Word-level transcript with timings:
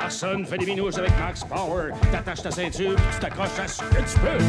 Personne 0.00 0.46
fait 0.46 0.56
des 0.56 0.66
minouches 0.66 0.96
avec 0.96 1.12
Max 1.18 1.44
Power. 1.44 1.90
T'attaches 2.10 2.42
ta 2.42 2.50
ceinture, 2.50 2.96
tu 2.96 3.20
t'accroches 3.20 3.58
à 3.62 3.68
ce 3.68 3.82
que 3.82 3.96
tu 3.96 4.18
peux. 4.18 4.44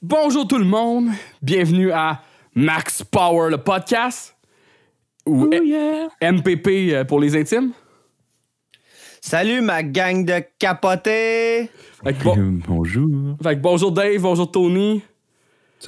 Bonjour 0.00 0.48
tout 0.48 0.58
le 0.58 0.64
monde, 0.64 1.10
bienvenue 1.42 1.92
à 1.92 2.22
Max 2.54 3.02
Power, 3.02 3.50
le 3.50 3.58
podcast? 3.58 4.36
Ou 5.26 5.46
MPP 6.22 6.68
euh, 6.92 7.04
pour 7.04 7.20
les 7.20 7.36
intimes? 7.36 7.72
Salut 9.20 9.60
ma 9.60 9.82
gang 9.82 10.24
de 10.24 10.42
capotés! 10.58 11.70
Fait 12.04 12.14
que 12.14 12.24
bon- 12.24 12.60
Bonjour. 12.68 13.36
fait 13.42 13.56
que 13.56 13.60
bonjour 13.60 13.92
Dave, 13.92 14.20
bonjour 14.20 14.50
Tony. 14.50 15.02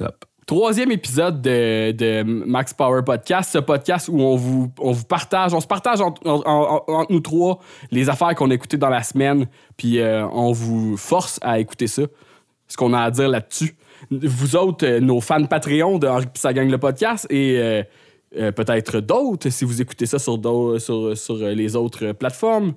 Up? 0.01 0.25
Troisième 0.45 0.91
épisode 0.91 1.41
de, 1.41 1.91
de 1.91 2.23
Max 2.23 2.73
Power 2.73 3.01
Podcast, 3.05 3.51
ce 3.53 3.59
podcast 3.59 4.09
où 4.09 4.19
on 4.19 4.35
vous, 4.35 4.71
on 4.79 4.91
vous 4.91 5.05
partage, 5.05 5.53
on 5.53 5.61
se 5.61 5.67
partage 5.67 6.01
entre, 6.01 6.21
en- 6.27 6.41
en- 6.45 6.83
entre 6.93 7.11
nous 7.11 7.21
trois 7.21 7.59
les 7.89 8.09
affaires 8.09 8.35
qu'on 8.35 8.51
a 8.51 8.53
écoutées 8.53 8.77
dans 8.77 8.89
la 8.89 9.01
semaine, 9.03 9.47
puis 9.77 9.99
euh, 9.99 10.27
on 10.27 10.51
vous 10.51 10.97
force 10.97 11.39
à 11.41 11.59
écouter 11.59 11.87
ça, 11.87 12.03
ce 12.67 12.75
qu'on 12.75 12.93
a 12.93 12.99
à 13.01 13.11
dire 13.11 13.29
là-dessus. 13.29 13.75
Vous 14.09 14.55
autres, 14.55 14.85
euh, 14.85 14.99
nos 14.99 15.21
fans 15.21 15.45
Patreon 15.45 15.99
de 15.99 16.07
Henri 16.07 16.25
Pis 16.25 16.39
le 16.71 16.77
podcast, 16.77 17.27
et 17.29 17.57
euh, 17.59 17.83
euh, 18.37 18.51
peut-être 18.51 18.99
d'autres 18.99 19.49
si 19.49 19.65
vous 19.65 19.81
écoutez 19.81 20.05
ça 20.05 20.17
sur, 20.19 20.37
sur, 20.79 21.17
sur 21.17 21.35
les 21.35 21.75
autres 21.75 22.11
plateformes. 22.13 22.73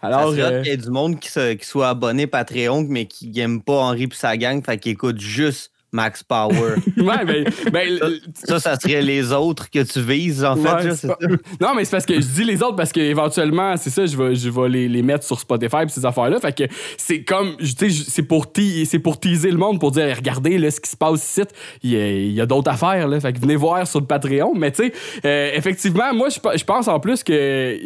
Alors, 0.00 0.30
Ça 0.34 0.36
serait 0.36 0.58
hot 0.58 0.62
qu'il 0.62 0.70
y 0.70 0.74
ait 0.74 0.76
du 0.76 0.90
monde 0.90 1.18
qui, 1.20 1.30
se- 1.30 1.52
qui 1.54 1.64
soit 1.66 1.88
abonné 1.88 2.26
Patreon, 2.26 2.86
mais 2.88 3.06
qui 3.06 3.28
n'aime 3.28 3.62
pas 3.62 3.80
Henri 3.80 4.08
et 4.08 4.14
sa 4.14 4.36
gang, 4.36 4.62
fait 4.64 4.78
qu'il 4.78 4.92
écoute 4.92 5.20
juste 5.20 5.72
Max 5.96 6.22
Power. 6.22 6.74
ouais, 6.98 7.24
ben, 7.24 7.44
ben, 7.72 7.98
ça, 8.34 8.60
ça 8.60 8.76
serait 8.78 9.00
les 9.00 9.32
autres 9.32 9.70
que 9.70 9.82
tu 9.82 10.00
vises, 10.02 10.44
en 10.44 10.54
fait. 10.56 10.62
Là, 10.64 10.76
pas- 10.90 10.94
ça? 10.94 11.16
Non, 11.60 11.74
mais 11.74 11.84
c'est 11.86 11.92
parce 11.92 12.04
que 12.06 12.14
je 12.20 12.26
dis 12.26 12.44
les 12.44 12.62
autres 12.62 12.76
parce 12.76 12.92
qu'éventuellement, 12.92 13.76
c'est 13.78 13.88
ça, 13.90 14.04
je 14.04 14.14
vais, 14.16 14.34
je 14.34 14.50
vais 14.50 14.68
les, 14.68 14.88
les 14.88 15.02
mettre 15.02 15.24
sur 15.24 15.40
Spotify 15.40 15.86
pis 15.86 15.92
ces 15.92 16.04
affaires-là. 16.04 16.38
Fait 16.38 16.54
que 16.54 16.64
c'est 16.98 17.22
comme, 17.24 17.56
tu 17.56 17.66
sais, 17.66 17.88
c'est 18.08 18.22
pour, 18.22 18.52
te- 18.52 18.96
pour 18.98 19.18
teaser 19.18 19.50
le 19.50 19.56
monde, 19.56 19.80
pour 19.80 19.90
dire, 19.90 20.14
regardez 20.14 20.58
là, 20.58 20.70
ce 20.70 20.80
qui 20.80 20.90
se 20.90 20.96
passe 20.96 21.24
ici. 21.26 21.42
Il 21.82 22.32
y 22.32 22.40
a, 22.40 22.46
d'autres 22.46 22.70
affaires, 22.70 23.08
là. 23.08 23.18
Fait 23.18 23.32
que 23.32 23.40
venez 23.40 23.56
voir 23.56 23.86
sur 23.86 24.00
le 24.00 24.06
Patreon. 24.06 24.52
Mais 24.54 24.70
tu 24.70 24.84
sais, 24.84 24.92
euh, 25.24 25.50
effectivement, 25.54 26.12
moi, 26.12 26.28
je 26.28 26.38
pe- 26.38 26.56
je 26.58 26.64
pense 26.64 26.88
en 26.88 27.00
plus 27.00 27.24
que 27.24 27.78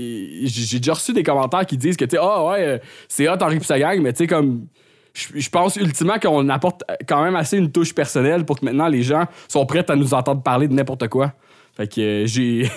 j'ai 0.45 0.79
déjà 0.79 0.95
reçu 0.95 1.13
des 1.13 1.23
commentaires 1.23 1.65
qui 1.67 1.77
disent 1.77 1.97
que, 1.97 2.05
tu 2.05 2.17
sais, 2.17 2.19
ah 2.21 2.45
ouais, 2.45 2.65
euh, 2.67 2.79
c'est 3.09 3.29
hot 3.29 3.37
Henri 3.41 3.59
pis 3.61 3.67
sa 3.67 3.79
gang, 3.79 4.01
mais 4.01 4.13
tu 4.13 4.19
sais, 4.19 4.27
comme. 4.27 4.67
Je 5.13 5.29
je 5.35 5.51
pense 5.51 5.77
ultimement 5.77 6.19
qu'on 6.19 6.49
apporte 6.49 6.83
quand 7.09 7.23
même 7.23 7.37
assez 7.37 7.59
une 7.59 7.71
touche 7.71 7.95
personnelle 7.95 8.45
pour 8.45 8.61
que 8.61 8.65
maintenant 8.65 8.89
les 8.89 9.03
gens 9.03 9.27
sont 9.49 9.67
prêts 9.67 9.89
à 9.91 9.97
nous 9.97 10.15
entendre 10.15 10.43
parler 10.43 10.69
de 10.69 10.75
n'importe 10.75 11.09
quoi. 11.09 11.33
Fait 11.77 11.89
que 11.89 12.01
euh, 12.01 12.27
j'ai. 12.27 12.71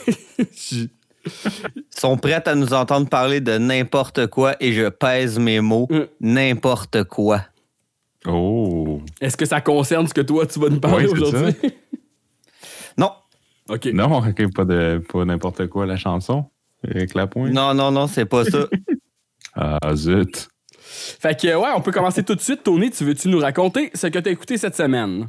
sont 1.90 2.18
prêts 2.18 2.48
à 2.48 2.56
nous 2.56 2.74
entendre 2.74 3.08
parler 3.08 3.40
de 3.40 3.58
n'importe 3.58 4.28
quoi 4.28 4.56
et 4.60 4.74
je 4.74 4.90
pèse 4.90 5.40
mes 5.40 5.62
mots. 5.62 5.88
Mm. 5.90 6.02
N'importe 6.22 7.04
quoi. 7.06 7.42
Oh. 8.26 9.02
Est-ce 9.22 9.38
que 9.38 9.46
ça 9.46 9.62
concerne 9.62 10.08
ce 10.08 10.14
que 10.14 10.22
toi 10.22 10.46
tu 10.46 10.60
vas 10.60 10.70
nous 10.70 10.80
parler 10.80 11.06
Oui, 11.06 11.12
aujourd'hui? 11.12 11.56
Non, 12.98 13.10
OK. 13.70 13.86
Non, 13.86 14.20
ok, 14.20 14.54
pas 14.54 14.66
de 14.66 15.02
pas 15.12 15.26
n'importe 15.26 15.68
quoi 15.68 15.88
la 15.88 15.98
chanson. 15.98 16.46
Avec 16.88 17.16
la 17.16 17.28
pointe. 17.28 17.52
non, 17.52 17.74
non, 17.74 17.92
non, 17.92 18.08
c'est 18.08 18.26
pas 18.26 18.46
ça. 18.46 18.68
Ah 19.56 19.94
zut. 19.94 20.48
Fait 21.20 21.40
que 21.40 21.48
ouais, 21.48 21.70
on 21.76 21.82
peut 21.82 21.92
commencer 21.92 22.24
tout 22.24 22.36
de 22.36 22.42
suite. 22.42 22.64
Tony, 22.64 22.90
tu 22.92 23.04
veux-tu 23.04 23.28
nous 23.30 23.40
raconter 23.40 23.90
ce 23.94 24.08
que 24.08 24.20
tu 24.20 24.30
as 24.30 24.32
écouté 24.32 24.58
cette 24.58 24.76
semaine? 24.76 25.28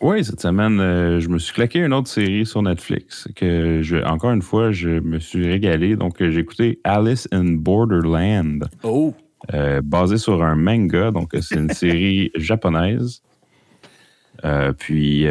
Oui, 0.00 0.24
cette 0.24 0.40
semaine, 0.40 0.80
euh, 0.80 1.20
je 1.20 1.28
me 1.28 1.38
suis 1.38 1.52
claqué 1.52 1.78
une 1.80 1.92
autre 1.92 2.08
série 2.08 2.46
sur 2.46 2.62
Netflix. 2.62 3.28
Que 3.36 3.82
je, 3.82 3.98
encore 3.98 4.30
une 4.32 4.40
fois, 4.42 4.72
je 4.72 4.88
me 4.88 5.18
suis 5.18 5.46
régalé. 5.46 5.94
Donc, 5.94 6.22
euh, 6.22 6.30
j'ai 6.30 6.40
écouté 6.40 6.80
Alice 6.84 7.28
in 7.32 7.44
Borderland, 7.56 8.64
Oh! 8.82 9.12
euh, 9.52 9.82
basée 9.84 10.16
sur 10.16 10.42
un 10.42 10.56
manga. 10.56 11.10
Donc, 11.10 11.32
c'est 11.42 11.56
une 11.56 11.70
série 11.70 12.30
japonaise. 12.36 13.20
Euh, 14.44 14.72
puis, 14.72 15.24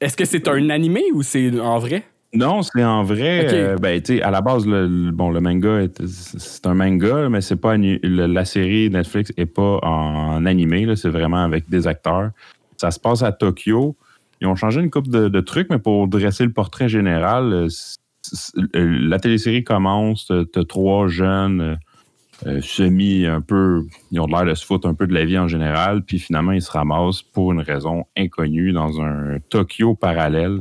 Est-ce 0.00 0.16
que 0.16 0.24
c'est 0.24 0.48
un 0.48 0.70
animé 0.70 1.02
ou 1.12 1.22
c'est 1.22 1.60
en 1.60 1.78
vrai? 1.78 2.04
Non, 2.34 2.62
c'est 2.62 2.82
en 2.84 3.02
vrai. 3.04 3.46
Ok. 3.46 3.52
euh, 3.52 3.76
ben, 3.76 4.00
tu 4.02 4.16
sais, 4.16 4.22
à 4.22 4.30
la 4.30 4.40
base, 4.40 4.66
le, 4.66 4.86
le- 4.86 5.10
bon, 5.12 5.30
le 5.30 5.40
manga, 5.40 5.82
est- 5.82 6.04
c'est 6.06 6.66
un 6.66 6.74
manga, 6.74 7.28
mais 7.28 7.40
c'est 7.40 7.56
pas 7.60 7.76
le- 7.76 7.98
la 8.26 8.44
série 8.44 8.90
Netflix 8.90 9.32
est 9.36 9.46
pas 9.46 9.78
en 9.82 10.44
animé. 10.46 10.84
là, 10.86 10.96
C'est 10.96 11.08
vraiment 11.10 11.44
avec 11.44 11.68
des 11.70 11.86
acteurs. 11.86 12.30
Ça 12.76 12.90
se 12.90 12.98
passe 12.98 13.22
à 13.22 13.30
Tokyo. 13.32 13.96
Ils 14.40 14.46
ont 14.48 14.56
changé 14.56 14.80
une 14.80 14.90
coupe 14.90 15.08
de, 15.08 15.28
de 15.28 15.40
trucs, 15.40 15.70
mais 15.70 15.78
pour 15.78 16.08
dresser 16.08 16.44
le 16.44 16.52
portrait 16.52 16.88
général, 16.88 17.52
euh, 17.52 17.68
euh, 18.74 18.98
la 19.08 19.18
télésérie 19.18 19.62
commence. 19.64 20.26
T'as 20.26 20.44
t'as 20.52 20.64
trois 20.64 21.06
jeunes 21.08 21.60
euh, 21.60 21.74
euh, 22.46 22.60
semi 22.60 23.26
un 23.26 23.40
peu, 23.40 23.82
ils 24.10 24.20
ont 24.20 24.26
l'air 24.26 24.44
de 24.44 24.54
se 24.54 24.66
foutre 24.66 24.88
un 24.88 24.94
peu 24.94 25.06
de 25.06 25.14
la 25.14 25.24
vie 25.24 25.38
en 25.38 25.46
général, 25.46 26.02
puis 26.02 26.18
finalement 26.18 26.50
ils 26.52 26.60
se 26.62 26.70
ramassent 26.72 27.22
pour 27.22 27.52
une 27.52 27.60
raison 27.60 28.04
inconnue 28.16 28.72
dans 28.72 29.00
un 29.00 29.38
Tokyo 29.50 29.94
parallèle 29.94 30.58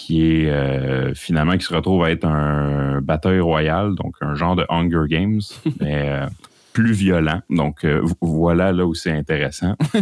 qui 0.00 0.22
est 0.24 0.50
euh, 0.50 1.12
finalement 1.14 1.58
qui 1.58 1.64
se 1.66 1.74
retrouve 1.74 2.04
à 2.04 2.10
être 2.10 2.24
un 2.24 3.02
bataille 3.02 3.40
royal, 3.40 3.94
donc 3.94 4.14
un 4.22 4.34
genre 4.34 4.56
de 4.56 4.64
Hunger 4.70 5.04
Games, 5.08 5.42
mais 5.80 6.08
euh, 6.08 6.26
plus 6.72 6.92
violent. 6.92 7.42
Donc 7.50 7.84
euh, 7.84 8.00
vo- 8.02 8.16
voilà 8.22 8.72
là 8.72 8.86
où 8.86 8.94
c'est 8.94 9.12
intéressant. 9.12 9.76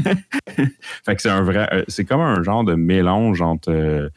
fait 1.04 1.16
que 1.16 1.20
c'est 1.20 1.30
un 1.30 1.42
vrai, 1.42 1.84
c'est 1.88 2.04
comme 2.04 2.20
un 2.20 2.44
genre 2.44 2.62
de 2.62 2.74
mélange 2.74 3.42
entre 3.42 4.10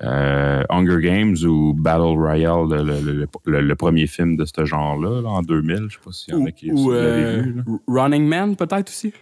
Hunger 0.00 1.00
Games 1.00 1.36
ou 1.44 1.74
Battle 1.74 2.16
Royale, 2.16 3.26
le, 3.46 3.74
premier 3.74 4.06
film 4.06 4.36
de 4.36 4.44
ce 4.44 4.64
genre-là, 4.64 5.22
là, 5.22 5.28
en 5.28 5.42
2000. 5.42 5.86
Je 5.88 5.94
sais 5.94 6.00
pas 6.04 6.12
s'il 6.12 6.34
y 6.34 6.36
en 6.36 6.46
a 6.46 6.52
qui 6.52 6.70
ou, 6.70 6.90
vu. 6.90 7.62
Running 7.88 8.28
Man, 8.28 8.54
peut-être 8.54 8.90
aussi? 8.90 9.12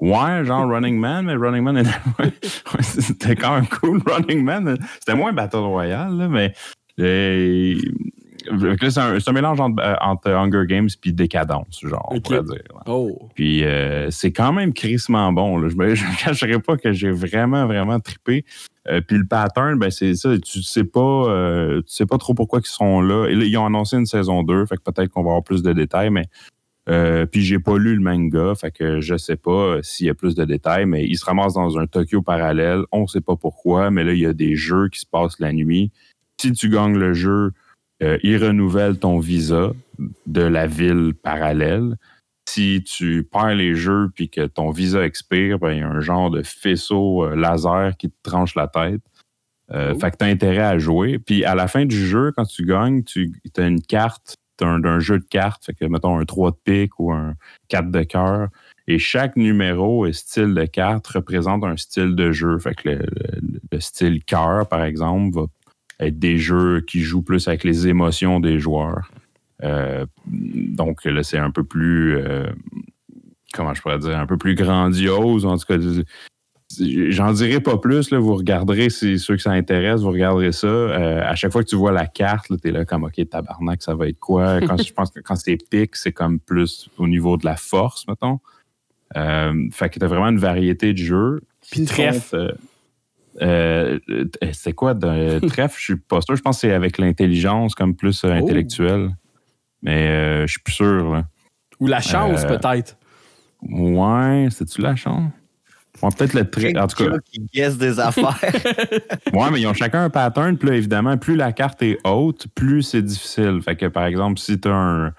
Ouais, 0.00 0.44
genre 0.44 0.68
Running 0.70 0.98
Man, 0.98 1.26
mais 1.26 1.34
Running 1.34 1.62
Man, 1.62 1.76
ouais, 2.18 2.32
c'était 2.82 3.36
quand 3.36 3.54
même 3.54 3.66
cool. 3.68 4.00
Running 4.06 4.44
Man, 4.44 4.76
c'était 4.98 5.16
moins 5.16 5.32
Battle 5.32 5.56
Royale, 5.58 6.16
là, 6.16 6.28
mais 6.28 6.52
euh, 7.00 7.74
c'est 8.88 8.98
un, 8.98 9.18
c'est 9.18 9.28
un 9.30 9.32
mélange 9.32 9.60
entre, 9.60 9.82
euh, 9.82 9.94
entre 10.00 10.30
Hunger 10.30 10.64
Games 10.66 10.88
puis 11.00 11.12
Décadence, 11.12 11.80
genre, 11.82 12.08
on 12.10 12.20
pourrait 12.20 12.42
dire. 12.42 12.62
là. 12.74 12.80
Oh! 12.86 13.28
Puis 13.34 13.64
euh, 13.64 14.10
c'est 14.10 14.32
quand 14.32 14.52
même 14.52 14.72
crissement 14.72 15.32
bon. 15.32 15.58
Là. 15.58 15.68
Je 15.68 15.76
ne 15.76 15.82
me 15.86 16.24
cacherai 16.24 16.58
pas 16.60 16.76
que 16.76 16.92
j'ai 16.92 17.10
vraiment, 17.10 17.66
vraiment 17.66 17.98
trippé. 18.00 18.44
Euh, 18.88 19.00
puis 19.00 19.18
le 19.18 19.26
pattern, 19.26 19.78
ben 19.78 19.90
c'est 19.90 20.14
ça, 20.14 20.38
tu 20.38 20.62
sais 20.62 20.84
pas 20.84 21.00
euh, 21.00 21.78
tu 21.82 21.92
sais 21.92 22.06
pas 22.06 22.18
trop 22.18 22.34
pourquoi 22.34 22.60
ils 22.62 22.68
sont 22.68 23.00
là. 23.00 23.26
Et 23.28 23.34
là, 23.34 23.44
ils 23.44 23.56
ont 23.56 23.66
annoncé 23.66 23.96
une 23.96 24.06
saison 24.06 24.44
2, 24.44 24.66
fait 24.66 24.76
que 24.76 24.82
peut-être 24.82 25.10
qu'on 25.10 25.22
va 25.22 25.30
avoir 25.30 25.42
plus 25.42 25.62
de 25.62 25.72
détails, 25.72 26.10
mais 26.10 26.26
euh, 26.88 27.26
puis 27.26 27.42
j'ai 27.42 27.58
pas 27.58 27.78
lu 27.78 27.96
le 27.96 28.02
manga, 28.02 28.54
fait 28.54 28.70
que 28.70 29.00
je 29.00 29.16
sais 29.16 29.36
pas 29.36 29.50
euh, 29.50 29.82
s'il 29.82 30.06
y 30.06 30.10
a 30.10 30.14
plus 30.14 30.34
de 30.34 30.44
détails, 30.44 30.86
mais 30.86 31.04
ils 31.04 31.16
se 31.16 31.24
ramassent 31.24 31.54
dans 31.54 31.78
un 31.78 31.86
Tokyo 31.86 32.22
parallèle, 32.22 32.82
on 32.92 33.06
sait 33.06 33.20
pas 33.20 33.36
pourquoi, 33.36 33.90
mais 33.90 34.04
là, 34.04 34.12
il 34.12 34.20
y 34.20 34.26
a 34.26 34.32
des 34.32 34.54
jeux 34.54 34.88
qui 34.88 35.00
se 35.00 35.06
passent 35.06 35.40
la 35.40 35.52
nuit. 35.52 35.90
Si 36.40 36.52
tu 36.52 36.68
gagnes 36.68 36.96
le 36.96 37.12
jeu, 37.12 37.52
euh, 38.02 38.18
ils 38.22 38.36
renouvellent 38.36 38.98
ton 38.98 39.18
visa 39.18 39.72
de 40.26 40.42
la 40.42 40.66
ville 40.66 41.14
parallèle 41.14 41.96
si 42.48 42.84
tu 42.84 43.24
perds 43.24 43.56
les 43.56 43.74
jeux 43.74 44.08
puis 44.14 44.28
que 44.28 44.46
ton 44.46 44.70
visa 44.70 45.04
expire, 45.04 45.58
ben, 45.58 45.72
il 45.72 45.78
y 45.78 45.82
a 45.82 45.88
un 45.88 46.00
genre 46.00 46.30
de 46.30 46.42
faisceau 46.42 47.28
laser 47.34 47.96
qui 47.96 48.08
te 48.08 48.14
tranche 48.22 48.54
la 48.54 48.68
tête. 48.68 49.00
Euh, 49.72 49.94
Oh. 49.94 49.98
Fait 49.98 50.10
que 50.10 50.16
tu 50.18 50.24
as 50.24 50.28
intérêt 50.28 50.62
à 50.62 50.78
jouer. 50.78 51.18
Puis 51.18 51.44
à 51.44 51.54
la 51.54 51.68
fin 51.68 51.84
du 51.84 52.06
jeu, 52.06 52.32
quand 52.36 52.44
tu 52.44 52.64
gagnes, 52.64 53.02
tu 53.02 53.32
as 53.56 53.66
une 53.66 53.82
carte 53.82 54.36
d'un 54.58 55.00
jeu 55.00 55.18
de 55.18 55.24
cartes. 55.24 55.64
Fait 55.66 55.74
que, 55.74 55.84
mettons, 55.84 56.18
un 56.18 56.24
3 56.24 56.50
de 56.50 56.56
pique 56.64 56.98
ou 56.98 57.12
un 57.12 57.34
4 57.68 57.90
de 57.90 58.02
cœur. 58.02 58.48
Et 58.88 58.98
chaque 58.98 59.36
numéro 59.36 60.06
et 60.06 60.12
style 60.12 60.54
de 60.54 60.64
carte 60.64 61.06
représente 61.08 61.64
un 61.64 61.76
style 61.76 62.14
de 62.14 62.30
jeu. 62.32 62.58
Fait 62.58 62.74
que 62.74 62.88
le 62.90 63.80
style 63.80 64.22
cœur, 64.24 64.68
par 64.68 64.84
exemple, 64.84 65.38
va 65.40 65.46
être 66.06 66.18
des 66.18 66.38
jeux 66.38 66.80
qui 66.80 67.00
jouent 67.00 67.22
plus 67.22 67.48
avec 67.48 67.64
les 67.64 67.88
émotions 67.88 68.40
des 68.40 68.58
joueurs. 68.60 69.10
Euh, 69.62 70.06
donc 70.26 71.04
là, 71.04 71.22
c'est 71.22 71.38
un 71.38 71.50
peu 71.50 71.64
plus, 71.64 72.16
euh, 72.16 72.46
comment 73.52 73.74
je 73.74 73.82
pourrais 73.82 73.98
dire, 73.98 74.18
un 74.18 74.26
peu 74.26 74.36
plus 74.36 74.54
grandiose. 74.54 75.46
En 75.46 75.56
tout 75.56 75.66
cas, 75.66 75.78
j'en 76.70 77.32
dirai 77.32 77.60
pas 77.60 77.78
plus. 77.78 78.10
Là, 78.10 78.18
vous 78.18 78.34
regarderez, 78.34 78.90
c'est 78.90 79.18
ceux 79.18 79.36
que 79.36 79.42
ça 79.42 79.52
intéresse, 79.52 80.00
vous 80.00 80.10
regarderez 80.10 80.52
ça. 80.52 80.66
Euh, 80.66 81.22
à 81.24 81.34
chaque 81.34 81.52
fois 81.52 81.62
que 81.62 81.68
tu 81.68 81.76
vois 81.76 81.92
la 81.92 82.06
carte, 82.06 82.46
tu 82.60 82.68
es 82.68 82.72
là 82.72 82.84
comme, 82.84 83.04
OK, 83.04 83.28
tabarnak, 83.28 83.82
ça 83.82 83.94
va 83.94 84.08
être 84.08 84.18
quoi? 84.18 84.60
Quand, 84.66 84.82
je 84.82 84.92
pense 84.92 85.10
que 85.10 85.20
quand 85.20 85.36
c'est 85.36 85.58
pique, 85.70 85.96
c'est 85.96 86.12
comme 86.12 86.38
plus 86.38 86.88
au 86.98 87.06
niveau 87.06 87.36
de 87.36 87.44
la 87.44 87.56
force, 87.56 88.06
mettons. 88.08 88.40
Euh, 89.16 89.68
fait 89.72 89.88
que 89.88 89.98
tu 89.98 90.04
as 90.04 90.08
vraiment 90.08 90.28
une 90.28 90.38
variété 90.38 90.92
de 90.92 90.98
jeux. 90.98 91.40
Puis 91.70 91.84
trèfle. 91.84 92.56
Euh, 93.42 93.98
c'est 94.52 94.72
quoi? 94.72 94.94
De 94.94 95.38
trèfle? 95.46 95.76
Je 95.78 95.84
suis 95.84 95.96
pas 95.96 96.20
sûr. 96.20 96.36
Je 96.36 96.42
pense 96.42 96.56
que 96.56 96.60
c'est 96.62 96.72
avec 96.72 96.98
l'intelligence, 96.98 97.74
comme 97.74 97.94
plus 97.94 98.24
euh, 98.24 98.30
intellectuel. 98.30 99.10
Mais 99.82 100.46
je 100.46 100.52
suis 100.52 100.60
plus 100.60 100.74
sûr. 100.74 101.12
Là. 101.12 101.26
Ou 101.78 101.86
la 101.86 102.00
chance, 102.00 102.44
peut-être. 102.44 102.96
Ouais, 103.62 104.48
c'est-tu 104.50 104.80
la 104.80 104.96
chance? 104.96 105.30
Ouais, 106.02 106.10
peut-être 106.16 106.34
le 106.34 106.48
trait. 106.48 106.76
En 106.78 106.86
tout 106.86 107.04
cas, 107.04 107.16
qui 107.24 107.40
guesse 107.52 107.78
des 107.78 107.98
affaires. 108.00 108.38
ouais, 109.32 109.50
mais 109.50 109.60
ils 109.60 109.66
ont 109.66 109.74
chacun 109.74 110.04
un 110.04 110.10
pattern. 110.10 110.56
Puis 110.58 110.68
là, 110.68 110.76
évidemment, 110.76 111.16
plus 111.16 111.36
la 111.36 111.52
carte 111.52 111.82
est 111.82 111.98
haute, 112.04 112.46
plus 112.54 112.82
c'est 112.82 113.02
difficile. 113.02 113.60
Fait 113.62 113.76
que, 113.76 113.86
par 113.86 114.06
exemple, 114.06 114.38
si 114.38 114.60
tu 114.60 114.68
as 114.68 114.74
un, 114.74 115.12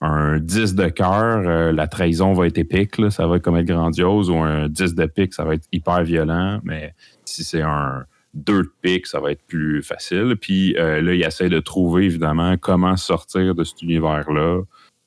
un 0.00 0.38
10 0.38 0.74
de 0.74 0.88
cœur, 0.88 1.42
euh, 1.46 1.72
la 1.72 1.86
trahison 1.86 2.32
va 2.32 2.46
être 2.46 2.58
épique. 2.58 2.98
là, 2.98 3.10
ça 3.10 3.26
va 3.26 3.36
être 3.36 3.42
comme 3.42 3.56
être 3.56 3.66
grandiose. 3.66 4.30
Ou 4.30 4.36
un 4.36 4.68
10 4.68 4.94
de 4.94 5.06
pique, 5.06 5.34
ça 5.34 5.44
va 5.44 5.54
être 5.54 5.66
hyper 5.72 6.02
violent. 6.04 6.60
Mais 6.64 6.94
si 7.24 7.44
c'est 7.44 7.62
un 7.62 8.04
2 8.34 8.62
de 8.62 8.72
pique, 8.82 9.06
ça 9.06 9.20
va 9.20 9.32
être 9.32 9.42
plus 9.46 9.82
facile. 9.82 10.36
Puis 10.40 10.76
euh, 10.78 11.00
là, 11.00 11.14
ils 11.14 11.22
essaient 11.22 11.48
de 11.48 11.60
trouver, 11.60 12.04
évidemment, 12.04 12.56
comment 12.56 12.96
sortir 12.96 13.54
de 13.54 13.64
cet 13.64 13.82
univers-là. 13.82 14.62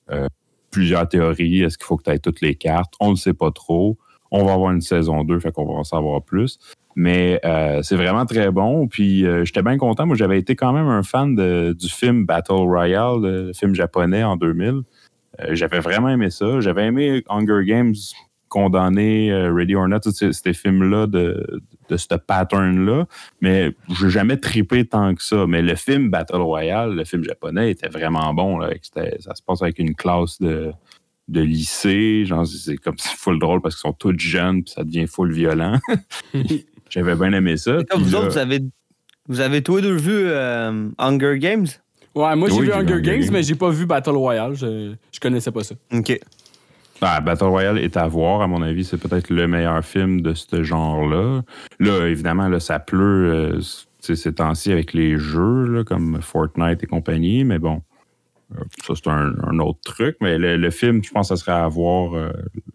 Euh, 0.10 0.28
plusieurs 0.72 1.08
théories. 1.08 1.64
Est-ce 1.64 1.78
qu'il 1.78 1.86
faut 1.86 1.98
que 1.98 2.04
tu 2.04 2.12
aies 2.12 2.20
toutes 2.20 2.42
les 2.42 2.56
cartes? 2.56 2.94
On 3.00 3.08
ne 3.08 3.12
le 3.12 3.18
sait 3.18 3.34
pas 3.34 3.52
trop. 3.52 3.98
On 4.32 4.44
va 4.44 4.54
avoir 4.54 4.72
une 4.72 4.82
saison 4.82 5.24
2, 5.24 5.40
fait 5.40 5.52
qu'on 5.52 5.66
va 5.66 5.74
en 5.74 5.84
savoir 5.84 6.22
plus. 6.22 6.60
Mais 7.00 7.40
euh, 7.46 7.84
c'est 7.84 7.96
vraiment 7.96 8.26
très 8.26 8.50
bon. 8.50 8.88
Puis 8.88 9.24
euh, 9.24 9.46
j'étais 9.46 9.62
bien 9.62 9.78
content. 9.78 10.08
Moi, 10.08 10.16
j'avais 10.16 10.40
été 10.40 10.56
quand 10.56 10.74
même 10.74 10.88
un 10.88 11.04
fan 11.04 11.36
du 11.36 11.90
film 11.90 12.26
Battle 12.26 12.54
Royale, 12.54 13.22
le 13.22 13.54
film 13.54 13.76
japonais 13.76 14.24
en 14.24 14.36
2000. 14.36 14.68
Euh, 14.68 14.82
j'avais 15.52 15.80
vraiment 15.80 16.10
aimé 16.10 16.32
ça. 16.32 16.60
J'avais 16.60 16.88
aimé 16.88 17.24
Hunger 17.30 17.64
Games, 17.66 17.94
Condamné, 18.50 19.32
Ready 19.32 19.76
or 19.76 19.88
Not, 19.88 20.00
tous 20.00 20.32
ces, 20.32 20.54
films-là 20.54 21.06
de, 21.06 21.62
ce 21.96 22.16
pattern-là. 22.16 23.06
Mais 23.42 23.76
j'ai 24.00 24.10
jamais 24.10 24.38
trippé 24.38 24.84
tant 24.84 25.14
que 25.14 25.22
ça. 25.22 25.46
Mais 25.46 25.62
le 25.62 25.76
film 25.76 26.10
Battle 26.10 26.38
Royale, 26.38 26.96
le 26.96 27.06
film 27.06 27.24
japonais, 27.24 27.70
était 27.70 27.90
vraiment 27.90 28.34
bon. 28.34 28.60
Ça 28.92 29.36
se 29.36 29.44
passe 29.44 29.62
avec 29.62 29.78
une 29.78 29.94
classe 29.94 30.42
de, 30.42 30.72
de 31.28 31.42
lycée. 31.42 32.26
Genre, 32.26 32.46
c'est 32.48 32.78
comme 32.78 32.96
c'est 32.98 33.16
full 33.18 33.40
drôle 33.40 33.62
parce 33.62 33.76
qu'ils 33.76 33.90
sont 33.90 33.94
tous 33.94 34.18
jeunes, 34.18 34.64
puis 34.64 34.74
ça 34.74 34.84
devient 34.84 35.08
full 35.08 35.32
violent. 35.32 35.80
J'avais 36.90 37.16
bien 37.16 37.34
aimé 37.34 37.58
ça. 37.58 37.80
Comme 37.90 38.04
vous 38.04 38.12
là- 38.12 38.20
autres, 38.20 38.32
vous 38.32 38.38
avez, 38.38 38.60
vous 39.28 39.40
avez 39.42 39.62
tous 39.62 39.78
les 39.78 39.82
deux 39.82 39.96
vu 39.96 40.12
euh, 40.14 40.90
Hunger 40.98 41.38
Games? 41.40 41.68
Ouais, 42.16 42.36
moi, 42.36 42.50
j'ai 42.50 42.56
Oui, 42.56 42.66
vu 42.68 42.72
Hunger 42.74 42.94
Hunger 42.94 43.02
Games, 43.02 43.20
Games. 43.22 43.30
mais 43.34 43.44
j'ai 43.44 43.56
pas 43.56 43.70
vu 43.70 43.86
Battle 43.86 44.12
Royale. 44.12 44.56
Je, 44.56 44.94
je 45.12 45.20
connaissais 45.20 45.52
pas 45.52 45.64
ça. 45.64 45.76
OK. 45.94 46.20
Ah, 47.02 47.22
Battle 47.22 47.44
Royale 47.46 47.78
est 47.78 47.96
à 47.96 48.08
voir, 48.08 48.42
à 48.42 48.48
mon 48.48 48.62
avis. 48.64 48.84
C'est 48.84 48.98
peut-être 48.98 49.30
le 49.30 49.48
meilleur 49.48 49.84
film 49.86 50.22
de 50.22 50.34
ce 50.34 50.64
genre-là. 50.64 51.42
Là, 51.80 52.08
évidemment, 52.08 52.48
là, 52.48 52.60
ça 52.60 52.80
pleut 52.80 53.32
euh, 53.56 53.60
ces 54.02 54.34
temps-ci 54.34 54.72
avec 54.72 54.94
les 54.94 55.18
jeux, 55.20 55.66
là, 55.68 55.84
comme 55.84 56.20
Fortnite 56.22 56.82
et 56.82 56.88
compagnie, 56.88 57.44
mais 57.44 57.60
bon, 57.60 57.76
euh, 57.76 57.97
ça, 58.84 58.94
c'est 58.96 59.08
un, 59.08 59.60
autre 59.60 59.80
truc. 59.84 60.18
Mais 60.22 60.38
le, 60.38 60.70
film, 60.70 61.04
je 61.04 61.12
pense 61.12 61.30
que 61.30 61.36
ça 61.36 61.44
serait 61.44 61.58
à 61.58 61.68
voir 61.68 62.14
euh, 62.14 62.32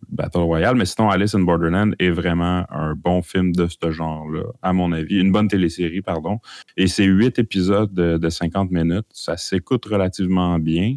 Battle 0.09 0.39
Royale. 0.39 0.77
Mais 0.77 0.85
sinon, 0.85 1.11
Alice 1.11 1.35
in 1.35 1.41
Borderland 1.41 1.95
est 1.99 2.11
vraiment 2.11 2.65
un 2.71 2.95
bon 2.95 3.23
film 3.23 3.53
de 3.53 3.67
ce 3.67 3.91
genre-là, 3.91 4.45
à 4.63 4.73
mon 4.73 4.93
avis. 4.93 5.21
Une 5.21 5.33
bonne 5.33 5.49
télésérie, 5.49 6.03
pardon. 6.03 6.39
Et 6.77 6.87
c'est 6.87 7.05
huit 7.05 7.39
épisodes 7.39 7.93
de, 7.93 8.19
de 8.19 8.29
50 8.29 8.71
minutes. 8.71 9.07
Ça 9.13 9.37
s'écoute 9.37 9.85
relativement 9.87 10.59
bien. 10.59 10.97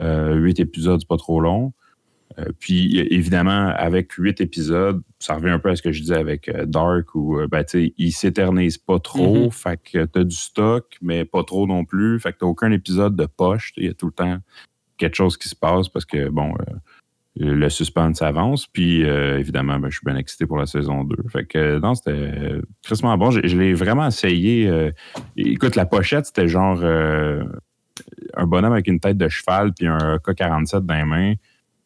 Euh, 0.00 0.34
huit 0.34 0.60
épisodes, 0.60 1.00
c'est 1.00 1.08
pas 1.08 1.16
trop 1.16 1.40
long. 1.40 1.72
Euh, 2.38 2.46
puis, 2.58 2.98
évidemment, 2.98 3.68
avec 3.76 4.12
huit 4.12 4.40
épisodes, 4.40 5.00
ça 5.18 5.34
revient 5.34 5.50
un 5.50 5.58
peu 5.58 5.70
à 5.70 5.76
ce 5.76 5.82
que 5.82 5.92
je 5.92 6.00
disais 6.00 6.16
avec 6.16 6.48
euh, 6.48 6.66
Dark, 6.66 7.14
où 7.14 7.38
euh, 7.38 7.46
ben, 7.46 7.64
tu 7.64 7.94
il 7.96 8.12
s'éternise 8.12 8.78
pas 8.78 8.98
trop, 8.98 9.44
Mhm. 9.44 9.50
fait 9.50 9.80
que 9.92 10.04
t'as 10.04 10.24
du 10.24 10.34
stock, 10.34 10.96
mais 11.00 11.24
pas 11.24 11.44
trop 11.44 11.66
non 11.66 11.84
plus, 11.84 12.18
fait 12.18 12.32
que 12.32 12.38
t'as 12.38 12.46
aucun 12.46 12.72
épisode 12.72 13.14
de 13.16 13.26
poche, 13.26 13.72
il 13.76 13.84
y 13.86 13.88
a 13.88 13.94
tout 13.94 14.06
le 14.06 14.12
temps 14.12 14.38
quelque 14.96 15.14
chose 15.14 15.36
qui 15.36 15.48
se 15.48 15.54
passe 15.56 15.88
parce 15.88 16.04
que, 16.04 16.28
bon, 16.28 16.54
euh, 16.54 16.74
le 17.36 17.68
suspense 17.68 18.22
avance, 18.22 18.66
puis 18.66 19.04
euh, 19.04 19.38
évidemment, 19.38 19.78
ben, 19.78 19.90
je 19.90 19.96
suis 19.98 20.04
bien 20.04 20.16
excité 20.16 20.46
pour 20.46 20.56
la 20.58 20.66
saison 20.66 21.04
2. 21.04 21.16
Fait 21.30 21.44
que, 21.44 21.78
non, 21.80 21.94
c'était 21.94 22.60
tristement 22.82 23.16
bon. 23.18 23.30
Je, 23.32 23.40
je 23.44 23.56
l'ai 23.58 23.74
vraiment 23.74 24.06
essayé. 24.06 24.70
écoute, 25.36 25.74
la 25.74 25.84
pochette, 25.84 26.26
c'était 26.26 26.46
genre 26.46 26.80
un 26.84 28.46
bonhomme 28.46 28.72
avec 28.72 28.86
une 28.86 29.00
tête 29.00 29.18
de 29.18 29.28
cheval 29.28 29.72
puis 29.72 29.86
un 29.88 30.16
K-47 30.18 30.80
dans 30.80 30.94
les 30.94 31.04
mains 31.04 31.34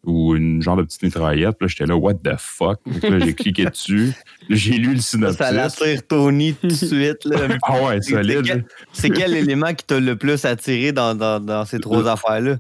ou 0.05 0.35
une 0.37 0.63
genre 0.63 0.77
de 0.77 0.83
petite 0.83 1.03
mitraillette. 1.03 1.57
Puis 1.59 1.67
là, 1.67 1.69
j'étais 1.69 1.87
là, 1.87 1.97
what 1.97 2.15
the 2.15 2.37
fuck? 2.39 2.81
Là, 3.03 3.19
j'ai 3.19 3.35
cliqué 3.35 3.65
dessus. 3.71 4.13
J'ai 4.49 4.75
lu 4.75 4.95
le 4.95 5.01
synopsis. 5.01 5.39
Ça 5.39 5.53
l'attire 5.53 6.07
Tony 6.07 6.55
tout 6.55 6.69
de 6.69 6.73
suite. 6.73 7.25
Là. 7.25 7.49
Ah 7.63 7.83
ouais, 7.83 7.99
C'est 8.01 8.13
solide. 8.13 8.65
c'est 8.93 9.11
quel 9.11 9.35
élément 9.35 9.75
qui 9.75 9.85
t'a 9.85 10.01
le 10.01 10.17
plus 10.17 10.45
attiré 10.45 10.93
dans, 10.93 11.15
dans, 11.15 11.41
dans 11.41 11.65
ces 11.65 11.79
trois 11.81 12.09
affaires-là? 12.09 12.57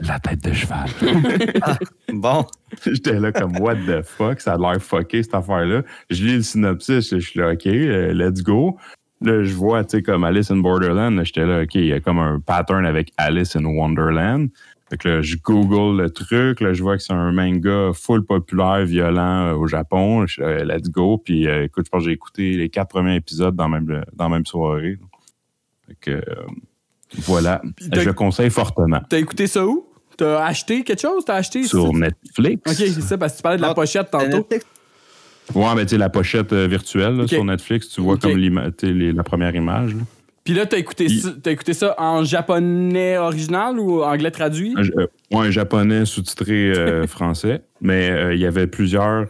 La 0.00 0.18
tête 0.20 0.42
de 0.42 0.52
cheval. 0.52 0.88
Bon. 2.12 2.46
J'étais 2.86 3.18
là 3.18 3.32
comme 3.32 3.58
what 3.58 3.74
the 3.86 4.02
fuck, 4.02 4.40
ça 4.40 4.54
a 4.54 4.58
l'air 4.58 4.80
fucké 4.82 5.22
cette 5.22 5.34
affaire-là. 5.34 5.82
Je 6.10 6.24
lis 6.24 6.36
le 6.36 6.42
synopsis, 6.42 7.10
je 7.10 7.18
suis 7.18 7.38
là, 7.40 7.52
OK, 7.52 7.66
euh, 7.66 8.12
let's 8.14 8.42
go. 8.42 8.78
Là, 9.20 9.44
je 9.44 9.54
vois, 9.54 9.84
tu 9.84 9.98
sais, 9.98 10.02
comme 10.02 10.24
Alice 10.24 10.50
in 10.50 10.56
Borderland, 10.56 11.22
j'étais 11.24 11.46
là, 11.46 11.62
OK, 11.62 11.74
il 11.74 11.86
y 11.86 11.92
a 11.92 12.00
comme 12.00 12.18
un 12.18 12.40
pattern 12.40 12.84
avec 12.86 13.12
Alice 13.18 13.54
in 13.54 13.64
Wonderland. 13.64 14.48
Fait 14.92 14.98
que 14.98 15.08
là, 15.08 15.22
je 15.22 15.36
google 15.42 16.02
le 16.02 16.10
truc, 16.10 16.60
là, 16.60 16.74
je 16.74 16.82
vois 16.82 16.98
que 16.98 17.02
c'est 17.02 17.14
un 17.14 17.32
manga 17.32 17.92
full 17.94 18.26
populaire, 18.26 18.84
violent 18.84 19.46
euh, 19.46 19.54
au 19.54 19.66
Japon. 19.66 20.26
Je 20.26 20.34
suis 20.34 20.42
là, 20.42 20.64
let's 20.64 20.90
go. 20.90 21.16
Puis 21.16 21.48
euh, 21.48 21.64
écoute, 21.64 21.86
je 21.86 21.90
pense 21.90 22.00
que 22.02 22.10
j'ai 22.10 22.12
écouté 22.12 22.52
les 22.58 22.68
quatre 22.68 22.88
premiers 22.90 23.16
épisodes 23.16 23.56
dans 23.56 23.68
la 23.68 23.80
même, 23.80 24.04
dans 24.12 24.24
la 24.24 24.28
même 24.28 24.44
soirée. 24.44 24.98
Fait 25.88 25.96
que 25.98 26.10
euh, 26.10 26.44
voilà, 27.24 27.62
je 27.80 28.00
le 28.00 28.12
conseille 28.12 28.50
fortement. 28.50 29.00
T'as 29.08 29.18
écouté 29.18 29.46
ça 29.46 29.64
où? 29.66 29.86
T'as 30.18 30.44
acheté 30.44 30.84
quelque 30.84 31.00
chose? 31.00 31.24
T'as 31.24 31.36
acheté 31.36 31.64
Sur 31.64 31.86
ça? 31.90 31.98
Netflix. 31.98 32.70
Ok, 32.70 32.74
c'est 32.76 33.00
ça, 33.00 33.16
parce 33.16 33.32
que 33.32 33.36
tu 33.38 33.42
parlais 33.42 33.56
de 33.56 33.62
la 33.62 33.70
Ah, 33.70 33.74
pochette 33.74 34.10
tantôt. 34.10 34.46
Ouais, 35.54 35.74
mais 35.74 35.84
tu 35.86 35.88
sais, 35.92 35.96
la 35.98 36.10
pochette 36.10 36.52
euh, 36.52 36.66
virtuelle 36.66 37.16
là, 37.16 37.26
sur 37.26 37.42
Netflix, 37.46 37.88
tu 37.88 38.02
vois 38.02 38.18
comme 38.18 38.36
les- 38.36 39.12
la 39.14 39.22
première 39.24 39.54
image. 39.54 39.94
là. 39.94 40.02
Puis 40.44 40.54
là, 40.54 40.66
t'as 40.66 40.78
écouté, 40.78 41.04
Il- 41.04 41.20
ça, 41.20 41.30
t'as 41.40 41.52
écouté 41.52 41.72
ça 41.72 41.94
en 41.98 42.24
japonais 42.24 43.16
original 43.16 43.78
ou 43.78 44.02
anglais 44.02 44.30
traduit? 44.30 44.74
Un, 44.76 44.82
euh, 44.82 45.06
ouais, 45.30 45.46
un 45.46 45.50
japonais 45.50 46.04
sous-titré 46.04 46.72
euh, 46.72 47.06
français, 47.06 47.62
mais 47.80 48.10
euh, 48.10 48.34
il 48.34 48.40
y 48.40 48.46
avait 48.46 48.66
plusieurs. 48.66 49.26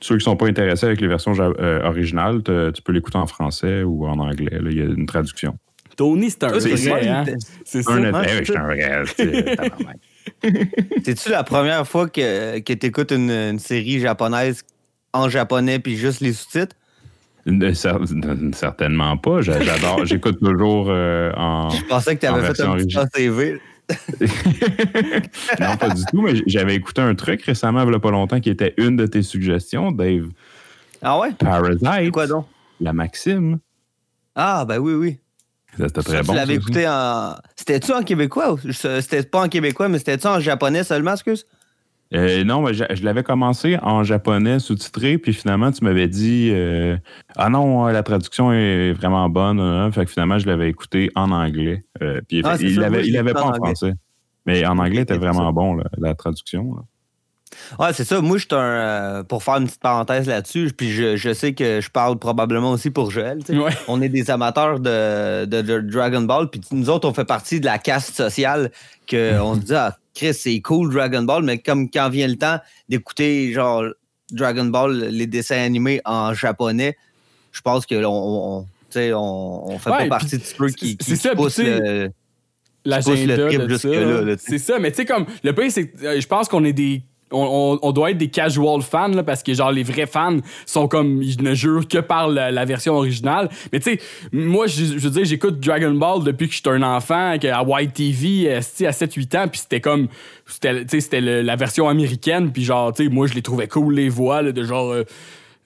Ceux 0.00 0.18
qui 0.18 0.24
sont 0.24 0.36
pas 0.36 0.46
intéressés 0.46 0.86
avec 0.86 1.00
les 1.00 1.06
versions 1.06 1.32
euh, 1.38 1.80
originales, 1.84 2.42
tu 2.74 2.82
peux 2.82 2.92
l'écouter 2.92 3.18
en 3.18 3.26
français 3.26 3.82
ou 3.84 4.04
en 4.06 4.18
anglais. 4.18 4.58
Il 4.68 4.76
y 4.76 4.80
a 4.80 4.84
une 4.84 5.06
traduction. 5.06 5.56
Tony, 5.96 6.30
c'est 6.30 6.42
un 6.44 6.48
vrai, 6.48 7.08
hein? 7.08 7.24
C'est 7.64 7.82
ça. 7.82 7.92
Un 7.92 8.22
je 8.24 8.44
suis 8.44 8.56
un 8.56 8.66
vrai. 8.66 9.04
C'est-tu 11.04 11.28
la 11.30 11.44
première 11.44 11.86
fois 11.86 12.08
que, 12.08 12.58
que 12.60 12.72
tu 12.72 12.86
écoutes 12.86 13.12
une, 13.12 13.30
une 13.30 13.58
série 13.58 14.00
japonaise 14.00 14.62
en 15.12 15.28
japonais 15.28 15.78
puis 15.78 15.96
juste 15.96 16.20
les 16.20 16.32
sous-titres? 16.32 16.76
Certainement 18.54 19.16
pas. 19.16 19.40
J'a- 19.40 19.60
J'adore. 19.62 20.00
J'écoute 20.06 20.38
toujours 20.40 20.86
euh, 20.90 21.32
en. 21.36 21.70
Je 21.70 21.84
pensais 21.86 22.14
que 22.16 22.20
tu 22.20 22.26
avais 22.26 22.54
fait 22.54 22.62
un 22.62 22.76
petit. 22.76 22.96
ACV. 22.98 23.60
non, 25.60 25.76
pas 25.76 25.88
du 25.90 26.04
tout, 26.06 26.22
mais 26.22 26.34
j'avais 26.46 26.74
écouté 26.76 27.00
un 27.02 27.14
truc 27.14 27.42
récemment, 27.42 27.82
il 27.82 27.88
n'y 27.90 27.94
a 27.94 27.98
pas 27.98 28.10
longtemps, 28.10 28.40
qui 28.40 28.48
était 28.50 28.74
une 28.78 28.96
de 28.96 29.06
tes 29.06 29.22
suggestions, 29.22 29.92
Dave. 29.92 30.28
Ah 31.02 31.18
ouais? 31.18 31.32
Parasite. 31.32 32.10
Quoi 32.12 32.26
donc? 32.26 32.46
La 32.80 32.92
Maxime. 32.92 33.58
Ah, 34.34 34.64
ben 34.66 34.78
oui, 34.78 34.94
oui. 34.94 35.18
C'était 35.76 36.00
Ça, 36.00 36.02
très 36.02 36.20
tu 36.20 36.26
bon. 36.26 36.32
l'avais 36.34 36.54
ça 36.54 36.58
aussi. 36.60 36.68
écouté 36.70 36.88
en. 36.88 37.34
C'était-tu 37.56 37.92
en 37.92 38.02
québécois? 38.02 38.56
C'était 38.70 39.22
pas 39.24 39.42
en 39.42 39.48
québécois, 39.48 39.88
mais 39.88 39.98
c'était-tu 39.98 40.26
en 40.26 40.38
japonais 40.40 40.84
seulement, 40.84 41.12
excuse? 41.12 41.46
Euh, 42.14 42.44
non, 42.44 42.62
mais 42.62 42.74
je, 42.74 42.84
je 42.92 43.04
l'avais 43.04 43.22
commencé 43.22 43.78
en 43.82 44.04
japonais 44.04 44.58
sous-titré, 44.58 45.18
puis 45.18 45.32
finalement, 45.32 45.70
tu 45.72 45.82
m'avais 45.84 46.08
dit 46.08 46.50
euh, 46.52 46.96
Ah 47.36 47.48
non, 47.48 47.86
la 47.86 48.02
traduction 48.02 48.52
est 48.52 48.92
vraiment 48.92 49.28
bonne. 49.30 49.60
hein. 49.60 49.90
Fait 49.92 50.04
que 50.04 50.10
finalement, 50.10 50.38
je 50.38 50.46
l'avais 50.46 50.68
écouté 50.68 51.10
en 51.14 51.30
anglais. 51.30 51.84
Euh, 52.02 52.20
puis 52.28 52.42
Ah, 52.44 52.56
il 52.60 52.78
l'avait 52.78 53.06
il 53.06 53.14
pas 53.32 53.42
en 53.42 53.48
anglais. 53.48 53.58
français. 53.74 53.92
Mais 54.44 54.66
en 54.66 54.78
anglais, 54.78 55.02
était 55.02 55.16
vraiment 55.16 55.46
ça. 55.46 55.52
bon, 55.52 55.74
la, 55.76 55.84
la 55.98 56.14
traduction. 56.14 56.74
là. 56.74 56.82
Ouais, 57.78 57.92
c'est 57.92 58.04
ça. 58.04 58.20
Moi, 58.22 58.38
je 58.38 58.42
suis 58.46 58.54
un. 58.54 58.58
euh, 58.58 59.22
pour 59.24 59.42
faire 59.42 59.56
une 59.56 59.66
petite 59.66 59.80
parenthèse 59.82 60.26
là-dessus, 60.26 60.72
puis 60.76 60.90
je, 60.90 61.16
je 61.16 61.32
sais 61.34 61.52
que 61.52 61.80
je 61.82 61.90
parle 61.90 62.18
probablement 62.18 62.70
aussi 62.70 62.90
pour 62.90 63.10
Joël. 63.10 63.40
Ouais. 63.50 63.70
On 63.88 64.00
est 64.02 64.08
des 64.08 64.30
amateurs 64.30 64.80
de, 64.80 65.44
de- 65.44 65.60
de 65.62 65.80
Dragon 65.80 66.22
Ball, 66.22 66.48
puis 66.50 66.60
nous 66.72 66.88
autres, 66.90 67.06
on 67.08 67.12
fait 67.14 67.26
partie 67.26 67.60
de 67.60 67.66
la 67.66 67.78
caste 67.78 68.14
sociale 68.16 68.70
que 69.06 69.38
on 69.42 69.54
se 69.54 69.60
dit, 69.60 69.74
ah, 69.74 69.96
Chris, 70.14 70.34
c'est 70.34 70.60
cool 70.60 70.92
Dragon 70.92 71.22
Ball, 71.22 71.42
mais 71.42 71.58
comme 71.58 71.90
quand 71.90 72.10
vient 72.10 72.28
le 72.28 72.36
temps 72.36 72.58
d'écouter, 72.88 73.52
genre, 73.52 73.84
Dragon 74.30 74.64
Ball, 74.64 75.08
les 75.10 75.26
dessins 75.26 75.58
animés 75.58 76.00
en 76.04 76.34
japonais, 76.34 76.96
je 77.52 77.60
pense 77.60 77.86
que 77.86 78.04
on, 78.04 78.60
on, 78.60 78.66
fait 78.88 79.12
Ouais, 79.12 79.78
pas 79.80 80.06
partie 80.06 80.38
de 80.38 80.42
ceux 80.42 80.68
qui, 80.68 80.96
qui 80.96 81.16
ça, 81.16 81.30
puis 81.30 81.38
poussent 81.38 81.58
le. 81.58 82.10
l'agenda. 82.84 84.36
C'est 84.38 84.58
ça, 84.58 84.78
mais 84.78 84.90
tu 84.90 84.98
sais, 84.98 85.04
comme, 85.04 85.26
le 85.42 85.54
pire, 85.54 85.70
c'est 85.70 85.88
que 85.88 86.04
euh, 86.04 86.20
je 86.20 86.26
pense 86.26 86.48
qu'on 86.48 86.64
est 86.64 86.72
des 86.72 87.02
on, 87.32 87.92
doit 87.92 88.10
être 88.10 88.18
des 88.18 88.28
casual 88.28 88.82
fans 88.82 89.08
là, 89.08 89.22
parce 89.22 89.42
que 89.42 89.54
genre 89.54 89.72
les 89.72 89.82
vrais 89.82 90.06
fans 90.06 90.38
sont 90.66 90.88
comme 90.88 91.22
ils 91.22 91.42
ne 91.42 91.54
jurent 91.54 91.88
que 91.88 91.98
par 91.98 92.28
la, 92.28 92.50
la 92.50 92.64
version 92.64 92.94
originale. 92.94 93.48
Mais 93.72 93.80
tu 93.80 93.92
sais, 93.92 94.00
moi 94.32 94.66
je, 94.66 94.84
je 94.84 94.98
veux 94.98 95.10
dire 95.10 95.24
j'écoute 95.24 95.60
Dragon 95.60 95.92
Ball 95.92 96.22
depuis 96.24 96.48
que 96.48 96.54
j'étais 96.54 96.70
un 96.70 96.82
enfant 96.82 97.36
que 97.40 97.48
à 97.48 97.62
YTV 97.82 98.54
à 98.54 98.60
7-8 98.60 99.38
ans 99.38 99.48
puis 99.48 99.60
c'était 99.60 99.80
comme 99.80 100.08
c'était 100.46 101.20
la 101.20 101.56
version 101.56 101.88
américaine 101.88 102.52
puis 102.52 102.64
genre 102.64 102.92
tu 102.92 103.04
sais 103.04 103.10
moi 103.10 103.26
je 103.26 103.34
les 103.34 103.42
trouvais 103.42 103.68
cool 103.68 103.94
les 103.94 104.08
voix 104.08 104.42
là, 104.42 104.52
de 104.52 104.64
genre 104.64 104.92
euh, 104.92 105.04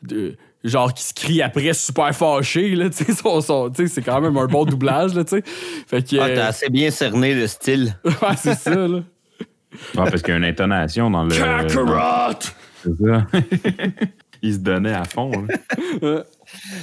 de- 0.02 0.36
genre 0.64 0.92
qui 0.92 1.04
se 1.04 1.14
crie 1.14 1.42
après 1.42 1.72
super 1.74 2.14
fâché 2.14 2.74
là 2.74 2.90
tu 2.90 3.04
sais 3.04 3.86
c'est 3.88 4.02
quand 4.02 4.20
même 4.20 4.36
un 4.36 4.46
bon 4.46 4.64
doublage 4.64 5.14
là 5.14 5.22
tu 5.24 5.36
sais. 5.36 5.42
Fait 5.86 6.02
que 6.02 6.16
Ah, 6.18 6.24
euh, 6.24 6.34
t'as 6.36 6.46
assez 6.46 6.68
bien 6.68 6.90
cerné 6.90 7.34
le 7.34 7.46
style. 7.46 7.96
ouais, 8.04 8.12
c'est 8.36 8.54
ça 8.54 8.74
là. 8.74 9.00
Ouais, 9.72 10.10
parce 10.10 10.22
qu'il 10.22 10.30
y 10.32 10.34
a 10.34 10.38
une 10.38 10.44
intonation 10.44 11.10
dans 11.10 11.24
le. 11.24 11.34
Kakarot! 11.34 12.38
C'est 12.82 12.96
ça. 13.04 13.26
Il 14.42 14.52
se 14.52 14.58
donnait 14.58 14.92
à 14.94 15.04
fond. 15.04 15.30
là. 16.02 16.24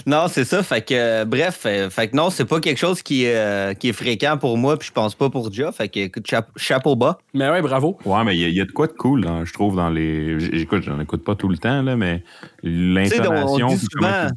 Non, 0.05 0.25
c'est 0.27 0.43
ça. 0.43 0.61
Fait 0.61 0.81
que, 0.81 0.93
euh, 0.93 1.25
bref, 1.25 1.61
euh, 1.65 1.89
fait 1.89 2.09
que 2.09 2.17
non, 2.17 2.29
c'est 2.29 2.43
pas 2.43 2.59
quelque 2.59 2.77
chose 2.77 3.01
qui, 3.01 3.23
est, 3.23 3.35
euh, 3.35 3.73
qui 3.73 3.87
est 3.89 3.93
fréquent 3.93 4.37
pour 4.37 4.57
moi, 4.57 4.77
puis 4.77 4.89
je 4.89 4.93
pense 4.93 5.15
pas 5.15 5.29
pour 5.29 5.51
Jeff. 5.53 5.75
Fait 5.77 5.87
que, 5.87 5.99
écoute, 6.01 6.27
chape- 6.27 6.49
chapeau 6.57 6.97
bas. 6.97 7.17
Mais 7.33 7.49
ouais, 7.49 7.61
bravo. 7.61 7.97
Ouais, 8.03 8.23
mais 8.25 8.35
il 8.35 8.41
y, 8.41 8.45
a- 8.45 8.49
il 8.49 8.55
y 8.55 8.59
a 8.61 8.65
de 8.65 8.71
quoi 8.73 8.87
de 8.87 8.91
cool, 8.91 9.23
dans- 9.23 9.45
je 9.45 9.53
trouve, 9.53 9.77
dans 9.77 9.89
les. 9.89 10.37
J'écoute, 10.39 10.83
j'en 10.83 10.99
écoute 10.99 11.23
pas 11.23 11.35
tout 11.35 11.47
le 11.47 11.57
temps, 11.57 11.81
là, 11.81 11.95
mais 11.95 12.23
l'intonation. 12.61 13.69
souvent- 13.77 14.27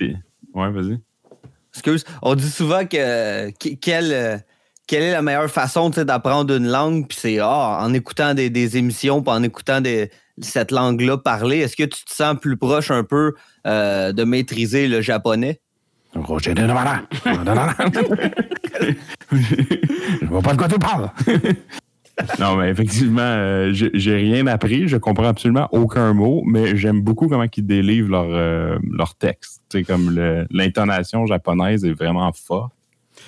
Ouais, 0.54 0.70
vas-y. 0.70 0.98
Excuse. 1.74 2.04
On 2.22 2.34
dit 2.36 2.48
souvent 2.48 2.86
que, 2.86 3.50
que- 3.50 3.74
quelle, 3.74 4.12
euh, 4.12 4.36
quelle 4.86 5.02
est 5.02 5.12
la 5.12 5.22
meilleure 5.22 5.50
façon 5.50 5.90
tu 5.90 5.96
sais, 5.96 6.04
d'apprendre 6.04 6.54
une 6.54 6.66
langue, 6.68 7.06
puis 7.08 7.18
c'est 7.20 7.38
ah, 7.40 7.78
en 7.82 7.92
écoutant 7.92 8.34
des, 8.34 8.50
des 8.50 8.76
émissions, 8.76 9.22
puis 9.22 9.32
en 9.32 9.42
écoutant 9.42 9.80
des- 9.80 10.10
cette 10.40 10.70
langue-là 10.70 11.16
parler. 11.18 11.58
Est-ce 11.58 11.76
que 11.76 11.84
tu 11.84 12.04
te 12.04 12.12
sens 12.12 12.36
plus 12.40 12.56
proche 12.56 12.90
un 12.90 13.04
peu 13.04 13.32
euh, 13.66 14.12
de 14.12 14.24
maîtriser 14.24 14.86
le 14.88 15.00
japonais? 15.00 15.60
Je 19.32 20.26
vois 20.26 20.42
pas 20.42 20.52
de 20.52 20.58
quoi 20.58 20.68
tu 20.68 20.78
parles. 20.78 21.10
non, 22.38 22.56
mais 22.56 22.70
effectivement, 22.70 23.20
euh, 23.22 23.70
j'ai 23.72 24.14
rien 24.16 24.46
appris. 24.46 24.88
Je 24.88 24.96
comprends 24.96 25.26
absolument 25.28 25.68
aucun 25.72 26.12
mot, 26.14 26.42
mais 26.46 26.76
j'aime 26.76 27.00
beaucoup 27.02 27.28
comment 27.28 27.44
ils 27.54 27.66
délivrent 27.66 28.10
leur, 28.10 28.26
euh, 28.28 28.78
leur 28.92 29.14
texte. 29.16 29.62
Tu 29.68 29.78
sais, 29.78 29.84
comme 29.84 30.10
le- 30.14 30.46
l'intonation 30.50 31.26
japonaise 31.26 31.84
est 31.84 31.92
vraiment 31.92 32.30
forte. 32.32 32.72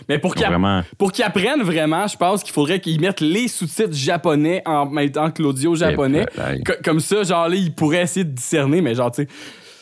Mais 0.09 0.19
pour 0.19 0.33
Ils 0.35 0.39
qu'ils 0.41 0.47
vraiment. 0.49 0.83
apprennent 1.25 1.63
vraiment, 1.63 2.07
je 2.07 2.17
pense 2.17 2.43
qu'il 2.43 2.53
faudrait 2.53 2.81
qu'ils 2.81 3.01
mettent 3.01 3.21
les 3.21 3.49
sous-titres 3.49 3.95
japonais 3.95 4.63
en 4.67 4.87
même 4.87 5.11
temps 5.11 5.31
que 5.31 5.43
l'audio 5.43 5.75
japonais. 5.75 6.27
Ben, 6.37 6.63
Co- 6.65 6.73
comme 6.85 7.01
ça, 7.01 7.23
genre 7.23 7.49
là, 7.49 7.55
ils 7.55 7.73
pourraient 7.75 8.03
essayer 8.03 8.25
de 8.25 8.31
discerner, 8.33 8.81
mais 8.81 8.95
genre, 8.95 9.11
tu 9.11 9.23
sais, 9.23 9.29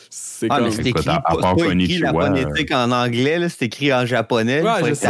c'est 0.09 0.47
Ah, 0.49 0.55
comme... 0.57 0.65
mais 0.65 0.71
c'est 0.71 0.87
écrit, 0.87 1.09
à- 1.09 1.15
à 1.15 1.35
pas- 1.35 1.55
pas 1.55 1.73
écrit 1.73 1.97
la 1.99 2.11
phonétique 2.13 2.71
en 2.71 2.91
anglais, 2.91 3.39
là, 3.39 3.49
c'est 3.49 3.65
écrit 3.65 3.93
en 3.93 4.05
japonais. 4.05 4.61
Ouais, 4.61 4.79
faut 4.79 4.85
je 4.87 4.93
sais, 4.93 5.07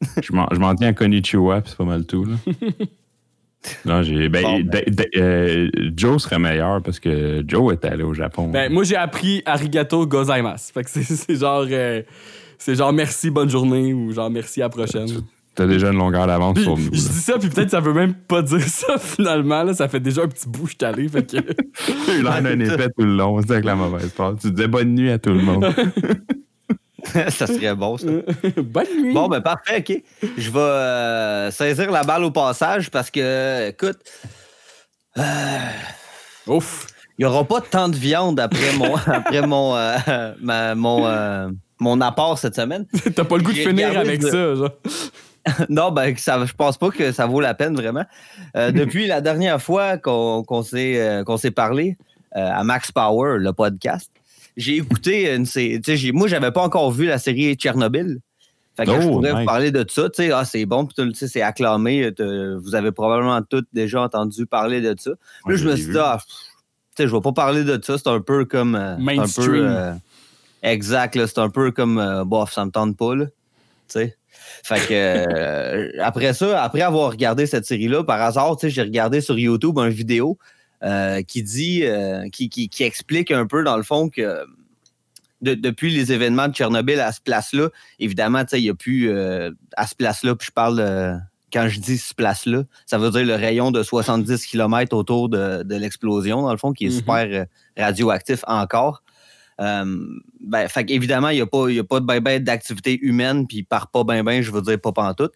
Je 0.22 0.32
m'en 0.34 0.46
je 0.52 0.58
m'en 0.58 0.74
tiens 0.74 0.88
à 0.88 0.92
Konnichiwa, 0.92 1.60
puis 1.62 1.70
c'est 1.70 1.78
pas 1.78 1.84
mal 1.84 2.04
tout. 2.04 2.24
Là. 2.26 2.34
non, 3.84 4.02
j'ai. 4.02 4.28
Ben, 4.28 4.42
Bon, 4.42 4.60
ben. 4.62 4.82
euh, 5.16 5.68
Joe 5.96 6.22
serait 6.22 6.38
meilleur 6.38 6.82
parce 6.82 7.00
que 7.00 7.42
Joe 7.46 7.72
est 7.72 7.84
allé 7.84 8.02
au 8.04 8.12
Japon. 8.14 8.48
Ben, 8.48 8.70
moi, 8.72 8.84
j'ai 8.84 8.96
appris 8.96 9.42
arigato 9.46 10.06
gozaimasu. 10.06 10.72
Fait 10.72 10.84
que 10.84 10.90
c'est- 10.90 11.02
c'est 11.02 11.34
genre... 11.36 11.66
euh, 11.70 12.02
c'est 12.58 12.74
genre 12.74 12.92
merci, 12.92 13.30
bonne 13.30 13.50
journée 13.50 13.92
ou 13.92 14.12
genre 14.12 14.30
merci, 14.30 14.60
à 14.62 14.66
la 14.66 14.68
prochaine. 14.70 15.08
T'as 15.54 15.66
déjà 15.66 15.90
une 15.90 15.96
longueur 15.96 16.26
d'avance 16.26 16.58
sur 16.60 16.76
je 16.76 16.82
nous. 16.82 16.90
dis 16.90 16.96
là. 16.98 17.12
ça, 17.12 17.38
puis 17.38 17.48
peut-être 17.48 17.70
ça 17.70 17.80
veut 17.80 17.94
même 17.94 18.12
pas 18.12 18.42
dire 18.42 18.60
ça 18.60 18.98
finalement. 18.98 19.62
Là, 19.62 19.72
ça 19.72 19.88
fait 19.88 20.00
déjà 20.00 20.22
un 20.22 20.28
petit 20.28 20.48
bout 20.48 20.64
que 20.64 20.70
je 20.72 20.76
suis 20.76 20.84
allé. 20.84 21.08
Fait 21.08 21.24
que... 21.24 21.38
Eu 21.38 22.22
l'air 22.22 22.42
d'un 22.42 22.60
épais 22.60 22.88
tout 22.90 23.04
le 23.04 23.16
long, 23.16 23.40
c'est 23.40 23.52
avec 23.52 23.64
la 23.64 23.74
mauvaise 23.74 24.10
part. 24.10 24.34
Tu 24.38 24.50
disais 24.50 24.68
bonne 24.68 24.94
nuit 24.94 25.10
à 25.10 25.18
tout 25.18 25.30
le 25.30 25.40
monde. 25.40 25.66
ça 27.30 27.46
serait 27.46 27.74
bon, 27.74 27.96
ça. 27.96 28.06
Bonne 28.56 28.86
nuit! 29.00 29.14
Bon, 29.14 29.28
ben 29.28 29.40
parfait, 29.40 29.78
OK. 29.78 30.02
Je 30.36 30.50
vais 30.50 30.58
euh, 30.58 31.50
saisir 31.50 31.90
la 31.90 32.02
balle 32.02 32.24
au 32.24 32.30
passage 32.30 32.90
parce 32.90 33.10
que, 33.10 33.68
écoute, 33.68 33.98
Ouf! 36.46 36.86
il 37.18 37.24
n'y 37.24 37.26
aura 37.26 37.44
pas 37.44 37.60
tant 37.60 37.88
de 37.88 37.96
viande 37.96 38.38
après 38.40 38.72
mon, 38.76 38.94
après 39.06 39.46
mon, 39.46 39.76
euh, 39.76 39.96
ma- 40.40 40.74
mon, 40.74 41.06
euh, 41.06 41.48
mon 41.78 42.00
apport 42.00 42.38
cette 42.38 42.56
semaine. 42.56 42.86
T'as 43.14 43.24
pas 43.24 43.36
le 43.36 43.42
goût 43.42 43.52
de 43.52 43.58
finir 43.58 43.98
avec 43.98 44.20
de- 44.20 44.28
ça, 44.28 44.54
genre. 44.54 44.70
non, 45.68 45.92
ben, 45.92 46.16
ça, 46.16 46.44
je 46.44 46.52
pense 46.52 46.76
pas 46.76 46.90
que 46.90 47.12
ça 47.12 47.26
vaut 47.26 47.40
la 47.40 47.54
peine 47.54 47.74
vraiment. 47.74 48.04
Euh, 48.56 48.70
depuis 48.72 49.06
la 49.06 49.20
dernière 49.20 49.60
fois 49.60 49.96
qu'on 49.98 50.62
s'est 50.62 51.00
euh, 51.00 51.36
s'est 51.36 51.50
parlé 51.50 51.96
euh, 52.36 52.50
à 52.52 52.64
Max 52.64 52.92
Power, 52.92 53.38
le 53.38 53.52
podcast, 53.52 54.10
j'ai 54.56 54.76
écouté 54.76 55.34
une 55.34 55.46
série. 55.46 55.80
Moi, 56.12 56.28
j'avais 56.28 56.50
pas 56.50 56.62
encore 56.62 56.90
vu 56.90 57.06
la 57.06 57.18
série 57.18 57.54
Tchernobyl. 57.54 58.18
Fait 58.76 58.84
que 58.84 58.90
Oh, 58.90 59.00
je 59.00 59.06
pourrais 59.06 59.32
vous 59.32 59.44
parler 59.46 59.70
de 59.70 59.86
ça. 59.88 60.08
Ah, 60.34 60.44
c'est 60.44 60.66
bon, 60.66 60.86
c'est 61.14 61.42
acclamé. 61.42 62.12
Vous 62.18 62.74
avez 62.74 62.92
probablement 62.92 63.40
tous 63.42 63.64
déjà 63.72 64.02
entendu 64.02 64.44
parler 64.46 64.82
de 64.82 64.94
ça. 64.98 65.10
Là, 65.10 65.16
je 65.46 65.56
je 65.56 65.68
me 65.68 65.76
suis 65.76 65.92
dit, 65.92 65.98
ah, 65.98 66.18
je 66.98 67.04
vais 67.04 67.20
pas 67.20 67.32
parler 67.32 67.64
de 67.64 67.80
ça. 67.82 67.96
C'est 67.96 68.08
un 68.08 68.20
peu 68.20 68.44
comme. 68.44 68.72
c'est 68.74 68.78
un 68.78 68.96
peu, 68.96 69.02
Mainstream. 69.02 70.00
Exact, 70.72 71.18
c'est 71.26 71.38
un 71.38 71.48
peu 71.50 71.70
comme. 71.70 71.98
euh, 71.98 72.24
bof, 72.24 72.52
ça 72.52 72.64
me 72.64 72.70
tente 72.70 72.96
pas, 72.96 73.14
là. 73.14 73.26
Fait 73.88 74.78
que 74.86 74.92
euh, 74.92 75.90
après 76.02 76.34
ça, 76.34 76.62
après 76.62 76.82
avoir 76.82 77.10
regardé 77.10 77.46
cette 77.46 77.64
série-là, 77.64 78.04
par 78.04 78.20
hasard, 78.20 78.56
j'ai 78.62 78.82
regardé 78.82 79.20
sur 79.20 79.38
YouTube 79.38 79.78
une 79.78 79.88
vidéo 79.88 80.38
euh, 80.82 81.22
qui 81.22 81.42
dit, 81.42 81.84
qui, 82.32 82.48
qui- 82.50 82.68
qui 82.68 82.82
explique 82.84 83.30
un 83.30 83.46
peu 83.46 83.64
dans 83.64 83.76
le 83.76 83.82
fond 83.82 84.08
que 84.10 84.44
de- 85.42 85.54
depuis 85.54 85.90
les 85.94 86.12
événements 86.12 86.48
de 86.48 86.52
Tchernobyl 86.54 87.00
à 87.00 87.12
ce 87.12 87.20
place-là, 87.20 87.68
évidemment, 87.98 88.42
il 88.52 88.62
n'y 88.62 88.70
a 88.70 88.74
plus 88.74 89.10
à 89.76 89.86
ce 89.86 89.94
place-là, 89.94 90.34
puis 90.34 90.46
je 90.48 90.52
parle 90.52 91.20
quand 91.52 91.68
je 91.68 91.78
dis 91.80 91.96
ce 91.96 92.12
place-là, 92.14 92.64
ça 92.86 92.98
veut 92.98 93.10
dire 93.10 93.24
le 93.24 93.34
rayon 93.36 93.70
de 93.70 93.82
70 93.82 94.44
km 94.46 94.94
autour 94.96 95.28
de, 95.28 95.62
de 95.62 95.76
l'explosion, 95.76 96.42
dans 96.42 96.50
le 96.52 96.58
fond, 96.58 96.72
qui 96.72 96.86
est 96.86 96.88
Mhm. 96.90 96.94
super 96.96 97.46
radioactif 97.78 98.40
encore. 98.46 99.02
Euh, 99.60 99.84
ben, 100.40 100.68
fait 100.68 100.90
évidemment, 100.90 101.30
il 101.30 101.36
n'y 101.36 101.40
a, 101.40 101.46
pas- 101.46 101.68
il 101.70 101.76
y 101.76 101.78
a 101.78 101.84
pas 101.84 102.00
de 102.00 102.04
ben 102.04 102.20
ben 102.20 102.42
d'activité 102.42 102.98
humaine, 103.00 103.46
puis 103.46 103.62
par 103.62 103.88
pas 103.90 104.04
ben 104.04 104.22
ben, 104.22 104.42
je 104.42 104.50
veux 104.50 104.62
dire 104.62 104.80
pas 104.80 104.92
pantoute. 104.92 105.32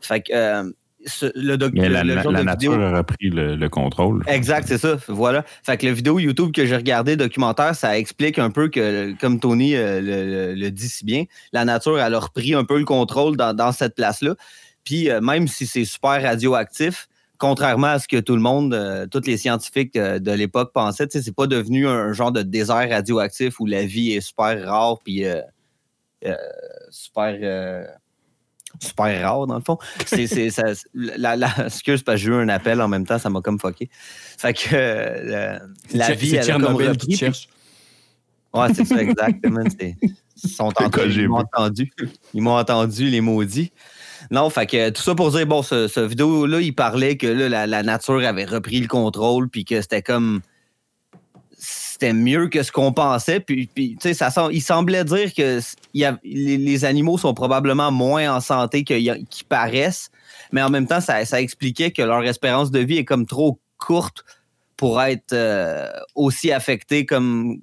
Fait 0.00 0.20
que 0.20 0.32
euh, 0.32 0.70
ce- 1.06 1.32
le, 1.34 1.56
doc- 1.56 1.72
Mais 1.74 1.88
la, 1.88 2.02
le 2.04 2.14
la- 2.14 2.22
genre 2.22 2.32
la 2.32 2.40
de 2.40 2.44
nature 2.44 2.72
vidéo- 2.72 2.86
a 2.86 2.96
repris 2.98 3.30
le, 3.30 3.56
le 3.56 3.68
contrôle. 3.68 4.22
Exact, 4.26 4.66
c'est 4.68 4.78
ça. 4.78 4.96
Voilà. 5.08 5.44
Fait 5.64 5.76
que 5.76 5.86
la 5.86 5.92
vidéo 5.92 6.18
YouTube 6.18 6.52
que 6.52 6.64
j'ai 6.66 6.76
regardée, 6.76 7.16
documentaire, 7.16 7.74
ça 7.74 7.98
explique 7.98 8.38
un 8.38 8.50
peu 8.50 8.68
que, 8.68 9.12
comme 9.20 9.38
Tony 9.40 9.74
euh, 9.74 10.54
le, 10.54 10.70
dit 10.70 10.88
si 10.88 11.04
bien, 11.04 11.24
la 11.52 11.64
nature, 11.64 11.98
elle 12.00 12.14
a 12.14 12.18
repris 12.20 12.54
un 12.54 12.64
peu 12.64 12.78
le 12.78 12.84
contrôle 12.84 13.36
dans, 13.36 13.54
dans 13.54 13.72
cette 13.72 13.96
place-là. 13.96 14.34
Puis 14.84 15.10
euh, 15.10 15.20
même 15.20 15.46
si 15.48 15.66
c'est 15.66 15.84
super 15.84 16.22
radioactif, 16.22 17.08
contrairement 17.44 17.88
à 17.88 17.98
ce 17.98 18.08
que 18.08 18.20
tout 18.20 18.36
le 18.36 18.40
monde, 18.40 18.72
euh, 18.72 19.06
tous 19.06 19.26
les 19.26 19.36
scientifiques 19.36 19.96
euh, 19.96 20.18
de 20.18 20.32
l'époque 20.32 20.72
pensaient, 20.72 21.06
c'est 21.10 21.34
pas 21.34 21.46
devenu 21.46 21.86
un 21.86 22.14
genre 22.14 22.32
de 22.32 22.40
désert 22.40 22.88
radioactif 22.88 23.60
où 23.60 23.66
la 23.66 23.84
vie 23.84 24.12
est 24.12 24.22
super 24.22 24.64
rare 24.66 24.98
puis 25.04 25.26
euh, 25.26 25.42
super 26.90 27.86
super 28.80 29.22
rare 29.22 29.46
dans 29.46 29.56
le 29.56 29.60
fond. 29.60 29.76
C'est, 30.06 30.26
c'est, 30.26 30.48
ça, 30.48 30.62
la, 30.94 31.36
la, 31.36 31.48
excuse 31.66 32.02
parce 32.02 32.16
que 32.16 32.22
j'ai 32.24 32.30
eu 32.30 32.34
un 32.34 32.48
appel 32.48 32.80
en 32.80 32.88
même 32.88 33.06
temps, 33.06 33.18
ça 33.18 33.28
m'a 33.28 33.42
comme 33.42 33.60
fucké. 33.60 33.90
Fait 33.92 34.54
que 34.54 34.74
euh, 34.74 35.58
la 35.92 36.06
C'est 36.06 36.14
vie, 36.14 36.30
c'est 36.30 36.36
elle 36.36 36.46
comme 36.46 36.62
Tchernobyl 36.62 36.88
repris, 36.88 36.98
qui 36.98 37.06
puis- 37.08 37.16
cherche. 37.16 37.48
Ouais, 38.54 38.68
c'est 38.72 38.84
ça, 38.86 39.02
exactement. 39.02 39.64
Sont 40.36 40.72
ils 41.06 41.28
m'ont 41.28 41.38
entendu. 41.38 41.92
Ils 42.32 42.42
m'ont 42.42 42.56
entendu, 42.56 43.10
les 43.10 43.20
maudits. 43.20 43.72
Non, 44.30 44.50
fait 44.50 44.66
que 44.66 44.90
tout 44.90 45.02
ça 45.02 45.14
pour 45.14 45.30
dire, 45.30 45.46
bon, 45.46 45.62
ce, 45.62 46.00
vidéo-là, 46.00 46.60
il 46.60 46.74
parlait 46.74 47.16
que 47.16 47.26
là, 47.26 47.66
la, 47.66 47.82
nature 47.82 48.24
avait 48.26 48.44
repris 48.44 48.80
le 48.80 48.88
contrôle, 48.88 49.48
puis 49.48 49.64
que 49.64 49.80
c'était 49.80 50.02
comme. 50.02 50.40
C'était 51.56 52.12
mieux 52.12 52.48
que 52.48 52.62
ce 52.62 52.72
qu'on 52.72 52.92
pensait. 52.92 53.40
Puis, 53.40 53.68
tu 53.74 53.96
sais, 54.00 54.26
il 54.50 54.60
semblait 54.60 55.04
dire 55.04 55.32
que 55.32 55.60
les, 56.24 56.84
animaux 56.84 57.16
sont 57.16 57.32
probablement 57.34 57.92
moins 57.92 58.34
en 58.36 58.40
santé 58.40 58.82
qu'ils 58.84 59.24
paraissent, 59.48 60.10
mais 60.52 60.60
en 60.60 60.70
même 60.70 60.86
temps, 60.86 61.00
ça, 61.00 61.40
expliquait 61.40 61.92
que 61.92 62.02
leur 62.02 62.24
espérance 62.24 62.70
de 62.70 62.80
vie 62.80 62.98
est 62.98 63.04
comme 63.04 63.26
trop 63.26 63.60
courte 63.78 64.24
pour 64.76 65.00
être 65.00 65.32
euh, 65.32 65.88
aussi 66.16 66.50
affectés 66.50 67.06
comme 67.06 67.58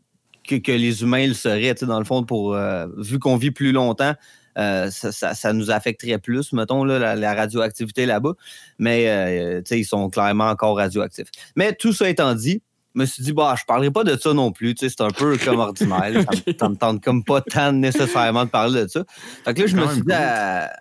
que, 0.47 0.71
les 0.71 1.01
humains 1.01 1.27
le 1.27 1.33
seraient. 1.33 1.75
Dans 1.81 1.99
le 1.99 2.05
fond, 2.05 2.23
pour, 2.23 2.55
euh, 2.55 2.87
vu 2.97 3.19
qu'on 3.19 3.37
vit 3.37 3.51
plus 3.51 3.71
longtemps, 3.71 4.13
euh, 4.58 4.89
ça, 4.91 5.12
ça- 5.12 5.34
ça 5.34 5.53
nous 5.53 5.72
affecterait 5.72 6.17
plus, 6.17 6.51
mettons, 6.53 6.84
là, 6.84 7.00
la, 7.00 7.15
la 7.15 7.34
radioactivité 7.34 8.05
là-bas. 8.05 8.34
Mais 8.79 9.08
euh, 9.10 9.60
tu 9.62 9.70
sais, 9.70 9.79
ils 9.79 9.86
sont 9.86 10.10
clairement 10.10 10.50
encore 10.50 10.77
radioactifs. 10.77 11.27
Mais 11.55 11.74
tout 11.74 11.93
ça 11.93 12.10
étant 12.10 12.34
dit, 12.36 12.62
je 12.96 13.00
me 13.01 13.05
suis 13.05 13.24
dit, 13.24 13.31
bah, 13.31 13.53
je 13.58 13.63
ne 13.63 13.65
parlerai 13.67 13.91
pas 13.91 14.03
de 14.03 14.17
ça 14.17 14.34
non 14.34 14.51
plus. 14.51 14.75
tu 14.75 14.88
sais, 14.89 14.93
C'est 14.98 15.03
un 15.03 15.12
peu 15.12 15.38
comme 15.38 15.60
ordinaire. 15.60 16.24
Ça 16.24 16.51
Ça 16.60 16.70
me 16.70 16.75
tente 16.75 17.01
comme 17.03 17.24
pas 17.24 17.41
tant 17.41 17.72
nécessairement 17.72 18.43
de 18.46 18.50
parler 18.50 18.84
de 18.84 18.88
ça. 18.89 19.03
Fait 19.46 19.53
que 19.53 19.62
là, 19.62 19.67
je 19.67 19.75
me 19.77 19.88
suis 19.88 20.01
dit, 20.01 20.12
à- 20.13 20.72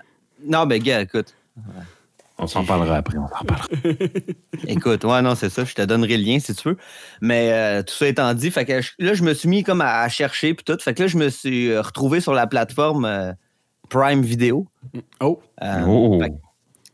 non, 0.44 0.66
mais 0.66 0.80
gars, 0.80 1.02
écoute. 1.02 1.34
On 2.42 2.46
s'en 2.46 2.64
parlera 2.64 2.96
après, 2.96 3.18
on 3.18 3.28
s'en 3.28 3.44
parlera. 3.44 3.68
Écoute, 4.66 5.04
ouais, 5.04 5.20
non, 5.20 5.34
c'est 5.34 5.50
ça. 5.50 5.64
Je 5.64 5.74
te 5.74 5.82
donnerai 5.82 6.16
le 6.16 6.24
lien 6.24 6.38
si 6.38 6.54
tu 6.54 6.68
veux. 6.70 6.76
Mais 7.20 7.52
euh, 7.52 7.82
tout 7.82 7.92
ça 7.94 8.06
étant 8.08 8.32
dit, 8.32 8.50
fait 8.50 8.64
que 8.64 8.80
là, 8.98 9.12
je 9.12 9.22
me 9.22 9.34
suis 9.34 9.46
mis 9.48 9.62
comme 9.62 9.82
à, 9.82 10.00
à 10.00 10.08
chercher 10.08 10.54
puis 10.54 10.64
tout. 10.64 10.78
Fait 10.82 10.94
que 10.94 11.02
là, 11.02 11.06
je 11.06 11.18
me 11.18 11.28
suis 11.28 11.70
euh, 11.70 11.82
retrouvé 11.82 12.20
sur 12.22 12.32
la 12.32 12.46
plateforme 12.46 13.04
euh, 13.04 13.32
Prime 13.90 14.22
Video. 14.22 14.66
Oh. 15.20 15.40
Euh, 15.62 15.84
Oh! 15.86 16.18
fait- 16.20 16.32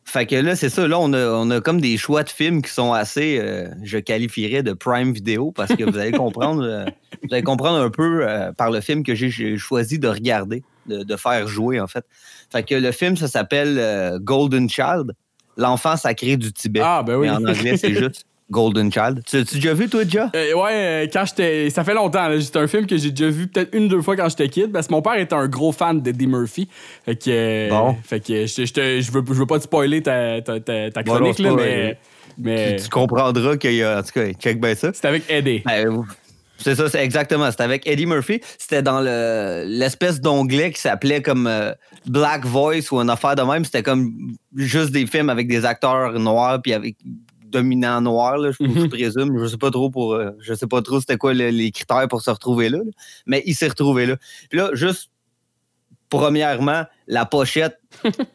Fait 0.08 0.26
que 0.26 0.36
là, 0.36 0.54
c'est 0.56 0.68
ça. 0.68 0.86
Là, 0.88 0.98
on 0.98 1.12
a, 1.12 1.26
on 1.28 1.50
a 1.50 1.60
comme 1.60 1.80
des 1.80 1.96
choix 1.96 2.22
de 2.22 2.30
films 2.30 2.62
qui 2.62 2.70
sont 2.70 2.92
assez, 2.92 3.38
euh, 3.40 3.68
je 3.82 3.98
qualifierais 3.98 4.62
de 4.62 4.72
Prime 4.72 5.12
Video 5.12 5.50
parce 5.52 5.74
que 5.74 5.84
vous 5.84 5.98
allez 5.98 6.12
comprendre, 6.12 6.62
euh, 6.64 6.84
vous 7.22 7.32
allez 7.34 7.42
comprendre 7.42 7.78
un 7.78 7.90
peu 7.90 8.20
euh, 8.26 8.52
par 8.52 8.70
le 8.70 8.80
film 8.80 9.02
que 9.02 9.14
j'ai- 9.14 9.56
choisi 9.58 9.98
de 9.98 10.08
regarder, 10.08 10.62
de, 10.86 11.02
de 11.02 11.16
faire 11.16 11.46
jouer, 11.48 11.80
en 11.80 11.86
fait. 11.88 12.04
Fait 12.50 12.62
que 12.62 12.74
le 12.76 12.92
film, 12.92 13.16
ça 13.16 13.26
s'appelle 13.28 13.76
euh, 13.78 14.18
Golden 14.20 14.68
Child, 14.70 15.12
l'enfant 15.56 15.96
sacré 15.96 16.36
du 16.36 16.52
Tibet. 16.52 16.80
Ah, 16.82 17.02
ben 17.04 17.16
oui. 17.16 17.26
Mais 17.28 17.32
en 17.34 17.44
anglais, 17.44 17.76
c'est 17.76 17.92
juste 18.02 18.24
Golden 18.50 18.92
Child. 18.92 19.22
Tu 19.26 19.38
as 19.38 19.42
déjà 19.44 19.74
vu, 19.74 19.88
toi, 19.88 20.04
déjà? 20.04 20.30
Euh, 20.36 20.54
ouais, 20.54 20.70
euh, 20.72 21.06
quand 21.12 21.24
j'étais. 21.26 21.68
Ça 21.70 21.82
fait 21.82 21.94
longtemps. 21.94 22.28
C'est 22.40 22.56
un 22.56 22.66
film 22.68 22.86
que 22.86 22.96
j'ai 22.96 23.10
déjà 23.10 23.28
vu 23.30 23.48
peut-être 23.48 23.74
une 23.74 23.84
ou 23.84 23.88
deux 23.88 24.02
fois 24.02 24.14
quand 24.16 24.28
j'étais 24.28 24.48
kid. 24.48 24.70
Parce 24.72 24.86
que 24.86 24.92
mon 24.92 25.02
père 25.02 25.18
était 25.18 25.34
un 25.34 25.48
gros 25.48 25.72
fan 25.72 26.00
d'Eddie 26.00 26.28
Murphy. 26.28 26.68
Fait 27.04 27.16
que. 27.16 27.24
euh, 27.28 27.68
Bon. 27.70 27.96
Fait 28.04 28.20
que 28.20 28.46
je, 28.46 28.64
je, 28.64 28.72
te- 28.72 29.00
je 29.00 29.10
veux, 29.10 29.24
je 29.26 29.32
veux 29.34 29.46
pas 29.46 29.58
te 29.58 29.64
spoiler 29.64 30.00
ta, 30.02 30.40
ta, 30.42 30.60
ta, 30.60 31.02
chronique, 31.02 31.38
là, 31.40 31.52
mais. 31.56 31.98
mais 32.38 32.76
Tu, 32.76 32.84
tu 32.84 32.88
comprendras 32.90 33.56
qu'il 33.56 33.74
y 33.74 33.82
a. 33.82 33.98
En 33.98 34.02
tout 34.02 34.12
cas, 34.14 34.30
check 34.34 34.60
bien 34.60 34.74
ça. 34.76 34.90
c'est 34.94 35.06
avec 35.08 35.24
Eddie. 35.28 35.62
Ben, 35.66 36.04
c'est 36.58 36.74
ça, 36.74 36.88
c'est 36.88 37.04
exactement. 37.04 37.50
C'était 37.50 37.64
avec 37.64 37.86
Eddie 37.86 38.06
Murphy. 38.06 38.40
C'était 38.58 38.80
dans 38.82 39.00
le 39.00 39.64
l'espèce 39.66 40.20
d'onglet 40.22 40.70
qui 40.70 40.80
s'appelait 40.80 41.20
comme 41.20 41.46
euh, 41.46 41.72
Black 42.06 42.46
Voice 42.46 42.90
ou 42.92 43.00
une 43.00 43.10
affaire 43.10 43.34
de 43.34 43.42
même. 43.42 43.64
C'était 43.64 43.82
comme 43.82 44.10
juste 44.54 44.90
des 44.90 45.06
films 45.06 45.28
avec 45.28 45.48
des 45.48 45.66
acteurs 45.66 46.18
noirs 46.18 46.62
puis 46.62 46.72
avec 46.72 46.96
dominant 47.50 48.00
noir, 48.00 48.38
là, 48.38 48.50
je, 48.50 48.56
je 48.60 48.68
Mhm. 48.82 48.88
présume. 48.88 49.38
Je 49.42 49.46
sais 49.46 49.56
pas 49.58 49.70
trop 49.70 49.90
pour. 49.90 50.14
euh, 50.14 50.30
je 50.40 50.54
sais 50.54 50.66
pas 50.66 50.82
trop 50.82 51.00
c'était 51.00 51.16
quoi 51.16 51.34
le- 51.34 51.50
les 51.50 51.70
critères 51.70 52.06
pour 52.08 52.22
se 52.22 52.30
retrouver 52.30 52.68
là, 52.68 52.78
là. 52.78 52.90
Mais 53.26 53.42
il 53.46 53.54
s'est 53.54 53.68
retrouvé 53.68 54.06
là. 54.06 54.16
Puis 54.50 54.58
là, 54.58 54.70
juste 54.74 55.10
premièrement, 56.08 56.84
la 57.06 57.26
pochette. 57.26 57.78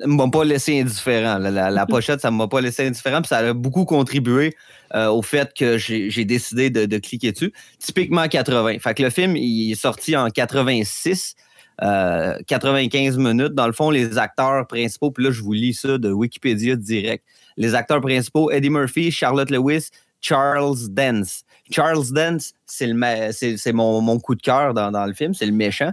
ne 0.00 0.06
m'a 0.06 0.28
pas 0.28 0.44
laissé 0.44 0.80
indifférent. 0.80 1.38
La, 1.38 1.50
la- 1.50 1.70
la 1.70 1.86
pochette, 1.86 2.20
ça 2.20 2.30
ne 2.30 2.36
m'a 2.36 2.48
pas 2.48 2.60
laissé 2.60 2.86
indifférent. 2.86 3.20
Puis 3.20 3.28
ça 3.28 3.38
a 3.38 3.52
beaucoup 3.52 3.84
contribué 3.84 4.54
euh, 4.94 5.08
au 5.08 5.20
fait 5.22 5.52
que 5.54 5.76
j'ai 5.76 6.08
j'ai 6.08 6.24
décidé 6.24 6.70
de, 6.70 6.86
de 6.86 6.98
cliquer 6.98 7.32
dessus. 7.32 7.52
Typiquement 7.78 8.26
80. 8.28 8.78
Fait 8.78 8.94
que 8.94 9.02
le 9.02 9.10
film, 9.10 9.36
il 9.36 9.72
est 9.72 9.74
sorti 9.74 10.16
en 10.16 10.28
86. 10.30 11.34
euh, 11.82 12.34
95 12.48 13.18
minutes. 13.18 13.52
Dans 13.54 13.66
le 13.66 13.72
fond, 13.72 13.90
les 13.90 14.18
acteurs 14.18 14.66
principaux, 14.66 15.10
puis 15.12 15.22
là, 15.24 15.30
je 15.30 15.42
vous 15.42 15.52
lis 15.52 15.74
ça 15.74 15.96
de 15.98 16.10
Wikipédia 16.10 16.74
direct. 16.74 17.24
Les 17.58 17.74
acteurs 17.74 18.00
principaux, 18.00 18.50
Eddie 18.50 18.70
Murphy, 18.70 19.10
Charlotte 19.10 19.50
Lewis, 19.50 19.90
Charles 20.20 20.88
Dance. 20.88 21.44
Charles 21.70 22.10
Dance, 22.12 22.54
c'est 22.64 22.86
le 22.86 22.98
c'est 23.32 23.56
c'est 23.56 23.72
mon, 23.72 24.00
mon 24.00 24.18
coup 24.18 24.34
de 24.34 24.40
cœur 24.40 24.72
dans, 24.72 24.90
dans 24.90 25.04
le 25.04 25.12
film, 25.12 25.34
c'est 25.34 25.46
le 25.46 25.52
méchant. 25.52 25.92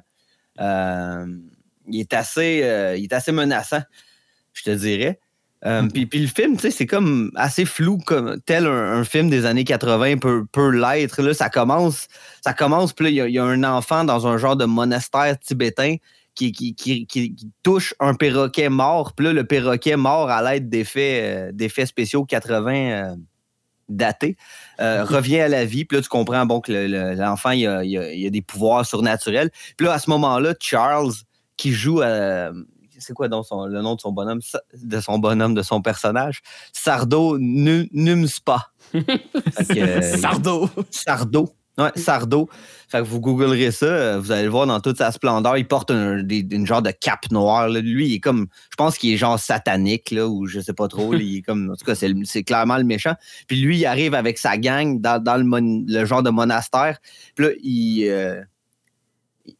Euh, 0.62 1.26
il, 1.88 2.00
est 2.00 2.14
assez, 2.14 2.62
euh, 2.64 2.96
il 2.96 3.04
est 3.04 3.14
assez 3.14 3.32
menaçant, 3.32 3.82
je 4.54 4.64
te 4.64 4.70
dirais. 4.70 5.20
Euh, 5.66 5.88
puis, 5.92 6.06
puis 6.06 6.20
le 6.20 6.28
film, 6.28 6.56
tu 6.56 6.62
sais, 6.62 6.72
c'est 6.72 6.86
comme 6.86 7.32
assez 7.36 7.66
flou, 7.66 7.98
comme 7.98 8.40
tel 8.46 8.68
un, 8.68 9.00
un 9.00 9.04
film 9.04 9.30
des 9.30 9.46
années 9.46 9.64
80 9.64 10.18
peut, 10.18 10.46
peut 10.52 10.70
l'être. 10.70 11.22
Là, 11.24 11.34
ça 11.34 11.50
commence, 11.50 12.08
ça 12.44 12.54
commence, 12.54 12.94
puis 12.94 13.12
y 13.12 13.18
il 13.18 13.32
y, 13.32 13.40
a 13.40 13.44
un 13.44 13.64
enfant 13.64 14.04
dans 14.04 14.28
un 14.28 14.38
genre 14.38 14.56
de 14.56 14.66
monastère 14.66 15.40
tibétain 15.40 15.96
qui, 16.36 16.52
qui, 16.52 16.76
qui- 16.76 17.08
qui- 17.08 17.34
qui 17.34 17.52
touche 17.64 17.94
un 18.00 18.14
perroquet 18.14 18.70
mort. 18.70 19.14
Puis 19.14 19.26
là, 19.26 19.34
le 19.34 19.46
perroquet 19.46 19.96
mort 19.96 20.30
à 20.30 20.42
l'aide 20.44 20.70
d'effets 20.70 21.50
euh, 21.52 21.86
spéciaux 21.86 22.26
80 22.26 22.74
euh, 22.76 23.16
datés 23.90 24.36
euh, 24.80 25.04
revient 25.06 25.40
à 25.40 25.48
la 25.48 25.66
vie. 25.66 25.86
Puis 25.86 25.98
là, 25.98 26.02
tu 26.04 26.10
comprends 26.10 26.46
bon, 26.46 26.60
que 26.62 26.72
le- 26.72 26.88
le- 26.88 27.14
l'enfant, 27.14 27.52
il, 27.52 27.66
a, 27.68 27.84
il 27.84 27.98
a- 27.98 28.14
il 28.14 28.28
a 28.28 28.30
des 28.30 28.42
pouvoirs 28.42 28.86
surnaturels. 28.86 29.50
Puis 29.78 29.88
là, 29.88 29.94
à 29.94 30.00
ce 30.00 30.10
moment-là, 30.12 30.54
Charles, 30.60 31.12
qui 31.58 31.72
joue 31.72 32.02
à. 32.02 32.52
C'est 32.98 33.14
quoi 33.14 33.28
donc 33.28 33.46
son- 33.46 33.66
le 33.66 33.82
nom 33.82 33.96
de 33.96 34.00
son 34.02 34.14
bonhomme, 34.14 34.40
de 34.82 35.00
son 35.02 35.20
bonhomme, 35.20 35.54
de 35.54 35.62
son 35.64 35.82
personnage? 35.82 36.42
Sardo 36.72 37.38
Nu- 37.38 37.90
Numspa. 37.92 38.72
Sardo. 40.22 40.70
Sardo. 40.90 41.50
Ouais, 41.78 41.92
Sardo. 41.96 42.50
Fait 42.88 43.00
que 43.00 43.04
vous 43.04 43.20
googlerez 43.20 43.72
ça, 43.72 43.86
euh, 43.86 44.20
vous 44.20 44.32
allez 44.32 44.44
le 44.44 44.50
voir 44.50 44.66
dans 44.66 44.80
toute 44.80 44.98
sa 44.98 45.12
splendeur. 45.12 45.58
Il 45.58 45.68
porte 45.68 45.92
une 45.92 46.66
genre 46.66 46.82
de 46.82 46.92
cape 46.92 47.30
noire. 47.32 47.68
là. 47.68 47.82
Lui, 47.82 48.08
il 48.08 48.14
est 48.16 48.20
comme, 48.22 48.48
je 48.72 48.76
pense 48.78 48.98
qu'il 48.98 49.14
est 49.14 49.18
genre 49.18 49.38
satanique, 49.38 50.12
là, 50.12 50.26
ou 50.28 50.46
je 50.48 50.62
sais 50.62 50.74
pas 50.74 50.88
trop. 50.88 51.12
là. 51.12 51.20
il 51.22 51.38
est 51.38 51.42
comme, 51.42 51.72
en 51.72 51.76
tout 51.76 51.84
cas, 51.86 51.96
c'est 51.96 52.44
clairement 52.44 52.78
le 52.78 52.86
méchant. 52.86 53.16
Puis 53.48 53.60
lui, 53.60 53.78
il 53.80 53.86
arrive 53.86 54.14
avec 54.14 54.38
sa 54.38 54.58
gang 54.58 55.02
dans, 55.02 55.22
dans 55.22 55.36
le, 55.36 55.44
mon- 55.44 55.84
le 55.88 56.06
genre 56.06 56.24
de 56.24 56.30
monastère. 56.30 56.98
Puis 57.36 57.46
là, 57.46 57.52
il, 57.62 58.08
euh, 58.08 58.42
il- 59.46 59.56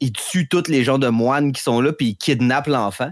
il 0.00 0.12
tue 0.12 0.48
tous 0.48 0.68
les 0.68 0.84
gens 0.84 0.98
de 0.98 1.08
moines 1.08 1.52
qui 1.52 1.62
sont 1.62 1.80
là, 1.80 1.92
puis 1.94 2.08
il 2.08 2.16
kidnappe 2.16 2.66
l'enfant. 2.66 3.10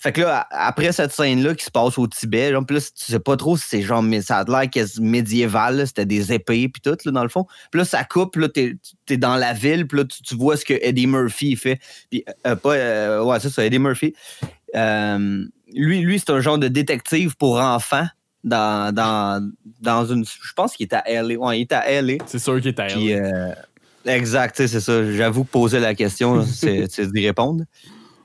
Fait 0.00 0.12
que 0.12 0.20
là, 0.20 0.46
après 0.50 0.92
cette 0.92 1.12
scène-là 1.12 1.54
qui 1.54 1.64
se 1.64 1.70
passe 1.70 1.98
au 1.98 2.06
Tibet, 2.06 2.52
puis 2.66 2.76
là, 2.76 2.80
tu 2.80 3.12
sais 3.12 3.18
pas 3.18 3.36
trop 3.36 3.56
si 3.56 3.64
c'est 3.68 3.82
genre, 3.82 4.02
mais 4.02 4.22
ça 4.22 4.38
a 4.38 4.44
l'air 4.44 4.70
quasi 4.70 5.00
médiéval, 5.00 5.86
c'était 5.86 6.06
des 6.06 6.32
épées 6.32 6.68
puis 6.68 6.80
tout, 6.82 6.96
là, 7.04 7.12
dans 7.12 7.22
le 7.22 7.28
fond. 7.28 7.46
Puis 7.70 7.78
là, 7.80 7.84
ça 7.84 8.04
coupe, 8.04 8.36
là, 8.36 8.48
t'es 8.48 8.76
es 9.08 9.16
dans 9.16 9.36
la 9.36 9.52
ville, 9.52 9.86
puis 9.86 9.98
là, 9.98 10.04
tu, 10.04 10.22
tu 10.22 10.34
vois 10.36 10.56
ce 10.56 10.64
que 10.64 10.74
Eddie 10.80 11.06
Murphy 11.06 11.56
fait. 11.56 11.78
Puis, 12.10 12.24
euh, 12.46 12.56
pas, 12.56 12.74
euh, 12.74 13.22
ouais, 13.24 13.40
c'est 13.40 13.50
ça, 13.50 13.64
Eddie 13.64 13.78
Murphy. 13.78 14.14
Euh, 14.74 15.44
lui, 15.74 16.00
lui 16.00 16.18
c'est 16.18 16.30
un 16.30 16.40
genre 16.40 16.58
de 16.58 16.68
détective 16.68 17.36
pour 17.36 17.60
enfants 17.60 18.06
dans, 18.44 18.94
dans, 18.94 19.50
dans 19.80 20.06
une. 20.06 20.24
Je 20.24 20.52
pense 20.54 20.74
qu'il 20.76 20.84
est 20.84 20.94
à 20.94 21.02
LA. 21.06 21.34
Ouais, 21.36 21.58
il 21.58 21.62
est 21.62 21.72
à 21.72 22.00
LA. 22.00 22.14
C'est 22.26 22.38
sûr 22.38 22.60
qu'il 22.60 22.68
est 22.68 22.80
à 22.80 22.86
Puis, 22.86 23.10
elle. 23.10 23.24
euh, 23.24 24.12
exact, 24.12 24.56
tu 24.56 24.62
sais, 24.62 24.68
c'est 24.68 24.80
ça. 24.80 25.12
J'avoue 25.12 25.44
que 25.44 25.50
poser 25.50 25.80
la 25.80 25.94
question, 25.94 26.44
c'est 26.46 27.12
d'y 27.12 27.26
répondre. 27.26 27.64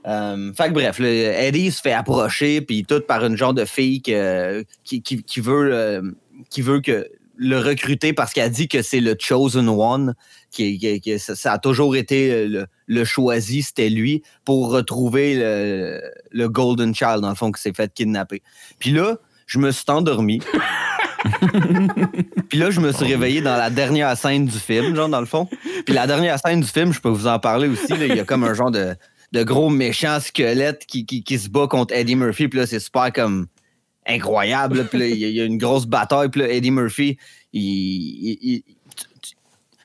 Euh, 0.08 0.54
fait 0.54 0.70
que 0.70 0.74
bref, 0.74 1.00
Eddie 1.02 1.72
se 1.72 1.82
fait 1.82 1.92
approcher, 1.92 2.62
puis 2.62 2.86
tout 2.86 3.02
par 3.02 3.26
une 3.26 3.36
genre 3.36 3.54
de 3.54 3.66
fille 3.66 4.02
que- 4.02 4.64
qui, 4.84 5.02
qui, 5.02 5.22
qui 5.24 5.42
veut, 5.42 5.70
euh, 5.74 6.02
qui 6.50 6.62
veut 6.62 6.80
que 6.80 7.08
le 7.36 7.60
recruter 7.60 8.14
parce 8.14 8.34
qu'elle 8.34 8.50
dit 8.50 8.68
que 8.68 8.82
c'est 8.82 9.00
le 9.02 9.16
chosen 9.20 9.68
one, 9.70 10.16
qui, 10.50 10.80
qui- 10.80 11.02
qui- 11.02 11.20
ça, 11.20 11.36
ça 11.36 11.52
a 11.54 11.58
toujours 11.60 11.96
été 11.96 12.48
le, 12.48 12.66
le 12.88 13.04
choisi, 13.04 13.62
c'était 13.64 13.90
lui, 13.90 14.24
pour 14.46 14.72
retrouver 14.72 15.36
le, 15.36 16.02
le 16.32 16.50
Golden 16.50 16.96
Child, 16.96 17.20
dans 17.22 17.30
le 17.30 17.36
fond, 17.36 17.52
qui 17.52 17.62
s'est 17.62 17.74
fait 17.74 17.94
kidnapper. 17.94 18.42
Puis 18.80 18.92
là, 18.92 19.18
je 19.46 19.60
me 19.60 19.72
suis 19.72 19.84
endormi. 19.90 20.40
Puis 22.50 22.60
là, 22.60 22.70
je 22.70 22.80
me 22.80 22.92
suis 22.92 23.06
réveillé 23.06 23.42
dans 23.42 23.58
la 23.58 23.70
dernière 23.70 24.16
scène 24.18 24.46
du 24.46 24.58
film, 24.58 24.96
genre, 24.96 25.10
dans 25.10 25.20
le 25.20 25.26
fond. 25.26 25.48
Puis 25.86 25.94
la 25.94 26.08
dernière 26.08 26.40
scène 26.40 26.62
du 26.62 26.68
film, 26.68 26.94
je 26.94 27.02
peux 27.02 27.10
vous 27.10 27.28
en 27.28 27.40
parler 27.40 27.68
aussi. 27.68 27.90
là, 27.90 28.06
Il 28.06 28.16
y 28.16 28.20
a 28.20 28.24
comme 28.24 28.44
un 28.44 28.54
genre 28.54 28.72
de, 28.72 28.96
de 29.34 29.44
gros 29.44 29.70
méchant 29.70 30.20
squelette 30.20 30.86
qui, 30.86 31.06
qui, 31.06 31.24
qui 31.24 31.38
se 31.40 31.50
bat 31.50 31.68
contre 31.68 31.94
Eddie 31.94 32.16
Murphy. 32.16 32.48
Puis 32.48 32.60
là, 32.60 32.66
c'est 32.68 32.80
super 32.80 33.12
comme 33.12 33.48
incroyable. 34.06 34.78
là. 34.80 34.84
Puis 34.86 35.00
là, 35.00 35.08
il 35.08 35.18
y, 35.18 35.26
a- 35.26 35.30
il 35.30 35.36
y 35.36 35.42
a 35.42 35.46
une 35.46 35.58
grosse 35.58 35.86
bataille. 35.86 36.30
Puis 36.30 36.42
là, 36.42 36.50
Eddie 36.50 36.72
Murphy, 36.72 37.18
il, 37.54 37.62
il- 37.62 38.40
il- 38.42 38.64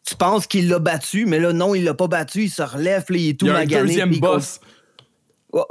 tu, 0.05 0.15
penses 0.17 0.47
qu'il 0.47 0.69
l'a 0.69 0.79
battu, 0.79 1.27
mais 1.27 1.39
là, 1.41 1.53
non, 1.53 1.75
il 1.75 1.85
l'a 1.85 1.95
pas 1.95 2.07
battu. 2.07 2.43
Il 2.45 2.51
se 2.51 2.63
relève, 2.63 3.05
là, 3.09 3.17
il 3.17 3.29
est 3.31 3.39
tout 3.41 3.47
Il 3.47 3.49
y 3.49 3.53
a 3.53 3.57
un 3.59 3.65
deuxième 3.67 4.11
boss. 4.21 4.61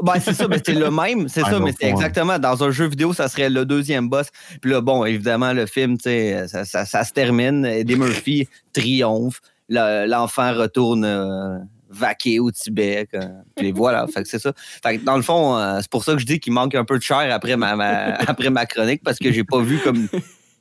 Ben, 0.04 0.20
c'est 0.20 0.34
ça, 0.34 0.48
mais 0.48 0.62
c'est 0.64 0.74
le 0.74 0.92
même. 0.92 1.28
C'est 1.28 1.42
ça, 1.50 1.60
mais 1.60 1.72
c'est 1.80 1.88
exactement. 1.88 2.38
Dans 2.40 2.64
un 2.64 2.72
jeu 2.72 2.88
vidéo, 2.88 3.14
ça 3.14 3.28
serait 3.28 3.50
le 3.50 3.66
deuxième 3.66 4.10
boss. 4.10 4.28
Puis 4.62 4.70
là, 4.72 4.82
bon, 4.82 5.06
évidemment, 5.06 5.54
le 5.54 5.66
film, 5.66 5.98
tu 5.98 6.04
sais, 6.04 6.48
ça, 6.48 6.66
ça- 6.66 6.86
ça 6.86 7.04
se 7.04 7.14
termine. 7.14 7.66
Eddie 7.66 7.96
Murphy 7.96 8.48
triomphe. 8.74 9.42
Le- 9.70 10.06
L'enfant 10.08 10.54
retourne 10.54 11.04
euh, 11.06 11.58
vaquer 11.92 12.40
au 12.40 12.52
Tibet. 12.52 13.08
quoi. 13.12 13.22
Puis 13.56 13.72
voilà, 13.72 14.08
fait 14.08 14.24
que 14.24 14.30
c'est 14.30 14.40
ça. 14.40 14.54
Fait 14.84 14.98
que 14.98 15.04
dans 15.06 15.16
le 15.18 15.22
fond, 15.22 15.58
euh, 15.58 15.80
c'est 15.82 15.90
pour 15.92 16.04
ça 16.04 16.14
que 16.14 16.20
je 16.20 16.26
dis 16.26 16.40
qu'il 16.40 16.54
manque 16.54 16.74
un 16.76 16.86
peu 16.86 16.98
de 16.98 17.04
chair 17.04 17.28
après 17.34 17.58
ma, 17.58 17.76
ma- 17.76 18.16
après 18.28 18.50
ma 18.50 18.66
chronique 18.66 19.02
parce 19.04 19.18
que 19.20 19.32
j'ai 19.32 19.44
pas 19.44 19.60
vu 19.62 19.80
comme 19.80 20.08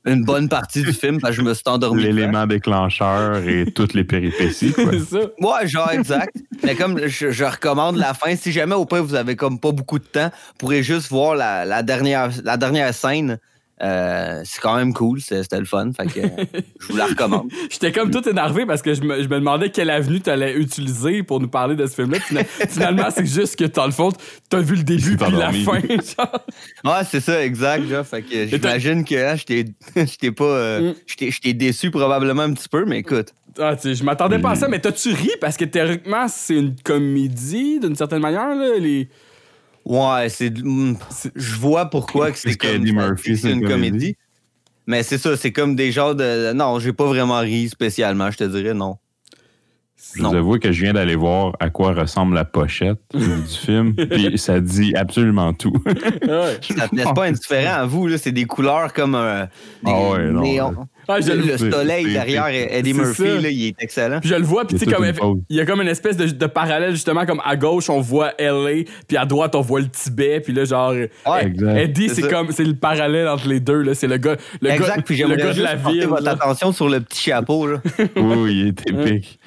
une 0.07 0.25
bonne 0.25 0.49
partie 0.49 0.83
du 0.83 0.93
film 0.95 1.21
parce 1.21 1.37
que 1.37 1.43
je 1.43 1.47
me 1.47 1.53
suis 1.55 1.63
endormi. 1.67 2.03
L'élément 2.03 2.47
déclencheur 2.47 3.37
et 3.47 3.67
toutes 3.71 3.93
les 3.95 4.05
péripéties. 4.05 4.73
Quoi. 4.73 4.87
C'est 4.93 4.99
ça. 5.01 5.19
Ouais, 5.39 5.69
genre 5.69 5.91
exact. 5.93 6.35
Mais 6.65 6.75
comme 6.75 7.07
je, 7.07 7.31
je 7.31 7.45
recommande 7.45 7.97
la 7.97 8.15
fin, 8.15 8.35
si 8.37 8.51
jamais 8.51 8.75
au 8.75 8.87
pire 8.87 9.05
vous 9.05 9.15
avez 9.15 9.37
comme 9.37 9.61
pas 9.61 9.73
beaucoup 9.73 9.99
de 9.99 10.05
temps, 10.05 10.31
vous 10.33 10.55
pourrez 10.59 10.83
juste 10.83 11.09
voir 11.11 11.35
la, 11.35 11.65
la 11.67 11.83
dernière, 11.83 12.31
la 12.45 12.57
dernière 12.57 12.95
scène. 12.95 13.39
Euh, 13.83 14.43
c'est 14.45 14.61
quand 14.61 14.77
même 14.77 14.93
cool, 14.93 15.21
c'est- 15.23 15.43
c'était 15.43 15.59
le 15.59 15.65
fun. 15.65 15.91
Fait 15.97 16.07
que 16.07 16.21
euh, 16.21 16.45
je 16.81 16.87
vous 16.93 16.97
la 16.99 17.07
recommande. 17.07 17.49
J'étais 17.71 17.93
comme 17.93 18.11
tout 18.11 18.29
énervé 18.29 18.67
parce 18.67 18.83
que 18.83 18.93
je 18.93 19.01
me, 19.01 19.23
je 19.23 19.29
me 19.29 19.37
demandais 19.37 19.71
quelle 19.71 19.89
avenue 19.89 20.21
tu 20.21 20.29
allais 20.29 20.55
utiliser 20.55 21.23
pour 21.23 21.41
nous 21.41 21.49
parler 21.49 21.77
de 21.77 21.87
ce 21.87 21.95
film-là. 21.95 22.19
Fina- 22.19 22.45
Finalement, 22.69 23.09
c'est 23.11 23.25
juste 23.25 23.57
que, 23.57 23.65
dans 23.65 23.87
le 23.87 23.93
fond, 23.93 24.11
t'as 24.51 24.61
vu 24.61 24.77
le 24.77 24.83
début 24.83 25.17
puis 25.17 25.33
la 25.33 25.51
fin. 25.53 25.81
genre. 25.89 26.45
Ouais, 26.85 27.05
c'est 27.11 27.21
ça, 27.21 27.43
exact. 27.43 27.89
Genre, 27.89 28.05
fait 28.07 28.21
que 28.23 28.47
j'imagine 28.47 29.03
que 29.05 29.15
hein, 29.15 29.37
je 29.37 30.17
t'ai 30.19 30.31
pas. 30.33 30.45
euh, 30.45 30.93
Mm. 30.93 30.95
je 31.07 31.41
t'ai- 31.41 31.55
déçu 31.55 31.91
probablement 31.91 32.43
un 32.43 32.53
petit 32.53 32.69
peu, 32.69 32.85
mais 32.85 32.99
écoute. 32.99 33.29
Ah, 33.59 33.75
tu 33.77 33.83
sais, 33.83 33.95
je 33.95 34.05
m'attendais 34.05 34.39
pas 34.39 34.51
à 34.51 34.55
ça, 34.57 34.69
mais 34.69 34.79
t'as-tu 34.79 35.13
ri? 35.13 35.31
Parce 35.41 35.57
que 35.57 35.65
théoriquement, 35.65 36.27
c'est 36.29 36.55
une 36.55 36.77
comédie 36.83 37.81
d'une 37.81 37.97
certaine 37.97 38.21
manière, 38.21 38.55
là, 38.55 38.79
les. 38.79 39.09
Ouais, 39.85 40.29
c'est. 40.29 40.51
mm, 40.51 40.97
Je 41.35 41.57
vois 41.57 41.87
pourquoi 41.87 42.31
que 42.33 42.39
c'est 42.39 42.57
comme. 42.57 42.71
Eddie 42.71 42.93
Murphy, 42.93 43.37
c'est 43.37 43.53
une 43.53 43.67
comédie. 43.67 44.17
Mais 44.87 45.03
c'est 45.03 45.19
ça, 45.19 45.37
c'est 45.37 45.53
comme 45.53 45.77
des 45.77 45.93
genres 45.93 46.15
de. 46.15 46.53
Non, 46.53 46.79
j'ai 46.79 46.93
pas 46.93 47.07
vraiment 47.07 47.39
ri 47.41 47.69
spécialement, 47.69 48.31
je 48.31 48.39
te 48.39 48.45
dirais, 48.45 48.75
non. 48.75 48.97
Je 50.17 50.23
Non. 50.23 50.31
vous 50.31 50.37
avoue 50.37 50.59
que 50.59 50.73
je 50.73 50.83
viens 50.83 50.95
d'aller 50.95 51.15
voir 51.15 51.55
à 51.61 51.69
quoi 51.69 51.93
ressemble 51.93 52.35
la 52.35 52.45
pochette 52.47 52.99
du 53.15 53.21
film, 53.47 53.95
puis 53.95 54.39
ça 54.39 54.59
dit 54.61 54.95
absolument 54.97 55.53
tout. 55.53 55.73
Ouais. 55.87 56.59
Ça 56.77 56.89
te 56.89 56.97
laisse 56.97 57.13
pas 57.15 57.27
indifférent 57.27 57.75
à 57.83 57.85
vous, 57.87 58.07
là. 58.07 58.17
C'est 58.19 58.33
des 58.33 58.47
couleurs 58.47 58.93
comme 58.95 59.15
un. 59.15 59.45
Des 59.45 59.49
Ah 59.87 60.11
ouais, 60.11 60.31
non, 60.31 60.41
néons. 60.43 60.89
Ah, 61.17 61.21
je 61.21 61.33
le, 61.33 61.37
le- 61.43 61.57
le 61.57 61.71
soleil 61.73 62.13
derrière 62.13 62.49
Eddie 62.49 62.95
Murphy, 62.95 63.39
là, 63.41 63.49
il 63.51 63.67
est 63.69 63.75
excellent. 63.79 64.21
Puis 64.21 64.29
je 64.31 64.35
le 64.35 64.43
vois, 64.43 64.67
puis 64.67 64.77
Il 64.81 64.93
comme 64.93 65.05
il 65.49 65.57
y 65.57 65.61
a 65.61 65.65
comme 65.67 65.81
une 65.81 65.89
espèce 65.89 66.17
de, 66.17 66.27
de 66.27 66.47
parallèle, 66.47 66.93
justement, 66.93 67.27
comme 67.27 67.41
à 67.45 67.57
gauche, 67.57 67.91
on 67.91 68.01
voit 68.01 68.33
LA, 68.39 68.85
puis 69.09 69.17
à 69.17 69.25
droite, 69.25 69.55
on 69.55 69.61
voit 69.61 69.81
le 69.81 69.89
Tibet, 69.89 70.41
puis 70.41 70.53
là, 70.53 70.65
genre. 70.65 70.93
Ouais. 70.93 71.53
Eddie, 71.85 72.09
C'est 72.09 72.29
comme. 72.29 72.53
C'est 72.53 72.65
le 72.65 72.75
parallèle 72.75 73.29
entre 73.29 73.49
les 73.49 73.61
deux, 73.61 73.83
là. 73.83 73.95
C'est 73.95 74.07
le 74.07 74.17
gars. 74.17 74.37
Le 74.61 74.71
exact, 74.71 74.97
gars, 74.97 75.03
puis 75.03 75.15
le 75.17 75.19
j'aimerais 75.19 75.37
gars 75.37 75.49
de 75.49 75.53
juste 75.53 75.65
la 75.65 75.77
porter 75.77 75.99
ville. 75.99 76.07
votre 76.09 76.23
là. 76.23 76.31
attention 76.33 76.73
sur 76.73 76.89
le 76.89 77.01
petit 77.01 77.23
chapeau, 77.23 77.67
là. 77.67 77.81
Oui, 78.17 78.53
il 78.53 78.69
est 78.69 78.91
épique. 78.91 79.39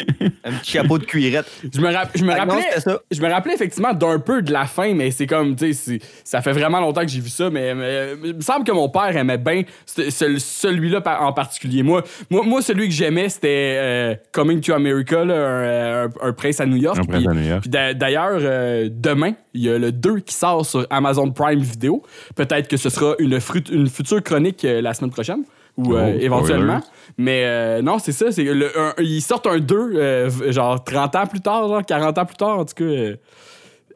un 0.44 0.52
petit 0.52 0.72
chapeau 0.72 0.98
de 0.98 1.04
cuirette. 1.04 1.46
Je 1.74 1.80
me, 1.80 1.92
rapp- 1.92 2.10
je 2.14 2.24
me 2.24 2.32
non, 2.32 2.38
rappelais. 2.38 2.96
Je 3.10 3.20
me 3.22 3.28
rappelais 3.28 3.54
effectivement 3.54 3.92
d'un 3.92 4.18
peu 4.18 4.42
de 4.42 4.52
la 4.52 4.66
fin, 4.66 4.94
mais 4.94 5.10
c'est 5.10 5.26
comme, 5.26 5.56
tu 5.56 5.72
sais, 5.74 5.98
ça 6.24 6.40
fait 6.42 6.52
vraiment 6.52 6.80
longtemps 6.80 7.02
que 7.02 7.08
j'ai 7.08 7.20
vu 7.20 7.28
ça, 7.28 7.50
mais, 7.50 7.74
mais 7.74 8.12
il 8.24 8.34
me 8.34 8.40
semble 8.40 8.64
que 8.64 8.72
mon 8.72 8.88
père 8.88 9.16
aimait 9.16 9.38
bien 9.38 9.62
ce- 9.86 10.10
ce- 10.10 10.38
celui-là 10.38 11.02
en 11.20 11.32
particulier. 11.32 11.82
Moi, 11.82 12.02
moi, 12.30 12.42
moi 12.44 12.62
celui 12.62 12.88
que 12.88 12.94
j'aimais, 12.94 13.28
c'était 13.28 13.76
euh, 13.78 14.14
Coming 14.32 14.60
to 14.60 14.72
America, 14.72 15.24
là, 15.24 15.34
un, 15.34 16.04
un- 16.06 16.10
un 16.28 16.32
prince 16.32 16.60
à 16.60 16.66
New 16.66 16.76
York. 16.76 16.98
Un 16.98 17.04
prince 17.04 17.26
à 17.26 17.32
New 17.34 17.48
York. 17.48 17.68
D'ailleurs, 17.68 18.38
euh, 18.40 18.88
demain, 18.90 19.32
il 19.54 19.62
y 19.62 19.68
a 19.70 19.78
le 19.78 19.92
2 19.92 20.20
qui 20.20 20.34
sort 20.34 20.64
sur 20.66 20.86
Amazon 20.90 21.30
Prime 21.30 21.60
Video. 21.60 22.02
Peut-être 22.34 22.68
que 22.68 22.76
ce 22.76 22.88
sera 22.90 23.14
une, 23.18 23.38
future 23.40 24.22
chronique 24.22 24.64
euh, 24.64 24.80
la 24.80 24.94
semaine 24.94 25.10
prochaine. 25.10 25.44
Ou 25.78 25.94
euh, 25.94 26.12
Oh, 26.14 26.18
éventuellement. 26.20 26.80
spoilers. 26.80 26.96
Mais 27.18 27.42
euh, 27.44 27.82
non, 27.82 27.98
c'est 27.98 28.12
ça. 28.12 28.30
C'est 28.32 28.44
le, 28.44 28.70
un- 28.78 28.94
ils 28.98 29.22
sortent 29.22 29.46
un 29.46 29.58
2, 29.58 29.74
euh, 29.94 30.52
genre 30.52 30.82
30 30.84 31.16
ans 31.16 31.26
plus 31.26 31.40
tard, 31.40 31.68
genre 31.68 31.84
40 31.84 32.18
ans 32.18 32.24
plus 32.26 32.36
tard, 32.36 32.58
en 32.58 32.64
tout 32.64 32.74
cas. 32.74 32.84
euh, 32.84 33.16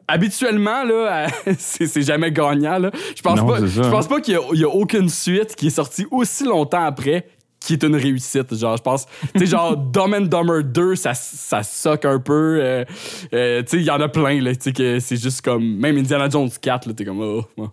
habituellement, 0.07 0.83
là, 0.83 1.27
c'est 1.57 1.87
c'est 1.87 2.01
jamais 2.01 2.31
gagnant. 2.31 2.79
Là. 2.79 2.91
Je 3.15 3.21
pense 3.21 3.39
Non, 3.39 3.47
pas, 3.47 3.65
je 3.65 3.81
pense 3.81 4.07
pas 4.07 4.21
qu'il 4.21 4.33
y, 4.33 4.37
a- 4.37 4.41
il 4.53 4.59
y 4.59 4.63
a 4.63 4.69
aucune 4.69 5.09
suite 5.09 5.55
qui 5.55 5.67
est 5.67 5.71
sortie 5.71 6.05
aussi 6.11 6.43
longtemps 6.45 6.83
après 6.83 7.27
qui 7.59 7.73
est 7.73 7.83
une 7.83 7.95
réussite. 7.95 8.55
Genre, 8.55 8.77
je 8.77 8.81
pense, 8.83 9.05
tu 9.33 9.39
sais, 9.39 9.45
genre 9.47 9.75
Dumb 9.91 10.13
and 10.13 10.21
Dumber 10.27 10.63
2, 10.63 10.95
ça, 10.95 11.13
ça 11.13 11.63
soque 11.63 12.05
un 12.05 12.19
peu. 12.19 12.59
euh, 12.61 12.85
euh, 13.33 13.61
tu 13.63 13.69
sais, 13.69 13.77
il 13.77 13.83
y 13.83 13.89
en 13.91 13.99
a 13.99 14.07
plein, 14.07 14.39
là, 14.41 14.55
tu 14.55 14.61
sais, 14.61 14.71
que 14.73 14.99
c'est 14.99 15.17
juste 15.21 15.41
comme, 15.41 15.75
même 15.77 15.97
Indiana 15.97 16.29
Jones 16.29 16.49
4, 16.61 16.87
là, 16.87 16.93
t'es 16.93 17.03
comme, 17.03 17.19
oh, 17.21 17.43
oh. 17.57 17.67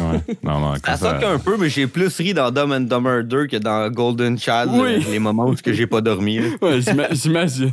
Ouais. 0.00 0.20
Non, 0.42 0.58
non, 0.58 0.74
Ça 0.84 0.96
ça- 0.96 1.20
un 1.30 1.38
peu, 1.38 1.56
mais 1.58 1.68
j'ai 1.68 1.86
plus 1.86 2.16
ri 2.16 2.32
dans 2.32 2.50
Dumb 2.50 2.72
and 2.72 2.80
Dumber 2.82 3.22
2 3.24 3.46
que 3.46 3.56
dans 3.58 3.90
Golden 3.90 4.38
Child, 4.38 4.70
Oui. 4.72 5.00
là, 5.00 5.04
les 5.10 5.18
moments 5.18 5.46
où 5.48 5.54
que 5.54 5.72
j'ai 5.72 5.86
pas 5.86 6.00
dormi. 6.00 6.40
Ouais, 6.62 6.80
j'ima- 6.80 7.08
j'imagine. 7.12 7.72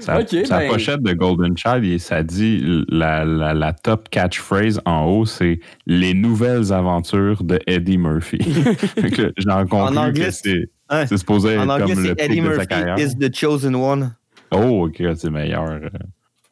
Sa, 0.00 0.26
sa 0.26 0.58
ben- 0.58 0.68
pochette 0.68 1.00
de 1.02 1.12
Golden 1.12 1.56
Child, 1.56 1.84
il- 1.84 2.00
ça 2.00 2.24
dit 2.24 2.60
la, 2.88 3.24
la, 3.24 3.54
la 3.54 3.72
top 3.72 4.08
catchphrase 4.08 4.80
en 4.84 5.04
haut, 5.04 5.26
c'est 5.26 5.60
les 5.86 6.12
nouvelles 6.12 6.72
aventures 6.72 7.44
de 7.44 7.60
Eddie 7.68 7.98
Murphy. 7.98 8.38
J'en 9.36 9.64
conclus 9.66 9.96
anglais, 9.98 10.24
que 10.26 10.30
c'est 10.32 10.70
c'est 11.06 11.16
supposé 11.18 11.50
être 11.50 11.60
En 11.60 11.68
anglais, 11.68 11.94
comme 11.94 12.02
le 12.02 12.14
c'est 12.18 12.24
Eddie 12.24 12.34
pic 12.40 12.42
de 12.42 12.48
sa 12.48 12.52
Murphy 12.56 12.66
carrière. 12.66 12.98
is 12.98 13.14
the 13.16 13.32
chosen 13.32 13.76
one. 13.76 14.12
Oh, 14.50 14.86
ok, 14.88 15.02
c'est 15.16 15.30
meilleur 15.30 15.68
euh, 15.70 15.88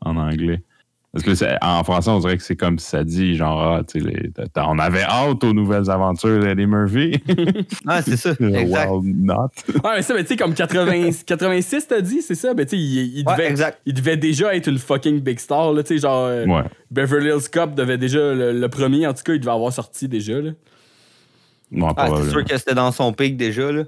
en 0.02 0.16
anglais. 0.16 0.62
Parce 1.24 1.40
que 1.40 1.64
en 1.64 1.82
français, 1.84 2.10
on 2.10 2.18
dirait 2.20 2.36
que 2.36 2.42
c'est 2.42 2.56
comme 2.56 2.78
si 2.78 2.86
ça 2.88 3.02
dit 3.04 3.36
genre, 3.36 3.60
ah, 3.60 3.82
les- 3.94 4.30
on 4.56 4.78
avait 4.78 5.02
hâte 5.02 5.42
aux 5.44 5.52
nouvelles 5.52 5.90
aventures 5.90 6.40
d'Eddie 6.40 6.66
Murphy. 6.66 7.20
Ah, 7.86 8.02
c'est 8.02 8.16
ça. 8.16 8.30
exact. 8.40 8.90
well, 8.90 9.00
not. 9.04 9.50
Ouais, 9.84 9.96
mais 9.96 10.02
ça, 10.02 10.14
ben, 10.14 10.22
tu 10.22 10.28
sais, 10.28 10.36
comme 10.36 10.54
80, 10.54 11.10
86, 11.26 11.86
t'as 11.88 12.00
dit, 12.00 12.22
c'est 12.22 12.34
ça? 12.34 12.52
Ben, 12.54 12.66
tu 12.66 12.76
sais, 12.76 12.82
il, 12.82 13.18
il 13.20 13.24
Ouais, 13.26 13.32
devait, 13.36 13.48
exact. 13.48 13.80
il 13.86 13.94
devait 13.94 14.16
déjà 14.16 14.54
être 14.54 14.68
une 14.68 14.78
fucking 14.78 15.20
big 15.20 15.38
star, 15.38 15.72
là, 15.72 15.82
tu 15.82 15.94
sais, 15.94 16.00
genre, 16.00 16.26
euh, 16.26 16.44
Ouais. 16.46 16.62
Beverly 16.90 17.28
Hills 17.28 17.48
Cop 17.52 17.74
devait 17.74 17.98
déjà, 17.98 18.34
le, 18.34 18.52
le 18.52 18.68
premier, 18.68 19.06
en 19.06 19.14
tout 19.14 19.22
cas, 19.24 19.32
il 19.34 19.40
devait 19.40 19.52
avoir 19.52 19.72
sorti 19.72 20.08
déjà, 20.08 20.40
là. 20.40 20.50
Bon, 21.72 21.88
Ah, 21.96 22.08
c'est 22.22 22.30
sûr 22.30 22.44
que 22.44 22.56
c'était 22.56 22.74
dans 22.74 22.92
son 22.92 23.12
pic 23.12 23.36
déjà. 23.36 23.72
Là. 23.72 23.82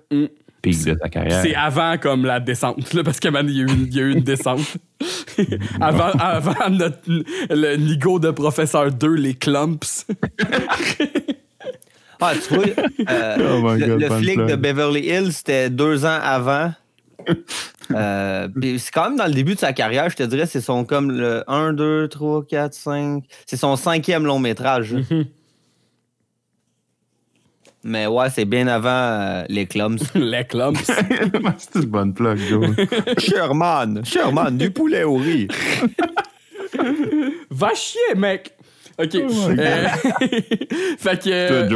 Pic 0.62 0.84
de 0.84 0.96
sa 1.00 1.08
carrière. 1.08 1.42
C'est 1.42 1.54
avant, 1.54 1.98
comme, 1.98 2.24
la 2.24 2.40
descente, 2.40 2.92
là, 2.92 3.04
parce 3.04 3.20
que, 3.20 3.28
man, 3.28 3.46
il 3.48 3.56
y 3.56 3.60
a 3.60 3.64
eu 3.64 3.68
il 3.68 3.94
y 3.94 4.00
a 4.00 4.02
eu 4.02 4.12
une 4.12 4.24
descente. 4.24 4.76
avant, 5.80 6.10
avant 6.18 6.70
notre, 6.70 6.98
le 7.06 7.76
nigo 7.76 8.18
de 8.18 8.30
professeur 8.30 8.90
2, 8.90 9.14
les 9.14 9.34
clumps. 9.34 10.06
Ah, 12.20 12.32
tu 12.34 12.52
vois, 12.52 12.64
euh, 13.08 13.36
Oh 13.38 13.62
my 13.62 13.78
le, 13.78 13.86
God, 13.86 14.00
le 14.00 14.08
flic 14.08 14.38
de 14.40 14.56
Beverly 14.56 15.06
Hills, 15.06 15.32
c'était 15.32 15.70
deux 15.70 16.04
ans 16.04 16.18
avant. 16.20 16.72
Euh, 17.90 18.48
c'est 18.60 18.90
quand 18.92 19.08
même 19.08 19.16
dans 19.16 19.26
le 19.26 19.32
début 19.32 19.54
de 19.54 19.58
sa 19.58 19.72
carrière, 19.72 20.10
je 20.10 20.16
te 20.16 20.22
dirais, 20.22 20.44
c'est 20.44 20.60
son 20.60 20.84
comme 20.84 21.10
le 21.10 21.42
1, 21.48 21.72
2, 21.72 22.08
3, 22.08 22.44
4, 22.44 22.74
5. 22.74 23.24
C'est 23.46 23.56
son 23.56 23.76
cinquième 23.76 24.26
long 24.26 24.38
métrage. 24.38 24.92
Mhm. 24.92 25.24
Mais 27.88 28.06
ouais, 28.06 28.28
c'est 28.30 28.44
bien 28.44 28.66
avant 28.66 28.88
euh, 28.90 29.44
les 29.48 29.66
clumps. 29.66 30.02
les 30.14 30.44
clumps. 30.44 30.78
c'est 31.58 31.74
une 31.76 31.86
bonne 31.86 32.12
plug, 32.12 32.38
Joe. 32.38 32.66
Sherman, 33.18 34.04
Sherman, 34.04 34.56
du 34.56 34.70
poulet 34.70 35.04
au 35.04 35.16
riz. 35.16 35.48
Va 37.50 37.74
chier, 37.74 38.14
mec! 38.14 38.54
OK. 38.98 39.08
Oh 39.14 39.48
Euh, 39.50 39.88
fait 40.98 41.22
que... 41.22 41.68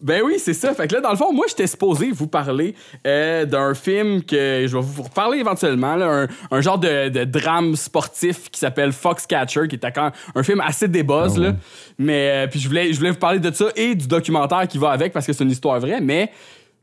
Ben 0.00 0.22
oui, 0.24 0.34
c'est 0.38 0.54
ça. 0.54 0.74
Fait 0.74 0.86
que 0.86 0.94
là, 0.94 1.00
dans 1.00 1.10
le 1.10 1.16
fond, 1.16 1.32
moi, 1.32 1.46
j'étais 1.48 1.66
supposé 1.66 2.10
vous 2.12 2.28
parler 2.28 2.74
euh, 3.06 3.44
d'un 3.44 3.74
film 3.74 4.22
que 4.22 4.64
je 4.66 4.76
vais 4.76 4.82
vous 4.82 5.02
reparler 5.02 5.38
éventuellement, 5.38 5.96
là, 5.96 6.06
un, 6.06 6.28
un 6.56 6.60
genre 6.60 6.78
de, 6.78 7.08
de 7.08 7.24
drame 7.24 7.74
sportif 7.74 8.50
qui 8.50 8.60
s'appelle 8.60 8.92
Foxcatcher, 8.92 9.66
qui 9.68 9.76
est 9.76 9.90
quand 9.92 10.02
même 10.02 10.12
un 10.34 10.42
film 10.42 10.60
assez 10.60 10.86
débuzz, 10.86 11.34
Ah 11.36 11.40
là. 11.40 11.56
Mais 11.98 12.30
euh, 12.30 12.46
puis 12.46 12.60
je 12.60 12.68
voulais, 12.68 12.92
je 12.92 12.98
voulais 12.98 13.10
vous 13.10 13.18
parler 13.18 13.40
de 13.40 13.50
ça 13.52 13.66
et 13.74 13.94
du 13.94 14.06
documentaire 14.06 14.68
qui 14.68 14.78
va 14.78 14.90
avec 14.90 15.12
parce 15.12 15.26
que 15.26 15.32
c'est 15.32 15.42
une 15.42 15.50
histoire 15.50 15.80
vraie, 15.80 16.00
mais 16.00 16.30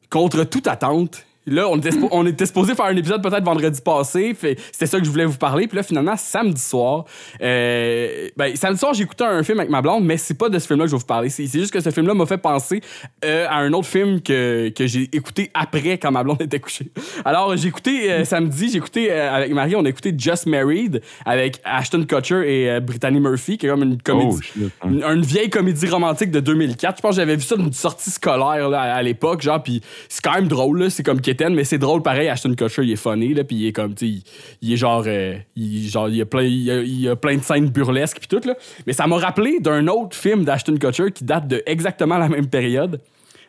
contre 0.10 0.44
toute 0.44 0.68
attente. 0.68 1.26
Là, 1.46 1.68
on 1.70 1.78
était, 1.78 1.90
on 2.12 2.26
était 2.26 2.46
supposé 2.46 2.74
faire 2.74 2.86
un 2.86 2.96
épisode 2.96 3.22
peut-être 3.22 3.44
vendredi 3.44 3.82
passé. 3.82 4.36
C'était 4.40 4.86
ça 4.86 5.00
que 5.00 5.06
je 5.06 5.10
voulais 5.10 5.26
vous 5.26 5.38
parler. 5.38 5.68
Puis 5.68 5.76
là, 5.76 5.84
finalement, 5.84 6.16
samedi 6.16 6.62
soir, 6.62 7.06
euh, 7.42 8.30
ben, 8.38 8.56
samedi 8.56 8.80
soir, 8.80 8.94
j'ai 8.94 9.04
écouté 9.04 9.26
un 9.26 9.44
film 9.44 9.60
avec 9.60 9.70
ma 9.70 9.82
blonde, 9.82 10.06
mais 10.06 10.16
c'est 10.16 10.38
pas 10.38 10.48
de 10.48 10.58
ce 10.58 10.68
film-là 10.68 10.86
que 10.86 10.92
je 10.92 10.96
vais 10.96 11.00
vous 11.00 11.06
parler. 11.06 11.30
C'est 11.30 11.48
juste 11.48 11.72
que 11.72 11.82
ce 11.82 11.90
film-là 11.90 12.14
m'a 12.14 12.26
fait 12.26 12.38
penser 12.38 12.82
euh, 13.26 13.46
à 13.50 13.58
un 13.58 13.74
autre 13.74 13.88
film 13.88 14.22
que, 14.22 14.70
que 14.70 14.88
j'ai 14.88 15.10
écouté 15.12 15.52
après 15.54 15.98
quand 15.98 16.12
ma 16.12 16.24
blonde 16.24 16.42
était 16.42 16.60
couchée. 16.60 16.92
Alors, 17.26 17.58
j'ai 17.58 17.68
écouté 17.68 18.10
euh, 18.10 18.24
samedi, 18.24 18.70
j'ai 18.70 18.78
écouté 18.78 19.12
euh, 19.12 19.34
avec 19.36 19.52
Marie, 19.52 19.76
on 19.76 19.84
a 19.84 19.90
écouté 19.90 20.14
Just 20.18 20.46
Married 20.46 21.02
avec 21.26 21.60
Ashton 21.66 22.06
Kutcher 22.06 22.44
et 22.46 22.80
Brittany 22.80 23.20
Murphy, 23.20 23.58
qui 23.58 23.66
est 23.66 23.70
comme 23.70 23.84
une 23.84 24.02
comédie. 24.02 24.40
Oh, 24.62 24.66
hein. 24.84 24.90
Une, 24.90 25.04
une 25.04 25.22
vieille 25.26 25.50
comédie 25.50 25.90
romantique 25.90 26.32
de 26.32 26.40
2004. 26.40 26.98
Je 26.98 27.02
pense 27.02 27.12
que 27.12 27.16
j'avais 27.18 27.36
vu 27.36 27.42
ça 27.42 27.58
d'une 27.58 27.74
sortie 27.74 28.12
scolaire 28.12 28.70
là, 28.70 28.82
à, 28.82 28.94
à 28.94 29.02
l'époque, 29.02 29.42
genre, 29.42 29.62
puis 29.62 29.82
c'est 30.08 30.24
quand 30.24 30.36
même 30.36 30.48
drôle, 30.48 30.90
c'est 30.90 31.04
comme 31.04 31.20
Mais 31.52 31.64
c'est 31.64 31.78
drôle 31.78 32.02
pareil. 32.02 32.28
Ashton 32.30 32.54
Kutcher, 32.56 32.84
il 32.84 32.92
est 32.92 32.96
funny, 32.96 33.34
là, 33.34 33.44
puis 33.44 33.56
il 33.58 33.68
est 33.68 33.72
comme, 33.72 33.94
tu 33.96 34.06
sais, 34.06 34.12
il, 34.12 34.24
il 34.62 34.74
est 34.74 34.78
genre, 34.78 35.04
euh, 35.08 35.36
il, 35.56 35.88
genre, 35.90 36.10
il 36.10 36.16
y 36.18 36.22
a 36.22 36.26
plein, 36.26 36.44
il 36.44 36.72
a, 36.72 36.82
il 36.82 37.02
y 37.02 37.10
a 37.10 37.16
plein 37.16 37.38
de 37.38 37.44
scènes 37.44 37.70
burlesques 37.70 38.18
puis 38.20 38.28
tout, 38.28 38.48
là. 38.48 38.56
Mais 38.88 38.94
ça 38.94 39.08
m'a 39.08 39.18
rappelé 39.18 39.60
d'un 39.60 39.88
autre 39.88 40.16
film 40.16 40.44
d'Ashton 40.44 40.78
Kutcher 40.80 41.12
qui 41.14 41.24
date 41.24 41.48
de 41.48 41.62
exactement 41.66 42.18
la 42.18 42.30
même 42.30 42.48
période. 42.48 43.02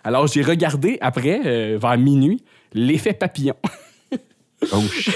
Alors 0.03 0.27
j'ai 0.27 0.43
regardé 0.43 0.99
après, 1.01 1.41
euh, 1.47 1.79
vers 1.81 1.97
minuit, 1.99 2.43
l'effet 2.73 3.13
papillon. 3.15 3.55
Oh 4.73 4.81
shit. 4.91 5.15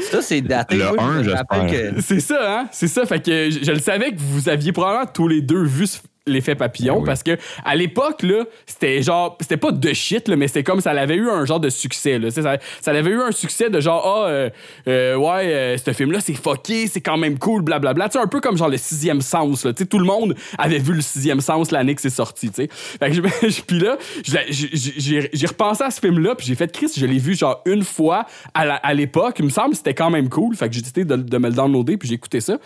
Ça, 0.00 0.20
c'est 0.22 0.40
daté. 0.40 0.74
Le 0.76 0.84
Moi, 0.86 0.96
je 0.96 1.02
un, 1.02 1.22
me 1.22 1.30
rappelle 1.34 1.68
j'espère. 1.68 1.94
que- 1.94 2.00
C'est 2.00 2.18
ça, 2.18 2.60
hein? 2.62 2.68
C'est 2.72 2.88
ça. 2.88 3.06
Fait 3.06 3.24
que 3.24 3.48
je, 3.48 3.62
je 3.62 3.70
le 3.70 3.78
savais 3.78 4.10
que 4.10 4.18
vous 4.18 4.48
aviez 4.48 4.72
probablement 4.72 5.06
tous 5.06 5.28
les 5.28 5.40
deux 5.40 5.62
vu 5.62 5.86
ce- 5.86 6.00
l'effet 6.26 6.54
papillon 6.54 6.94
Ben 6.96 7.00
oui. 7.00 7.06
parce 7.06 7.22
que 7.22 7.36
à 7.64 7.74
l'époque 7.76 8.22
là 8.22 8.44
c'était 8.66 9.02
genre 9.02 9.36
c'était 9.40 9.56
pas 9.56 9.72
de 9.72 9.92
shit 9.92 10.28
là, 10.28 10.36
mais 10.36 10.48
c'était 10.48 10.62
comme 10.62 10.80
ça 10.80 10.90
avait 10.90 11.14
eu 11.16 11.28
un 11.30 11.44
genre 11.46 11.60
de 11.60 11.70
succès 11.70 12.18
là. 12.18 12.30
Ça, 12.30 12.58
ça 12.80 12.90
avait 12.90 13.10
eu 13.10 13.20
un 13.20 13.32
succès 13.32 13.70
de 13.70 13.80
genre 13.80 14.02
ah 14.24 14.28
euh, 14.28 14.50
euh, 14.88 15.16
ouais 15.16 15.46
euh, 15.54 15.76
ce 15.78 15.92
film 15.92 16.12
là 16.12 16.20
c'est 16.20 16.34
fucké 16.34 16.86
c'est 16.86 17.00
quand 17.00 17.16
même 17.16 17.38
cool 17.38 17.62
blablabla 17.62 18.08
tu 18.08 18.18
sais 18.18 18.24
un 18.24 18.26
peu 18.26 18.40
comme 18.40 18.56
genre 18.56 18.68
le 18.68 18.76
sixième 18.76 19.20
sens 19.22 19.64
là. 19.64 19.72
Tu 19.72 19.82
sais, 19.84 19.86
tout 19.86 19.98
le 19.98 20.04
monde 20.04 20.34
avait 20.58 20.78
vu 20.78 20.92
le 20.92 21.00
sixième 21.00 21.40
sens 21.40 21.70
l'année 21.70 21.94
que 21.94 22.02
c'est 22.02 22.10
sorti 22.10 22.50
tu 22.50 22.62
sais. 22.64 22.68
Fait 22.70 23.10
que 23.10 23.60
puis 23.66 23.78
là 23.80 23.96
j'ai- 24.24 25.46
repensé 25.46 25.84
à 25.84 25.90
ce 25.90 26.00
film 26.00 26.18
là 26.20 26.34
puis 26.34 26.46
j'ai 26.46 26.54
fait 26.54 26.70
Chris 26.70 26.92
je 26.96 27.06
l'ai 27.06 27.18
vu 27.18 27.34
genre 27.36 27.62
une 27.66 27.82
fois 27.82 28.26
à 28.54 28.94
l'époque. 28.94 29.36
Il 29.38 29.46
me 29.46 29.50
semble 29.50 29.70
que 29.70 29.76
c'était 29.76 29.94
quand 29.94 30.10
même 30.10 30.28
cool. 30.28 30.54
Fait 30.54 30.68
que 30.68 30.74
j'ai 30.74 30.80
décidé 30.80 31.04
de, 31.04 31.16
de 31.16 31.38
me 31.38 31.48
le 31.48 31.54
downloader 31.54 31.96
puis 31.96 32.08
j'ai 32.08 32.14
écouté 32.14 32.40
ça. 32.40 32.58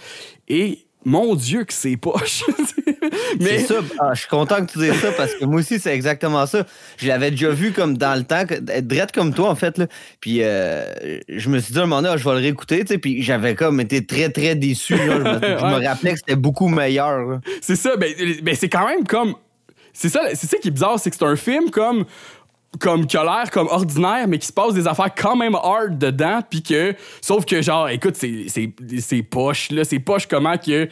Et 0.48 0.83
mon 1.04 1.34
Dieu, 1.34 1.64
que 1.64 1.72
c'est 1.72 1.96
poche. 1.96 2.44
C'est 3.40 3.58
ça. 3.60 3.76
Ah, 4.00 4.10
je 4.14 4.20
suis 4.20 4.28
content 4.28 4.64
que 4.64 4.72
tu 4.72 4.78
dises 4.78 4.98
ça 5.00 5.12
parce 5.12 5.34
que 5.34 5.44
moi 5.44 5.60
aussi, 5.60 5.78
c'est 5.78 5.94
exactement 5.94 6.46
ça. 6.46 6.64
Je 6.96 7.06
l'avais 7.08 7.30
déjà 7.30 7.50
vu 7.50 7.72
comme 7.72 7.96
dans 7.96 8.16
le 8.16 8.24
temps, 8.24 8.44
drette 8.82 9.12
comme 9.12 9.34
toi, 9.34 9.50
en 9.50 9.54
fait. 9.54 9.76
Là. 9.78 9.86
Puis 10.20 10.38
euh, 10.42 10.84
je 11.28 11.48
me 11.50 11.58
suis 11.58 11.72
dit 11.72 11.78
à 11.78 11.82
un 11.82 11.86
moment 11.86 12.00
donné, 12.02 12.14
ah, 12.14 12.16
je 12.16 12.24
vais 12.24 12.30
le 12.34 12.40
réécouter. 12.40 12.80
tu 12.80 12.86
sais, 12.94 12.98
Puis 12.98 13.22
j'avais 13.22 13.54
comme 13.54 13.80
été 13.80 14.04
très, 14.06 14.30
très 14.30 14.54
déçu. 14.54 14.94
là. 14.96 15.02
Je, 15.04 15.10
me, 15.10 15.58
je 15.58 15.64
me 15.64 15.78
Ouais. 15.78 15.86
rappelais 15.86 16.12
que 16.12 16.18
c'était 16.18 16.36
beaucoup 16.36 16.68
meilleur. 16.68 17.40
C'est 17.60 17.76
ça, 17.76 17.96
ben, 17.96 18.12
ben, 18.42 18.54
c'est 18.54 18.68
quand 18.68 18.86
même 18.86 19.04
comme. 19.06 19.34
C'est 19.92 20.08
ça, 20.08 20.20
c'est 20.34 20.48
ça 20.48 20.56
qui 20.58 20.68
est 20.68 20.72
bizarre, 20.72 20.98
c'est 20.98 21.10
que 21.10 21.16
c'est 21.16 21.24
un 21.24 21.36
film 21.36 21.70
comme. 21.70 22.04
Comme 22.80 23.06
qui 23.06 23.16
a 23.16 23.22
l'air 23.24 23.50
comme 23.50 23.68
ordinaire, 23.68 24.26
mais 24.26 24.38
qui 24.38 24.46
se 24.46 24.52
passe 24.52 24.74
des 24.74 24.86
affaires 24.88 25.14
quand 25.14 25.36
même 25.36 25.54
hard 25.54 25.98
dedans, 25.98 26.40
puis 26.48 26.62
que. 26.62 26.94
Sauf 27.20 27.44
que, 27.44 27.62
genre, 27.62 27.88
écoute, 27.88 28.16
c'est- 28.16 29.22
poche, 29.22 29.70
là. 29.70 29.84
C'est 29.84 29.98
poche 30.00 30.26
comment 30.26 30.58
que. 30.58 30.88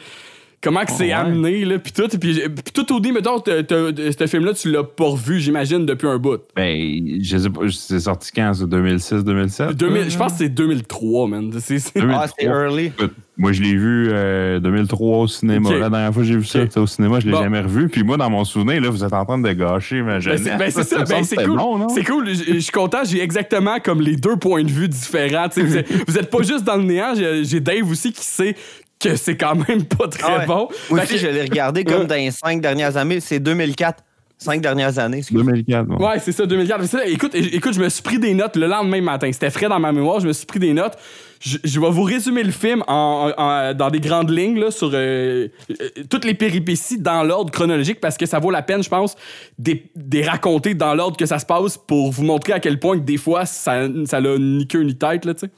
Comment 0.63 0.85
que 0.85 0.91
c'est 0.91 1.03
ouais. 1.07 1.11
amené, 1.11 1.65
là, 1.65 1.77
puis 1.77 1.91
tout. 1.91 2.07
Puis, 2.07 2.39
puis 2.39 2.73
tout 2.73 2.93
au 2.93 2.99
début, 3.01 3.15
mettons, 3.15 3.39
t'as- 3.39 3.63
ce 3.67 4.27
film-là, 4.27 4.53
tu 4.53 4.71
l'as 4.71 4.83
pas 4.83 5.05
revu, 5.09 5.39
j'imagine, 5.39 5.85
depuis 5.85 6.07
un 6.07 6.17
bout. 6.17 6.39
Ben, 6.55 7.19
je 7.21 7.37
sais 7.37 7.49
pas, 7.49 7.61
c'est 7.69 7.99
sorti 7.99 8.31
quand, 8.33 8.53
ça, 8.53 8.65
2006, 8.65 9.23
2007? 9.25 9.71
2000 9.75 10.09
je 10.09 10.17
pense 10.17 10.31
que 10.33 10.37
c'est 10.39 10.49
2003, 10.49 11.27
man. 11.27 11.51
C'est- 11.59 11.79
c'est- 11.79 11.99
Ah, 12.01 12.25
c'est 12.39 12.45
early. 12.45 12.85
Écoute, 12.85 13.11
Moi, 13.35 13.51
je 13.51 13.63
l'ai 13.63 13.75
vu 13.75 14.09
euh, 14.11 14.59
2003 14.59 15.17
au 15.17 15.27
cinéma. 15.27 15.71
La 15.71 15.89
dernière 15.89 16.13
fois 16.13 16.21
que 16.21 16.27
j'ai 16.29 16.37
vu 16.37 16.45
ça, 16.45 16.59
au 16.77 16.85
cinéma, 16.85 17.19
je 17.19 17.25
l'ai 17.25 17.31
Bon. 17.31 17.41
jamais 17.41 17.61
revu. 17.61 17.89
Puis 17.89 18.03
moi, 18.03 18.15
dans 18.15 18.29
mon 18.29 18.45
souvenir, 18.45 18.79
là, 18.79 18.89
vous 18.91 19.03
êtes 19.03 19.11
en 19.11 19.25
train 19.25 19.39
de 19.39 19.51
gâcher 19.53 20.03
ma 20.03 20.13
Ben, 20.13 20.19
jeunesse. 20.19 20.41
c'est 20.43 20.55
ben, 20.57 20.69
c'est 20.71 20.83
ça, 20.83 21.03
ben, 21.03 21.23
c'est 21.23 21.35
cool. 21.37 21.57
bon, 21.57 21.89
c'est 21.89 22.03
cool. 22.03 22.29
Je 22.29 22.53
je 22.53 22.59
suis 22.59 22.71
content, 22.71 22.99
j'ai 23.03 23.23
exactement 23.23 23.79
comme 23.83 24.01
les 24.01 24.17
deux 24.17 24.35
points 24.35 24.63
de 24.63 24.69
vue 24.69 24.87
différents. 24.87 25.47
Vous, 25.57 25.77
êtes, 25.77 25.87
vous 26.07 26.15
êtes 26.19 26.29
pas 26.29 26.43
juste 26.43 26.63
dans 26.63 26.75
le 26.75 26.83
néant, 26.83 27.13
j'ai 27.15 27.59
Dave 27.59 27.89
aussi 27.89 28.13
qui 28.13 28.23
sait 28.23 28.55
que 28.99 29.15
c'est 29.15 29.35
quand 29.37 29.55
même 29.67 29.83
pas 29.85 30.07
très 30.07 30.23
Ah 30.25 30.37
ouais. 30.39 30.45
bon. 30.45 30.69
Moi 30.89 31.01
aussi, 31.03 31.13
que- 31.13 31.17
je 31.19 31.27
l'ai 31.27 31.41
regardé 31.41 31.83
comme 31.83 32.05
dans 32.07 32.15
les 32.15 32.31
cinq 32.31 32.61
dernières 32.61 32.95
années. 32.97 33.19
C'est 33.19 33.39
2004. 33.39 34.03
Cinq 34.39 34.61
dernières 34.61 34.99
années. 34.99 35.19
excuse. 35.19 35.37
2004. 35.37 35.85
bon. 35.85 36.05
Ouais, 36.05 36.19
c'est 36.19 36.33
ça, 36.33 36.45
2004. 36.45 36.81
Mais 36.81 36.87
ça, 36.87 37.05
écoute, 37.05 37.33
écoute, 37.33 37.73
je 37.73 37.79
me 37.79 37.87
suis 37.87 38.01
pris 38.01 38.19
des 38.19 38.33
notes 38.33 38.57
le 38.57 38.67
lendemain 38.67 39.01
matin. 39.01 39.29
C'était 39.31 39.49
frais 39.51 39.69
dans 39.69 39.79
ma 39.79 39.93
mémoire, 39.93 40.19
je 40.19 40.27
me 40.27 40.33
suis 40.33 40.45
pris 40.45 40.59
des 40.59 40.73
notes. 40.73 40.97
Je, 41.39 41.57
je 41.63 41.79
vais 41.79 41.89
vous 41.89 42.03
résumer 42.03 42.43
le 42.43 42.51
film 42.51 42.83
en, 42.87 43.31
en- 43.37 43.73
dans 43.73 43.89
des 43.89 43.99
grandes 44.01 44.29
lignes 44.31 44.59
là, 44.59 44.69
sur 44.71 44.91
euh, 44.93 45.47
euh, 45.69 45.89
toutes 46.09 46.25
les 46.25 46.33
péripéties 46.33 46.97
dans 46.99 47.23
l'ordre 47.23 47.51
chronologique 47.51 47.99
parce 48.01 48.17
que 48.17 48.25
ça 48.25 48.39
vaut 48.39 48.51
la 48.51 48.61
peine, 48.63 48.83
je 48.83 48.89
pense, 48.89 49.15
des, 49.57 49.89
des 49.95 50.23
raconter 50.23 50.73
dans 50.73 50.93
l'ordre 50.93 51.15
que 51.15 51.25
ça 51.25 51.39
se 51.39 51.45
passe 51.45 51.77
pour 51.77 52.11
vous 52.11 52.23
montrer 52.23 52.53
à 52.53 52.59
quel 52.59 52.79
point 52.79 52.97
que 52.97 53.03
des 53.03 53.17
fois 53.17 53.45
ça, 53.45 53.87
ça 54.05 54.19
n'a 54.21 54.37
ni 54.37 54.67
queue 54.67 54.83
ni 54.83 54.95
tête, 54.95 55.23
là, 55.25 55.33
tu 55.33 55.41
sais. 55.47 55.51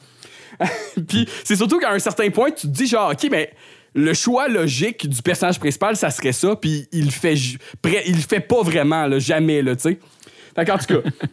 Puis 1.07 1.27
c'est 1.43 1.55
surtout 1.55 1.79
qu'à 1.79 1.91
un 1.91 1.99
certain 1.99 2.29
point, 2.29 2.51
tu 2.51 2.67
te 2.67 2.71
dis 2.71 2.87
genre, 2.87 3.11
OK, 3.11 3.27
mais 3.31 3.51
le 3.93 4.13
choix 4.13 4.47
logique 4.47 5.07
du 5.07 5.21
personnage 5.21 5.59
principal, 5.59 5.95
ça 5.95 6.09
serait 6.09 6.33
ça, 6.33 6.55
puis 6.55 6.87
il 6.91 7.11
fait, 7.11 7.35
il 7.35 8.15
le 8.15 8.21
fait 8.21 8.41
pas 8.41 8.61
vraiment, 8.61 9.07
là, 9.07 9.19
jamais, 9.19 9.61
là, 9.61 9.75
tu 9.75 9.83
sais. 9.83 9.99
Fait 10.55 10.65
qu'en 10.65 10.77
tout 10.77 11.01
cas. 11.01 11.09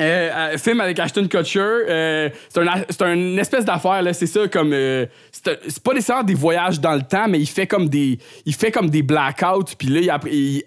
Euh, 0.00 0.52
euh, 0.54 0.58
film 0.58 0.80
avec 0.80 0.98
Ashton 0.98 1.28
Kutcher, 1.28 1.60
euh, 1.60 2.28
c'est 2.48 3.02
un, 3.02 3.12
une 3.12 3.38
espèce 3.38 3.64
d'affaire 3.64 4.02
là, 4.02 4.12
c'est 4.12 4.26
ça 4.26 4.48
comme 4.48 4.72
euh, 4.72 5.06
c'est 5.30 5.80
pas 5.84 5.94
nécessairement 5.94 6.24
des 6.24 6.34
voyages 6.34 6.80
dans 6.80 6.94
le 6.94 7.02
temps, 7.02 7.28
mais 7.28 7.38
il 7.38 7.46
fait 7.46 7.68
comme 7.68 7.88
des 7.88 8.18
il 8.44 8.54
fait 8.56 8.72
comme 8.72 8.90
des 8.90 9.02
blackouts, 9.02 9.76
puis 9.78 9.86
là 9.86 10.00
il 10.00 10.10
app- 10.10 10.26
il, 10.28 10.64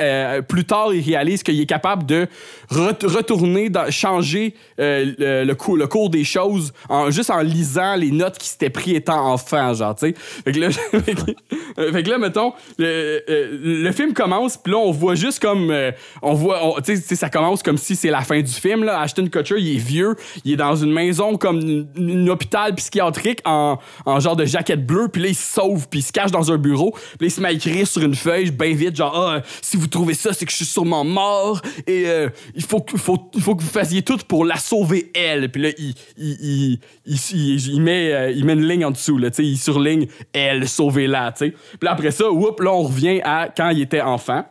plus 0.48 0.64
tard 0.64 0.94
il 0.94 1.04
réalise 1.04 1.44
qu'il 1.44 1.60
est 1.60 1.66
capable 1.66 2.06
de 2.06 2.26
ret- 2.70 3.06
retourner 3.06 3.72
changer 3.90 4.54
euh, 4.80 5.46
le, 5.46 5.54
cours, 5.54 5.78
le 5.78 5.88
cours 5.88 6.10
des 6.10 6.24
choses 6.24 6.74
juste 7.10 7.30
en 7.30 7.40
lisant 7.40 7.96
les 7.96 8.12
notes 8.12 8.38
qu'il 8.38 8.50
s'était 8.50 8.70
pris 8.70 8.96
étant 8.96 9.32
enfant, 9.32 9.74
genre 9.74 9.96
tu 9.96 10.08
sais. 10.08 10.14
Fait 10.18 10.52
que 10.52 10.60
là 10.60 10.70
euh, 11.80 12.18
mettons 12.20 12.54
le, 12.78 13.24
euh, 13.30 13.58
le 13.62 13.92
film 13.92 14.14
commence, 14.14 14.58
puis 14.58 14.72
là 14.74 14.80
on 14.80 14.92
voit 14.92 15.16
juste 15.16 15.42
comme 15.42 15.74
on 16.22 16.34
voit 16.34 16.76
tu 16.84 16.98
sais, 16.98 17.16
ça 17.16 17.30
commence 17.30 17.64
comme 17.64 17.78
si 17.78 17.96
c'est 17.96 18.10
la 18.10 18.22
fin 18.22 18.42
du 18.42 18.52
film 18.52 18.84
là. 18.84 19.02
Ashton 19.02 19.28
Kutcher, 19.28 19.60
il 19.60 19.76
est 19.76 19.80
vieux, 19.80 20.16
il 20.44 20.54
est 20.54 20.58
dans 20.58 20.76
une 20.76 20.92
maison 20.92 21.38
comme 21.38 21.60
une, 21.60 21.88
une 21.96 22.30
hôpital 22.30 22.76
psychiatrique 22.76 23.40
en, 23.46 23.80
en 24.06 24.20
genre 24.20 24.36
de 24.36 24.46
jaquette 24.46 24.86
bleue, 24.86 25.08
puis 25.08 25.22
là 25.22 25.28
il 25.30 25.36
se 25.36 25.54
sauve, 25.54 25.88
puis 25.90 26.00
il 26.00 26.04
se 26.04 26.12
cache 26.12 26.32
dans 26.32 26.52
un 26.52 26.58
bureau, 26.58 26.92
puis 26.92 27.02
là 27.22 27.28
il 27.28 27.32
se 27.32 27.42
met 27.42 27.50
à 27.50 27.52
écrire 27.52 27.88
sur 27.88 28.02
une 28.02 28.16
feuille 28.16 28.52
bien 28.52 28.74
vite 28.74 28.96
genre 28.96 29.16
ah, 29.16 29.42
si 29.62 29.78
vous 29.78 29.88
trouvez 29.88 30.14
ça, 30.14 30.34
c'est 30.34 30.46
que 30.46 30.52
je 30.52 30.58
suis 30.58 30.66
sûrement 30.66 31.04
mort 31.04 31.62
et 31.86 32.04
euh, 32.08 32.30
il 32.58 32.64
faut 32.64 32.82
que 32.82 32.98
faut, 32.98 33.30
il 33.36 33.42
faut 33.42 33.56
que 33.56 33.62
vous 33.62 33.70
fassiez 33.70 34.02
tout 34.02 34.18
pour 34.28 34.44
la 34.44 34.58
sauver 34.58 35.12
elle. 35.16 35.50
Puis 35.50 35.62
là 35.62 35.70
il 35.78 35.94
il, 36.18 36.80
il, 37.06 37.74
il, 37.74 37.82
met 37.82 38.12
euh, 38.14 38.32
il 38.32 38.44
met 38.44 38.54
une 38.54 38.68
ligne 38.68 38.84
en 38.84 38.92
dessous 38.92 39.18
là, 39.18 39.30
il 39.38 39.58
surligne 39.58 40.08
elle, 40.34 40.68
sauvez-la. 40.68 41.32
Puis 41.32 41.54
après 41.86 42.12
ça, 42.12 42.30
whoop, 42.30 42.60
là 42.60 42.74
on 42.74 42.84
revient 42.84 43.22
à 43.24 43.48
quand 43.56 43.70
il 43.70 43.82
était 43.82 44.02
enfant. 44.02 44.44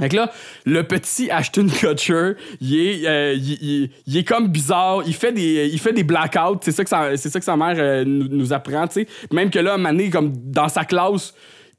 Que 0.00 0.16
là, 0.16 0.32
le 0.64 0.82
petit 0.84 1.30
Ashton 1.30 1.66
Kutcher, 1.68 2.32
il 2.62 2.74
est, 2.74 3.06
euh, 3.06 3.34
il, 3.34 3.90
il- 4.06 4.16
est 4.16 4.24
comme 4.24 4.48
bizarre. 4.48 5.02
Il 5.06 5.12
fait 5.12 5.32
des, 5.32 5.68
il 5.70 5.78
fait 5.78 5.92
des 5.92 6.02
blackouts. 6.02 6.60
C'est 6.62 6.72
ça 6.72 6.82
que 6.82 6.88
sa, 6.88 7.14
c'est 7.18 7.28
ça 7.28 7.38
que 7.38 7.44
sa 7.44 7.58
mère 7.58 7.74
euh, 7.76 8.02
nous, 8.02 8.26
nous 8.26 8.52
apprend, 8.54 8.88
tu 8.88 9.02
sais. 9.02 9.06
Même 9.30 9.50
que 9.50 9.58
là, 9.58 9.74
un 9.74 9.82
donné, 9.82 10.08
comme 10.08 10.32
dans 10.34 10.70
sa 10.70 10.86
classe, 10.86 11.34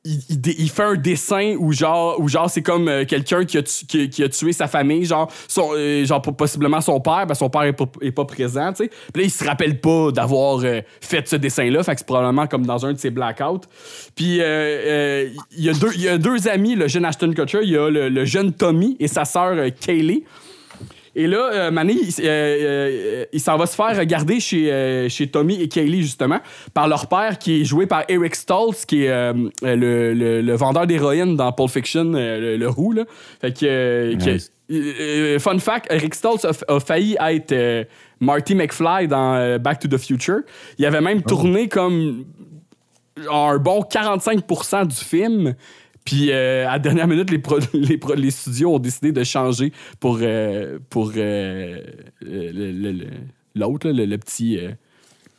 il, 0.06 0.70
fait 0.70 0.84
un 0.84 0.96
dessin 0.96 1.56
où 1.58 1.72
genre, 1.72 2.20
où 2.20 2.28
genre 2.28 2.50
c'est 2.50 2.62
comme 2.62 2.90
euh, 2.90 3.06
quelqu'un 3.06 3.46
qui 3.46 3.58
a, 3.58 4.30
tué 4.30 4.52
sa 4.52 4.68
famille, 4.68 5.06
genre, 5.06 5.32
euh, 5.58 6.06
genre 6.06 6.22
po- 6.22 6.34
possiblement 6.34 6.82
son 6.82 7.00
père, 7.00 7.26
que 7.26 7.34
son 7.36 7.50
père 7.50 7.64
est 7.64 8.12
pas, 8.12 8.26
présent, 8.26 8.74
tu 8.74 8.84
sais. 8.84 8.90
Puis 9.14 9.22
là, 9.22 9.24
il 9.24 9.32
se 9.32 9.46
rappelle 9.46 9.80
pas 9.80 10.12
d'avoir 10.12 10.60
euh, 10.64 10.82
fait 11.00 11.28
ce 11.28 11.38
dessin-là, 11.38 11.84
fait 11.84 11.94
que 11.94 12.00
c'est 12.00 12.08
probablement 12.08 12.48
comme 12.48 12.66
dans 12.66 12.86
un 12.86 12.94
de 12.94 12.98
ses 12.98 13.12
blackouts. 13.12 13.62
Puis 14.16 14.40
il 14.40 15.36
y, 15.58 15.70
a 15.70 15.74
deux- 15.74 15.96
y 15.96 16.08
a 16.10 16.18
deux 16.18 16.48
amis, 16.48 16.76
le 16.76 16.88
jeune 16.90 17.06
Ashton 17.06 17.32
Kutcher, 17.34 17.60
il 17.64 17.70
y 17.72 17.78
a 17.78 17.90
le, 17.90 18.10
le 18.10 18.26
jeune 18.26 18.52
Tommy 18.52 18.98
et 19.00 19.08
sa 19.08 19.24
sœur 19.24 19.56
Kaylee. 19.80 20.24
Et 21.16 21.28
là, 21.28 21.50
euh, 21.54 21.72
Mané, 21.72 21.94
il, 21.94 22.10
euh, 22.22 22.26
euh, 22.28 23.26
il 23.32 23.40
s'en 23.40 23.56
va 23.58 23.66
se 23.68 23.76
faire 23.76 23.96
regarder 23.98 24.40
chez, 24.40 24.72
euh, 24.72 25.10
chez 25.10 25.28
Tommy 25.28 25.62
et 25.62 25.68
Kaylee, 25.68 26.02
justement, 26.02 26.40
par 26.74 26.88
leur 26.88 27.08
père, 27.08 27.38
qui 27.38 27.62
est 27.62 27.66
joué 27.66 27.86
par 27.86 28.04
Eric 28.10 28.34
Stoltz, 28.36 28.86
qui 28.86 29.04
est 29.06 29.34
le, 29.62 30.14
le- 30.14 30.42
le 30.42 30.56
vendeur 30.56 30.88
d'héroïne 30.88 31.36
dans 31.36 31.52
Pulp 31.52 31.70
Fiction, 31.70 32.06
le, 32.14 32.58
là. 32.58 33.04
Fait 33.42 33.56
que... 33.56 35.38
fun 35.40 35.60
fact, 35.60 35.88
Eric 35.92 36.16
Stoltz 36.16 36.46
a, 36.46 36.80
failli 36.80 37.16
être 37.20 37.88
Marty 38.20 38.56
McFly 38.56 39.08
dans 39.08 39.60
Back 39.60 39.80
to 39.80 39.88
the 39.88 39.98
Future. 40.00 40.40
Il 40.80 40.86
avait 40.86 41.02
même 41.02 41.22
tourné 41.22 41.68
comme 41.68 42.26
un 43.32 43.58
bon 43.58 43.82
45% 43.82 44.88
du 44.88 44.96
film. 44.96 45.56
Puis 46.06 46.32
euh, 46.32 46.68
à 46.68 46.74
la 46.74 46.80
dernière 46.80 47.08
minute, 47.08 47.30
les, 47.32 47.42
les, 47.74 47.98
pro- 47.98 48.14
les 48.16 48.32
studios 48.32 48.74
ont 48.76 48.80
décidé 48.80 49.12
de 49.12 49.24
changer 49.24 49.72
pour, 50.00 50.20
euh, 50.22 50.80
pour 50.90 51.12
euh, 51.16 51.80
le- 52.22 53.08
l'autre, 53.56 53.90
le, 53.90 54.06
le 54.06 54.18
petit. 54.18 54.60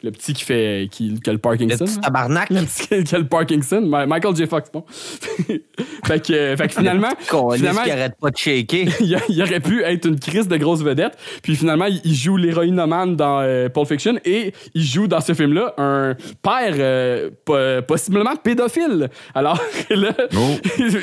Le 0.05 0.11
petit 0.13 0.35
qui 0.35 0.45
fait 0.45 0.89
qui, 0.91 1.19
qui 1.21 1.31
a 1.31 1.33
le 1.33 1.37
Le 1.37 1.39
Parkinson. 1.39 1.85
petit 1.85 1.97
là. 1.97 2.01
tabarnak. 2.03 2.51
Le 2.51 2.61
petit 2.63 3.05
qui 3.05 3.15
a 3.15 3.19
le 3.19 3.27
Parkinson. 3.27 3.81
Michael 4.07 4.37
J. 4.37 4.47
Fox, 4.47 4.71
bon. 4.73 4.85
fait, 6.07 6.21
que, 6.21 6.57
fait 6.57 6.69
que 6.69 6.73
finalement, 6.75 7.09
finalement 7.55 7.83
qui 7.83 7.91
arrête 7.91 8.15
pas 8.21 8.31
de 8.31 8.37
shaker? 8.37 8.87
il, 9.29 9.43
aurait 9.43 9.61
pu 9.61 9.83
être 9.83 10.07
une 10.07 10.19
crise 10.21 10.47
de 10.49 10.57
grosse 10.57 10.83
vedette. 10.83 11.17
Puis 11.43 11.57
finalement, 11.57 11.87
il, 11.87 12.15
joue 12.15 12.37
l'héroïnomane 12.37 13.17
dans 13.17 13.41
euh, 13.41 13.69
Pulp 13.69 13.89
Fiction 13.89 14.15
et 14.25 14.53
il 14.75 14.83
joue 14.85 15.07
dans 15.07 15.21
ce 15.21 15.35
film-là 15.35 15.75
un 15.79 16.15
père 16.43 16.75
euh, 16.79 17.31
po- 17.45 17.83
possiblement 17.87 18.37
pédophile. 18.37 19.09
Alors 19.35 19.61
là, 19.91 20.13
Oh. 20.37 20.57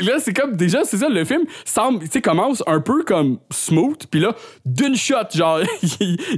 là 0.04 0.20
c'est 0.20 0.34
comme 0.34 0.56
déjà, 0.56 0.84
c'est 0.84 0.98
ça, 0.98 1.10
le 1.10 1.24
film 1.26 1.44
semble, 1.66 2.00
tu 2.06 2.08
sais, 2.12 2.22
commence 2.22 2.64
un 2.68 2.80
peu 2.80 3.04
comme 3.04 3.40
smooth. 3.50 4.06
Puis 4.10 4.20
là, 4.20 4.36
d'une 4.66 4.96
shot, 4.96 5.16
genre, 5.34 5.60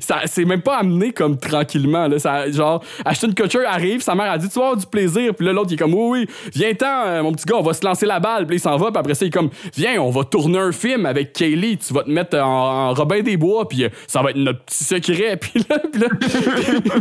ça, 0.02 0.21
c'est 0.26 0.45
même 0.45 0.62
pas 0.62 0.78
amené 0.78 1.12
comme 1.12 1.38
tranquillement. 1.38 2.08
Là, 2.08 2.19
ça, 2.19 2.49
genre, 2.55 2.83
Ashton 3.05 3.31
Kutcher 3.33 3.65
arrive, 3.65 4.01
sa 4.01 4.15
mère 4.15 4.31
a 4.31 4.37
dit, 4.37 4.49
tu 4.49 4.59
vas 4.59 4.65
avoir 4.65 4.77
du 4.77 4.85
plaisir. 4.85 5.33
Puis 5.35 5.45
là, 5.45 5.53
l'autre, 5.53 5.69
il 5.71 5.75
est 5.75 5.77
comme, 5.77 5.93
oui, 5.93 6.19
oui, 6.19 6.51
viens-t'en, 6.53 7.05
euh, 7.05 7.23
mon 7.23 7.31
petit 7.31 7.45
gars, 7.45 7.55
on 7.57 7.63
va 7.63 7.73
se 7.73 7.85
lancer 7.85 8.05
la 8.05 8.19
balle. 8.19 8.45
Puis 8.45 8.55
là, 8.55 8.57
il 8.57 8.59
s'en 8.59 8.77
va. 8.77 8.91
Puis 8.91 8.99
après 8.99 9.13
ça, 9.15 9.25
il 9.25 9.29
est 9.29 9.31
comme, 9.31 9.49
viens, 9.75 10.01
on 10.01 10.09
va 10.09 10.23
tourner 10.23 10.59
un 10.59 10.71
film 10.71 11.05
avec 11.05 11.33
Kaylee. 11.33 11.77
Tu 11.77 11.93
vas 11.93 12.03
te 12.03 12.09
mettre 12.09 12.37
en, 12.37 12.93
Robin 12.93 13.21
des 13.21 13.37
Bois. 13.37 13.67
Puis 13.67 13.83
euh, 13.83 13.89
ça 14.07 14.21
va 14.21 14.31
être 14.31 14.37
notre 14.37 14.63
petit 14.65 14.83
secret. 14.83 15.37
Puis 15.43 15.65
là, 15.69 15.79
puis 15.79 16.01
là, 16.01 16.07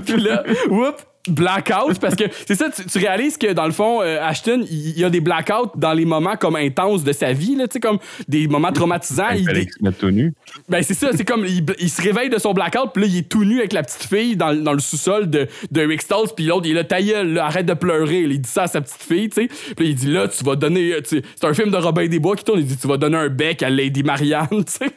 puis 0.04 0.20
là, 0.20 0.42
whoop. 0.68 0.96
Blackout, 1.28 2.00
parce 2.00 2.16
que 2.16 2.24
c'est 2.46 2.56
ça, 2.56 2.68
tu, 2.68 2.84
tu 2.84 2.98
réalises 2.98 3.36
que 3.38 3.52
dans 3.52 3.66
le 3.66 3.70
fond, 3.72 4.02
euh, 4.02 4.18
Ashton, 4.20 4.64
il 4.68 4.98
y 4.98 5.04
a 5.04 5.10
des 5.10 5.20
blackouts 5.20 5.70
dans 5.76 5.92
les 5.92 6.04
moments 6.04 6.34
comme 6.34 6.56
intenses 6.56 7.04
de 7.04 7.12
sa 7.12 7.32
vie, 7.32 7.54
là, 7.54 7.68
tu 7.68 7.74
sais, 7.74 7.80
comme 7.80 7.98
des 8.26 8.48
moments 8.48 8.72
traumatisants. 8.72 9.30
Il 9.36 9.44
Il, 9.80 9.92
tout 9.92 10.10
nu. 10.10 10.34
ben 10.68 10.82
c'est 10.82 10.94
ça, 10.94 11.10
c'est 11.14 11.24
comme 11.24 11.44
il, 11.46 11.64
il 11.78 11.88
se 11.90 12.02
réveille 12.02 12.28
de 12.28 12.38
son 12.38 12.52
blackout, 12.54 12.90
puis 12.92 13.02
là 13.04 13.08
il 13.08 13.18
est 13.18 13.28
tout 13.28 13.44
nu 13.44 13.60
avec 13.60 13.72
la 13.72 13.84
petite 13.84 14.02
fille 14.02 14.34
dans, 14.36 14.52
dans 14.52 14.72
le 14.72 14.80
sous-sol 14.80 15.30
de, 15.30 15.46
de 15.70 15.80
Rick 15.82 16.02
Stoltz, 16.02 16.32
puis 16.34 16.44
l'autre 16.46 16.66
il 16.66 16.72
est 16.72 16.74
là 16.74 16.82
ta 16.84 17.00
gueule, 17.00 17.34
là, 17.34 17.44
arrête 17.46 17.66
de 17.66 17.74
pleurer, 17.74 18.22
il 18.22 18.40
dit 18.40 18.50
ça 18.50 18.64
à 18.64 18.66
sa 18.66 18.80
petite 18.80 19.02
fille, 19.02 19.28
tu 19.28 19.42
sais. 19.42 19.74
Puis 19.76 19.90
il 19.90 19.94
dit 19.94 20.08
là 20.08 20.26
tu 20.26 20.42
vas 20.42 20.56
donner 20.56 20.96
tu- 21.08 21.22
c'est 21.36 21.46
un 21.46 21.54
film 21.54 21.70
de 21.70 21.76
Robin 21.76 22.06
des 22.08 22.18
Bois 22.18 22.34
qui 22.34 22.42
tourne, 22.42 22.58
il 22.58 22.66
dit 22.66 22.76
tu 22.76 22.88
vas 22.88 22.96
donner 22.96 23.16
un 23.18 23.28
bec 23.28 23.62
à 23.62 23.70
Lady 23.70 24.02
Marianne, 24.02 24.48
tu 24.50 24.62
sais. 24.66 24.90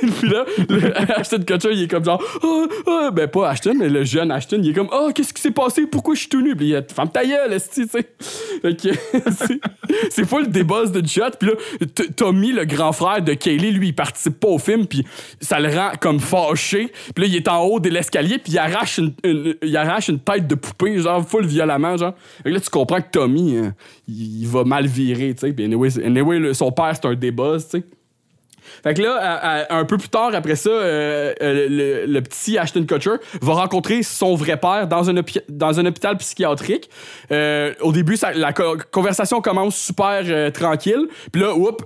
puis 0.00 0.28
là 0.28 0.44
le- 0.68 1.12
Ashton 1.20 1.42
Kutcher 1.46 1.70
il 1.72 1.84
est 1.84 1.88
comme 1.88 2.04
genre 2.04 2.20
oh, 2.42 2.66
oh, 2.86 3.10
ben 3.12 3.28
pas 3.28 3.50
Ashton 3.50 3.74
mais 3.78 3.88
le 3.88 4.02
jeune 4.02 4.32
Ashton, 4.32 4.58
il 4.60 4.70
est 4.70 4.74
comme 4.74 4.88
oh 4.92 5.10
qu'est-ce 5.14 5.32
qui 5.32 5.40
s'est 5.40 5.52
passé? 5.52 5.67
Passé? 5.68 5.86
Pourquoi 5.86 6.14
je 6.14 6.20
suis 6.20 6.28
tout 6.28 6.40
nu? 6.40 6.54
Puis 6.56 6.68
il 6.68 6.76
a 6.76 6.82
Femme 6.82 7.10
ta 7.10 7.24
gueule, 7.24 7.58
c'est- 7.60 7.80
pas 10.28 10.40
le 10.40 10.46
débat 10.46 10.86
de 10.86 11.06
shot. 11.06 11.30
Puis 11.38 11.48
là, 11.48 11.54
Tommy, 12.16 12.52
le 12.52 12.64
grand 12.64 12.92
frère 12.92 13.22
de 13.22 13.34
Kaylee, 13.34 13.70
lui, 13.70 13.88
il 13.88 13.94
participe 13.94 14.40
pas 14.40 14.48
au 14.48 14.58
film, 14.58 14.86
puis 14.86 15.04
ça 15.40 15.60
le 15.60 15.68
rend 15.68 15.92
comme 16.00 16.20
fâché. 16.20 16.92
Puis 17.14 17.24
là, 17.24 17.30
il 17.30 17.36
est 17.36 17.48
en 17.48 17.62
haut 17.64 17.80
de 17.80 17.88
l'escalier, 17.88 18.38
puis 18.38 18.52
il 18.52 18.58
arrache 18.58 18.98
une, 18.98 19.14
il 19.62 19.76
arrache 19.76 20.08
une 20.08 20.20
tête 20.20 20.46
de 20.46 20.54
poupée, 20.54 20.98
genre, 20.98 21.26
full 21.26 21.46
violemment, 21.46 21.96
genre. 21.96 22.14
Là, 22.44 22.60
tu 22.60 22.70
comprends 22.70 23.00
que 23.00 23.10
Tommy, 23.10 23.56
euh, 23.56 23.70
il, 24.06 24.46
va 24.46 24.64
mal 24.64 24.86
virer, 24.86 25.34
tu 25.34 25.46
sais. 25.46 25.52
Puis 25.52 25.64
anyway, 25.64 26.54
son 26.54 26.72
père, 26.72 26.92
c'est 26.94 27.06
un 27.06 27.14
débuzz, 27.14 27.68
tu 27.68 27.78
sais. 27.78 27.84
Fait 28.82 28.94
que 28.94 29.02
là, 29.02 29.66
un 29.70 29.84
peu 29.84 29.98
plus 29.98 30.08
tard, 30.08 30.30
après 30.34 30.56
ça, 30.56 30.70
euh, 30.70 31.32
euh, 31.42 32.04
le, 32.06 32.20
petit 32.20 32.58
Ashton 32.58 32.84
Kutcher 32.84 33.16
va 33.40 33.54
rencontrer 33.54 34.02
son 34.02 34.34
vrai 34.34 34.56
père 34.56 34.86
dans 34.86 35.08
un, 35.10 35.86
hôpital 35.86 36.16
psychiatrique. 36.18 36.88
Euh, 37.30 37.74
au 37.80 37.92
début, 37.92 38.16
la 38.34 38.52
co- 38.52 38.76
conversation 38.90 39.40
commence 39.40 39.76
super 39.76 40.52
tranquille. 40.52 41.08
Puis 41.32 41.42
là, 41.42 41.54
oups, 41.54 41.84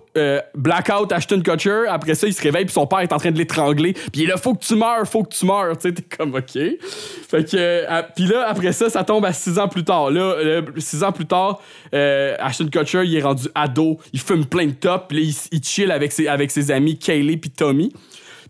blackout 0.55 1.13
Ashton 1.13 1.41
Kutcher. 1.41 1.85
Après 1.89 2.15
ça, 2.15 2.27
il 2.27 2.35
se 2.35 2.43
réveille, 2.43 2.65
puis 2.65 2.75
son 2.75 2.87
père 2.87 3.01
est 3.01 3.13
en 3.13 3.19
train 3.19 3.31
de 3.31 3.39
l'étrangler. 3.39 3.93
Puis 3.93 4.11
il 4.15 4.23
est 4.25 4.27
là, 4.27 4.37
faut 4.37 4.55
que 4.55 4.65
tu 4.65 4.75
meurs, 4.75 5.07
faut 5.07 5.23
que 5.23 5.35
tu 5.35 5.47
meurs. 5.47 5.77
Tu 5.77 5.89
sais, 5.89 5.95
t'es 5.95 6.17
comme, 6.17 6.35
OK. 6.35 6.53
Fait 6.53 7.51
que, 7.51 8.13
puis 8.15 8.27
là, 8.27 8.47
après 8.49 8.73
ça, 8.73 8.91
ça 8.91 9.05
tombe 9.05 9.25
à 9.25 9.33
six 9.33 9.59
ans 9.59 9.69
plus 9.69 9.85
tard. 9.85 10.11
Là, 10.11 10.63
six 10.79 11.03
ans 11.03 11.13
plus 11.13 11.27
tard, 11.27 11.61
Ashton 11.93 12.69
Kutcher, 12.69 13.05
il 13.05 13.17
est 13.17 13.23
rendu 13.23 13.49
ado. 13.55 13.99
Il 14.13 14.21
fume 14.21 14.45
plein 14.47 14.67
de 14.67 14.73
top. 14.73 15.09
Puis 15.09 15.19
là, 15.19 15.25
il, 15.25 15.57
il 15.59 15.65
chill 15.65 15.91
avec 15.91 16.13
ses, 16.13 16.29
avec 16.29 16.51
ses 16.51 16.71
amis 16.71 16.82
Kaylee 16.97 17.37
puis 17.37 17.51
Tommy. 17.51 17.93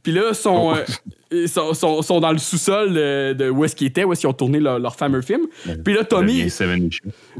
Puis 0.02 0.10
là, 0.10 0.34
sont, 0.34 0.74
euh, 0.74 0.78
ils 1.30 1.48
sont, 1.48 1.74
sont- 1.74 2.02
sont 2.02 2.18
dans 2.18 2.32
le 2.32 2.38
sous-sol 2.38 2.92
de, 2.92 3.34
de 3.34 3.48
où 3.48 3.64
est-ce 3.64 3.76
qu'ils 3.76 3.86
étaient, 3.86 4.02
où 4.02 4.12
est-ce 4.12 4.22
qu'ils 4.22 4.28
ont 4.28 4.32
tourné 4.32 4.58
leur, 4.58 4.80
leur 4.80 4.96
fameux 4.96 5.20
film. 5.22 5.42
Puis 5.84 5.94
là, 5.94 6.02
Tommy, 6.02 6.40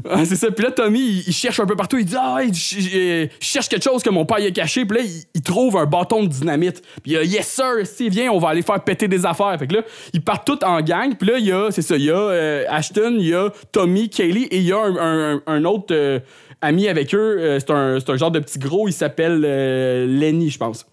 ah, 0.09 0.23
c'est 0.23 0.37
ça. 0.37 0.49
Puis 0.49 0.63
là, 0.63 0.71
Tommy, 0.71 0.99
il, 1.01 1.23
il 1.27 1.33
cherche 1.33 1.59
un 1.59 1.65
peu 1.65 1.75
partout. 1.75 1.97
Il 1.97 2.05
dit 2.05 2.15
Ah, 2.17 2.37
je, 2.47 2.53
je- 2.53 3.27
je 3.37 3.45
cherche 3.45 3.67
quelque 3.67 3.83
chose 3.83 4.01
que 4.01 4.09
mon 4.09 4.23
père 4.25 4.39
y 4.39 4.45
a 4.47 4.51
caché. 4.51 4.85
Puis 4.85 4.97
là, 4.97 5.03
il, 5.03 5.23
il 5.35 5.41
trouve 5.41 5.75
un 5.75 5.85
bâton 5.85 6.23
de 6.23 6.29
dynamite. 6.29 6.81
Puis 7.03 7.11
il 7.11 7.17
a 7.17 7.23
Yes, 7.25 7.47
sir, 7.47 7.65
si, 7.85 8.07
viens, 8.07 8.31
on 8.31 8.39
va 8.39 8.47
aller 8.49 8.61
faire 8.61 8.81
péter 8.81 9.09
des 9.09 9.25
affaires. 9.25 9.57
Fait 9.59 9.67
que 9.67 9.73
là, 9.75 9.81
ils 10.13 10.21
partent 10.21 10.47
tous 10.47 10.65
en 10.65 10.79
gang. 10.79 11.15
Puis 11.17 11.27
là, 11.27 11.37
il 11.39 11.45
y 11.47 11.51
a, 11.51 11.69
c'est 11.69 11.81
ça, 11.81 11.97
il 11.97 12.05
y 12.05 12.11
a 12.11 12.15
euh, 12.17 12.63
Ashton, 12.69 13.17
il 13.19 13.27
y 13.27 13.33
a 13.33 13.49
Tommy, 13.73 14.09
Kaylee 14.09 14.45
et 14.45 14.59
il 14.59 14.63
y 14.63 14.71
a 14.71 14.77
un, 14.79 15.33
un- 15.35 15.41
un 15.47 15.65
autre 15.65 15.87
euh, 15.93 16.19
ami 16.63 16.87
avec 16.87 17.13
eux. 17.13 17.37
Euh, 17.39 17.59
c'est, 17.59 17.71
un, 17.71 17.97
un 18.05 18.17
genre 18.17 18.31
de 18.31 18.39
petit 18.39 18.57
gros. 18.57 18.87
Il 18.87 18.93
s'appelle 18.93 19.43
euh, 19.45 20.07
Lenny, 20.07 20.49
je 20.49 20.57
pense. 20.57 20.87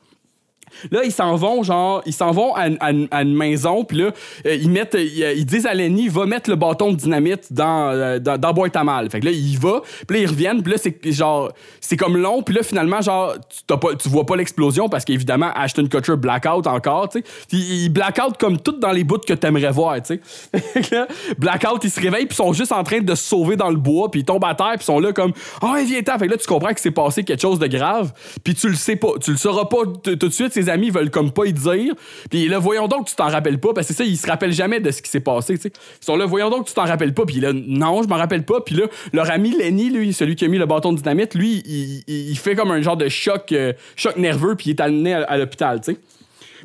Là, 0.91 1.01
ils 1.05 1.13
s'en 1.13 1.37
vont, 1.37 1.63
genre, 1.63 2.03
ils 2.07 2.13
s'en 2.13 2.31
vont 2.31 2.55
à, 2.55 2.69
à 2.81 2.91
à 3.11 3.23
une 3.23 3.35
maison, 3.35 3.85
puis 3.85 3.99
là, 3.99 4.11
euh, 4.47 4.55
ils 4.55 4.71
mettent, 4.71 4.95
euh, 4.95 5.03
ils, 5.03 5.39
ils 5.39 5.47
disent 5.47 5.67
à 5.67 5.75
Lenny, 5.75 6.09
va 6.09 6.27
mettre 6.27 6.51
le 6.51 6.57
bâton 6.57 6.93
de 6.93 6.97
dynamite 6.97 7.53
dans, 7.53 7.91
euh, 7.91 8.19
dans, 8.19 8.39
dans 8.39 8.53
boîte 8.53 8.77
à 8.77 8.85
mal. 8.85 9.11
Fait 9.11 9.21
que 9.21 9.27
là, 9.27 9.33
il 9.33 9.59
va, 9.59 9.83
puis 10.07 10.17
là, 10.17 10.23
ils 10.23 10.29
reviennent, 10.29 10.63
puis 10.63 10.73
là, 10.73 10.79
c'est 10.79 11.13
genre, 11.13 11.51
c'est 11.81 11.97
comme 11.97 12.17
long, 12.17 12.43
puis 12.43 12.55
là, 12.55 12.63
finalement, 12.63 13.01
genre, 13.01 13.35
tu, 13.49 13.77
pas, 13.77 13.95
tu 13.95 14.09
vois 14.09 14.27
pas 14.27 14.37
l'explosion 14.37 14.89
parce 14.89 15.05
qu'évidemment, 15.05 15.51
Ashton 15.55 15.87
Kutcher 15.87 16.17
blackout 16.17 16.67
encore, 16.67 17.09
tu 17.09 17.19
sais. 17.19 17.25
Puis 17.49 17.59
il 17.59 17.89
blackout 17.91 18.37
comme 18.39 18.59
tout 18.59 18.79
dans 18.79 18.93
les 18.93 19.05
bouts 19.05 19.19
que 19.19 19.35
t'aimerais 19.35 19.73
voir, 19.73 19.97
tu 20.03 20.21
sais. 20.53 20.71
Blackout, 21.39 21.83
ils 21.85 21.91
se 21.91 22.01
réveillent, 22.01 22.27
puis 22.27 22.35
ils 22.35 22.45
sont 22.45 22.53
juste 22.53 22.73
en 22.73 22.83
train 22.85 23.01
de 23.01 23.15
se 23.15 23.25
sauver 23.25 23.57
dans 23.57 23.71
le 23.71 23.77
bois, 23.77 24.11
puis 24.11 24.21
ils 24.21 24.25
tombent 24.25 24.45
à 24.45 24.55
terre, 24.55 24.73
puis 24.73 24.83
ils 24.83 24.85
sont 24.85 25.01
là 25.01 25.13
comme, 25.13 25.33
ah, 25.63 25.75
oh, 25.75 25.85
viens-t'en. 25.85 26.19
Fait 26.19 26.27
que 26.27 26.33
là, 26.33 26.37
tu 26.37 26.47
comprends 26.47 26.73
que 26.73 26.81
c'est 26.81 26.91
passé 26.91 27.25
quelque 27.25 27.41
chose 27.41 27.59
de 27.59 27.67
grave, 27.67 28.13
puis 28.45 28.55
tu 28.55 28.69
le 28.69 28.77
sais 28.77 28.97
pas, 28.97 29.13
tu 29.23 29.33
le 29.33 29.37
sauras 29.37 29.65
pas 29.65 29.79
tout 30.03 30.15
de 30.17 30.31
suite, 30.31 30.53
ses 30.62 30.68
amis 30.68 30.90
veulent 30.90 31.11
comme 31.11 31.33
pas 31.33 31.46
y 31.46 31.53
dire. 31.53 31.94
Puis 32.31 32.49
là, 32.49 32.59
voyons 32.59 32.88
donc 32.88 33.07
tu 33.07 33.14
t'en 33.14 33.29
rappelles 33.29 33.59
pas, 33.59 33.73
parce 33.73 33.88
que 33.88 33.94
ça, 33.94 34.05
ils 34.05 34.16
se 34.16 34.27
rappellent 34.27 34.53
jamais 34.53 34.81
de 34.81 34.90
ce 34.90 35.03
qui 35.03 35.11
s'est 35.11 35.20
passé, 35.20 35.55
tu 35.57 35.62
sais. 35.62 35.73
Ils 36.01 36.05
sont 36.05 36.16
là, 36.16 36.27
voyons 36.27 36.51
donc 36.51 36.66
tu 36.66 36.75
t'en 36.75 36.85
rappelles 36.85 37.14
pas, 37.14 37.25
puis 37.25 37.40
là, 37.40 37.53
non, 37.53 38.03
je 38.03 38.09
m'en 38.09 38.16
rappelle 38.16 38.44
pas. 38.44 38.61
Puis 38.61 38.75
là, 38.75 38.87
leur 39.12 39.31
ami 39.31 39.57
Lenny, 39.57 39.90
lui, 39.90 40.12
celui 40.12 40.37
qui 40.37 40.44
a 40.44 40.49
mis 40.49 40.59
le 40.59 40.66
bâton 40.66 40.92
de 40.92 40.99
dynamite, 40.99 41.35
lui, 41.35 41.62
il 42.07 42.38
fait 42.38 42.55
comme 42.55 42.70
un 42.70 42.83
genre 42.83 42.96
de 42.96 43.09
choc, 43.09 43.53
euh, 43.53 43.73
choc 43.96 44.16
nerveux, 44.16 44.55
puis 44.55 44.70
il 44.70 44.70
est 44.70 44.81
amené 44.81 45.14
à, 45.14 45.23
à 45.23 45.38
l'hôpital, 45.38 45.81
tu 45.81 45.92
sais. 45.92 45.99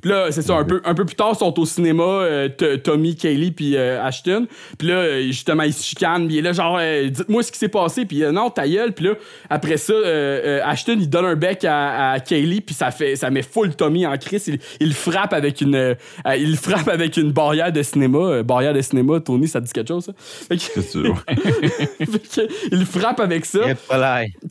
Puis 0.01 0.11
là, 0.11 0.27
c'est 0.31 0.41
ça, 0.41 0.55
un 0.55 0.63
peu, 0.63 0.81
un 0.85 0.93
peu 0.93 1.05
plus 1.05 1.15
tard, 1.15 1.31
ils 1.33 1.37
sont 1.37 1.59
au 1.59 1.65
cinéma, 1.65 2.03
euh, 2.03 2.49
Tommy, 2.83 3.15
Kaylee, 3.15 3.51
puis 3.51 3.75
euh, 3.75 4.03
Ashton. 4.03 4.47
Puis 4.77 4.87
là, 4.87 4.95
euh, 4.95 5.21
justement, 5.27 5.63
ils 5.63 5.73
se 5.73 5.83
chicanent, 5.83 6.27
puis 6.27 6.41
là, 6.41 6.51
genre, 6.53 6.77
euh, 6.79 7.07
dites-moi 7.09 7.43
ce 7.43 7.51
qui 7.51 7.57
s'est 7.59 7.69
passé, 7.69 8.05
puis 8.05 8.23
euh, 8.23 8.31
non, 8.31 8.49
ta 8.49 8.67
gueule. 8.67 8.93
Puis 8.93 9.05
là, 9.05 9.11
après 9.49 9.77
ça, 9.77 9.93
euh, 9.93 10.41
euh, 10.45 10.61
Ashton, 10.63 10.97
il 10.99 11.09
donne 11.09 11.25
un 11.25 11.35
bec 11.35 11.63
à, 11.65 12.11
à 12.11 12.19
Kaylee, 12.19 12.61
puis 12.61 12.75
ça, 12.75 12.91
fait, 12.91 13.15
ça 13.15 13.29
met 13.29 13.41
full 13.41 13.75
Tommy 13.75 14.05
en 14.05 14.17
crise. 14.17 14.51
Il, 14.79 14.93
frappe 14.93 15.33
avec 15.33 15.61
une, 15.61 15.95
il 16.37 16.57
frappe 16.57 16.87
avec 16.87 17.17
une 17.17 17.31
barrière 17.31 17.71
de 17.71 17.81
cinéma. 17.83 18.17
Euh, 18.19 18.43
barrière 18.43 18.73
de 18.73 18.81
cinéma, 18.81 19.19
Tony, 19.19 19.47
ça 19.47 19.59
te 19.61 19.65
dit 19.65 19.73
quelque 19.73 19.87
chose, 19.87 20.05
ça? 20.05 20.13
Fait 20.17 20.57
que- 20.57 20.61
C'est 20.61 20.81
sûr. 20.81 21.15
fait 21.27 22.05
que, 22.05 22.47
il 22.71 22.79
le 22.79 22.85
frappe 22.85 23.19
avec 23.19 23.45
ça. 23.45 23.59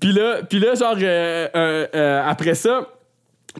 Puis 0.00 0.12
là, 0.12 0.38
puis 0.48 0.58
là 0.58 0.74
genre, 0.74 0.96
euh, 1.00 1.48
euh, 1.54 1.86
euh, 1.94 2.22
après 2.26 2.54
ça, 2.54 2.88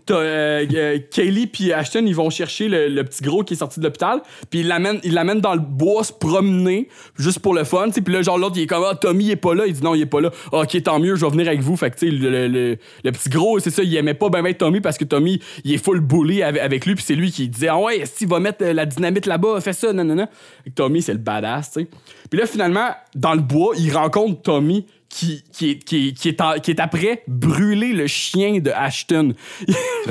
t'as 0.07 0.15
euh, 0.17 0.67
euh, 0.75 0.99
Kaylee 1.11 1.47
puis 1.47 1.73
Ashton, 1.73 2.05
ils 2.07 2.15
vont 2.15 2.31
chercher 2.31 2.69
le, 2.69 3.03
petit 3.05 3.23
gros 3.23 3.43
qui 3.45 3.55
est 3.55 3.57
sorti 3.57 3.81
de 3.81 3.85
l'hôpital, 3.85 4.23
puis 4.51 4.61
ils 4.61 4.69
l'amènent, 4.69 5.01
ils 5.05 5.15
l'amènent 5.15 5.41
dans 5.41 5.55
le 5.55 5.61
bois 5.61 6.05
se 6.05 6.13
promener, 6.13 6.89
juste 7.17 7.39
pour 7.39 7.55
le 7.55 7.65
fun. 7.65 7.89
Puis 7.91 8.13
là, 8.13 8.23
genre, 8.23 8.39
l'autre, 8.39 8.57
il 8.57 8.63
est 8.63 8.67
comme, 8.67 8.85
ah, 8.89 8.95
Tommy, 8.95 9.25
il 9.25 9.31
est 9.31 9.37
pas 9.37 9.55
là. 9.55 9.67
Il 9.67 9.73
dit, 9.73 9.83
non, 9.83 9.95
il 9.95 10.03
est 10.03 10.07
pas 10.07 10.21
là. 10.21 10.31
Ah, 10.53 10.61
ok, 10.61 10.83
tant 10.83 10.99
mieux, 10.99 11.17
je 11.17 11.25
vais 11.25 11.31
venir 11.31 11.49
avec 11.49 11.61
vous. 11.61 11.77
Fait 11.77 11.91
que, 11.91 11.97
tu 11.99 12.11
sais, 12.11 12.13
le, 12.13 12.49
le- 12.49 12.77
le- 13.05 13.13
petit 13.13 13.29
gros, 13.29 13.59
c'est 13.59 13.71
ça, 13.71 13.83
il 13.83 13.95
aimait 13.97 14.15
pas 14.15 14.29
ben, 14.29 14.43
ben 14.43 14.55
Tommy 14.55 14.81
parce 14.81 14.99
que 14.99 15.05
Tommy, 15.05 15.41
il 15.65 15.75
est 15.75 15.79
full 15.79 16.01
bully 16.01 16.43
avec, 16.43 16.63
avec 16.63 16.87
lui, 16.87 16.95
puis 16.95 17.05
c'est 17.07 17.15
lui 17.15 17.31
qui 17.31 17.49
disait, 17.49 17.69
ah 17.69 17.79
ouais, 17.79 18.05
si, 18.07 18.27
va 18.27 18.41
mettre 18.41 18.65
euh, 18.65 18.73
la 18.73 18.87
dynamite 18.87 19.27
là-bas, 19.27 19.61
fais 19.61 19.73
ça, 19.73 19.93
non, 19.93 20.05
non, 20.05 20.15
non. 20.15 20.29
Tommy, 20.75 21.03
c'est 21.03 21.13
le 21.13 21.19
badass, 21.19 21.73
tu 21.73 21.81
sais. 21.81 21.89
Puis 22.31 22.41
là, 22.41 22.47
finalement, 22.47 22.89
dans 23.15 23.35
le 23.35 23.41
bois, 23.41 23.75
il 23.79 23.95
rencontre 23.95 24.43
Tommy 24.43 24.87
qui, 25.09 25.43
qui, 25.53 25.71
est, 25.71 25.79
qui, 25.79 26.09
est, 26.09 26.13
qui, 26.13 26.29
est 26.29 26.41
en- 26.41 26.59
qui 26.59 26.71
est 26.73 26.81
après 26.81 27.23
brûler 27.29 27.93
le 27.93 28.07
chien 28.07 28.59
de 28.59 28.71
Ashton. 28.71 29.35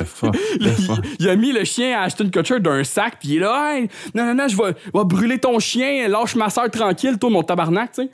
Fuck. 0.06 0.36
il, 1.20 1.30
a 1.30 1.36
mis 1.36 1.52
le 1.52 1.64
chien 1.66 2.00
à 2.00 2.04
Ashton 2.04 2.30
Kutcher 2.30 2.60
d'un 2.60 2.84
sac, 2.84 3.18
puis 3.20 3.30
il 3.30 3.36
est 3.38 3.40
là, 3.42 3.76
hey, 3.76 3.90
non, 4.16 4.26
non, 4.26 4.34
non, 4.36 4.48
je 4.48 4.56
vais, 4.56 4.74
je 4.86 4.98
vais 4.98 5.06
brûler 5.06 5.40
ton 5.40 5.60
chien, 5.60 6.08
lâche 6.08 6.36
ma 6.36 6.50
soeur 6.50 6.70
tranquille, 6.72 7.18
toi, 7.20 7.30
mon 7.30 7.44
tabarnak, 7.44 7.92
tu 7.94 8.04
sais. 8.04 8.10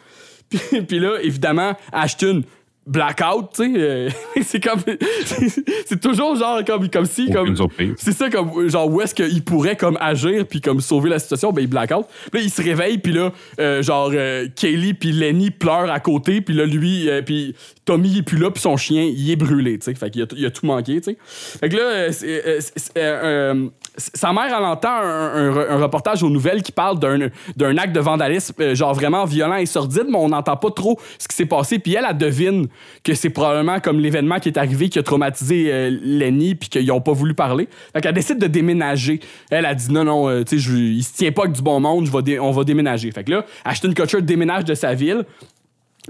Puis, 0.50 0.82
puis 0.82 1.00
là, 1.00 1.18
évidemment, 1.22 1.76
Ashton, 1.92 2.42
blackout, 2.88 3.50
tu 3.54 3.64
sais. 3.74 3.80
euh, 3.80 4.10
c'est 4.42 4.60
comme. 4.64 4.80
c'est- 5.26 6.00
toujours 6.00 6.36
genre 6.36 6.64
comme, 6.66 6.90
comme 6.90 7.06
si. 7.06 7.30
Comme, 7.32 7.56
c'est 7.98 8.12
ça, 8.14 8.30
comme, 8.30 8.68
genre, 8.70 8.88
où 8.92 9.02
est-ce 9.02 9.14
qu'il 9.14 9.44
pourrait, 9.44 9.76
comme, 9.76 9.98
agir, 10.02 10.46
puis, 10.48 10.62
comme, 10.62 10.82
sauver 10.82 11.10
la 11.10 11.20
situation, 11.20 11.52
ben, 11.52 11.62
il 11.62 11.68
blackout. 11.68 12.06
Puis 12.32 12.40
là, 12.42 12.46
il 12.46 12.50
se 12.50 12.62
réveille, 12.62 12.98
puis 12.98 13.12
là, 13.14 13.32
euh, 13.60 13.84
genre, 13.84 14.12
euh, 14.14 14.48
Kaylee, 14.56 14.94
puis 14.94 15.12
Lenny 15.12 15.52
pleurent 15.52 15.92
à 15.92 16.00
côté, 16.00 16.42
puis 16.42 16.54
là, 16.56 16.66
lui, 16.66 17.10
euh, 17.10 17.22
puis 17.22 17.56
Tommy, 17.86 18.10
il 18.10 18.18
est 18.20 18.24
plus 18.24 18.38
là, 18.38 18.50
puis 18.52 18.62
son 18.62 18.78
chien, 18.78 19.04
il 19.04 19.30
est 19.30 19.36
brûlé, 19.36 19.78
tu 19.80 19.86
sais. 19.86 19.94
Fait 19.96 20.10
qu'il 20.10 20.22
a, 20.24 20.26
il 20.36 20.46
a 20.46 20.52
tout 20.52 20.66
manqué, 20.66 21.00
tu 21.02 21.12
sais. 21.12 21.18
Fait 21.60 21.70
que 21.70 21.76
là, 21.78 22.12
c'est, 22.12 22.60
sa 23.98 24.32
mère, 24.32 24.46
elle 24.48 24.64
entend 24.64 24.90
un, 24.90 25.58
un- 25.58 25.70
un 25.72 25.78
reportage 25.82 26.24
aux 26.24 26.30
nouvelles 26.30 26.62
qui 26.64 26.72
parle 26.72 27.00
d'un, 27.00 27.30
d'un 27.58 27.78
acte 27.78 27.94
de 27.94 28.00
vandalisme, 28.00 28.54
euh, 28.62 28.74
genre, 28.76 28.94
vraiment 28.94 29.26
violent 29.26 29.58
et 29.58 29.66
sordide, 29.66 30.06
mais 30.10 30.18
on 30.18 30.30
n'entend 30.30 30.56
pas 30.56 30.72
trop 30.72 30.98
ce 31.18 31.28
qui 31.28 31.36
s'est 31.36 31.46
passé. 31.46 31.80
Puis 31.80 31.96
elle, 31.96 32.06
elle 32.10 32.18
devine 32.18 32.68
que 33.04 33.14
c'est 33.14 33.30
probablement 33.30 33.80
comme 33.80 34.00
l'événement 34.00 34.40
qui 34.40 34.50
est 34.50 34.58
arrivé 34.58 34.90
qui 34.90 35.00
a 35.00 35.04
traumatisé 35.04 35.72
euh, 35.72 35.98
Lenny 36.02 36.56
puis 36.56 36.70
qu'ils 36.70 36.92
ont 36.92 37.02
pas 37.02 37.14
voulu 37.14 37.34
parler. 37.34 37.68
Fait 37.94 38.02
qu'elle 38.02 38.14
décide 38.14 38.40
de 38.40 38.48
déménager. 38.48 39.20
Elle 39.50 39.66
a 39.66 39.74
dit 39.74 39.92
non, 39.92 40.04
non, 40.04 40.30
euh, 40.30 40.44
tu 40.44 40.60
sais, 40.60 40.72
il 40.72 41.04
se 41.04 41.14
tient 41.14 41.32
pas 41.32 41.44
avec 41.44 41.56
du 41.56 41.62
bon 41.62 41.80
monde, 41.80 42.10
on 42.42 42.52
va 42.52 42.64
déménager. 42.64 43.12
Fait 43.12 43.24
que 43.24 43.32
là, 43.32 43.46
Ashton 43.66 43.94
Kutcher 43.94 44.22
déménage 44.22 44.66
de 44.66 44.74
sa 44.74 44.94
ville. 44.94 45.26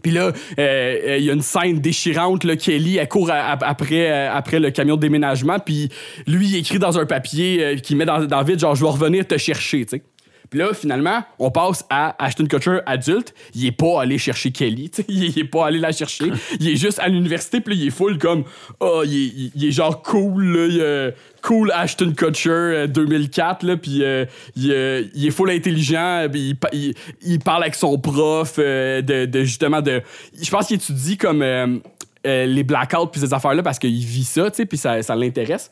Puis 0.03 0.11
là, 0.11 0.27
euh, 0.27 0.31
euh, 0.59 1.17
il 1.17 1.25
y 1.25 1.29
a 1.29 1.33
une 1.33 1.41
scène 1.41 1.79
déchirante. 1.79 2.43
Là, 2.43 2.55
Kelly, 2.55 2.97
elle 2.97 3.07
court 3.09 3.31
après, 3.31 4.27
après 4.27 4.59
le 4.59 4.71
camion 4.71 4.95
de 4.95 5.01
déménagement. 5.01 5.59
Puis 5.59 5.89
lui, 6.25 6.47
il 6.47 6.55
écrit 6.57 6.79
dans 6.79 6.97
un 6.97 7.05
papier 7.05 7.75
qu'il 7.83 7.97
met 7.97 8.05
dans, 8.05 8.23
dans 8.25 8.43
vide, 8.43 8.59
genre, 8.59 8.75
je 8.75 8.83
vais 8.83 8.91
revenir 8.91 9.27
te 9.27 9.37
chercher, 9.37 9.85
tu. 9.85 10.01
Puis 10.49 10.59
là, 10.59 10.73
finalement, 10.73 11.23
on 11.37 11.51
passe 11.51 11.85
à 11.89 12.15
Ashton 12.23 12.45
Kutcher 12.47 12.79
adulte. 12.85 13.33
Il 13.53 13.65
est 13.67 13.71
pas 13.71 14.01
allé 14.01 14.17
chercher 14.17 14.51
Kelly. 14.51 14.89
Il 15.07 15.37
est 15.37 15.43
pas 15.43 15.67
allé 15.67 15.79
la 15.79 15.91
chercher. 15.91 16.31
il 16.59 16.69
est 16.69 16.75
juste 16.75 16.99
à 16.99 17.07
l'université, 17.07 17.61
puis 17.61 17.75
il 17.75 17.87
est 17.87 17.91
full 17.91 18.17
comme, 18.17 18.43
oh, 18.79 19.03
il 19.05 19.51
est, 19.63 19.71
genre 19.71 20.01
cool, 20.01 20.55
euh, 20.57 21.11
cool 21.43 21.71
Ashton 21.71 22.13
Kutcher 22.17 22.49
euh, 22.49 22.87
2004, 22.87 23.63
là. 23.63 23.77
Puis 23.77 24.03
euh, 24.03 24.25
il, 24.55 24.71
euh, 24.71 25.03
est 25.15 25.29
full 25.31 25.51
intelligent, 25.51 26.27
puis 26.31 26.49
il, 26.49 26.55
pa- 26.55 26.69
il- 26.73 26.93
il 27.21 27.39
parle 27.39 27.63
avec 27.63 27.75
son 27.75 27.97
prof 27.99 28.55
euh, 28.59 29.01
de, 29.01 29.43
justement 29.43 29.81
de. 29.81 30.01
Je 30.41 30.49
pense 30.49 30.67
qu'il 30.67 30.77
étudie 30.77 31.17
comme. 31.17 31.41
euh, 31.41 31.77
euh, 32.27 32.45
les 32.45 32.63
blackouts 32.65 33.07
puis 33.07 33.21
ces 33.21 33.33
affaires-là 33.33 33.63
parce 33.63 33.79
qu'il 33.79 33.95
vit 33.95 34.25
ça, 34.25 34.51
tu 34.51 34.65
puis 34.65 34.77
ça, 34.77 35.01
ça 35.01 35.15
l'intéresse. 35.15 35.71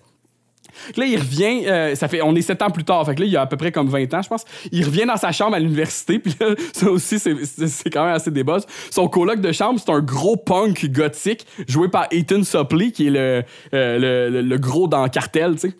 Là, 0.95 1.05
il 1.05 1.17
revient, 1.17 1.65
euh, 1.67 1.95
ça 1.95 2.07
fait, 2.07 2.21
on 2.21 2.35
est 2.35 2.41
sept 2.41 2.61
ans 2.61 2.69
plus 2.69 2.83
tard, 2.83 3.05
fait 3.05 3.15
que 3.15 3.19
là, 3.21 3.25
il 3.25 3.31
y 3.31 3.37
a 3.37 3.41
à 3.41 3.45
peu 3.47 3.57
près 3.57 3.71
comme 3.71 3.87
20 3.89 4.13
ans, 4.13 4.21
je 4.21 4.27
pense. 4.29 4.43
Il 4.71 4.85
revient 4.85 5.05
dans 5.05 5.17
sa 5.17 5.31
chambre 5.31 5.55
à 5.55 5.59
l'université, 5.59 6.19
puis 6.19 6.33
là, 6.39 6.55
ça 6.73 6.89
aussi, 6.89 7.19
c'est- 7.19 7.89
quand 7.91 8.05
même 8.05 8.15
assez 8.15 8.31
buzz. 8.31 8.65
Son 8.91 9.07
coloc 9.07 9.39
de 9.41 9.51
chambre, 9.51 9.79
c'est 9.83 9.91
un 9.91 9.99
gros 10.01 10.35
punk 10.37 10.85
gothique, 10.91 11.45
joué 11.67 11.87
par 11.89 12.07
Ethan 12.11 12.43
Suplee, 12.43 12.91
qui 12.91 13.07
est 13.07 13.11
le, 13.11 13.43
euh, 13.73 13.99
le, 13.99 14.29
le- 14.29 14.41
le 14.41 14.57
gros 14.57 14.87
dans 14.87 15.07
Cartel, 15.09 15.53
tu 15.55 15.69
sais. 15.69 15.73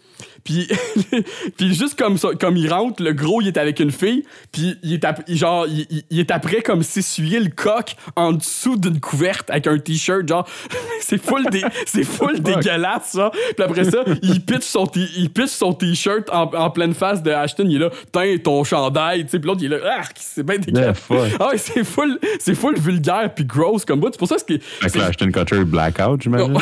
Puis, 0.44 0.68
puis 1.58 1.74
juste 1.74 1.98
comme, 1.98 2.18
ça, 2.18 2.30
comme 2.40 2.58
il 2.58 2.72
rentre, 2.72 3.04
le 3.04 3.14
gros, 3.14 3.42
il 3.42 3.48
est 3.48 3.58
avec 3.58 3.80
une 3.80 3.92
fille, 3.92 4.24
puis 4.52 4.76
il 4.84 4.94
est, 4.94 5.36
genre, 5.36 5.66
il, 5.68 6.20
est 6.20 6.32
après 6.32 6.62
comme 6.62 6.84
s'essuyer 6.84 7.40
le 7.40 7.50
coq 7.50 7.96
en 8.16 8.34
dessous 8.34 8.78
d'une 8.78 9.00
couverte 9.00 9.50
avec 9.50 9.68
un 9.68 9.78
t-shirt, 9.78 10.28
genre, 10.28 10.48
c'est 11.02 11.22
full, 11.24 11.46
dé- 11.52 11.64
c'est 11.86 12.04
full 12.04 12.40
dégueulasse, 12.40 13.12
ça. 13.14 13.32
Puis 13.32 13.64
après 13.64 13.84
ça, 13.86 14.04
il 14.22 14.42
pitch 14.44 14.64
son, 14.64 14.88
t- 14.88 15.08
il 15.18 15.30
pitch 15.30 15.50
son 15.50 15.74
t-shirt 15.74 16.30
en, 16.32 16.44
en 16.54 16.70
pleine 16.70 16.94
face 16.94 17.22
de 17.24 17.32
Ashton, 17.32 17.66
il 17.68 17.76
est 17.78 17.80
là, 17.80 17.90
tiens, 18.12 18.38
ton 18.44 18.64
chandail, 18.64 19.24
tu 19.26 19.32
sais, 19.32 19.40
puis 19.40 19.48
l'autre, 19.48 19.62
il 19.64 19.72
est 19.72 19.78
là, 19.80 19.98
ah, 20.00 20.04
c'est 20.16 20.44
bien 20.44 20.58
dégueulasse. 20.58 21.04
Ah 21.40 21.50
ouais, 21.50 21.58
c'est 21.58 21.84
full, 21.84 22.20
c'est 22.40 22.56
full 22.56 22.78
vulgaire 22.78 23.34
puis 23.34 23.46
gross 23.46 23.86
comme 23.86 24.00
bout. 24.00 24.10
C'est 24.12 24.20
pour 24.20 24.28
ça 24.28 24.36
que 24.38 24.54
là, 24.54 25.08
Ashton 25.08 25.32
Kutcher 25.32 25.64
blackout, 25.64 26.22
j'imagine. 26.22 26.54
non. 26.54 26.60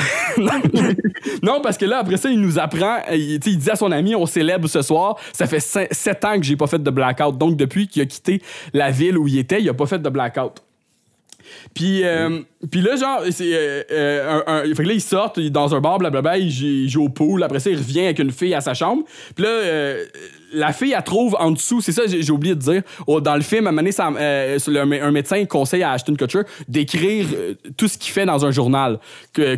non, 1.44 1.62
parce 1.62 1.78
que 1.78 1.86
là, 1.86 2.00
après 2.00 2.18
ça, 2.18 2.30
il 2.30 2.40
nous 2.40 2.58
apprend, 2.60 2.98
il, 3.12 3.40
tu 3.40 3.50
sais, 3.50 3.56
il 3.56 3.58
dit 3.58 3.70
à 3.70 3.75
son 3.76 3.92
ami, 3.92 4.16
on 4.16 4.26
célèbre 4.26 4.68
ce 4.68 4.82
soir. 4.82 5.18
Ça 5.34 5.48
fait 5.48 5.58
cin- 5.60 5.88
sept 5.92 6.24
ans 6.26 6.38
que 6.38 6.44
j'ai 6.44 6.56
pas 6.56 6.68
fait 6.68 6.82
de 6.82 6.90
blackout. 6.90 7.38
Donc, 7.38 7.58
depuis 7.58 7.88
qu'il 7.88 8.02
a 8.02 8.06
quitté 8.06 8.42
la 8.74 8.92
ville 8.92 9.18
où 9.18 9.28
il 9.28 9.38
était, 9.38 9.62
il 9.62 9.70
a 9.70 9.74
pas 9.74 9.86
fait 9.86 10.00
de 10.00 10.10
blackout. 10.10 10.62
Puis, 11.74 12.04
euh, 12.04 12.40
puis 12.72 12.82
là, 12.82 12.96
genre, 12.96 13.22
c'est, 13.30 13.54
euh, 13.54 13.84
euh, 13.92 14.76
fait 14.76 14.84
que 14.84 14.88
là, 14.88 14.94
il 14.94 15.02
sort 15.02 15.32
il 15.38 15.46
est 15.48 15.50
dans 15.52 15.76
un 15.76 15.82
bar, 15.82 16.00
blablabla, 16.00 16.38
il 16.40 16.50
joue, 16.52 16.66
il 16.66 16.90
joue 16.90 17.04
au 17.04 17.10
pool. 17.10 17.44
Après 17.44 17.60
ça, 17.60 17.70
il 17.70 17.78
revient 17.78 18.02
avec 18.06 18.20
une 18.20 18.32
fille 18.32 18.54
à 18.56 18.62
sa 18.62 18.74
chambre. 18.74 19.04
Puis 19.36 19.44
là, 19.46 19.96
la 20.56 20.74
fille, 20.74 20.94
elle 20.98 21.04
trouve 21.04 21.36
en 21.40 21.52
dessous, 21.52 21.82
c'est 21.82 21.92
ça, 21.92 22.04
j'ai, 22.08 22.32
oublié 22.32 22.56
de 22.56 22.60
dire. 22.60 22.82
dans 23.08 23.36
le 23.36 23.42
film, 23.42 23.68
euh, 23.68 24.58
un 25.02 25.12
médecin 25.12 25.46
conseille 25.46 25.84
à 25.84 25.92
Ashton 25.92 26.16
Kutcher 26.16 26.42
d'écrire 26.68 27.28
euh, 27.36 27.54
tout 27.78 27.88
ce 27.88 27.98
qu'il 27.98 28.12
fait 28.12 28.26
dans 28.26 28.46
un 28.46 28.52
journal. 28.52 29.00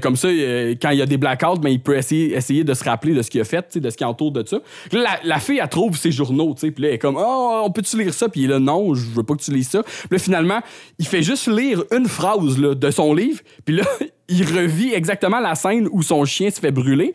Comme 0.02 0.16
ça, 0.16 0.28
euh, 0.28 0.76
quand 0.82 0.90
il 0.90 0.98
y 0.98 1.02
a 1.02 1.06
des 1.06 1.18
blackouts, 1.18 1.60
ben, 1.60 1.70
il 1.70 1.82
peut 1.82 1.96
essayer, 1.96 2.64
de 2.64 2.74
se 2.74 2.84
rappeler 2.84 3.14
de 3.14 3.22
ce 3.22 3.30
qu'il 3.30 3.42
a 3.42 3.46
fait, 3.46 3.78
de 3.78 3.90
ce 3.90 3.98
qui 3.98 4.04
entoure 4.04 4.32
de 4.32 4.46
ça. 4.46 4.58
La, 4.92 5.20
la 5.24 5.40
fille, 5.40 5.60
elle 5.62 5.70
trouve 5.70 5.96
ses 5.98 6.12
journaux, 6.12 6.56
puis 6.56 6.74
là, 6.78 6.88
elle 6.88 6.94
est 6.96 6.98
comme, 6.98 7.18
oh, 7.18 7.62
on 7.64 7.72
peut-tu 7.72 7.98
lire 7.98 8.14
ça? 8.14 8.28
Puis 8.30 8.42
il 8.42 8.58
non, 8.58 8.96
je 8.96 9.06
veux 9.06 9.24
pas 9.24 9.36
que 9.36 9.42
tu 9.42 9.52
lises 9.52 9.70
ça. 9.70 9.84
Puis 10.10 10.20
finalement, 10.20 10.60
il 10.98 11.06
fait 11.06 11.22
juste 11.22 11.48
lire 11.48 11.84
une 11.96 12.08
phrase 12.08 12.58
de 12.58 12.92
son 12.92 13.14
livre, 13.14 13.42
puis 13.66 13.76
là, 13.76 13.84
il 14.30 14.44
revit 14.46 14.94
exactement 14.94 15.40
la 15.40 15.56
scène 15.56 15.88
où 15.92 16.02
son 16.04 16.26
chien 16.26 16.50
se 16.50 16.60
fait 16.60 16.72
brûler. 16.72 17.14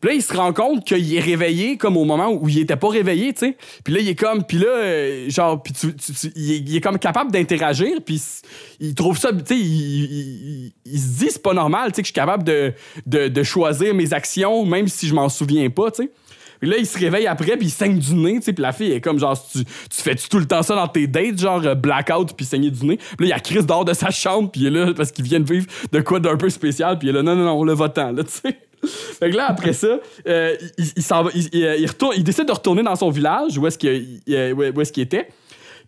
Puis 0.00 0.10
là, 0.10 0.14
il 0.16 0.22
se 0.22 0.32
rend 0.36 0.52
compte 0.52 0.84
qu'il 0.84 1.14
est 1.14 1.20
réveillé 1.20 1.76
comme 1.76 1.96
au 1.96 2.04
moment 2.04 2.30
où 2.32 2.48
il 2.48 2.58
était 2.58 2.76
pas 2.76 2.88
réveillé, 2.88 3.32
tu 3.32 3.46
sais. 3.46 3.56
Puis 3.84 3.94
là, 3.94 4.00
il 4.00 4.08
est 4.08 4.14
comme, 4.14 4.44
puis 4.44 4.58
là, 4.58 4.66
euh, 4.68 5.28
genre, 5.30 5.62
puis 5.62 5.72
tu- 5.72 5.94
tu- 5.94 6.12
tu- 6.12 6.32
il, 6.36 6.76
est, 6.76 6.80
comme 6.80 6.98
capable 6.98 7.30
d'interagir, 7.32 7.98
puis 8.04 8.20
il 8.80 8.94
trouve 8.94 9.18
ça, 9.18 9.32
tu 9.32 9.38
sais, 9.46 9.56
il- 9.58 9.64
il- 9.66 10.72
il 10.86 10.98
se 11.00 11.18
dit 11.18 11.26
c'est 11.30 11.42
pas 11.42 11.54
normal, 11.54 11.90
tu 11.92 11.96
sais, 11.96 12.02
que 12.02 12.06
je 12.06 12.12
suis 12.12 12.14
capable 12.14 12.44
de, 12.44 12.72
de, 13.06 13.28
de 13.28 13.42
choisir 13.42 13.94
mes 13.94 14.12
actions, 14.12 14.64
même 14.64 14.88
si 14.88 15.06
je 15.08 15.14
m'en 15.14 15.28
souviens 15.28 15.68
pas, 15.70 15.90
tu 15.90 16.04
sais. 16.04 16.10
Puis 16.62 16.70
là, 16.70 16.76
il 16.78 16.86
se 16.86 16.96
réveille 16.96 17.26
après, 17.26 17.56
puis 17.56 17.66
il 17.66 17.70
saigne 17.70 17.98
du 17.98 18.14
nez, 18.14 18.36
tu 18.36 18.42
sais. 18.44 18.52
Puis 18.52 18.62
la 18.62 18.70
fille 18.70 18.92
est 18.92 19.00
comme, 19.00 19.18
genre, 19.18 19.36
tu, 19.50 19.64
tu 19.64 20.02
fais-tu 20.02 20.28
tout 20.28 20.38
le 20.38 20.46
temps 20.46 20.62
ça 20.62 20.76
dans 20.76 20.86
tes 20.86 21.08
dates, 21.08 21.40
genre 21.40 21.60
euh, 21.66 21.74
blackout, 21.74 22.34
puis 22.36 22.46
saigner 22.46 22.70
du 22.70 22.86
nez? 22.86 22.98
Puis 22.98 23.06
là, 23.18 23.26
il 23.26 23.28
y 23.30 23.32
a 23.32 23.40
Chris 23.40 23.64
dehors 23.66 23.84
de 23.84 23.92
sa 23.92 24.10
chambre, 24.10 24.48
puis 24.48 24.60
il 24.60 24.66
est 24.68 24.70
là 24.70 24.92
parce 24.96 25.10
qu'il 25.10 25.24
vient 25.24 25.40
de 25.40 25.52
vivre 25.52 25.66
de 25.90 26.00
quoi 26.00 26.20
d'un 26.20 26.36
peu 26.36 26.48
spécial, 26.50 27.00
puis 27.00 27.08
il 27.08 27.10
est 27.10 27.14
là, 27.14 27.24
non, 27.24 27.34
non, 27.34 27.44
non, 27.44 27.64
le 27.64 27.72
votant, 27.72 28.12
là, 28.12 28.22
tu 28.22 28.30
sais. 28.30 28.56
Fait 29.18 29.30
que 29.30 29.36
là, 29.36 29.46
après 29.48 29.72
ça, 29.72 29.98
euh, 30.28 30.56
il, 30.78 30.84
il 30.96 31.04
il- 31.34 31.48
il- 31.52 31.88
il 32.16 32.24
décide 32.24 32.46
de 32.46 32.52
retourner 32.52 32.82
dans 32.84 32.94
son 32.96 33.10
village, 33.10 33.58
où 33.58 33.66
est-ce 33.66 33.76
qu'il 33.78 34.20
euh, 34.30 34.52
où 34.54 34.80
est-ce 34.80 34.92
qu'il 34.92 35.02
était. 35.02 35.28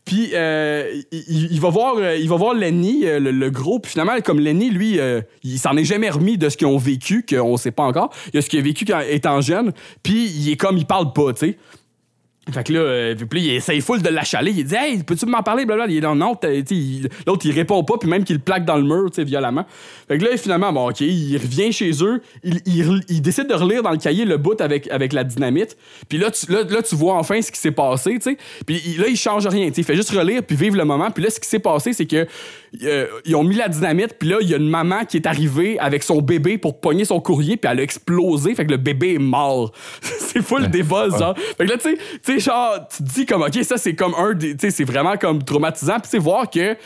Puis 0.05 0.31
euh, 0.35 1.01
il, 1.13 1.53
il 1.53 1.61
va 1.61 1.71
voir, 1.71 1.97
euh, 1.97 2.17
il 2.17 2.29
va 2.29 2.37
voir 2.37 2.55
Lenny, 2.55 3.07
euh, 3.07 3.19
le, 3.19 3.31
le 3.31 3.51
gros. 3.51 3.79
Puis 3.79 3.93
finalement, 3.93 4.13
comme 4.23 4.39
Lenny, 4.39 4.71
lui, 4.71 5.01
euh, 5.01 5.23
il 5.43 5.59
s'en 5.59 5.77
est 5.77 5.85
jamais 5.85 6.11
remis 6.11 6.37
de 6.37 6.49
ce 6.49 6.57
qu'ils 6.57 6.67
ont 6.67 6.77
vécu, 6.77 7.25
qu'on 7.29 7.57
sait 7.57 7.71
pas 7.71 7.85
encore. 7.85 8.11
Il 8.33 8.39
a 8.39 8.43
ce 8.43 8.51
qu'il 8.51 8.59
a 8.59 8.63
vécu 8.63 8.85
quand 8.85 9.01
étant 9.01 9.41
jeune. 9.41 9.73
Puis 10.03 10.27
il 10.27 10.51
est 10.53 10.57
comme, 10.57 10.77
il 10.77 10.87
parle 10.87 11.13
pas, 11.13 11.33
tu 11.33 11.47
sais. 11.47 11.59
Fait 12.53 12.63
que 12.63 12.73
là, 12.75 12.81
euh, 12.81 13.15
là, 13.15 13.27
il 13.33 13.51
essaye 13.51 13.81
full 13.81 14.03
de 14.03 14.09
l'achaler. 14.11 14.53
Il 14.55 14.65
dit 14.65 14.75
Hey, 14.75 15.03
peux-tu 15.03 15.25
m'en 15.25 15.43
parler? 15.43 15.65
Blablabla? 15.65 15.93
Il 15.95 15.99
est 15.99 16.01
non, 16.03 16.15
non. 16.15 16.39
L'autre, 17.27 17.47
il 17.47 17.53
répond 17.53 17.83
pas, 17.85 17.95
puis 17.99 18.09
même 18.09 18.23
qu'il 18.25 18.37
le 18.37 18.43
plaque 18.43 18.65
dans 18.67 18.77
le 18.77 18.83
mur, 18.83 19.07
tu 19.11 19.17
sais, 19.17 19.25
violemment. 19.25 19.65
Fait 20.09 20.19
que 20.19 20.25
là, 20.25 20.37
finalement, 20.37 20.73
bon, 20.73 20.91
OK, 20.91 21.01
il 21.01 21.37
revient 21.39 21.73
chez 21.73 21.91
eux. 22.03 22.21
Il, 22.43 22.61
il- 22.67 23.01
il 23.09 23.23
décide 23.23 23.49
de 23.49 23.55
relire 23.55 23.83
dans 23.83 23.91
le 23.93 23.97
cahier 23.97 24.25
le 24.27 24.37
bout 24.37 24.61
avec, 24.61 24.91
avec 24.91 25.13
la 25.15 25.25
dynamite. 25.25 25.77
Puis 26.09 26.19
là 26.19 26.31
tu, 26.31 26.51
là, 26.53 26.65
là, 26.69 26.83
tu 26.83 26.95
vois 26.97 27.15
enfin 27.15 27.41
ce 27.41 27.51
qui 27.51 27.59
s'est 27.59 27.71
passé, 27.71 28.15
tu 28.17 28.31
sais. 28.33 28.37
Puis 28.67 28.79
là, 28.99 29.07
il 29.09 29.17
change 29.17 29.47
rien, 29.47 29.69
tu 29.69 29.77
sais. 29.77 29.81
Il 29.81 29.85
fait 29.85 29.97
juste 29.97 30.11
relire, 30.11 30.43
puis 30.43 30.55
vivre 30.57 30.77
le 30.77 30.85
moment. 30.85 31.11
Puis 31.11 31.25
là, 31.25 31.31
ce 31.31 31.41
qui 31.41 31.49
s'est 31.49 31.59
passé, 31.59 31.93
c'est 31.95 32.07
que 32.07 32.27
euh, 32.83 33.07
ils 33.25 33.37
ont 33.37 33.45
mis 33.45 33.57
la 33.57 33.69
dynamite, 33.69 34.15
puis 34.19 34.29
là, 34.29 34.39
il 34.41 34.49
y 34.49 34.55
a 34.55 34.57
une 34.57 34.69
maman 34.69 35.05
qui 35.05 35.17
est 35.17 35.27
arrivée 35.27 35.79
avec 35.79 36.03
son 36.03 36.21
bébé 36.21 36.59
pour 36.59 36.81
pogner 36.81 37.05
son 37.05 37.21
courrier, 37.21 37.57
puis 37.57 37.71
elle 37.71 37.81
a 37.81 37.83
explosé. 37.83 38.55
Fait 38.55 38.67
que 38.67 38.71
le 38.71 38.77
bébé 38.77 39.15
est 39.15 39.19
mort. 39.19 39.73
c'est 40.03 40.43
full 40.43 40.69
des 40.69 40.83
buzz, 40.83 41.19
genre. 41.19 41.37
Fait 41.37 41.65
que 41.67 41.71
là, 41.71 41.77
tu 41.79 41.91
sais- 41.91 41.99
tu 42.25 42.33
sais, 42.33 42.39
genre, 42.41 42.79
tu 42.89 43.03
te 43.05 43.09
dis 43.09 43.27
comme, 43.27 43.43
OK, 43.43 43.55
ça, 43.63 43.77
c'est 43.77 43.95
comme 43.95 44.15
un 44.17 44.33
des. 44.35 44.57
Tu 44.57 44.67
sais, 44.67 44.71
c'est 44.71 44.85
vraiment 44.85 45.17
comme 45.17 45.43
traumatisant. 45.43 45.95
Puis, 45.95 46.03
tu 46.05 46.09
sais, 46.11 46.19
voir 46.19 46.51
que. 46.51 46.77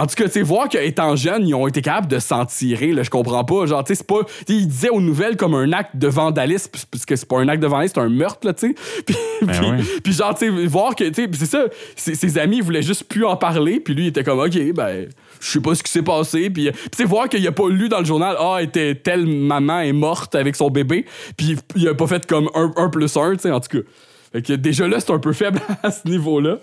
En 0.00 0.06
tout 0.06 0.14
cas, 0.14 0.24
tu 0.24 0.30
sais, 0.30 0.42
voir 0.42 0.70
qu'étant 0.70 1.14
jeunes, 1.14 1.46
ils 1.46 1.54
ont 1.54 1.68
été 1.68 1.82
capables 1.82 2.06
de 2.06 2.18
s'en 2.18 2.46
tirer, 2.46 2.92
là, 2.92 3.02
je 3.02 3.10
comprends 3.10 3.44
pas. 3.44 3.66
Genre, 3.66 3.84
tu 3.84 3.88
sais, 3.88 3.96
c'est 3.96 4.06
pas. 4.06 4.24
tu 4.24 4.32
sais, 4.32 4.60
Ils 4.60 4.66
disaient 4.66 4.88
aux 4.88 5.02
nouvelles 5.02 5.36
comme 5.36 5.54
un 5.54 5.70
acte 5.74 5.94
de 5.94 6.08
vandalisme, 6.08 6.70
parce 6.90 7.04
que 7.04 7.16
c'est 7.16 7.28
pas 7.28 7.38
un 7.38 7.48
acte 7.48 7.62
de 7.62 7.66
vandalisme, 7.66 7.96
c'est 7.96 8.00
un 8.00 8.08
meurtre, 8.08 8.46
là, 8.46 8.54
tu 8.54 8.68
sais. 8.68 8.74
Puis, 9.06 9.16
puis, 9.46 9.58
oui. 9.62 10.00
puis 10.02 10.12
genre, 10.14 10.34
tu 10.34 10.46
sais, 10.46 10.66
voir 10.66 10.94
que, 10.94 11.04
tu 11.04 11.24
sais, 11.24 11.28
c'est 11.34 11.46
ça, 11.46 11.64
ses, 11.96 12.14
ses 12.14 12.38
amis 12.38 12.58
ils 12.58 12.62
voulaient 12.62 12.82
juste 12.82 13.04
plus 13.04 13.26
en 13.26 13.36
parler, 13.36 13.80
puis 13.80 13.92
lui, 13.92 14.04
il 14.04 14.08
était 14.08 14.24
comme, 14.24 14.38
OK, 14.38 14.72
ben, 14.74 15.06
je 15.38 15.46
sais 15.46 15.60
pas 15.60 15.74
ce 15.74 15.82
qui 15.82 15.92
s'est 15.92 16.02
passé. 16.02 16.48
Puis, 16.48 16.68
euh, 16.68 16.72
tu 16.72 16.98
sais, 16.98 17.04
voir 17.04 17.28
qu'il 17.28 17.46
a 17.46 17.52
pas 17.52 17.68
lu 17.68 17.90
dans 17.90 17.98
le 17.98 18.04
journal, 18.06 18.36
ah, 18.38 18.62
était 18.62 18.94
telle 18.94 19.26
maman 19.26 19.80
est 19.80 19.92
morte 19.92 20.34
avec 20.34 20.56
son 20.56 20.70
bébé, 20.70 21.04
puis 21.36 21.56
il 21.76 21.88
a 21.88 21.94
pas 21.94 22.06
fait 22.06 22.24
comme 22.26 22.48
un, 22.54 22.72
un 22.76 22.88
plus 22.88 23.16
un, 23.18 23.32
tu 23.32 23.40
sais, 23.40 23.50
en 23.50 23.60
tout 23.60 23.78
cas. 23.78 23.84
Fait 24.32 24.42
que 24.42 24.52
déjà 24.52 24.86
là, 24.86 25.00
c'est 25.00 25.10
un 25.10 25.18
peu 25.18 25.32
faible 25.32 25.60
à 25.82 25.90
ce 25.90 26.06
niveau-là. 26.08 26.58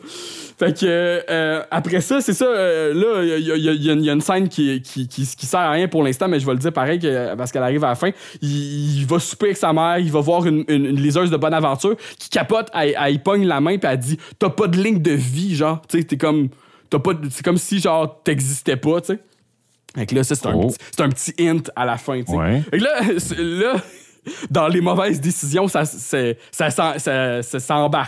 Fait 0.57 0.74
que 0.80 0.86
euh, 1.30 1.61
après 1.70 2.01
ça, 2.01 2.22
c'est 2.22 2.34
ça. 2.34 2.45
euh, 2.45 2.93
là, 2.93 3.24
il 3.38 3.43
y 3.43 3.47
y 3.47 3.51
a- 3.51 3.55
il 3.74 4.05
y 4.05 4.09
a 4.09 4.13
une- 4.13 4.22
scène 4.22 4.47
qui, 4.49 4.82
qui, 4.82 5.07
qui, 5.07 5.28
qui 5.28 5.45
sert 5.45 5.59
à 5.59 5.72
rien 5.72 5.88
pour 5.88 6.01
l'instant, 6.01 6.28
mais 6.28 6.39
je 6.39 6.45
vais 6.45 6.53
le 6.53 6.59
dire 6.59 6.72
pareil 6.74 6.97
que- 6.97 7.36
parce 7.36 7.51
qu'elle 7.51 7.61
arrive 7.63 7.84
à 7.84 7.89
la 7.89 7.95
fin. 7.95 8.09
Il, 8.41 8.99
il 9.01 9.05
va 9.05 9.20
souper 9.20 9.47
avec 9.47 9.57
sa 9.57 9.72
mère, 9.74 9.99
il 9.99 10.11
va 10.11 10.20
voir 10.22 10.45
une, 10.47 10.63
une, 10.70 10.86
une 10.86 10.99
liseuse 11.01 11.30
de 11.30 11.38
bonne 11.38 11.53
aventure 11.53 11.95
qui 12.18 12.30
capote, 12.30 12.70
elle, 12.74 12.95
elle 12.99 13.22
pogne 13.22 13.45
la 13.45 13.59
main 13.61 13.78
puis 13.78 13.89
elle 13.91 13.99
dit 13.99 14.18
T'as 14.39 14.49
pas 14.49 14.68
de 14.68 14.78
ligne 14.82 15.01
de 15.01 15.11
vie, 15.11 15.55
genre. 15.55 15.82
Tu 15.88 15.97
sais, 15.99 16.03
t'es 16.05 16.18
comme. 16.18 16.49
T'as 16.89 16.99
pas 16.99 17.11
C'est 17.30 17.43
comme 17.43 17.57
si, 17.57 17.80
genre, 17.80 18.22
t'existais 18.24 18.78
pas, 18.78 19.01
tu 19.01 19.07
sais. 19.13 19.20
Fait 19.95 20.05
que 20.05 20.15
là, 20.15 20.24
ça, 20.24 20.36
c'est 20.36 20.47
un, 20.47 20.53
Oh. 20.55 20.72
un 20.99 21.09
petit 21.09 21.34
hint 21.39 21.70
à 21.76 21.86
la 21.86 21.97
fin, 21.97 22.20
tu 22.22 22.32
sais. 22.32 22.38
Ouais. 22.38 22.61
Fait 22.72 22.78
que 22.80 22.84
là, 22.84 23.01
là, 23.74 23.82
dans 24.49 24.67
les 24.67 24.82
mauvaises 24.82 25.21
décisions, 25.21 25.67
ça, 25.67 25.86
ça. 25.86 26.17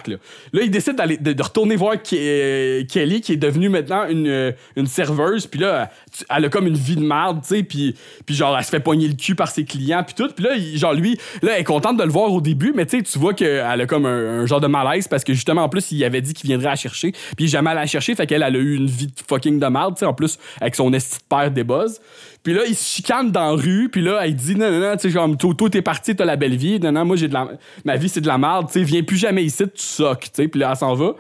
Là. 0.10 0.18
là, 0.54 0.62
il 0.62 0.72
décide 0.72 0.96
de, 0.96 1.34
de 1.34 1.44
retourner 1.44 1.76
voir 1.76 1.96
Ke- 1.96 2.86
Kelly, 2.88 3.22
qui 3.22 3.34
est 3.34 3.38
devenue 3.38 3.70
maintenant 3.70 4.08
une, 4.08 4.54
serveuse. 4.86 5.48
Puis 5.48 5.60
là, 5.60 5.90
elle 6.30 6.46
a 6.46 6.50
comme 6.50 6.68
une 6.68 6.76
vie 6.76 6.96
de 6.96 7.04
merde, 7.04 7.42
tu 7.42 7.56
sais. 7.56 7.64
Puis, 7.64 7.96
puis 8.26 8.36
genre, 8.36 8.58
elle 8.58 8.64
se 8.64 8.70
fait 8.70 8.80
pogner 8.80 9.08
le 9.08 9.14
cul 9.14 9.36
par 9.36 9.50
ses 9.50 9.66
clients, 9.66 10.04
puis 10.04 10.16
tout. 10.16 10.30
Puis 10.34 10.44
là, 10.44 10.52
genre, 10.76 10.94
lui, 10.94 11.18
là, 11.42 11.54
elle 11.56 11.62
est 11.62 11.64
contente 11.64 11.98
de 11.98 12.04
le 12.04 12.10
voir 12.10 12.32
au 12.32 12.42
début, 12.42 12.74
mais 12.76 12.86
tu 12.86 12.98
sais, 12.98 13.04
tu 13.04 13.20
vois 13.20 13.34
qu'elle 13.34 13.82
a 13.82 13.86
comme 13.86 14.06
un, 14.06 14.46
genre 14.46 14.62
de 14.62 14.68
malaise 14.68 15.08
parce 15.08 15.24
que 15.24 15.34
justement, 15.34 15.64
en 15.64 15.70
plus, 15.70 15.92
il 15.92 16.04
avait 16.04 16.22
dit 16.22 16.34
qu'il 16.34 16.48
viendrait 16.48 16.70
la 16.70 16.76
chercher. 16.76 17.12
Puis 17.12 17.36
il 17.40 17.46
est 17.46 17.50
jamais 17.50 17.74
la 17.74 17.86
chercher, 17.86 18.16
fait 18.16 18.28
qu'elle 18.28 18.44
elle 18.44 18.56
a 18.56 18.60
eu 18.60 18.76
une 18.76 18.88
vie 18.88 19.08
de 19.08 19.14
fucking 19.28 19.60
de 19.60 19.68
merde, 19.68 19.96
tu 19.96 20.00
sais. 20.00 20.06
En 20.06 20.14
plus, 20.14 20.38
avec 20.62 20.76
son 20.76 20.92
esti 20.94 21.18
de 21.18 21.24
père 21.30 21.52
des 21.52 21.64
buzz. 21.64 22.00
Puis 22.44 22.54
là, 22.54 22.62
il 22.68 22.76
se 22.76 22.96
chicane 22.96 23.32
dans 23.32 23.56
la 23.56 23.62
rue, 23.62 23.90
puis 23.90 24.02
là, 24.02 24.22
elle 24.24 24.36
dit 24.36 24.56
non, 24.56 24.72
non, 24.72 24.80
non, 24.80 24.96
tu 24.96 25.12
sais, 25.12 25.38
toi, 25.38 25.54
toi, 25.58 25.70
t'es 25.70 25.82
parti, 25.82 26.16
t'as 26.16 26.26
la 26.26 26.38
belle 26.38 26.56
vie. 26.56 26.80
Non, 26.80 26.92
non, 26.92 27.06
moi, 27.06 27.16
j'ai 27.16 27.28
de 27.28 27.34
la. 27.34 27.50
Ma 27.84 27.98
vie, 27.98 28.10
c'est 28.10 28.22
de 28.22 28.28
la 28.28 28.38
merde, 28.38 28.68
tu 28.68 28.74
sais, 28.74 28.84
viens 28.84 29.04
plus 29.04 29.18
jamais 29.18 29.44
ici, 29.44 29.64
tu 29.64 29.72
soques, 29.76 30.22
tu 30.22 30.30
sais. 30.34 30.48
Puis 30.48 30.60
là, 30.60 30.70
elle 30.72 30.78
s'en 30.78 30.94
va. 30.94 31.16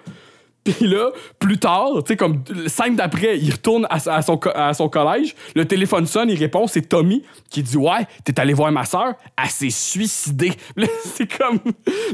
Puis 0.63 0.87
là, 0.87 1.11
plus 1.39 1.57
tard, 1.57 1.89
tu 1.99 2.07
sais, 2.07 2.17
comme 2.17 2.43
cinq 2.67 2.95
d'après, 2.95 3.37
il 3.39 3.51
retourne 3.51 3.87
à, 3.89 4.21
son, 4.21 4.37
collège. 4.89 5.35
Le 5.55 5.65
téléphone 5.65 6.05
sonne, 6.05 6.29
il 6.29 6.37
répond, 6.37 6.67
c'est 6.67 6.81
Tommy 6.81 7.23
qui 7.49 7.63
dit 7.63 7.77
Ouais, 7.77 8.07
t'es 8.23 8.39
allé 8.39 8.53
voir 8.53 8.71
ma 8.71 8.85
soeur, 8.85 9.13
elle 9.41 9.49
s'est 9.49 9.69
suicidée. 9.69 10.51
C'est 11.03 11.27
comme. 11.37 11.59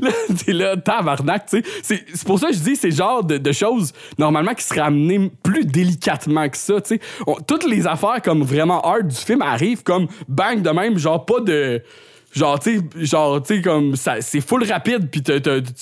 Là, 0.01 0.11
t'es 0.45 0.53
là, 0.53 0.77
tabarnak, 0.77 1.47
tu 1.47 1.63
sais. 1.81 2.03
C'est 2.13 2.25
pour 2.25 2.39
ça 2.39 2.47
que 2.47 2.53
je 2.53 2.59
dis, 2.59 2.75
c'est 2.75 2.91
genre 2.91 3.23
de, 3.23 3.37
de 3.37 3.51
choses, 3.51 3.93
normalement, 4.17 4.53
qui 4.53 4.63
seraient 4.63 4.81
amenées 4.81 5.31
plus 5.43 5.65
délicatement 5.65 6.47
que 6.49 6.57
ça, 6.57 6.81
tu 6.81 6.95
sais. 6.95 6.99
Toutes 7.47 7.65
les 7.65 7.87
affaires, 7.87 8.21
comme 8.23 8.43
vraiment 8.43 8.81
hard 8.81 9.07
du 9.07 9.15
film, 9.15 9.41
arrivent 9.41 9.83
comme 9.83 10.07
bang 10.27 10.61
de 10.61 10.69
même, 10.69 10.97
genre 10.97 11.25
pas 11.25 11.39
de 11.39 11.81
Genre, 12.35 12.59
tu 12.59 12.77
sais, 12.77 13.05
genre, 13.05 13.41
tu 13.41 13.55
sais, 13.55 13.61
comme, 13.61 13.95
ça, 13.95 14.19
c'est 14.19 14.41
full 14.41 14.63
rapide, 14.65 15.09
puis 15.09 15.21
tu 15.23 15.31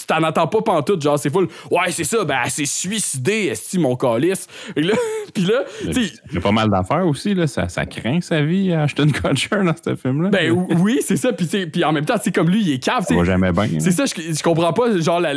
t'en 0.07 0.21
entends 0.23 0.45
pas 0.47 0.61
pantoute, 0.61 1.01
genre, 1.01 1.17
c'est 1.17 1.31
full, 1.31 1.47
ouais, 1.71 1.89
c'est 1.91 2.03
ça, 2.03 2.23
ben, 2.23 2.37
elle 2.45 2.51
s'est 2.51 2.65
suicidée, 2.65 3.47
est 3.53 3.77
mon 3.77 3.95
calice. 3.95 4.45
Là, 4.75 4.93
puis 5.33 5.43
là, 5.45 5.63
tu 5.81 5.93
sais. 5.93 6.13
Il 6.29 6.35
y 6.35 6.37
a 6.37 6.41
pas 6.41 6.51
mal 6.51 6.69
d'affaires 6.69 7.07
aussi, 7.07 7.33
là, 7.33 7.47
ça, 7.47 7.67
ça 7.69 7.85
craint 7.87 8.21
sa 8.21 8.41
vie, 8.43 8.71
Ashton 8.71 9.07
Kutcher, 9.07 9.63
dans 9.63 9.73
ce 9.83 9.95
film-là. 9.95 10.29
Ben 10.29 10.51
oui, 10.79 10.99
c'est 11.03 11.17
ça, 11.17 11.33
puis 11.33 11.47
puis 11.65 11.83
en 11.83 11.91
même 11.91 12.05
temps, 12.05 12.17
tu 12.17 12.25
sais, 12.25 12.31
comme 12.31 12.49
lui, 12.49 12.61
il 12.61 12.73
est 12.73 12.79
cave, 12.79 13.03
va 13.15 13.23
jamais 13.23 13.51
bien. 13.51 13.67
C'est 13.79 13.91
ça, 13.91 14.05
je, 14.05 14.13
je 14.21 14.43
comprends 14.43 14.73
pas, 14.73 14.95
genre, 14.99 15.19
la- 15.19 15.33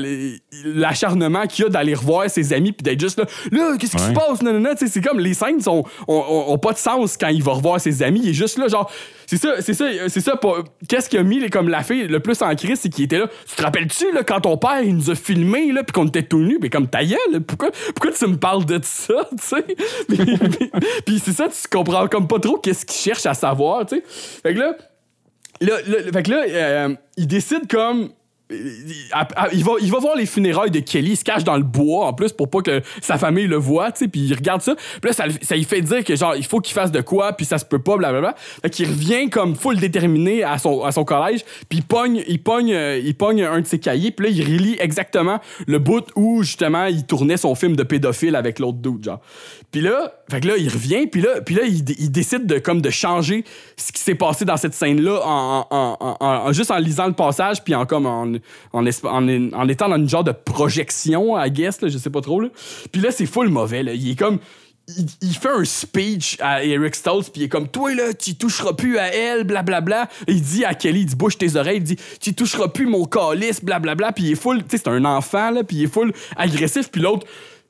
l'acharnement 0.65 1.47
qu'il 1.47 1.65
y 1.65 1.67
a 1.67 1.71
d'aller 1.71 1.95
revoir 1.95 2.29
ses 2.29 2.53
amis, 2.53 2.73
puis 2.73 2.83
d'être 2.83 3.01
juste 3.01 3.19
là, 3.19 3.25
là, 3.53 3.77
qu'est-ce 3.79 3.97
qui 3.97 4.03
se 4.03 4.13
passe, 4.13 4.43
non, 4.43 4.53
non, 4.53 4.61
non, 4.61 4.71
tu 4.77 4.87
sais, 4.87 4.93
c'est 4.93 5.01
comme, 5.01 5.19
les 5.21 5.35
scènes 5.35 5.61
sont, 5.61 5.85
ont, 6.09 6.15
ont- 6.29 6.53
ont 6.53 6.59
pas 6.59 6.73
de 6.73 6.79
sens 6.79 7.17
quand 7.17 7.29
il 7.29 7.43
va 7.43 7.53
revoir 7.53 7.81
ses 7.81 8.03
amis, 8.03 8.21
il 8.23 8.31
est 8.31 8.35
juste 8.35 8.59
là, 8.59 8.69
genre, 8.69 8.91
c'est 9.27 9.37
ça, 9.39 9.55
c'est 9.61 9.75
ça, 9.75 9.87
c'est 10.09 10.21
ça, 10.21 10.37
qu'est-ce 11.07 11.11
qui 11.11 11.19
a 11.19 11.23
mis, 11.23 11.49
comme 11.51 11.69
la 11.69 11.83
fille, 11.83 12.07
le 12.09 12.21
plus 12.21 12.41
en 12.43 12.55
crise, 12.55 12.81
c'est 12.81 12.89
qu'il 12.89 13.05
était 13.05 13.19
là, 13.19 13.29
tu 13.49 13.55
te 13.57 13.63
rappelles-tu, 13.63 14.13
là, 14.13 14.23
quand 14.25 14.41
ton 14.41 14.57
père, 14.57 14.83
nous 14.85 15.11
a 15.11 15.15
filmé, 15.15 15.71
là, 15.73 15.83
puis 15.85 15.93
qu'on 15.93 16.07
était 16.07 16.23
tout 16.23 16.41
nus, 16.41 16.59
mais 16.61 16.69
comme 16.71 16.89
ta 16.89 17.05
gueule, 17.05 17.41
pourquoi, 17.47 17.71
pourquoi 17.95 18.11
tu 18.13 18.27
me 18.27 18.37
parles 18.37 18.65
de 18.65 18.81
ça, 18.83 19.15
tu 19.31 19.37
sais? 19.47 19.65
Puis 21.07 21.19
c'est 21.25 21.33
ça, 21.33 21.49
tu 21.49 21.69
comprends 21.71 22.09
comme 22.09 22.27
pas 22.27 22.39
trop 22.41 22.57
qu'est-ce 22.59 22.85
qu'il 22.85 22.97
cherche 22.99 23.27
à 23.27 23.35
savoir, 23.35 23.87
tu 23.87 23.97
sais? 23.97 24.03
Fait 24.43 24.55
que 24.55 24.59
là, 24.59 24.77
Là, 25.63 25.77
là- 25.87 26.13
fait 26.13 26.23
que 26.23 26.31
là, 26.31 26.45
euh, 26.49 26.95
il 27.17 27.27
décide 27.27 27.67
comme. 27.67 28.11
À- 29.13 29.49
il 29.53 29.65
va, 29.65 29.73
il 29.81 29.91
va 29.91 29.99
voir 29.99 30.15
les 30.17 30.25
funérailles 30.27 30.71
de 30.71 30.79
Kelly, 30.79 31.11
il 31.13 31.17
se 31.17 31.25
cache 31.25 31.43
dans 31.43 31.57
le 31.57 31.65
bois 31.65 32.07
en 32.07 32.13
plus 32.13 32.33
pour 32.33 32.49
pas 32.49 32.61
que 32.61 32.81
sa 33.01 33.19
famille 33.19 33.47
le 33.49 33.57
voit, 33.57 33.91
tu 33.91 34.01
sais, 34.05 34.09
puis 34.09 34.21
il 34.21 34.35
regarde 34.35 34.63
ça. 34.63 34.77
Puis 34.77 35.11
là, 35.11 35.13
ça, 35.13 35.25
ça 35.43 35.57
lui 35.57 35.65
fait 35.65 35.81
dire 35.81 36.05
que 36.05 36.15
genre, 36.15 36.37
il 36.37 36.45
faut 36.45 36.61
qu'il 36.61 36.73
fasse 36.75 36.93
de 36.93 37.01
quoi, 37.01 37.33
puis 37.33 37.45
ça 37.45 37.59
se 37.59 37.65
peut 37.65 37.81
pas, 37.81 37.97
blablabla. 37.97 38.37
Fait 38.63 38.71
qu'il 38.71 38.87
revient 38.89 39.29
comme 39.31 39.57
full 39.57 39.79
déterminé 39.79 40.45
à 40.45 40.59
son, 40.59 40.85
à 40.85 40.93
son 40.93 41.05
collège, 41.05 41.45
puis 41.69 41.79
il 41.79 41.83
pogne, 41.85 42.23
il, 42.29 42.41
pogne, 42.41 42.73
euh, 42.73 43.01
il 43.05 43.17
pogne 43.17 43.43
un 43.43 43.61
de 43.61 43.67
ses 43.67 43.81
cahiers, 43.81 44.13
puis 44.13 44.27
là, 44.27 44.33
il 44.33 44.45
relit 44.45 44.77
exactement 44.79 45.41
le 45.67 45.79
bout 45.81 46.05
où 46.15 46.43
justement 46.45 46.85
il 46.87 47.05
tournait 47.05 47.37
son 47.39 47.55
film 47.57 47.75
de 47.75 47.83
pédophile 47.83 48.37
avec 48.37 48.61
l'autre 48.61 48.79
dude, 48.79 49.03
genre. 49.05 49.21
Puis 49.73 49.81
là, 49.81 50.13
fait 50.31 50.41
que 50.41 50.47
là, 50.49 50.55
il 50.57 50.69
revient, 50.69 51.07
puis 51.09 51.21
là, 51.21 51.41
puis 51.45 51.55
là 51.57 51.63
il, 51.67 51.83
il 51.99 52.11
décide 52.13 52.47
de, 52.47 52.59
comme, 52.59 52.81
de 52.81 52.91
changer 52.91 53.45
ce 53.77 53.91
qui 53.93 54.01
s'est 54.01 54.15
passé 54.15 54.45
dans 54.45 54.57
cette 54.57 54.75
scène-là 54.75 55.21
en- 55.25 55.67
en- 56.21 56.53
juste 56.53 56.71
en 56.71 56.79
lisant 56.79 57.07
le 57.09 57.13
passage, 57.13 57.63
puis 57.65 57.75
en, 57.75 57.85
comme, 57.87 58.07
en, 58.07 58.36
en, 58.73 58.87
étant 58.87 59.89
dans 59.89 59.97
une 59.97 60.09
genre 60.09 60.25
de 60.25 60.33
projection, 60.33 61.39
I 61.43 61.51
guess, 61.51 61.81
là, 61.81 61.89
je 61.89 61.99
sais 61.99 62.11
pas 62.11 62.21
trop. 62.21 62.41
Là. 62.41 62.49
Puis 62.93 63.01
là, 63.01 63.11
c'est 63.11 63.27
full 63.27 63.49
mauvais. 63.49 63.83
Là. 63.83 63.93
Il 63.95 64.11
est 64.11 64.17
comme. 64.17 64.39
Il, 65.21 65.35
fait 65.35 65.49
un 65.49 65.65
speech 65.65 66.37
à 66.39 66.63
Eric 66.63 66.95
Stoltz, 66.95 67.29
puis 67.29 67.41
il 67.41 67.45
est 67.47 67.49
comme 67.49 67.67
Toi, 67.67 67.93
là, 67.93 68.15
tu 68.15 68.37
toucheras 68.37 68.73
plus 68.73 68.99
à 68.99 69.13
elle, 69.13 69.43
blablabla. 69.43 70.09
Il 70.29 70.41
dit 70.41 70.65
à 70.65 70.75
Kelly, 70.75 71.01
il 71.01 71.07
dit 71.07 71.17
Bouge 71.17 71.37
tes 71.37 71.57
oreilles, 71.57 71.79
il 71.79 71.83
dit 71.83 71.97
Tu 72.21 72.35
toucheras 72.35 72.69
plus 72.69 72.87
mon 72.87 73.05
calice, 73.05 73.65
blablabla. 73.65 74.13
Puis 74.13 74.25
il 74.27 74.33
est 74.33 74.37
full, 74.37 74.59
tu 74.59 74.65
sais, 74.71 74.79
c'est 74.79 74.89
un 74.89 75.05
enfant, 75.05 75.51
là, 75.51 75.65
puis 75.65 75.79
il 75.79 75.85
est 75.85 75.93
full 75.93 76.13
agressif, 76.37 76.89
puis 76.93 77.03
l'autre 77.03 77.27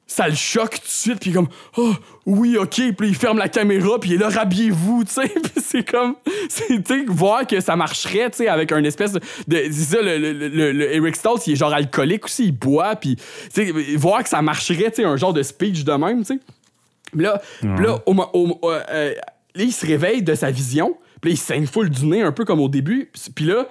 ça 0.09 0.29
le 0.29 0.35
choque 0.37 0.77
tout 0.77 0.87
de 0.87 0.89
suite, 0.89 1.19
puis 1.21 1.33
comme 1.33 1.49
oh 1.77 1.93
oui 2.27 2.57
ok, 2.57 2.81
puis 2.97 3.09
il 3.09 3.15
ferme 3.17 3.39
la 3.39 3.49
caméra, 3.49 3.99
puis 3.99 4.11
il 4.11 4.15
est 4.15 4.19
là 4.19 4.29
rhabillez-vous, 4.29 5.03
tu 5.05 5.13
sais, 5.15 5.29
Puis 5.43 5.63
c'est 5.65 5.83
comme 5.91 6.15
c'est 6.49 6.83
tu 6.85 7.01
sais 7.01 7.05
voir 7.09 7.45
que 7.47 7.61
ça 7.61 7.75
marcherait, 7.75 8.31
tu 8.31 8.39
sais, 8.39 8.49
avec 8.49 8.71
un 8.71 8.85
espèce 8.85 9.13
de, 9.15 9.21
c'est 9.49 9.73
ça 9.73 10.01
le, 10.03 10.17
le, 10.19 10.33
le- 10.49 10.73
le 10.73 10.95
Eric 10.95 11.17
Stoltz, 11.17 11.47
il 11.49 11.55
est 11.55 11.57
genre 11.57 11.73
alcoolique 11.73 12.25
aussi, 12.27 12.45
il 12.47 12.53
boit, 12.53 12.95
puis 12.97 13.17
tu 13.17 13.23
sais 13.51 13.73
voir 13.97 14.23
que 14.23 14.29
ça 14.29 14.41
marcherait, 14.43 14.91
tu 14.91 14.97
sais, 14.97 15.05
un 15.05 15.17
genre 15.17 15.33
de 15.33 15.43
speech 15.43 15.83
de 15.85 15.93
même, 15.93 16.21
tu 16.25 16.35
sais. 16.35 16.41
Là, 17.15 17.41
puis 17.61 17.85
là, 17.87 17.99
au 18.07 18.15
euh, 18.15 18.81
euh, 18.91 19.15
là, 19.55 19.63
il 19.65 19.73
se 19.73 19.87
réveille 19.87 20.23
de 20.23 20.35
sa 20.35 20.51
vision, 20.51 20.97
puis 21.21 21.31
là, 21.31 21.35
il 21.35 21.39
saigne 21.39 21.67
full 21.67 21.89
du 21.91 22.07
nez 22.07 22.23
un 22.23 22.33
peu 22.33 22.45
comme 22.45 22.61
au 22.61 22.69
début, 22.69 23.11
puis 23.35 23.45
là 23.47 23.67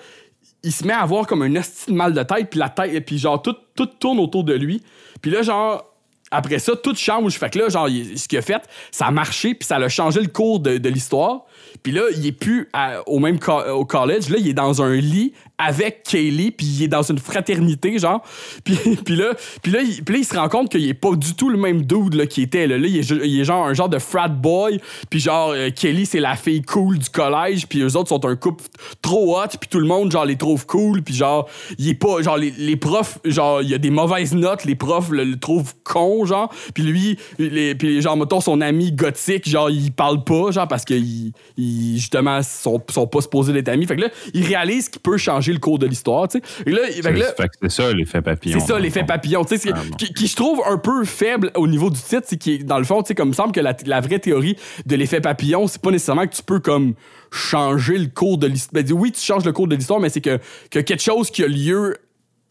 il 0.63 0.71
se 0.71 0.83
met 0.83 0.93
à 0.93 1.01
avoir 1.01 1.27
comme 1.27 1.43
un 1.43 1.53
esti 1.53 1.91
de 1.91 1.95
mal 1.95 2.11
de 2.11 2.23
tête, 2.23 2.49
puis 2.49 2.59
la 2.59 2.69
tête, 2.69 3.05
puis 3.05 3.19
genre, 3.19 3.39
tout, 3.39 3.55
tout 3.75 3.85
tourne 3.85 4.17
autour 4.19 4.43
de 4.43 4.55
lui. 4.55 4.81
Puis 5.21 5.29
là, 5.29 5.43
genre, 5.43 5.94
après 6.31 6.59
ça, 6.59 6.75
tout 6.75 6.95
change. 6.95 7.37
Fait 7.37 7.49
que 7.49 7.59
là, 7.59 7.69
genre, 7.69 7.87
ce 7.87 8.27
qu'il 8.27 8.37
a 8.37 8.41
fait, 8.41 8.61
ça 8.91 9.05
a 9.07 9.11
marché, 9.11 9.53
puis 9.55 9.65
ça 9.65 9.77
a 9.77 9.89
changé 9.89 10.21
le 10.21 10.27
cours 10.27 10.59
de 10.59 10.89
l'histoire. 10.89 11.45
Puis 11.83 11.91
là, 11.91 12.01
il 12.15 12.25
est 12.25 12.31
plus 12.31 12.69
au 13.05 13.19
même 13.19 13.39
co- 13.39 13.63
au 13.71 13.85
college. 13.85 14.29
Là, 14.29 14.37
il 14.39 14.47
est 14.47 14.53
dans 14.53 14.81
un 14.81 14.95
lit 14.95 15.33
avec 15.57 16.03
Kaylee, 16.03 16.51
puis 16.51 16.65
il 16.65 16.83
est 16.83 16.87
dans 16.87 17.01
une 17.01 17.19
fraternité, 17.19 17.97
genre. 17.97 18.21
Puis, 18.65 18.75
là, 19.15 19.33
puis 19.61 19.71
là, 19.71 19.81
il, 19.81 20.03
puis 20.03 20.15
là, 20.15 20.19
il 20.19 20.25
se 20.25 20.35
rend 20.35 20.49
compte 20.49 20.69
qu'il 20.69 20.87
est 20.87 20.93
pas 20.93 21.15
du 21.15 21.33
tout 21.35 21.49
le 21.49 21.57
même 21.57 21.83
dude 21.83 22.15
là, 22.15 22.25
qui 22.25 22.41
était. 22.41 22.67
Là, 22.67 22.77
Là, 22.77 22.87
il, 22.87 22.97
est, 23.39 23.43
genre 23.43 23.65
un 23.65 23.73
genre 23.73 23.89
de 23.89 23.99
frat 23.99 24.27
boy, 24.27 24.79
puis 25.09 25.19
genre, 25.19 25.51
euh, 25.51 25.69
Kelly, 25.69 26.05
c'est 26.05 26.19
la 26.19 26.35
fille 26.35 26.61
cool 26.61 26.97
du 26.97 27.09
collège, 27.09 27.67
puis 27.67 27.81
eux 27.81 27.95
autres 27.95 28.09
sont 28.09 28.25
un 28.25 28.35
couple 28.35 28.65
trop 29.01 29.37
hot, 29.39 29.47
puis 29.59 29.69
tout 29.69 29.79
le 29.79 29.87
monde, 29.87 30.11
genre, 30.11 30.25
les 30.25 30.35
trouve 30.35 30.65
cool, 30.65 31.01
puis 31.03 31.13
genre, 31.13 31.47
il 31.77 31.89
est 31.89 31.93
pas, 31.93 32.21
genre, 32.21 32.37
les, 32.37 32.75
profs, 32.75 33.19
genre, 33.23 33.61
il 33.61 33.69
y 33.69 33.73
a 33.73 33.77
des 33.77 33.89
mauvaises 33.89 34.33
notes, 34.33 34.65
les 34.65 34.75
profs 34.75 35.09
le, 35.09 35.37
trouvent 35.37 35.73
con, 35.83 36.25
genre, 36.25 36.53
puis 36.73 36.83
lui, 36.83 37.17
les, 37.39 37.75
puis 37.75 38.01
genre, 38.01 38.17
mettons, 38.17 38.41
son 38.41 38.61
ami 38.61 38.91
gothique, 38.91 39.47
genre, 39.47 39.69
il 39.69 39.91
parle 39.91 40.23
pas, 40.23 40.51
genre, 40.51 40.67
parce 40.67 40.83
que 40.85 40.93
il, 40.93 41.33
il- 41.65 41.97
justement, 41.97 42.41
sont, 42.43 42.81
sont 42.89 43.07
pas 43.07 43.21
supposés 43.21 43.53
d'être 43.53 43.69
amis. 43.69 43.85
Fait 43.85 43.95
que 43.95 44.01
là, 44.01 44.09
il 44.33 44.45
réalise 44.45 44.89
qu'il 44.89 45.01
peut 45.01 45.17
changer 45.17 45.53
le 45.53 45.59
cours 45.59 45.79
de 45.79 45.87
l'histoire, 45.87 46.27
tu 46.27 46.39
sais. 46.39 46.63
Et 46.65 46.71
là, 46.71 46.81
fait 46.87 47.01
que 47.13 47.19
là, 47.19 47.33
c'est 47.61 47.71
ça, 47.71 47.91
l'effet 47.93 48.21
papillon. 48.21 48.59
c'est 48.59 48.65
ça, 48.67 48.79
l'effet 48.79 49.03
papillon. 49.03 49.43
Tu 49.45 49.57
sais, 49.57 49.69
Ah, 49.73 49.81
bon. 49.89 49.95
qui, 49.95 50.13
qui 50.13 50.27
je 50.27 50.35
trouve 50.35 50.61
un 50.67 50.77
peu 50.77 51.03
faible 51.05 51.51
au 51.55 51.67
niveau 51.67 51.89
du 51.89 51.99
titre, 51.99 52.23
c'est 52.25 52.37
qui 52.37 52.59
dans 52.63 52.77
le 52.77 52.83
fond, 52.85 53.01
tu 53.03 53.09
sais, 53.09 53.15
comme 53.15 53.27
il 53.29 53.31
me 53.31 53.35
semble 53.35 53.51
que 53.51 53.59
la, 53.61 53.75
la 53.85 54.01
vraie 54.01 54.19
théorie 54.19 54.55
de 54.85 54.95
l'effet 54.95 55.21
papillon, 55.21 55.67
c'est 55.67 55.81
pas 55.81 55.91
nécessairement 55.91 56.27
que 56.27 56.35
tu 56.35 56.43
peux 56.43 56.59
comme 56.59 56.93
changer 57.31 57.97
le 57.97 58.07
cours 58.07 58.37
de 58.37 58.47
l'histoire. 58.47 58.83
Ben, 58.83 58.91
oui, 58.93 59.11
tu 59.11 59.21
changes 59.21 59.45
le 59.45 59.51
cours 59.51 59.67
de 59.67 59.75
l'histoire, 59.75 59.99
mais 59.99 60.09
c'est 60.09 60.21
que, 60.21 60.39
que 60.69 60.79
quelque 60.79 61.01
chose 61.03 61.29
qui 61.31 61.43
a 61.43 61.47
lieu, 61.47 61.97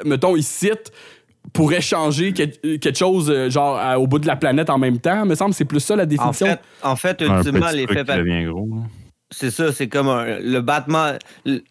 mettons, 0.04 0.36
ici, 0.36 0.70
pourrait 1.52 1.80
changer 1.82 2.32
que- 2.32 2.76
quelque 2.76 2.96
chose, 2.98 3.30
euh, 3.30 3.50
genre, 3.50 3.78
au 4.00 4.06
bout 4.06 4.18
de 4.18 4.26
la 4.26 4.34
planète 4.36 4.70
en 4.70 4.78
même 4.78 4.98
temps. 4.98 5.26
Me 5.26 5.34
semble 5.34 5.50
que 5.50 5.56
c'est 5.56 5.64
plus 5.66 5.80
ça 5.80 5.94
la 5.94 6.04
En 6.04 6.06
définition. 6.06 6.46
fait, 6.46 6.60
en 6.82 6.96
fait 6.96 7.20
ultimement, 7.20 7.70
l'effet 7.70 8.02
papillon, 8.04 8.24
devient 8.24 8.44
gros. 8.46 8.68
C'est 9.30 9.50
ça, 9.50 9.72
c'est 9.72 9.88
comme 9.88 10.08
un- 10.08 10.38
le 10.38 10.60
battement. 10.60 11.12
le-. 11.44 11.62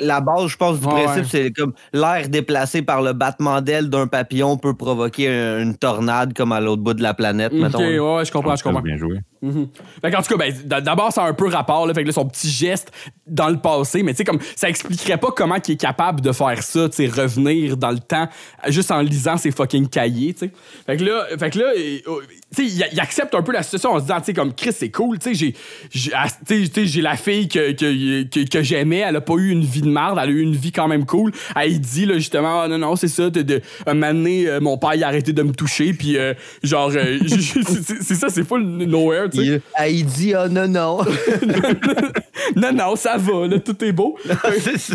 La 0.00 0.20
base, 0.20 0.48
je 0.48 0.56
pense, 0.56 0.80
du 0.80 0.86
Ouais, 0.86 1.04
principe, 1.04 1.22
ouais. 1.24 1.28
c'est 1.30 1.52
comme 1.52 1.72
l'air 1.92 2.28
déplacé 2.28 2.82
par 2.82 3.02
le 3.02 3.12
battement 3.12 3.60
d'aile 3.60 3.88
d'un 3.90 4.06
papillon 4.06 4.56
peut 4.56 4.74
provoquer 4.74 5.28
un- 5.28 5.60
une 5.62 5.76
tornade 5.76 6.34
comme 6.34 6.52
à 6.52 6.60
l'autre 6.60 6.82
bout 6.82 6.94
de 6.94 7.02
la 7.02 7.14
planète, 7.14 7.52
OK, 7.52 7.58
mettons. 7.60 7.78
ouais, 8.16 8.24
je 8.24 8.32
comprends, 8.32 8.52
je 8.52 8.58
Ça, 8.58 8.64
comprends. 8.64 8.82
bien 8.82 8.96
joué. 8.96 9.18
Fait 9.42 10.10
qu'en 10.10 10.22
tout 10.22 10.36
cas, 10.36 10.36
ben, 10.36 10.80
d'abord, 10.82 11.12
ça 11.12 11.24
a 11.24 11.28
un 11.28 11.34
peu 11.34 11.48
rapport. 11.48 11.90
Fait 11.94 12.04
que 12.04 12.12
son 12.12 12.26
petit 12.26 12.48
geste 12.48 12.92
dans 13.26 13.48
le 13.48 13.58
passé, 13.58 14.02
mais 14.02 14.12
tu 14.12 14.18
sais, 14.18 14.24
comme 14.24 14.40
ça 14.54 14.68
expliquerait 14.68 15.18
pas 15.18 15.30
comment 15.34 15.56
il 15.66 15.72
est 15.72 15.76
capable 15.76 16.20
de 16.20 16.32
faire 16.32 16.62
ça, 16.62 16.88
tu 16.88 17.08
revenir 17.08 17.76
dans 17.76 17.90
le 17.90 17.98
temps 17.98 18.28
juste 18.68 18.90
en 18.90 19.00
lisant 19.00 19.36
ses 19.36 19.50
fucking 19.50 19.88
cahiers, 19.88 20.34
tu. 20.34 20.50
Fait 20.86 20.96
que 20.96 21.04
là, 21.04 21.26
là 21.30 21.72
oh, 22.06 22.20
tu 22.54 22.68
sais, 22.68 22.86
il, 22.92 23.00
accepte 23.00 23.34
un 23.34 23.42
peu 23.42 23.52
la 23.52 23.62
situation 23.62 23.92
en 23.92 23.98
se 23.98 24.02
disant, 24.02 24.18
tu 24.18 24.26
sais, 24.26 24.34
comme 24.34 24.54
Chris, 24.54 24.72
c'est 24.72 24.90
cool, 24.90 25.18
tu 25.18 25.34
sais, 25.34 25.34
j'ai, 25.34 25.54
j'ai, 25.90 26.12
ah, 26.14 26.26
la 27.02 27.16
fille 27.16 27.48
que, 27.48 27.72
que, 27.72 28.48
que, 28.48 28.62
j'aimais, 28.62 28.98
elle 28.98 29.16
a 29.16 29.20
pas 29.20 29.34
eu 29.34 29.50
une 29.50 29.64
vie 29.64 29.82
de 29.82 29.88
merde, 29.88 30.18
elle 30.22 30.28
a 30.28 30.32
eu 30.32 30.40
une 30.40 30.56
vie 30.56 30.72
quand 30.72 30.88
même 30.88 31.06
cool. 31.06 31.32
Elle 31.56 31.80
dit, 31.80 32.06
là, 32.06 32.14
justement, 32.14 32.62
Ah, 32.62 32.68
non, 32.68 32.78
non, 32.78 32.96
c'est 32.96 33.08
ça, 33.08 33.30
de, 33.30 33.42
de, 33.42 33.62
donné, 34.20 34.48
euh, 34.48 34.60
mon 34.60 34.78
père, 34.78 34.94
il 34.94 35.04
a 35.04 35.08
arrêté 35.08 35.32
de 35.32 35.42
me 35.42 35.52
toucher, 35.52 35.92
puis 35.92 36.16
euh, 36.16 36.34
genre, 36.62 36.92
euh, 36.94 37.18
c'est 37.26 38.14
ça, 38.14 38.28
c'est 38.28 38.44
full 38.44 38.62
nowhere, 38.62 39.28
tu 39.30 39.38
sais. 39.38 39.44
Il, 39.46 39.60
ah, 39.74 39.88
il 39.88 40.04
dit 40.06 40.34
Ah 40.34 40.48
non, 40.48 40.68
non. 40.68 40.98
non, 42.56 42.72
non, 42.72 42.96
ça 42.96 43.16
va, 43.16 43.46
là, 43.46 43.58
tout 43.60 43.82
est 43.84 43.92
beau. 43.92 44.16
c'est 44.60 44.78
ça. 44.78 44.94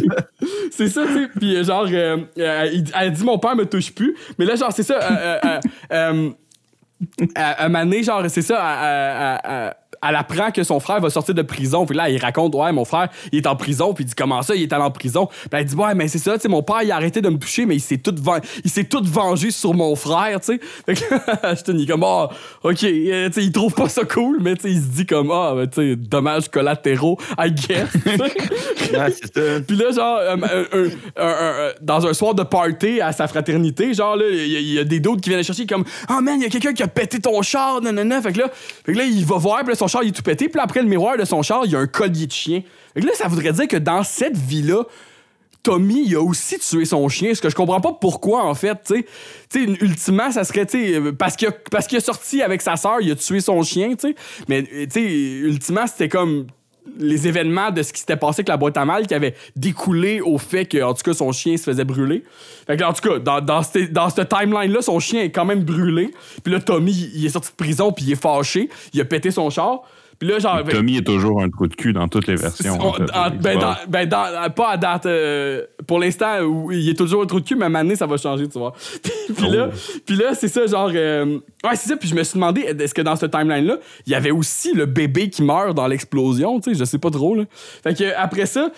c'est 0.71 0.87
ça, 0.89 1.01
tu 1.07 1.13
sais. 1.13 1.29
Puis, 1.39 1.55
euh, 1.55 1.63
genre, 1.63 1.87
euh, 1.91 2.17
euh, 2.37 2.69
il- 2.73 2.91
elle 2.99 3.11
dit 3.13 3.23
Mon 3.23 3.39
père 3.39 3.55
me 3.55 3.65
touche 3.65 3.93
plus. 3.93 4.15
Mais 4.37 4.45
là, 4.45 4.55
genre, 4.55 4.71
c'est 4.71 4.83
ça. 4.83 4.99
euh, 5.01 5.39
à, 7.35 7.51
à 7.51 7.65
un 7.65 7.69
moment 7.69 7.83
donné, 7.85 8.03
genre, 8.03 8.23
c'est 8.29 8.41
ça. 8.41 8.57
à- 8.61 8.73
à- 8.73 9.35
à- 9.35 9.67
à- 9.69 9.75
elle 10.07 10.15
apprend 10.15 10.51
que 10.51 10.63
son 10.63 10.79
frère 10.79 10.99
va 11.01 11.09
sortir 11.09 11.33
de 11.35 11.41
prison. 11.41 11.85
Puis 11.85 11.95
là, 11.95 12.09
il 12.09 12.17
raconte, 12.19 12.55
ouais, 12.55 12.71
mon 12.71 12.85
frère, 12.85 13.09
il 13.31 13.37
est 13.39 13.47
en 13.47 13.55
prison. 13.55 13.93
Puis 13.93 14.03
il 14.03 14.07
dit, 14.07 14.13
comment 14.15 14.41
ça, 14.41 14.55
il 14.55 14.63
est 14.63 14.73
allé 14.73 14.83
en 14.83 14.91
prison? 14.91 15.27
Puis 15.27 15.49
elle 15.51 15.65
dit, 15.65 15.75
ouais, 15.75 15.93
mais 15.95 16.07
c'est 16.07 16.17
ça, 16.19 16.35
tu 16.35 16.41
sais, 16.41 16.47
mon 16.47 16.63
père, 16.63 16.83
il 16.83 16.91
a 16.91 16.95
arrêté 16.95 17.21
de 17.21 17.29
me 17.29 17.37
toucher, 17.37 17.65
mais 17.65 17.75
il 17.75 17.81
s'est 17.81 17.97
tout, 17.97 18.15
ven- 18.17 18.41
il 18.63 18.69
s'est 18.71 18.83
tout 18.85 19.03
vengé 19.03 19.51
sur 19.51 19.73
mon 19.73 19.95
frère, 19.95 20.39
tu 20.41 20.53
sais. 20.53 20.59
Fait 20.85 20.95
que 20.95 21.45
Ashton, 21.45 21.73
il 21.77 21.83
est 21.83 21.87
comme, 21.87 22.03
ah, 22.03 22.29
ok, 22.63 22.83
euh, 22.83 23.27
tu 23.27 23.33
sais, 23.33 23.43
il 23.43 23.51
trouve 23.51 23.73
pas 23.73 23.89
ça 23.89 24.03
cool, 24.05 24.39
mais 24.41 24.55
tu 24.55 24.63
sais, 24.63 24.71
il 24.71 24.81
se 24.81 24.87
dit 24.87 25.05
comme, 25.05 25.31
ah, 25.31 25.53
ben, 25.55 25.67
tu 25.67 25.81
sais, 25.91 25.95
dommages 25.95 26.49
collatéraux, 26.49 27.17
I 27.39 27.51
guess. 27.51 27.89
Puis 29.67 29.75
là, 29.77 29.91
genre, 29.91 30.17
euh, 30.19 30.89
euh, 31.17 31.71
dans 31.81 32.05
un 32.05 32.13
soir 32.13 32.35
de 32.35 32.43
party 32.43 33.01
à 33.01 33.11
sa 33.11 33.27
fraternité, 33.27 33.93
genre, 33.93 34.15
là, 34.15 34.25
il 34.29 34.47
y, 34.47 34.55
a- 34.55 34.59
il 34.59 34.73
y 34.73 34.79
a 34.79 34.83
des 34.83 34.99
d'autres 34.99 35.21
qui 35.21 35.29
viennent 35.29 35.39
le 35.39 35.43
chercher 35.45 35.65
comme 35.65 35.83
Oh 36.09 36.21
man, 36.21 36.39
il 36.39 36.43
y 36.43 36.45
a 36.45 36.49
quelqu'un 36.49 36.73
qui 36.73 36.83
a 36.83 36.87
pété 36.87 37.19
ton 37.19 37.41
char, 37.41 37.81
nanana. 37.81 38.21
Fait 38.21 38.31
que 38.33 38.39
là, 38.39 38.49
fait 38.85 38.93
que 38.93 38.97
là 38.97 39.05
il 39.05 39.25
va 39.25 39.37
voir, 39.37 39.59
puis 39.59 39.69
là, 39.69 39.75
son 39.75 39.87
il 40.03 40.09
est 40.09 40.11
tout 40.11 40.23
pété. 40.23 40.49
Puis 40.49 40.59
après 40.59 40.81
le 40.81 40.87
miroir 40.87 41.17
de 41.17 41.25
son 41.25 41.41
char, 41.41 41.61
il 41.65 41.71
y 41.71 41.75
a 41.75 41.79
un 41.79 41.87
collier 41.87 42.27
de 42.27 42.31
chien. 42.31 42.63
Là, 42.95 43.11
ça 43.13 43.27
voudrait 43.27 43.53
dire 43.53 43.67
que 43.67 43.77
dans 43.77 44.03
cette 44.03 44.37
vie-là, 44.37 44.83
Tommy, 45.63 46.03
il 46.05 46.15
a 46.15 46.21
aussi 46.21 46.59
tué 46.59 46.85
son 46.85 47.09
chien. 47.09 47.33
Ce 47.33 47.41
que 47.41 47.49
je 47.49 47.55
comprends 47.55 47.81
pas 47.81 47.93
pourquoi, 47.93 48.45
en 48.45 48.53
fait, 48.53 48.77
tu 48.85 49.05
sais. 49.49 49.59
Ultimement, 49.81 50.31
ça 50.31 50.43
serait, 50.43 50.65
tu 50.65 51.13
parce 51.13 51.35
qu'il 51.35 51.47
a, 51.47 51.51
parce 51.71 51.87
qu'il 51.87 51.97
a 51.97 52.01
sorti 52.01 52.43
avec 52.43 52.61
sa 52.61 52.75
sœur, 52.75 52.97
il 53.01 53.11
a 53.11 53.15
tué 53.15 53.39
son 53.39 53.63
chien, 53.63 53.95
tu 53.95 54.09
sais. 54.09 54.15
Mais, 54.47 54.63
tu 54.63 54.87
sais, 54.91 55.01
ultimement, 55.01 55.87
c'était 55.87 56.09
comme 56.09 56.47
les 56.97 57.27
événements 57.27 57.71
de 57.71 57.81
ce 57.81 57.91
qui 57.93 57.99
s'était 57.99 58.17
passé 58.17 58.39
avec 58.39 58.49
la 58.49 58.57
boîte 58.57 58.77
à 58.77 58.85
mal 58.85 59.07
qui 59.07 59.13
avait 59.13 59.35
découlé 59.55 60.21
au 60.21 60.37
fait 60.37 60.65
que, 60.65 60.81
en 60.81 60.93
tout 60.93 61.03
cas, 61.03 61.13
son 61.13 61.31
chien 61.31 61.57
se 61.57 61.63
faisait 61.63 61.83
brûler. 61.83 62.23
Fait 62.67 62.77
que, 62.77 62.83
en 62.83 62.93
tout 62.93 63.07
cas, 63.07 63.19
dans, 63.19 63.41
dans, 63.41 63.63
cette, 63.63 63.91
dans 63.91 64.09
timeline-là, 64.09 64.81
son 64.81 64.99
chien 64.99 65.21
est 65.21 65.31
quand 65.31 65.45
même 65.45 65.63
brûlé. 65.63 66.11
Puis 66.43 66.53
là, 66.53 66.59
Tommy, 66.59 67.11
il 67.15 67.25
est 67.25 67.29
sorti 67.29 67.51
de 67.51 67.55
prison, 67.55 67.91
puis 67.91 68.05
il 68.05 68.11
est 68.11 68.21
fâché. 68.21 68.69
Il 68.93 69.01
a 69.01 69.05
pété 69.05 69.31
son 69.31 69.49
char. 69.49 69.83
Puis 70.19 70.27
là, 70.29 70.39
genre. 70.39 70.63
Tommy 70.63 70.97
est 70.97 71.05
toujours 71.05 71.41
un 71.41 71.49
trou 71.49 71.67
de 71.67 71.75
cul 71.75 71.93
dans 71.93 72.07
toutes 72.07 72.27
les 72.27 72.35
versions. 72.35 72.77
On- 72.79 72.87
en 72.89 72.93
fait. 72.93 73.03
en- 73.13 73.29
ben, 73.31 73.59
dans- 73.59 73.75
ben, 73.87 74.07
dans- 74.07 74.49
pas 74.51 74.69
à 74.71 74.77
date. 74.77 75.05
euh, 75.05 75.63
pour 75.87 75.99
l'instant, 75.99 76.37
il 76.71 76.89
est 76.89 76.93
toujours 76.97 77.23
un 77.23 77.25
trou 77.25 77.39
de 77.39 77.45
cul, 77.45 77.55
mais 77.55 77.63
à 77.63 77.65
un 77.67 77.69
moment 77.69 77.83
donné, 77.83 77.95
ça 77.95 78.05
va 78.05 78.17
changer, 78.17 78.47
tu 78.47 78.57
vois. 78.57 78.73
puis, 79.37 79.49
là, 79.49 79.69
puis 80.05 80.15
là 80.15 80.33
c'est 80.35 80.47
ça, 80.47 80.65
genre. 80.67 80.91
euh, 80.93 81.37
ouais, 81.63 81.75
c'est 81.75 81.89
ça. 81.89 81.97
Puis 81.97 82.09
je 82.09 82.15
me 82.15 82.23
suis 82.23 82.35
demandé, 82.35 82.61
est-ce 82.61 82.93
que 82.93 83.01
dans 83.01 83.15
ce 83.15 83.25
timeline-là, 83.25 83.77
il 84.05 84.11
y 84.11 84.15
avait 84.15 84.31
aussi 84.31 84.73
le 84.73 84.85
bébé 84.85 85.29
qui 85.29 85.43
meurt 85.43 85.75
dans 85.75 85.87
l'explosion, 85.87 86.59
tu 86.59 86.71
sais, 86.73 86.79
je 86.79 86.85
sais 86.85 86.97
pas 86.99 87.09
trop, 87.09 87.35
là. 87.35 87.43
Fait 87.83 87.93
que 87.97 88.03
après 88.15 88.45
ça, 88.45 88.69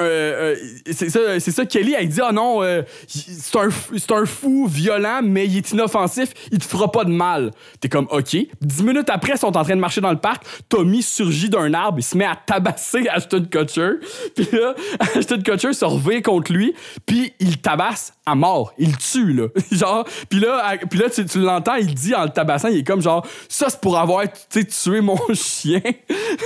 euh, 0.00 0.54
c'est 0.90 1.10
ça, 1.10 1.38
ça, 1.40 1.66
Kelly, 1.66 1.94
elle 1.98 2.08
dit, 2.08 2.20
ah 2.22 2.32
non, 2.32 2.62
euh, 2.62 2.82
c'est 3.06 3.56
un, 3.58 3.68
un 4.16 4.26
fou 4.26 4.66
violent, 4.66 5.20
mais 5.22 5.46
il 5.46 5.56
est 5.58 5.70
inoffensif, 5.72 6.30
il 6.52 6.58
te 6.58 6.64
fera 6.64 6.90
pas 6.90 7.04
de 7.04 7.10
mal. 7.10 7.50
T'es 7.80 7.88
comme, 7.88 8.06
OK. 8.10 8.36
Dix 8.60 8.82
minutes 8.82 9.10
après, 9.10 9.32
ils 9.34 9.38
sont 9.38 9.56
en 9.56 9.62
train 9.64 9.74
de 9.76 9.80
marcher 9.80 10.00
dans 10.00 10.10
le 10.12 10.18
parc. 10.18 10.44
Tommy 10.68 10.85
surgit 11.02 11.48
d'un 11.48 11.72
arbre, 11.74 11.98
il 11.98 12.02
se 12.02 12.16
met 12.16 12.24
à 12.24 12.36
tabasser 12.36 13.08
Ashton 13.08 13.46
Kutcher. 13.50 13.92
Puis 14.36 14.48
là, 14.52 14.74
Ashton 15.16 15.40
Kutcher 15.42 15.72
se 15.72 15.84
revient 15.84 16.22
contre 16.22 16.52
lui, 16.52 16.74
puis 17.04 17.32
il 17.40 17.58
tabasse 17.58 18.12
à 18.26 18.34
mort. 18.34 18.72
Il 18.78 18.96
tue, 18.96 19.32
là. 19.32 19.46
genre, 19.70 20.04
puis 20.28 20.40
là, 20.40 20.76
puis 20.90 20.98
là 20.98 21.08
tu, 21.08 21.38
l'entends, 21.38 21.76
il 21.76 21.94
dit 21.94 22.14
en 22.14 22.24
le 22.24 22.30
tabassant, 22.30 22.68
il 22.68 22.78
est 22.78 22.86
comme 22.86 23.00
genre, 23.00 23.24
ça 23.48 23.68
c'est 23.68 23.80
pour 23.80 23.96
avoir, 23.98 24.24
tué 24.50 25.00
mon 25.00 25.18
chien. 25.34 25.80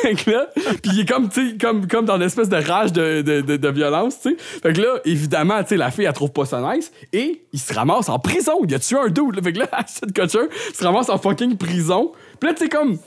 fait 0.03 0.14
que 0.14 0.30
là, 0.30 0.47
puis 0.55 0.93
il 0.93 1.01
est 1.01 1.09
comme, 1.09 1.28
tu 1.28 1.57
comme, 1.57 1.86
comme 1.86 2.05
dans 2.05 2.16
une 2.16 2.22
espèce 2.22 2.49
de 2.49 2.57
rage 2.57 2.93
de, 2.93 3.68
violence, 3.70 4.20
tu. 4.20 4.36
Fait 4.62 4.72
que 4.72 4.80
là, 4.80 4.99
évidemment, 5.05 5.62
tu 5.64 5.76
la 5.76 5.91
fille, 5.91 6.05
elle 6.05 6.12
trouve 6.12 6.32
pas 6.32 6.45
ça 6.45 6.61
nice, 6.61 6.93
et 7.12 7.43
il 7.53 7.59
se 7.59 7.72
ramasse 7.72 8.09
en 8.09 8.18
prison. 8.18 8.61
Il 8.68 8.74
a 8.74 8.78
tué 8.78 8.99
un 8.99 9.09
dude, 9.09 9.36
là. 9.36 9.43
Fait 9.43 9.53
que 9.53 9.61
là, 9.61 9.68
Ashton 9.72 10.09
Kutcher 10.14 10.49
se 10.74 10.84
ramasse 10.84 11.09
en 11.09 11.18
fucking 11.18 11.57
prison. 11.57 12.12
Puis 12.38 12.49
là, 12.49 12.55
tu 12.55 12.64
sais, 12.64 12.68
comme, 12.68 12.99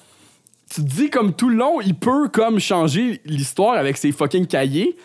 tu 0.74 0.82
te 0.82 0.88
dis 0.88 1.10
comme 1.10 1.34
tout 1.34 1.50
le 1.50 1.56
long, 1.56 1.82
il 1.82 1.94
peut 1.94 2.30
comme 2.30 2.60
changer 2.60 3.22
l'histoire 3.26 3.76
avec 3.76 3.98
ses 3.98 4.12
fucking 4.12 4.48
cahiers. 4.48 4.96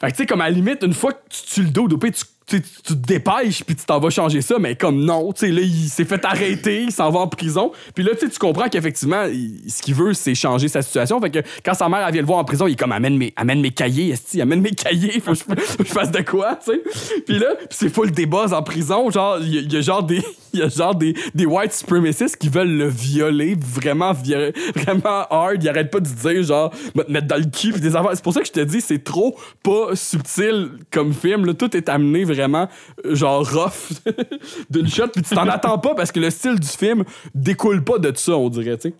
Fait 0.00 0.08
que 0.08 0.12
tu 0.12 0.16
sais, 0.18 0.26
comme 0.26 0.42
à 0.42 0.48
la 0.48 0.54
limite, 0.54 0.82
une 0.82 0.92
fois 0.92 1.12
que 1.12 1.22
tu 1.30 1.42
tues 1.42 1.62
le 1.62 1.70
dos, 1.70 1.88
tu, 1.88 1.96
tu, 1.98 2.24
tu 2.48 2.62
te 2.62 2.94
dépêches 2.94 3.62
puis 3.64 3.76
tu 3.76 3.84
t'en 3.84 4.00
vas 4.00 4.10
changer 4.10 4.40
ça, 4.40 4.56
mais 4.58 4.74
comme 4.74 5.04
non, 5.04 5.32
tu 5.32 5.46
sais, 5.46 5.52
là, 5.52 5.60
il 5.60 5.88
s'est 5.88 6.04
fait 6.04 6.24
arrêter, 6.24 6.84
il 6.84 6.92
s'en 6.92 7.10
va 7.10 7.20
en 7.20 7.28
prison. 7.28 7.72
Puis 7.94 8.02
là, 8.02 8.12
tu 8.18 8.28
comprends 8.38 8.68
qu'effectivement, 8.68 9.24
ce 9.26 9.82
qu'il 9.82 9.94
veut, 9.94 10.14
c'est 10.14 10.34
changer 10.34 10.68
sa 10.68 10.82
situation. 10.82 11.20
Fait 11.20 11.30
que 11.30 11.38
quand 11.64 11.74
sa 11.74 11.88
mère, 11.88 12.10
vient 12.10 12.22
le 12.22 12.26
voir 12.26 12.38
en 12.38 12.44
prison, 12.44 12.66
il 12.66 12.72
est 12.72 12.76
comme, 12.76 12.92
amène 12.92 13.16
mes, 13.16 13.32
amène 13.36 13.60
mes 13.60 13.70
cahiers, 13.70 14.10
esti, 14.10 14.40
amène 14.40 14.60
mes 14.60 14.70
cahiers, 14.70 15.20
faut 15.20 15.32
que 15.32 15.38
je, 15.38 15.84
fasse 15.84 16.10
de 16.10 16.22
quoi, 16.22 16.56
tu 16.56 16.72
sais. 16.72 16.82
Puis 17.26 17.38
là, 17.38 17.48
c'est 17.70 17.88
full 17.88 18.10
buzz 18.10 18.52
en 18.52 18.62
prison, 18.62 19.10
genre, 19.10 19.38
il 19.40 19.72
y, 19.72 19.76
a- 19.76 19.80
genre 19.80 20.02
des. 20.02 20.22
Il 20.54 20.60
y 20.60 20.62
a 20.62 20.68
genre 20.70 20.94
des, 20.94 21.14
des 21.34 21.44
white 21.44 21.74
supremacists 21.74 22.38
qui 22.38 22.48
veulent 22.48 22.74
le 22.74 22.88
violer 22.88 23.54
vraiment, 23.60 24.14
vraiment 24.14 25.26
hard. 25.28 25.62
Ils 25.62 25.68
arrêtent 25.68 25.90
pas 25.90 26.00
de 26.00 26.08
dire, 26.08 26.42
genre, 26.42 26.72
me 26.94 27.04
mettre 27.12 27.26
dans 27.26 27.36
le 27.36 27.44
cul 27.44 27.74
pis 27.74 27.80
des 27.80 27.94
affaires. 27.94 28.12
C'est 28.14 28.24
pour 28.24 28.32
ça 28.32 28.40
que 28.40 28.46
je 28.46 28.52
te 28.52 28.60
dis, 28.60 28.80
c'est 28.80 29.04
trop 29.04 29.36
pas 29.62 29.94
subtil 29.94 30.70
comme 30.90 31.12
film. 31.12 31.44
Là. 31.44 31.52
Tout 31.52 31.76
est 31.76 31.90
amené 31.90 32.24
vraiment, 32.24 32.37
euh, 32.40 32.66
genre, 33.14 33.48
rough 33.50 33.92
d'une 34.70 34.88
shot. 34.88 35.08
Puis 35.08 35.22
tu 35.22 35.34
t'en 35.34 35.48
attends 35.48 35.78
pas 35.78 35.94
parce 35.94 36.12
que 36.12 36.20
le 36.20 36.30
style 36.30 36.58
du 36.58 36.68
film 36.68 37.04
découle 37.34 37.82
pas 37.84 37.98
de 37.98 38.12
ça, 38.16 38.32
on 38.32 38.48
dirait, 38.48 38.78
tu. 38.78 38.94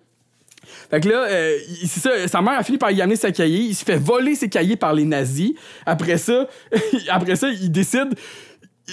Fait 0.91 1.01
que 1.01 1.09
là, 1.09 1.25
euh, 1.29 1.57
c'est 1.87 2.01
ça, 2.01 2.29
sa 2.29 2.43
mère 2.43 2.59
a 2.59 2.63
fini 2.63 2.79
par 2.79 2.91
y 2.91 3.01
amener 3.01 3.17
ses 3.17 3.33
cahiers. 3.33 3.61
Il 3.61 3.75
se 3.75 3.85
fait 3.85 3.97
voler 3.97 4.35
ses 4.35 4.49
cahiers 4.49 4.77
par 4.77 4.93
les 4.95 5.05
nazis. 5.05 5.53
Après 5.87 6.19
ça, 6.19 6.47
après 7.09 7.37
ça, 7.37 7.49
il 7.49 7.71
décide. 7.71 8.15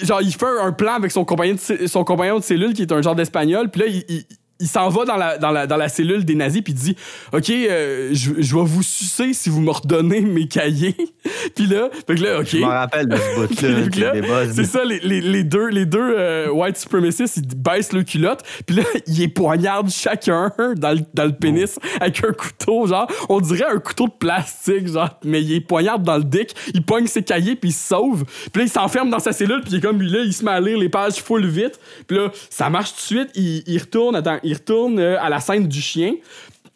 Genre, 0.03 0.21
il 0.21 0.33
fait 0.33 0.45
un 0.61 0.73
plan 0.73 0.93
avec 0.93 1.11
son 1.11 1.23
compagnon 1.23 1.55
de, 1.55 1.87
son 1.87 2.03
compagnon 2.03 2.39
de 2.39 2.43
cellule 2.43 2.73
qui 2.73 2.81
est 2.81 2.91
un 2.91 3.01
genre 3.01 3.15
d'espagnol. 3.15 3.69
Puis 3.69 3.81
là, 3.81 3.87
il- 3.87 4.25
il 4.59 4.67
s'en 4.67 4.89
va 4.89 5.05
dans 5.05 5.17
la, 5.17 5.37
dans, 5.37 5.51
la, 5.51 5.67
dans 5.67 5.75
la 5.77 5.89
cellule 5.89 6.23
des 6.23 6.35
nazis 6.35 6.61
puis 6.61 6.73
il 6.73 6.79
dit 6.79 6.95
OK, 7.33 7.49
euh, 7.49 8.09
je, 8.13 8.31
je 8.37 8.55
vais 8.55 8.63
vous 8.63 8.83
sucer 8.83 9.33
si 9.33 9.49
vous 9.49 9.59
me 9.61 9.71
redonnez 9.71 10.21
mes 10.21 10.47
cahiers. 10.47 10.95
puis 11.55 11.65
là, 11.65 11.89
fait 12.07 12.15
que 12.15 12.23
là, 12.23 12.39
OK. 12.39 12.47
Je 12.47 12.57
m'en 12.59 12.67
rappelle 12.67 13.07
de 13.07 13.15
ce 13.17 13.83
bout-là. 13.83 14.13
Là, 14.13 14.53
c'est 14.53 14.63
ça, 14.65 14.85
les, 14.85 14.99
les- 14.99 15.21
les 15.21 15.43
deux, 15.43 15.67
les 15.67 15.85
deux 15.85 15.99
euh, 16.17 16.49
white 16.51 16.77
supremacists, 16.77 17.37
ils 17.37 17.47
baissent 17.55 17.91
le 17.93 18.03
culotte, 18.03 18.41
puis 18.65 18.77
là, 18.77 18.83
ils 19.07 19.19
les 19.19 19.27
poignardent 19.27 19.89
chacun 19.89 20.51
dans 20.77 20.91
le, 20.93 20.99
dans 21.13 21.25
le 21.25 21.33
pénis 21.35 21.77
avec 21.99 22.23
un 22.23 22.31
couteau, 22.31 22.87
genre, 22.87 23.07
on 23.29 23.41
dirait 23.41 23.65
un 23.69 23.79
couteau 23.79 24.07
de 24.07 24.13
plastique, 24.17 24.87
genre, 24.87 25.19
mais 25.23 25.41
il 25.41 25.49
les 25.49 25.61
poignarde 25.61 26.03
dans 26.03 26.17
le 26.17 26.23
dick, 26.23 26.55
il 26.73 26.83
pogne 26.83 27.07
ses 27.07 27.23
cahiers, 27.23 27.55
puis 27.55 27.71
il 27.71 27.73
se 27.73 27.87
sauve, 27.89 28.23
puis 28.53 28.61
là, 28.61 28.63
il 28.63 28.69
s'enferme 28.69 29.09
dans 29.09 29.19
sa 29.19 29.31
cellule, 29.33 29.61
puis 29.61 29.71
il 29.73 29.77
est 29.77 29.81
comme, 29.81 30.01
là, 30.01 30.19
il 30.23 30.33
se 30.33 30.45
met 30.45 30.51
à 30.51 30.61
lire 30.61 30.77
les 30.77 30.89
pages 30.89 31.15
full 31.15 31.45
vite, 31.45 31.79
puis 32.07 32.17
là, 32.17 32.31
ça 32.49 32.69
marche 32.69 32.91
tout 32.91 32.97
de 33.15 33.19
suite, 33.19 33.29
il, 33.35 33.63
il 33.67 33.79
retourne, 33.79 34.15
attends, 34.15 34.39
il 34.45 34.53
retourne 34.53 34.99
euh, 34.99 35.19
à 35.21 35.29
la 35.29 35.39
scène 35.39 35.67
du 35.67 35.81
chien, 35.81 36.13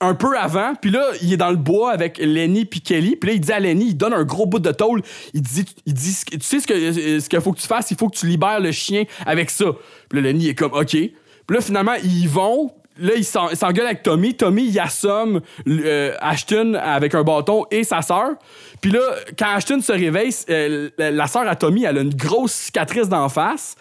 un 0.01 0.15
peu 0.15 0.37
avant, 0.37 0.75
puis 0.81 0.91
là, 0.91 1.03
il 1.21 1.33
est 1.33 1.37
dans 1.37 1.49
le 1.49 1.57
bois 1.57 1.91
avec 1.91 2.19
Lenny 2.19 2.63
puis 2.63 2.79
Kelly, 2.79 3.17
puis 3.17 3.29
là, 3.31 3.33
il 3.35 3.41
dit 3.41 3.51
à 3.51 3.59
Lenny, 3.59 3.87
il 3.87 3.97
donne 3.97 4.13
un 4.13 4.23
gros 4.23 4.45
bout 4.45 4.59
de 4.59 4.71
tôle, 4.71 5.01
il 5.33 5.41
dit, 5.41 5.65
il 5.85 5.93
dit 5.93 6.15
tu 6.31 6.39
sais 6.41 6.59
ce 6.61 6.67
que 6.67 7.19
ce 7.19 7.27
qu'il 7.27 7.41
faut 7.41 7.51
que 7.51 7.59
tu 7.59 7.67
fasses, 7.67 7.91
il 7.91 7.97
faut 7.97 8.07
que 8.07 8.15
tu 8.17 8.25
libères 8.27 8.61
le 8.61 8.71
chien 8.71 9.03
avec 9.25 9.49
ça. 9.49 9.65
Puis 10.09 10.21
là, 10.21 10.29
Lenny 10.29 10.47
est 10.47 10.55
comme, 10.55 10.73
OK. 10.73 10.91
Puis 10.91 11.11
là, 11.49 11.59
finalement, 11.59 11.95
ils 12.01 12.29
vont, 12.29 12.71
là, 12.97 13.11
il 13.17 13.25
s'en- 13.25 13.49
il 13.49 13.57
s'engueule 13.57 13.87
avec 13.87 14.01
Tommy, 14.03 14.35
Tommy, 14.35 14.67
il 14.69 14.79
assomme 14.79 15.41
euh, 15.67 16.15
Ashton 16.21 16.75
avec 16.81 17.13
un 17.13 17.23
bâton 17.23 17.65
et 17.69 17.83
sa 17.83 18.01
sœur. 18.01 18.35
Puis 18.79 18.91
là, 18.91 19.01
quand 19.37 19.47
Ashton 19.53 19.81
se 19.81 19.91
réveille, 19.91 20.33
euh, 20.49 20.89
la 20.97 21.11
la 21.11 21.27
sœur 21.27 21.45
à 21.45 21.55
Tommy, 21.57 21.83
elle 21.83 21.97
a 21.97 22.01
une 22.01 22.13
grosse 22.15 22.53
cicatrice 22.53 23.09
d'en 23.09 23.27
face 23.27 23.75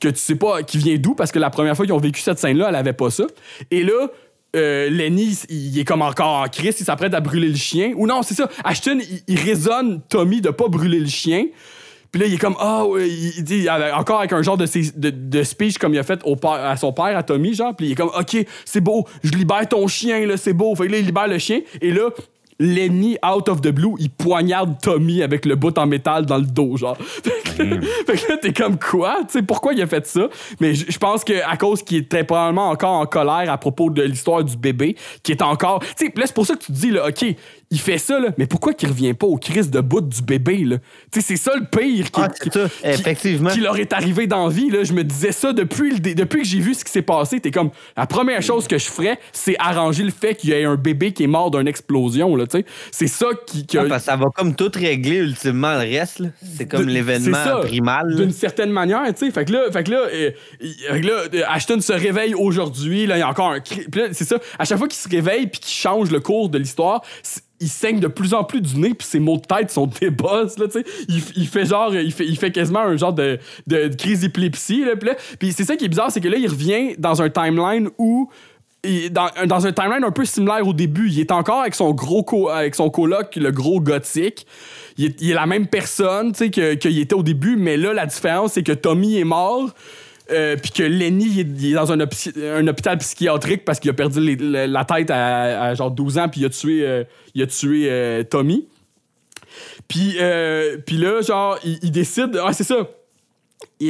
que 0.00 0.08
tu 0.08 0.18
sais 0.18 0.34
pas 0.34 0.62
qui 0.62 0.78
vient 0.78 0.96
d'où 0.96 1.14
parce 1.14 1.32
que 1.32 1.38
la 1.38 1.50
première 1.50 1.76
fois 1.76 1.84
qu'ils 1.84 1.94
ont 1.94 1.98
vécu 1.98 2.20
cette 2.20 2.38
scène-là, 2.38 2.68
elle 2.68 2.74
avait 2.74 2.92
pas 2.92 3.10
ça. 3.10 3.24
Et 3.70 3.82
là, 3.82 4.08
euh, 4.54 4.88
Lenny, 4.88 5.38
il 5.48 5.78
est 5.78 5.84
comme 5.84 6.02
encore 6.02 6.42
en 6.42 6.48
crise, 6.48 6.76
il 6.80 6.84
s'apprête 6.84 7.12
à 7.14 7.20
brûler 7.20 7.48
le 7.48 7.56
chien. 7.56 7.92
Ou 7.96 8.06
non, 8.06 8.22
c'est 8.22 8.34
ça. 8.34 8.48
Ashton, 8.64 8.98
il, 9.28 9.38
raisonne 9.38 10.00
Tommy 10.08 10.40
de 10.40 10.50
pas 10.50 10.68
brûler 10.68 11.00
le 11.00 11.06
chien. 11.06 11.46
Puis 12.10 12.20
là, 12.22 12.26
il 12.26 12.34
est 12.34 12.38
comme, 12.38 12.56
ah, 12.58 12.86
ouais, 12.86 13.08
il 13.08 13.42
dit, 13.42 13.68
encore 13.94 14.20
avec 14.20 14.32
un 14.32 14.40
genre 14.40 14.56
de, 14.56 14.66
de, 14.96 15.10
de 15.10 15.42
speech 15.42 15.76
comme 15.76 15.92
il 15.92 15.98
a 15.98 16.04
fait 16.04 16.20
au 16.24 16.36
à 16.46 16.76
son 16.76 16.92
père, 16.92 17.16
à 17.16 17.22
Tommy, 17.22 17.52
genre. 17.52 17.74
Puis 17.76 17.86
il 17.86 17.92
est 17.92 17.94
comme, 17.96 18.10
OK, 18.18 18.36
c'est 18.64 18.80
beau, 18.80 19.06
je 19.22 19.32
libère 19.32 19.68
ton 19.68 19.86
chien, 19.88 20.24
là, 20.24 20.36
c'est 20.36 20.54
beau. 20.54 20.74
Fait 20.74 20.86
que 20.86 20.92
là, 20.92 20.98
il 20.98 21.06
libère 21.06 21.28
le 21.28 21.38
chien. 21.38 21.60
Et 21.82 21.90
là, 21.90 22.08
Lenny, 22.58 23.18
out 23.24 23.48
of 23.48 23.60
the 23.60 23.68
blue, 23.68 23.94
il 23.98 24.10
poignarde 24.10 24.80
Tommy 24.80 25.22
avec 25.22 25.44
le 25.44 25.56
bout 25.56 25.76
en 25.78 25.86
métal 25.86 26.24
dans 26.24 26.38
le 26.38 26.46
dos, 26.46 26.76
genre. 26.76 26.96
Fait 27.26 27.64
que, 27.64 28.12
que 28.12 28.32
là, 28.32 28.36
t'es 28.38 28.52
comme 28.52 28.78
quoi? 28.78 29.18
Tu 29.26 29.38
sais, 29.38 29.42
pourquoi 29.42 29.72
il 29.72 29.82
a 29.82 29.86
fait 29.86 30.06
ça? 30.06 30.28
Mais 30.60 30.74
je 30.74 30.98
pense 30.98 31.24
qu'à 31.24 31.56
cause 31.56 31.82
qu'il 31.82 31.98
était 31.98 32.24
probablement 32.24 32.68
encore 32.68 33.00
en 33.00 33.06
colère 33.06 33.50
à 33.50 33.58
propos 33.58 33.90
de 33.90 34.02
l'histoire 34.02 34.44
du 34.44 34.56
bébé, 34.56 34.96
qui 35.22 35.32
est 35.32 35.42
encore. 35.42 35.80
Tu 35.80 36.06
sais, 36.06 36.12
là, 36.14 36.26
c'est 36.26 36.34
pour 36.34 36.46
ça 36.46 36.54
que 36.54 36.60
tu 36.60 36.72
te 36.72 36.76
dis, 36.76 36.90
là, 36.90 37.08
OK, 37.08 37.24
il 37.70 37.80
fait 37.80 37.98
ça, 37.98 38.20
là, 38.20 38.28
mais 38.38 38.46
pourquoi 38.46 38.74
qu'il 38.74 38.88
revient 38.88 39.12
pas 39.14 39.26
au 39.26 39.36
crise 39.38 39.70
de 39.70 39.80
bout 39.80 40.00
du 40.00 40.22
bébé, 40.22 40.58
là? 40.64 40.76
Tu 41.12 41.20
sais, 41.20 41.26
c'est 41.26 41.36
ça 41.36 41.50
le 41.56 41.64
pire 41.66 42.10
qui, 42.12 42.20
Ah, 42.22 42.28
qui- 42.28 42.50
ça, 42.50 42.68
effectivement. 42.84 43.50
qui 43.50 43.58
leur 43.60 43.76
est 43.78 43.92
arrivé 43.92 44.28
dans 44.28 44.46
la 44.46 44.52
vie, 44.52 44.70
là. 44.70 44.84
Je 44.84 44.92
me 44.92 45.02
disais 45.02 45.32
ça 45.32 45.52
depuis, 45.52 45.90
le 45.94 45.98
depuis 46.14 46.42
que 46.42 46.46
j'ai 46.46 46.60
vu 46.60 46.74
ce 46.74 46.84
qui 46.84 46.92
s'est 46.92 47.02
passé. 47.02 47.40
T'es 47.40 47.50
comme, 47.50 47.70
la 47.96 48.06
première 48.06 48.40
chose 48.40 48.68
que 48.68 48.78
je 48.78 48.84
ferais, 48.86 49.18
c'est 49.32 49.56
arranger 49.58 50.04
le 50.04 50.12
fait 50.12 50.36
qu'il 50.36 50.50
y 50.50 50.52
ait 50.52 50.64
un 50.64 50.76
bébé 50.76 51.12
qui 51.12 51.24
est 51.24 51.28
mort 51.28 51.50
d'une 51.50 51.66
explosion, 51.66 52.36
là. 52.36 52.44
C'est 52.92 53.08
ça 53.08 53.26
qui. 53.46 53.66
qui 53.66 53.78
a- 53.78 53.82
Ah, 53.82 53.86
parce 53.88 54.04
que 54.04 54.10
ça 54.12 54.16
va 54.16 54.26
comme 54.34 54.54
tout 54.54 54.70
régler 54.72 55.16
ultimement 55.16 55.72
le 55.74 55.80
reste. 55.80 56.20
là. 56.20 56.28
C'est 56.56 56.66
comme 56.66 56.84
de- 56.86 56.90
l'événement 56.90 57.60
primal. 57.62 58.14
D'une 58.14 58.30
certaine 58.30 58.70
manière, 58.70 59.02
tu 59.12 59.26
sais. 59.26 59.30
Fait 59.32 59.44
que 59.44 59.52
là, 59.52 59.70
fait 59.72 59.82
que 59.82 59.90
là, 59.90 60.02
euh, 60.12 60.30
il- 60.60 60.72
fait 60.74 61.00
que 61.00 61.06
là, 61.06 61.22
euh, 61.34 61.42
Ashton 61.48 61.80
se 61.80 61.92
réveille 61.92 62.34
aujourd'hui. 62.34 63.06
Là, 63.06 63.16
il 63.16 63.20
y 63.20 63.22
a 63.22 63.28
encore 63.28 63.50
un. 63.50 63.60
Puis 63.60 63.84
là, 63.94 64.06
c'est 64.12 64.24
ça. 64.24 64.36
À 64.58 64.64
chaque 64.64 64.78
fois 64.78 64.86
qu'il 64.86 64.98
se 64.98 65.08
réveille 65.08 65.48
puis 65.48 65.60
qu'il 65.60 65.74
change 65.74 66.10
le 66.12 66.20
cours 66.20 66.48
de 66.48 66.58
l'histoire, 66.58 67.02
il 67.60 67.68
saigne 67.68 68.00
de 68.00 68.08
plus 68.08 68.34
en 68.34 68.44
plus 68.44 68.60
du 68.60 68.78
nez 68.78 68.94
puis 68.94 69.06
ses 69.06 69.20
mots 69.20 69.36
de 69.36 69.42
tête 69.42 69.70
sont 69.70 69.86
des 70.00 70.10
bosses, 70.10 70.58
là, 70.58 70.66
tu 70.66 70.80
sais. 70.80 70.84
Il, 71.08 71.46
fait 71.46 71.66
genre, 71.66 71.94
il 71.94 72.12
fait, 72.12 72.26
il 72.26 72.36
fait 72.38 72.50
quasiment 72.50 72.80
un 72.80 72.96
genre 72.96 73.12
de, 73.12 73.38
crise 73.96 74.20
d'épilepsie, 74.20 74.84
là. 74.84 74.92
Puis 75.38 75.52
c'est 75.52 75.64
ça 75.64 75.76
qui 75.76 75.84
est 75.84 75.88
bizarre, 75.88 76.10
c'est 76.10 76.20
que 76.20 76.28
là, 76.28 76.36
il 76.36 76.48
revient 76.48 76.94
dans 76.98 77.22
un 77.22 77.30
timeline 77.30 77.88
où 77.98 78.30
dans, 79.10 79.28
dans 79.46 79.66
un 79.66 79.72
timeline 79.72 80.04
un 80.04 80.10
peu 80.10 80.24
similaire 80.24 80.66
au 80.66 80.72
début, 80.72 81.08
il 81.08 81.18
est 81.18 81.32
encore 81.32 81.60
avec 81.60 81.74
son 81.74 81.92
gros 81.92 82.22
co- 82.22 82.48
avec 82.48 82.74
son 82.74 82.90
le 82.96 83.50
gros 83.50 83.80
gothique. 83.80 84.46
Il 84.96 85.06
est, 85.06 85.34
la 85.34 85.46
même 85.46 85.66
personne, 85.66 86.32
tu 86.32 86.50
sais, 86.50 86.50
qu'il 86.50 86.98
était 86.98 87.14
au 87.14 87.22
début, 87.22 87.56
mais 87.56 87.76
là, 87.76 87.92
la 87.92 88.06
différence, 88.06 88.52
c'est 88.52 88.62
que 88.62 88.72
Tommy 88.72 89.18
est 89.18 89.24
mort. 89.24 89.74
Euh, 90.30 90.56
puis 90.56 90.70
que 90.72 90.82
Lenny 90.82 91.26
il 91.26 91.66
est, 91.70 91.74
dans 91.74 91.92
un, 91.92 91.98
hôpi- 92.00 92.32
un 92.42 92.66
hôpital 92.66 92.98
psychiatrique 92.98 93.64
parce 93.64 93.78
qu'il 93.78 93.90
a 93.90 93.94
perdu 93.94 94.36
la, 94.40 94.84
tête 94.84 95.10
à, 95.10 95.74
genre 95.74 95.90
12 95.90 96.18
ans 96.18 96.28
puis 96.28 96.40
il 96.40 96.44
a 96.46 96.48
tué, 96.50 96.86
euh, 96.86 97.04
il 97.34 97.42
a 97.42 97.46
tué 97.46 97.88
euh, 97.90 98.22
Tommy. 98.24 98.66
Puis, 99.88 100.14
là, 100.18 101.22
genre, 101.22 101.58
il, 101.64 101.90
décide. 101.90 102.38
Ah, 102.44 102.52
c'est 102.52 102.64
ça. 102.64 102.88
il, 103.80 103.88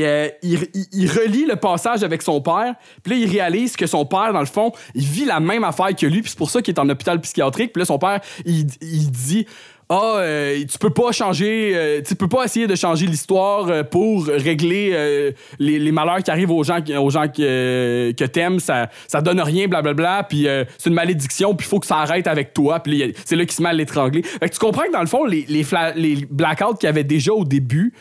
il- 0.93 1.11
relie 1.11 1.47
le 1.47 1.57
passage 1.57 2.05
avec 2.05 2.23
son 2.23 2.41
père, 2.41 2.75
puis 3.03 3.13
là, 3.15 3.19
il 3.27 3.31
réalise 3.31 3.77
que 3.77 3.87
son 3.87 4.05
père, 4.05 4.33
dans 4.33 4.41
le 4.41 4.47
fond, 4.47 4.73
il 4.95 5.05
vit 5.05 5.25
la 5.25 5.41
même 5.41 5.65
affaire 5.65 5.95
que 5.97 6.07
lui, 6.07 6.21
puis 6.23 6.31
c'est 6.31 6.39
pour 6.39 6.51
ça 6.51 6.63
qu'il 6.63 6.75
est 6.75 6.79
en 6.79 6.89
hôpital 6.89 7.21
psychiatrique. 7.21 7.73
Puis 7.73 7.81
là, 7.81 7.87
son 7.87 7.99
père, 7.99 8.21
il 8.45 8.65
dit 8.67 9.47
Ah, 9.89 10.17
euh, 10.17 10.65
tu 10.69 10.79
peux 10.79 10.91
pas 10.91 11.13
changer, 11.13 11.73
euh, 11.77 12.03
tu 12.05 12.17
peux 12.17 12.27
pas 12.27 12.45
essayer 12.45 12.67
de 12.67 12.75
changer 12.75 13.07
l'histoire 13.07 13.69
euh, 13.69 13.85
pour 13.85 14.27
régler 14.27 15.33
les, 15.61 15.93
malheurs 15.93 16.25
qui 16.25 16.31
arrivent 16.31 16.51
aux 16.51 16.65
gens, 16.65 16.81
aux 16.99 17.11
gens 17.11 17.29
que, 17.29 18.13
que 18.17 18.25
t'aimes, 18.25 18.59
ça, 18.59 18.91
ça 19.07 19.21
donne 19.21 19.41
rien, 19.41 19.69
blablabla, 19.69 20.25
puis 20.25 20.49
c'est 20.77 20.91
une 20.91 20.95
malédiction, 20.95 21.55
puis 21.55 21.67
il 21.67 21.71
faut 21.71 21.79
que 21.79 21.87
ça 21.87 21.99
arrête 21.99 22.27
avec 22.27 22.53
toi, 22.53 22.81
puis 22.81 23.15
c'est 23.25 23.37
là 23.37 23.45
qu'il 23.45 23.55
se 23.55 23.63
met 23.63 23.69
à 23.69 23.73
l'étrangler. 23.73 24.23
Tu 24.23 24.59
comprends 24.59 24.85
que 24.85 24.93
dans 24.93 25.01
le 25.01 25.07
fond, 25.07 25.25
les, 25.25 25.47
les, 25.49 26.27
blackouts 26.29 26.75
qu'il 26.75 26.89
y 26.89 26.91
avait 26.91 27.05
déjà 27.05 27.33
au 27.33 27.45
début, 27.45 27.93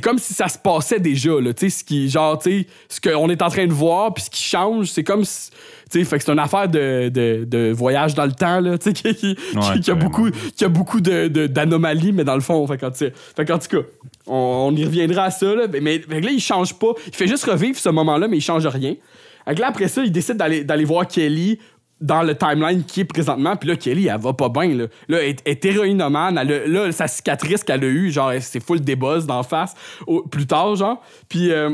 comme 0.00 0.18
si 0.18 0.34
ça 0.34 0.48
se 0.48 0.58
passait 0.58 0.98
déjà 1.00 1.40
là 1.40 1.54
tu 1.54 1.70
sais 1.70 1.78
ce 1.78 1.84
qui 1.84 2.08
genre 2.10 2.38
tu 2.38 2.50
sais 2.50 2.66
ce 2.88 3.00
qu'on 3.00 3.28
est 3.30 3.40
en 3.42 3.48
train 3.48 3.66
de 3.66 3.72
voir 3.72 4.12
puis 4.14 4.24
ce 4.24 4.30
qui 4.30 4.42
change 4.42 4.86
c'est 4.86 5.04
comme 5.04 5.24
si- 5.24 5.50
tu 5.90 6.00
sais 6.00 6.04
fait 6.04 6.18
que 6.18 6.24
c'est 6.24 6.32
une 6.32 6.38
affaire 6.38 6.68
de, 6.68 7.08
de, 7.08 7.44
de 7.44 7.72
voyage 7.72 8.14
dans 8.14 8.26
le 8.26 8.32
temps 8.32 8.60
là 8.60 8.76
tu 8.76 8.90
sais 8.90 8.92
qui, 8.92 9.14
qui, 9.14 9.34
qui- 9.36 9.56
Ouais, 9.56 9.80
qui 9.80 9.90
a 9.90 9.94
beaucoup 9.94 10.28
qui 10.56 10.64
a 10.64 10.68
beaucoup 10.68 11.00
de, 11.00 11.28
d'anomalies 11.46 12.12
mais 12.12 12.24
dans 12.24 12.34
le 12.34 12.40
fond 12.40 12.66
fait 12.66 12.78
fait 13.36 13.44
qu'en 13.46 13.58
tout 13.58 13.68
cas 13.68 13.86
on, 14.26 14.68
on 14.72 14.76
y 14.76 14.84
reviendra 14.84 15.24
à 15.24 15.30
ça 15.30 15.54
là 15.54 15.66
mais, 15.80 16.02
mais 16.08 16.20
là 16.20 16.30
il 16.30 16.40
change 16.40 16.74
pas 16.74 16.92
il 17.06 17.14
fait 17.14 17.28
juste 17.28 17.44
revivre 17.44 17.78
ce 17.78 17.88
moment 17.88 18.18
là 18.18 18.26
mais 18.28 18.38
il 18.38 18.42
change 18.42 18.66
rien. 18.66 18.94
Fait 19.46 19.54
que 19.54 19.60
là 19.60 19.68
après 19.68 19.88
ça 19.88 20.02
il 20.04 20.12
décide 20.12 20.36
d'aller 20.36 20.64
d'aller 20.64 20.84
voir 20.84 21.06
Kelly 21.08 21.58
dans 22.00 22.22
le 22.22 22.36
timeline 22.36 22.84
qui 22.84 23.00
est 23.00 23.04
présentement. 23.04 23.56
Puis 23.56 23.68
là, 23.68 23.76
Kelly, 23.76 24.06
elle 24.06 24.20
va 24.20 24.32
pas 24.32 24.48
bien. 24.48 24.74
Là, 24.74 24.84
là 25.08 25.18
elle 25.22 25.36
est- 25.44 25.64
héroïnomane. 25.64 26.38
Elle 26.38 26.72
là, 26.72 26.92
sa 26.92 27.08
cicatrice 27.08 27.64
qu'elle 27.64 27.84
a 27.84 27.88
eue, 27.88 28.10
genre, 28.10 28.32
c'est 28.40 28.60
full 28.62 28.80
débosse 28.80 29.26
d'en 29.26 29.42
face 29.42 29.74
plus 30.30 30.46
tard, 30.46 30.76
genre. 30.76 31.02
Puis 31.28 31.50
euh, 31.50 31.70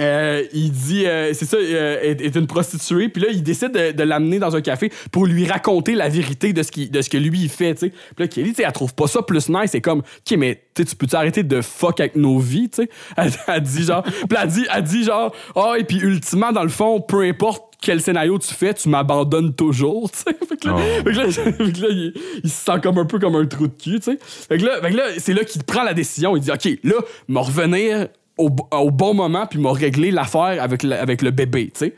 euh, 0.00 0.44
il 0.52 0.70
dit, 0.70 1.06
euh, 1.06 1.32
c'est 1.34 1.44
ça, 1.44 1.56
euh, 1.56 2.00
est, 2.02 2.20
est 2.20 2.36
une 2.36 2.46
prostituée. 2.46 3.08
Puis 3.08 3.22
là, 3.22 3.28
il 3.30 3.42
décide 3.42 3.72
de, 3.72 3.92
de 3.92 4.02
l'amener 4.02 4.38
dans 4.38 4.54
un 4.54 4.60
café 4.60 4.92
pour 5.10 5.26
lui 5.26 5.46
raconter 5.46 5.94
la 5.94 6.08
vérité 6.08 6.52
de 6.52 6.62
ce, 6.62 6.70
qui, 6.70 6.88
de 6.88 7.02
ce 7.02 7.10
que 7.10 7.18
lui, 7.18 7.40
il 7.42 7.48
fait, 7.48 7.74
tu 7.74 7.86
sais. 7.86 7.90
Puis 7.90 8.24
là, 8.24 8.28
Kelly, 8.28 8.50
tu 8.50 8.56
sais, 8.56 8.62
elle 8.64 8.72
trouve 8.72 8.94
pas 8.94 9.06
ça 9.08 9.22
plus 9.22 9.48
nice. 9.48 9.70
C'est 9.72 9.80
comme, 9.80 10.00
OK, 10.00 10.36
mais 10.36 10.62
tu 10.74 10.82
sais, 10.82 10.88
tu 10.88 10.96
peux-tu 10.96 11.16
arrêter 11.16 11.42
de 11.42 11.60
fuck 11.60 11.98
avec 12.00 12.16
nos 12.16 12.38
vies, 12.38 12.68
tu 12.68 12.82
sais? 12.82 12.90
Elle, 13.16 13.32
elle 13.48 13.62
dit 13.62 13.84
genre, 13.84 14.02
puis 14.02 14.38
elle 14.40 14.48
dit, 14.48 14.66
elle 14.72 14.82
dit 14.82 15.04
genre, 15.04 15.34
ah, 15.56 15.74
et 15.78 15.84
puis 15.84 15.98
ultimement, 15.98 16.52
dans 16.52 16.62
le 16.62 16.68
fond, 16.68 17.00
peu 17.00 17.22
importe 17.22 17.64
quel 17.80 18.00
scénario 18.00 18.38
tu 18.38 18.52
fais, 18.52 18.74
tu 18.74 18.88
m'abandonnes 18.88 19.54
toujours, 19.54 20.10
tu 20.10 20.18
sais. 20.18 20.36
Fait 20.48 20.56
que 20.56 20.68
là, 20.68 20.74
Oh. 20.76 21.04
fait 21.04 21.12
que 21.12 21.18
là, 21.18 21.30
fait 21.32 21.72
que 21.72 21.80
là, 21.80 21.88
il, 21.90 22.12
il 22.44 22.50
se 22.50 22.64
sent 22.64 22.80
comme 22.82 22.98
un 22.98 23.04
peu 23.04 23.18
comme 23.18 23.34
un 23.36 23.46
trou 23.46 23.66
de 23.66 23.72
cul, 23.72 23.98
tu 23.98 24.12
sais. 24.12 24.18
Fait 24.20 24.58
que 24.58 24.64
là, 24.64 24.80
fait 24.80 24.90
que 24.90 24.96
là, 24.96 25.04
c'est 25.18 25.34
là 25.34 25.44
qu'il 25.44 25.62
prend 25.64 25.82
la 25.82 25.94
décision. 25.94 26.36
Il 26.36 26.42
dit, 26.42 26.50
OK, 26.50 26.68
là, 26.84 26.94
me 27.28 27.38
revenir 27.38 28.08
au, 28.38 28.90
bon 28.90 29.14
moment 29.14 29.46
puis 29.46 29.58
m'a 29.58 29.72
réglé 29.72 30.10
l'affaire 30.10 30.62
avec 30.62 30.82
le, 30.82 31.30
bébé, 31.30 31.70
tu 31.74 31.80
sais. 31.80 31.94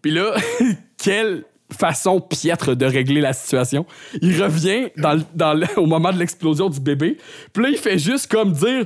Puis 0.00 0.10
là, 0.10 0.34
quelle 0.96 1.44
façon 1.72 2.20
piètre 2.20 2.76
de 2.76 2.84
régler 2.84 3.20
la 3.20 3.32
situation. 3.32 3.86
Il 4.20 4.42
revient 4.42 4.88
au 5.76 5.86
moment 5.86 6.12
de 6.12 6.18
l'explosion 6.18 6.68
du 6.68 6.80
bébé. 6.80 7.16
Puis 7.52 7.62
là, 7.62 7.70
il 7.70 7.78
fait 7.78 7.98
juste 7.98 8.30
comme 8.30 8.52
dire 8.52 8.84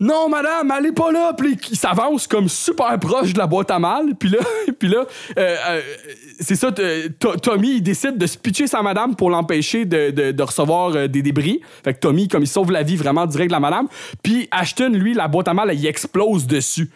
non, 0.00 0.28
madame, 0.28 0.70
est 0.84 0.92
pas 0.92 1.12
là. 1.12 1.32
Puis 1.36 1.58
il 1.70 1.76
s'avance 1.76 2.26
comme 2.26 2.48
super 2.48 2.98
proche 2.98 3.32
de 3.32 3.38
la 3.38 3.46
boîte 3.46 3.70
à 3.70 3.78
mal. 3.78 4.14
Puis 4.18 4.28
là, 4.28 4.38
puis 4.78 4.88
là 4.88 5.04
euh, 5.38 5.56
euh, 5.68 5.80
c'est 6.40 6.56
ça, 6.56 6.72
To- 6.72 7.36
Tommy, 7.36 7.80
décide 7.80 8.18
de 8.18 8.26
se 8.26 8.36
pitcher 8.36 8.66
sa 8.66 8.82
madame 8.82 9.14
pour 9.14 9.30
l'empêcher 9.30 9.84
de, 9.84 10.42
recevoir 10.42 10.94
euh, 10.94 11.06
des 11.06 11.22
débris. 11.22 11.60
Fait 11.82 11.94
que 11.94 12.00
Tommy, 12.00 12.28
comme 12.28 12.42
il 12.42 12.48
sauve 12.48 12.72
la 12.72 12.82
vie 12.82 12.96
vraiment 12.96 13.26
direct 13.26 13.50
de 13.50 13.54
la 13.54 13.60
madame. 13.60 13.88
Puis 14.22 14.48
Ashton, 14.50 14.90
lui, 14.90 15.14
la 15.14 15.28
boîte 15.28 15.48
à 15.48 15.54
mal, 15.54 15.70
il 15.72 15.86
explose 15.86 16.46
dessus. 16.46 16.90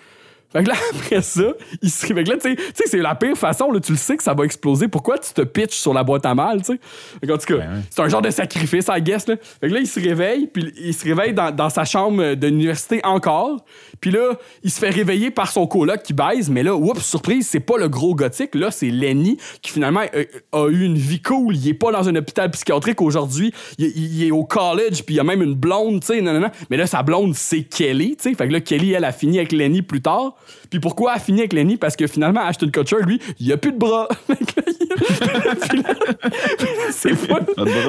Fait 0.53 0.65
que 0.65 0.69
là, 0.69 0.75
après 0.95 1.21
ça, 1.23 1.53
il 1.83 1.91
se 1.91 2.07
réveille. 2.07 2.25
Fait 2.27 2.33
que 2.33 2.49
là, 2.49 2.57
tu 2.57 2.63
sais- 2.75 2.85
c'est 2.87 2.99
la 2.99 3.15
pire 3.15 3.37
façon, 3.37 3.71
là, 3.71 3.81
tu 3.81 3.93
le 3.93 3.99
sais 3.99 4.17
que 4.17 4.23
ça 4.23 4.33
va 4.35 4.45
exploser. 4.45 4.89
Pourquoi 4.89 5.19
tu 5.19 5.33
te 5.33 5.43
pitches 5.43 5.77
sur 5.77 5.93
la 5.93 6.03
boîte 6.05 6.25
à 6.27 6.35
mal, 6.35 6.63
tu 6.63 6.73
sais? 6.75 6.81
En 7.31 7.37
tout 7.37 7.47
cas, 7.47 7.55
ouais. 7.57 7.65
c'est 7.91 8.01
un 8.03 8.09
genre 8.09 8.23
de 8.23 8.31
sacrifice, 8.31 8.87
I 8.89 9.03
guess, 9.03 9.27
là. 9.29 9.37
Fait 9.61 9.69
que 9.69 9.75
là, 9.75 9.81
il 9.81 9.87
se 9.87 10.01
réveille, 10.01 10.47
puis 10.47 10.73
il 10.81 10.95
se 10.95 11.05
réveille 11.05 11.35
dans, 11.35 11.51
dans 11.55 11.69
sa 11.69 11.85
chambre 11.85 12.35
de 12.35 12.47
l'université 12.47 13.01
encore. 13.05 13.65
Puis 14.01 14.11
là, 14.11 14.39
il 14.63 14.71
se 14.71 14.79
fait 14.79 14.91
réveiller 14.91 15.31
par 15.31 15.51
son 15.53 15.67
coloc 15.67 16.03
qui 16.03 16.13
baise, 16.15 16.49
mais 16.51 16.63
là, 16.63 16.75
oups, 16.75 17.03
surprise, 17.05 17.47
c'est 17.49 17.61
pas 17.61 17.77
le 17.79 17.89
gros 17.89 18.15
gothique. 18.15 18.55
Là, 18.55 18.71
c'est 18.71 18.91
Lenny 18.91 19.37
qui 19.61 19.71
finalement 19.73 20.03
euh, 20.15 20.25
a 20.53 20.69
eu 20.69 20.83
une 20.85 20.97
vie 20.97 21.21
cool. 21.21 21.57
Il 21.57 21.69
est 21.69 21.75
pas 21.75 21.93
dans 21.93 22.09
un 22.09 22.15
hôpital 22.17 22.51
psychiatrique 22.53 23.03
aujourd'hui. 23.03 23.53
Il, 23.79 23.87
il- 23.87 24.09
il 24.19 24.27
est 24.29 24.31
au 24.31 24.45
college, 24.45 25.03
puis 25.05 25.15
il 25.15 25.19
y 25.19 25.21
a 25.21 25.25
même 25.25 25.43
une 25.43 25.55
blonde, 25.55 26.01
tu 26.01 26.07
sais, 26.07 26.21
non, 26.23 26.33
non, 26.33 26.41
non. 26.41 26.51
Mais 26.71 26.77
là, 26.77 26.87
sa 26.87 27.03
blonde, 27.03 27.35
c'est 27.35 27.63
Kelly, 27.65 28.17
tu 28.17 28.31
sais. 28.31 28.35
Fait 28.35 28.49
que 28.49 28.53
là, 28.53 28.61
Kelly, 28.61 28.93
elle 28.93 29.05
a 29.05 29.13
fini 29.13 29.39
avec 29.39 29.53
Lenny 29.53 29.83
plus 29.83 30.01
tard. 30.01 30.37
Puis 30.71 30.81
pourquoi 30.81 31.13
elle 31.13 31.17
a 31.17 31.21
fini 31.21 31.41
avec 31.41 31.53
Lenny? 31.55 31.77
Parce 31.79 31.97
que 31.97 32.07
finalement, 32.07 32.41
Ashton 32.47 32.69
Kutcher, 32.71 32.97
lui, 33.07 33.21
il 33.41 33.51
a 33.53 33.57
plus 33.57 33.73
de 33.73 33.79
bras. 33.79 34.09
C'est 36.91 37.15
full. 37.15 37.45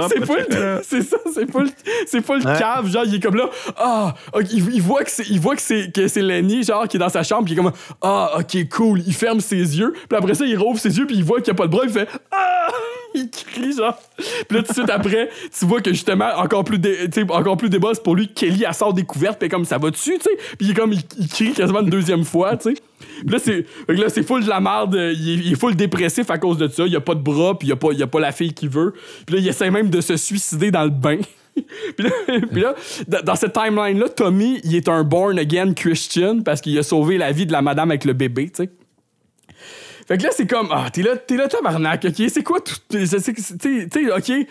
C'est 0.10 0.26
full. 0.26 0.46
C'est 0.84 1.02
ça, 1.02 1.18
c'est 1.34 1.52
full. 1.52 1.70
C'est 2.08 2.26
full 2.26 2.40
Ouais. 2.46 2.58
cave. 2.58 2.90
Genre, 2.90 3.04
il 3.06 3.16
est 3.16 3.20
comme 3.20 3.36
là. 3.36 3.50
Ah, 3.78 4.14
il, 4.52 4.74
il 4.74 4.82
voit 4.82 5.04
que 5.04 5.12
c'est, 5.12 5.28
il 5.30 5.40
voit 5.40 5.56
que 5.56 5.62
c'est, 5.62 5.92
que 5.94 6.08
c'est 6.08 6.22
Lenny, 6.22 6.64
genre, 6.64 6.88
qui 6.88 6.98
est 6.98 7.00
dans 7.00 7.10
sa 7.10 7.24
chambre, 7.24 7.44
puis 7.46 7.54
il 7.54 7.60
est 7.60 7.62
comme 7.62 7.74
Ah, 8.02 8.32
ok, 8.40 8.70
cool. 8.70 9.02
Il 9.06 9.14
ferme 9.14 9.40
ses 9.42 9.56
yeux. 9.58 9.94
Puis 10.08 10.18
après 10.18 10.34
ça, 10.36 10.46
il 10.46 10.58
rouvre 10.58 10.80
ses 10.80 10.98
yeux, 10.98 11.06
puis 11.06 11.16
il 11.18 11.24
voit 11.24 11.42
qu'il 11.42 11.54
n'y 11.54 11.58
a 11.58 11.62
pas 11.62 11.68
de 11.68 11.72
bras. 11.72 11.82
Il 11.84 11.90
fait 11.92 12.08
Ah! 12.32 12.68
Il 13.16 13.30
crie, 13.30 13.74
genre. 13.74 13.98
Puis 14.18 14.58
là, 14.58 14.64
tout 14.64 14.70
de 14.70 14.74
suite 14.74 14.90
après, 14.90 15.30
tu 15.58 15.66
vois 15.66 15.82
que 15.82 15.92
justement, 15.92 16.30
encore 16.38 16.64
plus, 16.64 16.80
dé, 16.80 17.10
encore 17.30 17.58
plus 17.58 17.70
débat, 17.70 17.92
pour 18.04 18.16
lui, 18.16 18.28
Kelly, 18.28 18.64
elle 18.68 18.74
sort 18.74 18.94
découverte, 18.94 19.40
puis 19.40 19.50
comme 19.50 19.66
ça 19.66 19.78
va 19.78 19.90
dessus, 19.90 20.18
tu 20.18 20.24
sais? 20.24 20.56
Puis 20.58 20.68
il 20.68 20.74
comme, 20.74 20.94
il, 20.94 21.28
crie 21.28 21.54
quasiment 21.54 21.82
une 21.82 21.90
deuxième 21.90 22.24
fois, 22.24 22.56
tu 22.58 22.74
sais. 22.74 22.82
Puis 23.22 23.30
là, 23.30 23.40
c'est, 23.40 23.66
là, 23.88 24.10
c'est 24.10 24.24
full 24.24 24.44
de 24.44 24.50
la 24.50 24.60
merde. 24.60 24.96
Il 24.96 25.30
est, 25.30 25.34
il 25.46 25.54
est 25.54 25.60
full 25.60 25.76
dépressif 25.76 26.30
à 26.30 26.38
cause 26.38 26.58
de 26.58 26.68
ça. 26.68 26.86
Il 26.86 26.96
a 26.96 27.02
pas 27.02 27.16
de 27.16 27.22
bras, 27.22 27.58
puis 27.58 27.68
il 27.68 27.72
a 27.72 27.76
pas, 27.76 27.90
il 27.92 28.04
a 28.04 28.08
pas 28.08 28.20
la 28.20 28.32
fille 28.32 28.54
qu'il 28.54 28.70
veut. 28.70 28.94
Puis 29.26 29.36
là, 29.36 29.42
il 29.42 29.48
essaie 29.48 29.72
même 29.72 29.90
de 29.90 30.02
se 30.02 30.18
suicider 30.18 30.72
dans 30.72 30.84
le 30.84 30.90
bain. 30.90 31.18
puis 31.98 32.06
là, 32.06 32.12
puis 32.52 32.62
là, 32.62 32.76
dans- 33.24 33.36
cette 33.36 33.54
timeline-là, 33.54 34.10
Tommy, 34.10 34.60
il 34.64 34.76
est 34.76 34.88
un 34.88 35.04
born-again 35.04 35.74
Christian 35.74 36.42
parce 36.42 36.62
qu'il 36.62 36.78
a 36.78 36.84
sauvé 36.84 37.18
la 37.18 37.32
vie 37.32 37.46
de 37.46 37.52
la 37.52 37.62
madame 37.62 37.92
avec 37.92 38.06
le 38.06 38.14
bébé, 38.14 38.50
tu 38.50 38.64
sais. 38.64 38.70
Fait 40.10 40.18
que 40.18 40.24
là, 40.24 40.30
c'est 40.34 40.48
comme, 40.48 40.70
ah, 40.72 40.88
t'es 40.92 41.04
là, 41.04 41.16
t'es 41.18 41.38
là, 41.38 41.48
tabarnak, 41.48 42.04
ok? 42.04 42.24
C'est 42.30 42.42
quoi 42.42 42.60
tout. 42.62 42.74
Tu 42.90 43.06
sais, 43.06 43.20
ok? 44.12 44.48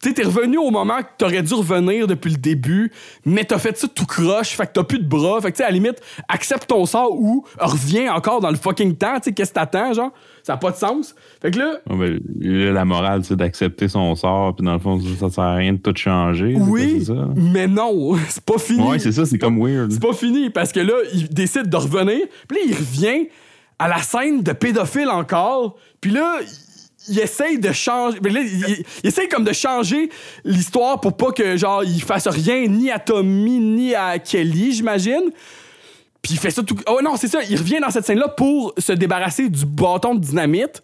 Tu 0.00 0.14
t'es 0.14 0.22
revenu 0.22 0.56
au 0.56 0.70
moment 0.70 0.98
que 0.98 1.08
t'aurais 1.18 1.42
dû 1.42 1.52
revenir 1.54 2.06
depuis 2.06 2.30
le 2.30 2.36
début, 2.36 2.92
mais 3.26 3.42
t'as 3.42 3.58
fait 3.58 3.76
ça 3.76 3.88
tout 3.88 4.06
croche, 4.06 4.50
fait 4.50 4.66
que 4.66 4.72
t'as 4.74 4.84
plus 4.84 5.00
de 5.00 5.08
bras. 5.08 5.40
Fait 5.40 5.50
que, 5.50 5.56
tu 5.56 5.62
sais, 5.62 5.64
à 5.64 5.70
la 5.70 5.72
limite, 5.72 6.00
accepte 6.28 6.68
ton 6.68 6.86
sort 6.86 7.12
ou 7.12 7.44
reviens 7.58 8.14
encore 8.14 8.40
dans 8.40 8.50
le 8.50 8.56
fucking 8.56 8.94
temps, 8.94 9.16
tu 9.16 9.22
sais, 9.24 9.32
qu'est-ce 9.32 9.50
que 9.50 9.54
t'attends, 9.54 9.94
genre? 9.94 10.12
Ça 10.44 10.52
a 10.52 10.56
pas 10.58 10.70
de 10.70 10.76
sens. 10.76 11.16
Fait 11.42 11.50
que 11.50 11.58
là, 11.58 11.80
Ouais, 11.90 11.96
ben, 11.96 12.20
là, 12.38 12.72
la 12.72 12.84
morale, 12.84 13.24
c'est 13.24 13.34
d'accepter 13.34 13.88
son 13.88 14.14
sort, 14.14 14.54
puis 14.54 14.64
dans 14.64 14.74
le 14.74 14.78
fond, 14.78 15.00
ça, 15.18 15.28
sert 15.28 15.42
à 15.42 15.54
rien 15.56 15.72
de 15.72 15.78
tout 15.78 15.96
changer. 15.96 16.54
oui, 16.56 17.04
ça? 17.04 17.14
mais 17.34 17.66
non, 17.66 18.14
c'est 18.28 18.44
pas 18.44 18.58
fini. 18.58 18.80
Ouais, 18.86 19.00
c'est 19.00 19.10
ça, 19.10 19.26
c'est 19.26 19.38
comme 19.38 19.58
weird. 19.60 19.90
C'est 19.90 20.02
pas 20.02 20.12
fini 20.12 20.50
parce 20.50 20.70
que 20.70 20.80
là, 20.80 20.94
il 21.12 21.28
décide 21.30 21.68
de 21.68 21.76
revenir. 21.76 22.26
Puis 22.46 22.58
là, 22.58 22.64
il 22.68 22.74
revient 22.74 23.26
à 23.78 23.88
la 23.88 23.98
scène 24.02 24.42
de 24.42 24.52
pédophile 24.52 25.08
encore. 25.10 25.76
Puis 26.00 26.10
là, 26.10 26.38
il- 27.08 27.18
essaye 27.20 27.58
de 27.58 27.70
changer. 27.72 28.18
il- 28.24 28.84
il 29.02 29.08
essaye 29.08 29.28
comme 29.28 29.44
de 29.44 29.52
changer 29.52 30.08
l'histoire 30.44 31.00
pour 31.00 31.16
pas 31.16 31.32
que, 31.32 31.56
genre, 31.56 31.84
il 31.84 32.02
fasse 32.02 32.26
rien 32.28 32.66
ni 32.66 32.90
à 32.90 32.98
Tommy 32.98 33.58
ni 33.58 33.94
à 33.94 34.18
Kelly, 34.18 34.72
j'imagine. 34.72 35.30
Puis 36.22 36.32
il 36.34 36.38
fait 36.38 36.50
ça 36.50 36.62
tout. 36.62 36.76
Oh 36.86 37.00
non, 37.02 37.16
c'est 37.16 37.28
ça. 37.28 37.40
Il 37.50 37.58
revient 37.58 37.80
dans 37.80 37.90
cette 37.90 38.06
scène-là 38.06 38.28
pour 38.28 38.72
se 38.78 38.92
débarrasser 38.92 39.50
du 39.50 39.66
bâton 39.66 40.14
de 40.14 40.20
dynamite. 40.20 40.82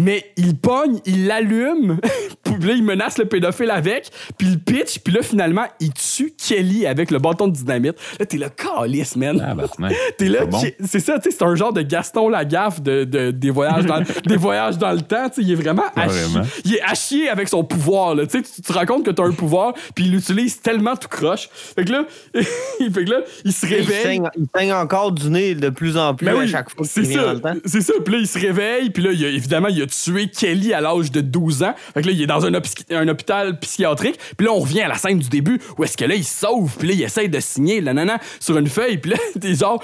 Mais 0.00 0.30
il 0.36 0.56
pogne, 0.56 1.00
il 1.06 1.26
l'allume, 1.26 1.98
puis 2.44 2.54
là, 2.60 2.72
il 2.74 2.84
menace 2.84 3.18
le 3.18 3.24
pédophile 3.24 3.70
avec, 3.70 4.10
puis 4.38 4.46
il 4.48 4.58
pitch, 4.60 5.00
puis 5.00 5.12
là, 5.12 5.22
finalement, 5.22 5.64
il 5.80 5.92
tue 5.92 6.32
Kelly 6.36 6.86
avec 6.86 7.10
le 7.10 7.18
bâton 7.18 7.48
de 7.48 7.52
dynamite. 7.52 7.96
Là, 8.18 8.26
t'es 8.26 8.36
là, 8.36 8.48
calice, 8.48 9.16
man. 9.16 9.44
Ah, 9.44 9.54
bah, 9.54 9.64
c'est 9.66 10.16
T'es 10.18 10.28
là, 10.28 10.46
bon. 10.46 10.60
c'est 10.86 11.00
ça, 11.00 11.18
tu 11.18 11.30
sais, 11.30 11.36
c'est 11.38 11.44
un 11.44 11.54
genre 11.56 11.72
de 11.72 11.82
Gaston 11.82 12.28
Lagaffe 12.28 12.80
de, 12.80 13.04
de- 13.04 13.30
des, 13.32 13.50
voyages 13.50 13.86
dans, 13.86 14.00
des 14.26 14.36
voyages 14.36 14.78
dans 14.78 14.92
le 14.92 15.00
temps, 15.00 15.28
tu 15.28 15.36
sais, 15.36 15.42
il 15.42 15.52
est 15.52 15.56
vraiment 15.56 15.84
à 15.96 16.08
chier. 16.08 16.40
Il 16.64 16.74
est 16.76 16.82
à 16.82 16.94
chier 16.94 17.28
avec 17.28 17.48
son 17.48 17.64
pouvoir, 17.64 18.14
là, 18.14 18.26
tu 18.26 18.42
te 18.42 18.72
rends 18.72 18.86
compte 18.86 19.04
que 19.04 19.10
t'as 19.10 19.24
un 19.24 19.32
pouvoir, 19.32 19.72
puis 19.94 20.04
il 20.04 20.12
l'utilise 20.12 20.60
tellement 20.60 20.94
tout 20.96 21.08
croche. 21.08 21.48
Fait 21.52 21.84
que 21.84 21.92
là, 21.92 22.04
fait 22.34 23.04
que 23.04 23.10
là, 23.10 23.20
il 23.44 23.52
se 23.52 23.66
Il 23.66 23.74
réveille. 23.74 24.02
saigne, 24.02 24.28
il 24.36 24.46
saigne 24.54 24.72
encore 24.72 25.12
du 25.12 25.28
nez 25.30 25.54
de 25.54 25.70
plus 25.70 25.96
en 25.96 26.14
plus 26.14 26.26
Ben 26.26 26.36
à 26.36 26.38
oui, 26.38 26.48
chaque 26.48 26.70
fois 26.70 26.86
c'est 26.86 27.00
qu'il 27.02 27.10
vient 27.10 27.20
ça, 27.20 27.26
dans 27.26 27.32
le 27.32 27.40
temps. 27.40 27.54
C'est 27.64 27.80
ça. 27.80 27.92
Puis 28.04 28.14
là, 28.14 28.20
il 28.20 28.26
se 28.28 28.38
réveille. 28.38 28.90
Puis 28.90 29.02
là, 29.02 29.10
il 29.12 29.24
a- 29.24 29.28
évidemment, 29.28 29.68
il 29.68 29.80
a 29.82 29.86
tué 29.88 30.28
Kelly 30.28 30.72
à 30.72 30.80
l'âge 30.80 31.10
de 31.10 31.20
12 31.20 31.62
ans. 31.64 31.74
Fait 31.94 32.02
que 32.02 32.06
là, 32.06 32.12
il 32.12 32.22
est 32.22 32.26
dans 32.26 32.46
un, 32.46 32.52
hôpi- 32.52 32.84
un 32.94 33.08
hôpital 33.08 33.58
psychiatrique. 33.58 34.18
Puis 34.36 34.46
là, 34.46 34.52
on 34.52 34.60
revient 34.60 34.82
à 34.82 34.88
la 34.88 34.94
scène 34.96 35.18
du 35.18 35.28
début 35.28 35.58
où 35.76 35.84
est-ce 35.84 35.96
que 35.96 36.04
là, 36.04 36.14
il 36.14 36.24
sauve. 36.24 36.76
Puis 36.78 36.88
là, 36.88 36.94
il 36.94 37.02
essaye 37.02 37.28
de 37.28 37.40
signer 37.40 37.80
là, 37.80 37.92
nanana, 37.94 38.20
sur 38.40 38.56
une 38.56 38.68
feuille. 38.68 38.98
Puis 38.98 39.10
là, 39.10 39.16
t'es 39.40 39.54
genre, 39.54 39.82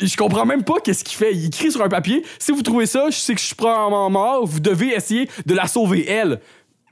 je 0.00 0.16
comprends 0.16 0.44
même 0.46 0.64
pas 0.64 0.80
qu'est-ce 0.82 1.04
qu'il 1.04 1.16
fait. 1.16 1.32
Il 1.34 1.46
écrit 1.46 1.70
sur 1.70 1.82
un 1.82 1.88
papier 1.88 2.22
Si 2.38 2.52
vous 2.52 2.62
trouvez 2.62 2.86
ça, 2.86 3.06
je 3.10 3.16
sais 3.16 3.34
que 3.34 3.40
je 3.40 3.46
suis 3.46 3.54
probablement 3.54 4.10
mort. 4.10 4.46
Vous 4.46 4.60
devez 4.60 4.94
essayer 4.94 5.28
de 5.46 5.54
la 5.54 5.66
sauver, 5.66 6.08
elle. 6.08 6.40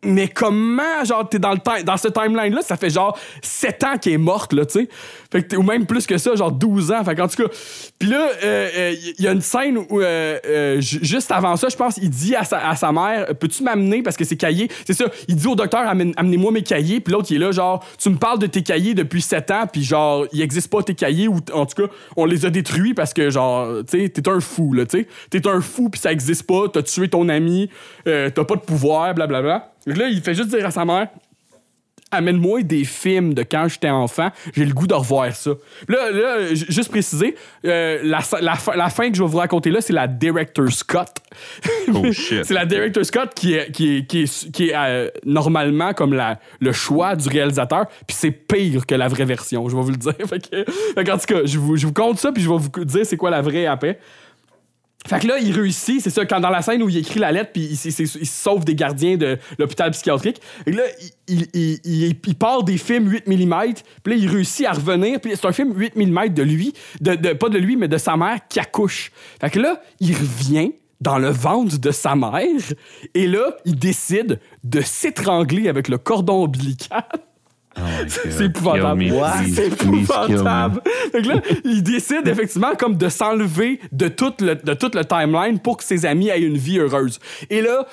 Mais 0.03 0.29
comment, 0.29 1.05
genre, 1.05 1.29
t'es 1.29 1.39
dans, 1.39 1.53
le 1.53 1.59
ti- 1.59 1.85
dans 1.85 1.97
ce 1.97 2.09
timeline-là, 2.09 2.63
ça 2.63 2.77
fait 2.77 2.89
genre 2.91 3.19
7 3.43 3.85
ans 3.85 3.99
qu'elle 4.01 4.15
est 4.15 4.19
morte, 4.19 4.53
là, 4.55 4.65
tu 4.65 4.81
sais. 4.81 4.89
Fait 5.31 5.43
que 5.47 5.57
ou 5.57 5.63
même 5.63 5.87
plus 5.87 6.07
que 6.07 6.17
ça, 6.19 6.35
genre 6.35 6.51
12 6.51 6.91
ans. 6.91 7.05
Fait 7.05 7.15
qu'en 7.15 7.29
tout 7.29 7.43
cas, 7.43 7.49
puis 7.99 8.09
là, 8.09 8.29
il 8.93 9.15
y 9.23 9.29
a 9.29 9.33
une 9.33 9.43
scène 9.43 9.77
où, 9.79 10.01
euh, 10.01 10.39
euh, 10.47 10.81
ju- 10.81 11.01
juste 11.03 11.31
avant 11.31 11.55
ça, 11.57 11.69
je 11.69 11.77
pense, 11.77 11.99
il 11.99 12.09
dit 12.11 12.35
à 12.35 12.45
sa, 12.45 12.69
à 12.69 12.77
sa 12.77 12.93
mère, 12.93 13.27
peux-tu 13.39 13.63
m'amener? 13.63 14.03
Parce 14.03 14.17
que 14.17 14.25
c'est 14.25 14.37
cahiers. 14.37 14.69
C'est 14.87 14.95
ça, 14.95 15.05
il 15.29 15.37
dit 15.37 15.47
au 15.47 15.55
docteur, 15.55 15.83
amenez-moi 15.87 16.51
mes 16.53 16.63
cahiers. 16.63 17.01
Puis 17.01 17.13
l'autre, 17.13 17.29
il 17.31 17.37
est 17.37 17.41
là, 17.47 17.53
genre, 17.53 17.85
tu 17.99 18.09
me 18.11 18.17
parles 18.17 18.39
de 18.39 18.47
tes 18.47 18.63
cahiers 18.63 18.95
depuis 18.95 19.21
7 19.23 19.51
ans, 19.51 19.65
puis 19.71 19.83
genre, 19.85 20.27
il 20.33 20.41
existe 20.41 20.71
pas 20.71 20.83
tes 20.83 20.95
cahiers, 20.95 21.29
ou 21.29 21.37
en 21.53 21.67
tout 21.67 21.83
cas, 21.87 21.93
on 22.17 22.25
les 22.25 22.47
a 22.47 22.51
détruits 22.51 22.95
parce 22.95 23.13
que, 23.13 23.29
genre, 23.31 23.69
tu 23.89 24.01
sais, 24.03 24.09
t'es 24.09 24.29
un 24.31 24.41
fou, 24.41 24.73
là, 24.73 24.87
tu 24.87 25.01
sais. 25.01 25.09
T'es 25.31 25.47
un 25.47 25.61
fou, 25.61 25.91
puis 25.91 26.01
ça 26.01 26.11
existe 26.11 26.45
pas, 26.45 26.69
t'as 26.73 26.83
tué 26.83 27.09
ton 27.09 27.29
ami, 27.29 27.69
euh, 28.09 28.31
t'as 28.31 28.45
pas 28.45 28.57
de 28.57 28.61
pouvoir, 28.63 29.15
blablabla. 29.15 29.51
Donc 29.51 29.70
là, 29.87 30.09
il 30.09 30.21
fait 30.21 30.35
juste 30.35 30.49
dire 30.51 30.67
à 30.67 30.71
sa 30.71 30.85
mère, 30.85 31.09
amène-moi 32.13 32.63
des 32.63 32.85
films 32.85 33.35
de 33.35 33.43
quand 33.43 33.69
j'étais 33.69 33.89
enfant, 33.91 34.31
j'ai 34.55 34.65
le 34.65 34.75
goût 34.75 34.87
de 34.87 34.95
revoir 34.95 35.35
ça. 35.35 35.53
Là, 35.89 36.11
là 36.11 36.55
juste 36.55 36.91
préciser, 36.91 37.37
euh, 37.65 38.01
la, 38.03 38.19
la 38.41 38.55
fin- 38.57 38.77
la 38.77 38.91
fin 38.91 39.11
que 39.11 39.17
je 39.17 39.23
vais 39.23 39.29
vous 39.29 39.39
raconter 39.39 39.71
là, 39.71 39.81
c'est 39.81 39.93
la 39.93 40.09
Director's 40.09 40.83
Cut. 40.83 40.99
Oh, 41.95 42.05
shit. 42.13 42.45
c'est 42.45 42.55
la 42.55 42.67
Director's 42.67 43.11
Cut 43.11 43.29
qui 43.35 43.55
est, 43.55 43.71
qui 43.71 43.99
est, 43.99 44.07
qui 44.07 44.23
est, 44.23 44.51
qui 44.51 44.69
est, 44.71 44.75
euh, 44.75 45.09
normalement 45.25 45.93
comme 45.93 46.13
la, 46.13 46.41
le 46.61 46.73
choix 46.73 47.15
du 47.15 47.29
réalisateur, 47.29 47.87
puis 48.07 48.17
c'est 48.19 48.33
pire 48.33 48.87
que 48.87 48.95
la 48.95 49.07
vraie 49.07 49.25
version, 49.25 49.69
je 49.69 49.77
vais 49.77 49.83
vous 49.83 49.91
le 49.91 49.97
dire. 49.97 50.15
Fait 50.27 50.41
que, 50.41 51.03
qu'en 51.03 51.17
tout 51.19 51.27
cas, 51.27 51.41
je 51.45 51.59
vous, 51.59 51.77
je 51.77 51.87
vous 51.87 51.93
compte 51.93 52.19
ça, 52.19 52.33
puis 52.33 52.43
je 52.43 52.49
vais 52.51 52.57
vous 52.57 52.85
dire 52.85 53.07
c'est 53.07 53.17
quoi 53.17 53.31
la 53.31 53.41
vraie 53.43 53.67
après. 53.67 54.01
Fait 55.11 55.19
que 55.19 55.27
là, 55.27 55.39
il 55.41 55.51
réussit, 55.53 56.01
c'est 56.01 56.11
ça, 56.11 56.25
quand 56.25 56.39
dans 56.39 56.51
la 56.51 56.63
scène 56.63 56.85
où 56.85 56.89
il 56.89 56.99
écrit 56.99 57.19
la 57.19 57.33
lettre, 57.33 57.51
puis 57.53 57.63
il, 57.63 58.01
il- 58.21 58.27
sauve 58.27 58.65
des 58.65 58.77
gardiens 58.77 59.17
de 59.17 59.39
l'hôpital 59.59 59.91
psychiatrique. 59.91 60.41
Là, 60.67 60.85
il, 61.27 62.15
part 62.39 62.63
des 62.63 62.79
films 62.79 63.09
8 63.11 63.27
mm, 63.27 63.55
puis 64.05 64.15
là, 64.15 64.17
il 64.21 64.29
réussit 64.31 64.67
à 64.67 64.71
revenir, 64.73 65.21
puis 65.21 65.33
c'est 65.35 65.47
un 65.49 65.53
film 65.53 65.73
8 65.77 65.97
mm 65.97 66.29
de 66.29 66.43
lui, 66.45 66.73
pas 67.03 67.49
de 67.49 67.59
lui, 67.59 67.75
mais 67.75 67.89
de 67.89 67.99
sa 67.99 68.17
mère 68.17 68.39
qui 68.49 68.61
accouche. 68.61 69.11
Fait 69.41 69.51
que 69.51 69.59
là, 69.59 69.83
il 69.99 70.15
revient 70.15 70.75
dans 71.01 71.19
le 71.19 71.31
ventre 71.31 71.77
de 71.81 71.91
sa 71.91 72.15
mère, 72.15 72.45
et 73.15 73.27
là, 73.27 73.57
il 73.65 73.75
décide 73.77 74.39
de 74.63 74.81
s'étrangler 74.81 75.69
avec 75.69 75.89
le 75.89 75.99
cordon 75.99 76.45
ombilical. 76.45 77.03
Oh. 77.77 77.81
C'est 78.09 78.47
épouvantable. 78.47 79.05
C'est 79.55 79.67
épouvantable. 79.69 80.81
Que 81.13 81.19
là, 81.19 81.41
il 81.65 81.83
décide 81.83 82.27
effectivement 82.27 82.75
comme 82.79 82.97
de 82.97 83.09
s'enlever 83.09 83.81
de 83.93 84.09
tout 84.09 84.33
le, 84.41 84.57
de 84.57 84.75
tout 84.75 84.91
le 84.95 85.05
timeline 85.05 85.61
pour 85.61 85.77
que 85.77 85.85
ses 85.85 86.05
amis 86.05 86.29
aient 86.29 86.41
une 86.41 86.57
vie 86.57 86.79
heureuse. 86.79 87.19
Et 87.49 87.61
là, 87.61 87.87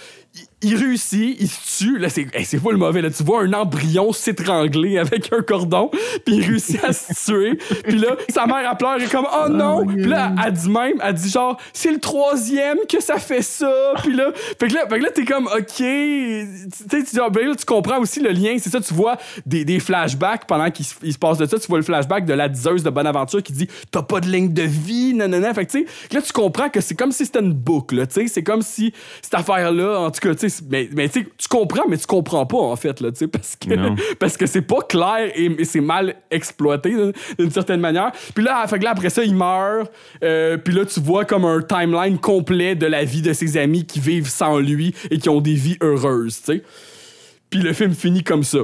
il, 0.61 0.75
réussit, 0.75 1.37
il 1.39 1.47
se 1.47 1.77
tue. 1.77 1.97
Là, 1.97 2.09
c'est 2.09 2.27
hey, 2.33 2.45
c'est 2.45 2.59
pas 2.59 2.71
le 2.71 2.77
mauvais. 2.77 3.01
Là, 3.01 3.09
tu 3.09 3.23
vois 3.23 3.43
un 3.43 3.53
embryon 3.53 4.11
s'étrangler 4.11 4.97
avec 4.97 5.31
un 5.31 5.41
cordon, 5.41 5.89
puis 6.25 6.35
il 6.35 6.45
réussit 6.45 6.83
à 6.83 6.93
se 6.93 7.13
tuer. 7.25 7.55
Puis 7.83 7.97
là, 7.97 8.15
sa 8.29 8.45
mère, 8.45 8.67
elle 8.69 8.77
pleure, 8.77 8.99
et 8.99 9.03
est 9.03 9.11
comme 9.11 9.27
«Oh 9.33 9.49
non! 9.49 9.85
Puis 9.85 10.03
là, 10.03 10.33
elle 10.45 10.53
dit 10.53 10.69
même, 10.69 10.99
elle 11.01 11.13
dit 11.13 11.29
genre 11.29 11.57
«C'est 11.73 11.91
le 11.91 11.99
troisième 11.99 12.77
que 12.89 13.01
ça 13.01 13.17
fait 13.17 13.41
ça!» 13.41 13.93
Puis 14.03 14.13
là, 14.13 14.31
fait 14.59 14.67
que 14.67 14.73
là, 14.73 14.87
fait 14.89 14.99
que 14.99 15.03
là 15.03 15.11
t'es 15.11 15.25
comme 15.25 15.47
«OK!» 15.57 15.65
Tu 15.77 15.83
sais, 15.83 17.03
tu, 17.03 17.21
ah, 17.21 17.29
ben 17.29 17.55
tu 17.55 17.65
comprends 17.65 17.99
aussi 17.99 18.19
le 18.19 18.31
lien. 18.31 18.55
C'est 18.59 18.69
ça, 18.69 18.81
tu 18.81 18.93
vois 18.93 19.17
des, 19.45 19.65
des 19.65 19.79
flashbacks 19.79 20.45
pendant 20.47 20.69
qu'il 20.71 20.85
se, 20.85 21.17
passe 21.17 21.37
de 21.37 21.45
ça. 21.45 21.59
Tu 21.59 21.67
vois 21.67 21.77
le 21.77 21.83
flashback 21.83 22.25
de 22.25 22.33
la 22.33 22.49
diseuse 22.49 22.83
de 22.83 22.89
Bonaventure 22.89 23.41
qui 23.43 23.53
dit 23.53 23.67
«T'as 23.91 24.01
pas 24.01 24.19
de 24.19 24.27
ligne 24.27 24.53
de 24.53 24.63
vie!» 24.63 25.13
Nanana. 25.17 25.53
Fait 25.53 25.65
que 25.65 25.71
tu 25.71 25.79
sais, 25.79 26.15
là, 26.15 26.21
tu 26.21 26.31
comprends 26.31 26.69
que 26.69 26.81
c'est 26.81 26.95
comme 26.95 27.11
si 27.11 27.25
c'était 27.25 27.39
une 27.39 27.53
boucle. 27.53 28.07
Tu 28.07 28.13
sais, 28.13 28.27
c'est 28.27 28.43
comme 28.43 28.61
si 28.61 28.93
cette 29.21 29.33
affaire-là, 29.33 29.99
en 29.99 30.11
tout 30.11 30.19
cas, 30.19 30.26
tu 30.33 30.49
sais, 30.49 30.63
mais, 30.69 30.89
mais 30.93 31.09
tu 31.09 31.21
sais, 31.21 31.27
tu 31.37 31.47
comprends, 31.47 31.87
mais 31.87 31.97
tu 31.97 32.05
comprends 32.05 32.45
pas, 32.45 32.57
en 32.57 32.75
fait, 32.75 32.99
là, 33.01 33.11
tu 33.11 33.17
sais, 33.19 33.27
parce 33.27 33.55
que, 33.55 33.73
Non. 33.73 33.95
parce 34.19 34.37
que 34.37 34.45
c'est 34.45 34.61
pas 34.61 34.81
clair 34.81 35.31
et, 35.35 35.45
et 35.59 35.65
c'est 35.65 35.81
mal 35.81 36.15
exploité 36.31 36.89
d'une- 36.91 37.13
d'une 37.39 37.51
certaine 37.51 37.79
manière. 37.79 38.11
Puis 38.35 38.43
là, 38.43 38.65
fait 38.67 38.79
que 38.79 38.83
là, 38.83 38.91
après 38.91 39.09
ça, 39.09 39.23
il 39.23 39.35
meurt. 39.35 39.91
euh, 40.23 40.57
puis 40.57 40.73
là, 40.73 40.85
tu 40.85 40.99
vois 40.99 41.25
comme 41.25 41.45
un 41.45 41.61
timeline 41.61 42.17
complet 42.19 42.75
de 42.75 42.85
la 42.87 43.03
vie 43.03 43.21
de 43.21 43.33
ses 43.33 43.57
amis 43.57 43.85
qui 43.85 43.99
vivent 43.99 44.29
sans 44.29 44.59
lui 44.59 44.93
et 45.11 45.17
qui 45.19 45.29
ont 45.29 45.41
des 45.41 45.53
vies 45.55 45.77
heureuses, 45.81 46.39
tu 46.43 46.53
sais. 46.57 46.63
Puis 47.49 47.59
le 47.61 47.73
film 47.73 47.93
finit 47.93 48.23
comme 48.23 48.43
ça. 48.43 48.59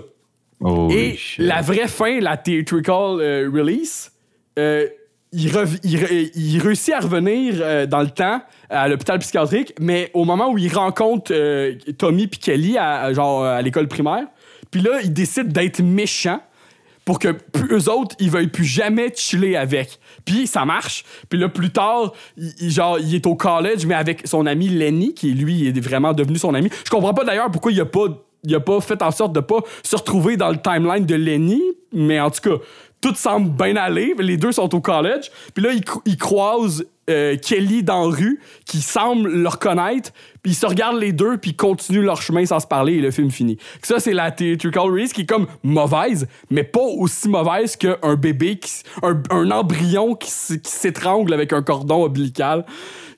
Holy 0.60 0.96
Et 0.98 1.16
shit. 1.18 1.46
la 1.46 1.62
vraie 1.62 1.88
fin, 1.88 2.20
la 2.20 2.38
theatrical 2.38 3.20
euh, 3.20 3.50
release, 3.54 4.12
euh, 4.60 4.88
il, 5.34 6.60
réussit 6.62 6.94
à 6.94 7.00
revenir 7.00 7.56
euh, 7.60 7.86
dans 7.86 8.02
le 8.02 8.10
temps 8.10 8.42
à 8.70 8.88
l'hôpital 8.88 9.20
psychiatrique, 9.20 9.74
mais 9.80 10.12
au 10.14 10.26
moment 10.26 10.52
où 10.52 10.58
il 10.58 10.74
rencontre 10.74 11.32
euh, 11.34 11.74
Tommy 11.98 12.28
puis 12.28 12.40
Kelly 12.40 12.78
à, 12.78 13.02
à- 13.12 13.62
l'école 13.62 13.88
primaire, 13.88 14.26
puis 14.72 14.82
là, 14.82 15.00
il 15.04 15.12
décide 15.14 15.52
d'être 15.52 15.82
méchant 15.82 16.40
pour 17.06 17.20
que 17.20 17.36
eux 17.70 17.90
autres, 17.90 18.16
ils 18.20 18.30
veuillent 18.32 18.48
plus 18.48 18.64
jamais 18.64 19.12
chiller 19.16 19.58
avec. 19.58 20.00
Puis 20.24 20.48
ça 20.48 20.64
marche. 20.66 21.04
Puis 21.28 21.38
là, 21.38 21.50
plus 21.50 21.70
tard, 21.72 22.14
il, 22.38 22.54
il- 22.62 22.72
genre, 22.72 22.98
il 23.00 23.14
est 23.14 23.26
au 23.28 23.36
college, 23.36 23.86
mais 23.86 23.96
avec 23.96 24.22
son 24.26 24.46
ami 24.46 24.70
Lenny, 24.70 25.14
qui 25.14 25.34
lui 25.34 25.68
est 25.68 25.80
vraiment 25.80 26.14
devenu 26.14 26.38
son 26.38 26.54
ami. 26.54 26.70
Je 26.86 26.90
comprends 26.90 27.14
pas 27.14 27.26
d'ailleurs 27.26 27.52
pourquoi 27.52 27.72
il 27.74 27.82
a 27.82 27.86
pas, 27.86 28.06
il 28.46 28.56
a 28.56 28.60
pas 28.62 28.80
fait 28.82 29.02
en 29.02 29.12
sorte 29.12 29.34
de 29.34 29.42
pas 29.42 29.60
se 29.84 29.96
retrouver 29.96 30.38
dans 30.38 30.50
le 30.50 30.58
timeline 30.58 31.06
de 31.06 31.16
Lenny, 31.16 31.62
mais 31.92 32.20
en 32.22 32.30
tout 32.32 32.42
cas, 32.50 32.64
tout 33.04 33.16
semble 33.16 33.50
bien 33.50 33.76
aller. 33.76 34.16
Les 34.18 34.38
deux 34.38 34.54
sont 34.54 34.74
au 34.74 34.80
college. 34.80 35.30
Puis 35.54 35.64
là, 35.64 35.74
ils, 35.74 35.82
cro- 35.82 36.02
ils 36.06 36.18
croisent 36.18 36.86
euh, 37.10 37.36
Kelly 37.36 37.84
dans 37.84 38.10
la 38.10 38.16
rue, 38.16 38.40
qui 38.66 38.80
semble 38.82 39.30
le 39.30 39.48
reconnaître. 39.50 40.12
Puis 40.42 40.54
ils 40.54 40.56
se 40.56 40.66
regardent 40.66 41.00
les 41.00 41.12
deux, 41.12 41.38
puis 41.38 41.54
continuent 41.54 42.06
leur 42.06 42.22
chemin 42.22 42.46
sans 42.46 42.62
se 42.62 42.68
parler, 42.68 42.94
et 42.94 43.02
le 43.02 43.12
film 43.12 43.30
finit. 43.30 43.58
Ça, 43.82 44.00
c'est 44.00 44.14
la 44.14 44.32
theatrical 44.32 44.84
release 44.84 45.12
qui 45.12 45.22
est 45.22 45.26
comme 45.26 45.48
mauvaise, 45.64 46.28
mais 46.50 46.64
pas 46.64 46.80
aussi 46.80 47.28
mauvaise 47.28 47.76
qu'un 47.76 48.16
bébé, 48.16 48.60
un, 49.02 49.52
embryon 49.52 50.16
qui, 50.16 50.32
qui 50.62 50.72
s'étrangle 50.72 51.34
avec 51.34 51.52
un 51.52 51.62
cordon 51.62 52.06
ombilical. 52.06 52.66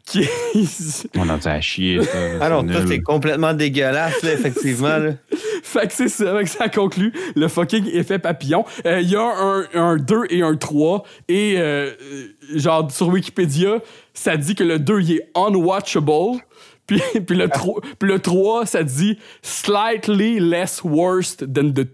Qui 0.06 0.20
est- 0.22 1.08
On 1.18 1.28
a 1.30 1.38
dit 1.38 1.48
à 1.48 1.60
chier, 1.62 2.04
ça. 2.04 2.18
Ah 2.40 2.50
non, 2.50 2.60
ça, 2.72 2.80
nul. 2.82 2.88
c'est 2.88 3.02
complètement 3.02 3.54
dégueulasse, 3.54 4.22
là, 4.22 4.34
effectivement. 4.34 4.98
là. 4.98 5.14
Fait 5.64 5.88
que 5.88 5.94
c'est 5.94 6.10
ça, 6.10 6.42
que 6.44 6.50
ça 6.50 6.70
conclut 6.70 7.12
le 7.36 7.48
fucking 7.48 7.88
effet 7.92 8.20
papillon. 8.20 8.64
Euh, 8.86 9.02
Il 9.02 9.10
y 9.10 9.16
a 9.16 9.24
un, 9.24 9.66
un 9.74 9.98
2 9.98 10.22
et 10.30 10.42
un 10.44 10.56
3. 10.56 11.04
Et 11.28 11.56
euh, 11.58 11.90
euh, 12.02 12.28
genre 12.56 12.90
sur 12.92 13.08
Wikipédia, 13.08 13.80
ça 14.14 14.38
dit 14.38 14.54
que 14.56 14.64
le 14.64 14.78
2 14.80 15.02
il 15.02 15.12
est 15.14 15.30
unwatchable. 15.36 16.40
Puis, 16.88 17.02
puis, 17.26 17.36
le 17.36 17.50
3, 17.50 17.82
puis 17.98 18.08
le 18.08 18.20
3, 18.20 18.68
ça 18.68 18.84
dit 18.84 19.18
slightly 19.42 20.40
less 20.40 20.84
worst 20.84 21.40
than 21.52 21.72
the 21.72 21.82
2. 21.82 21.88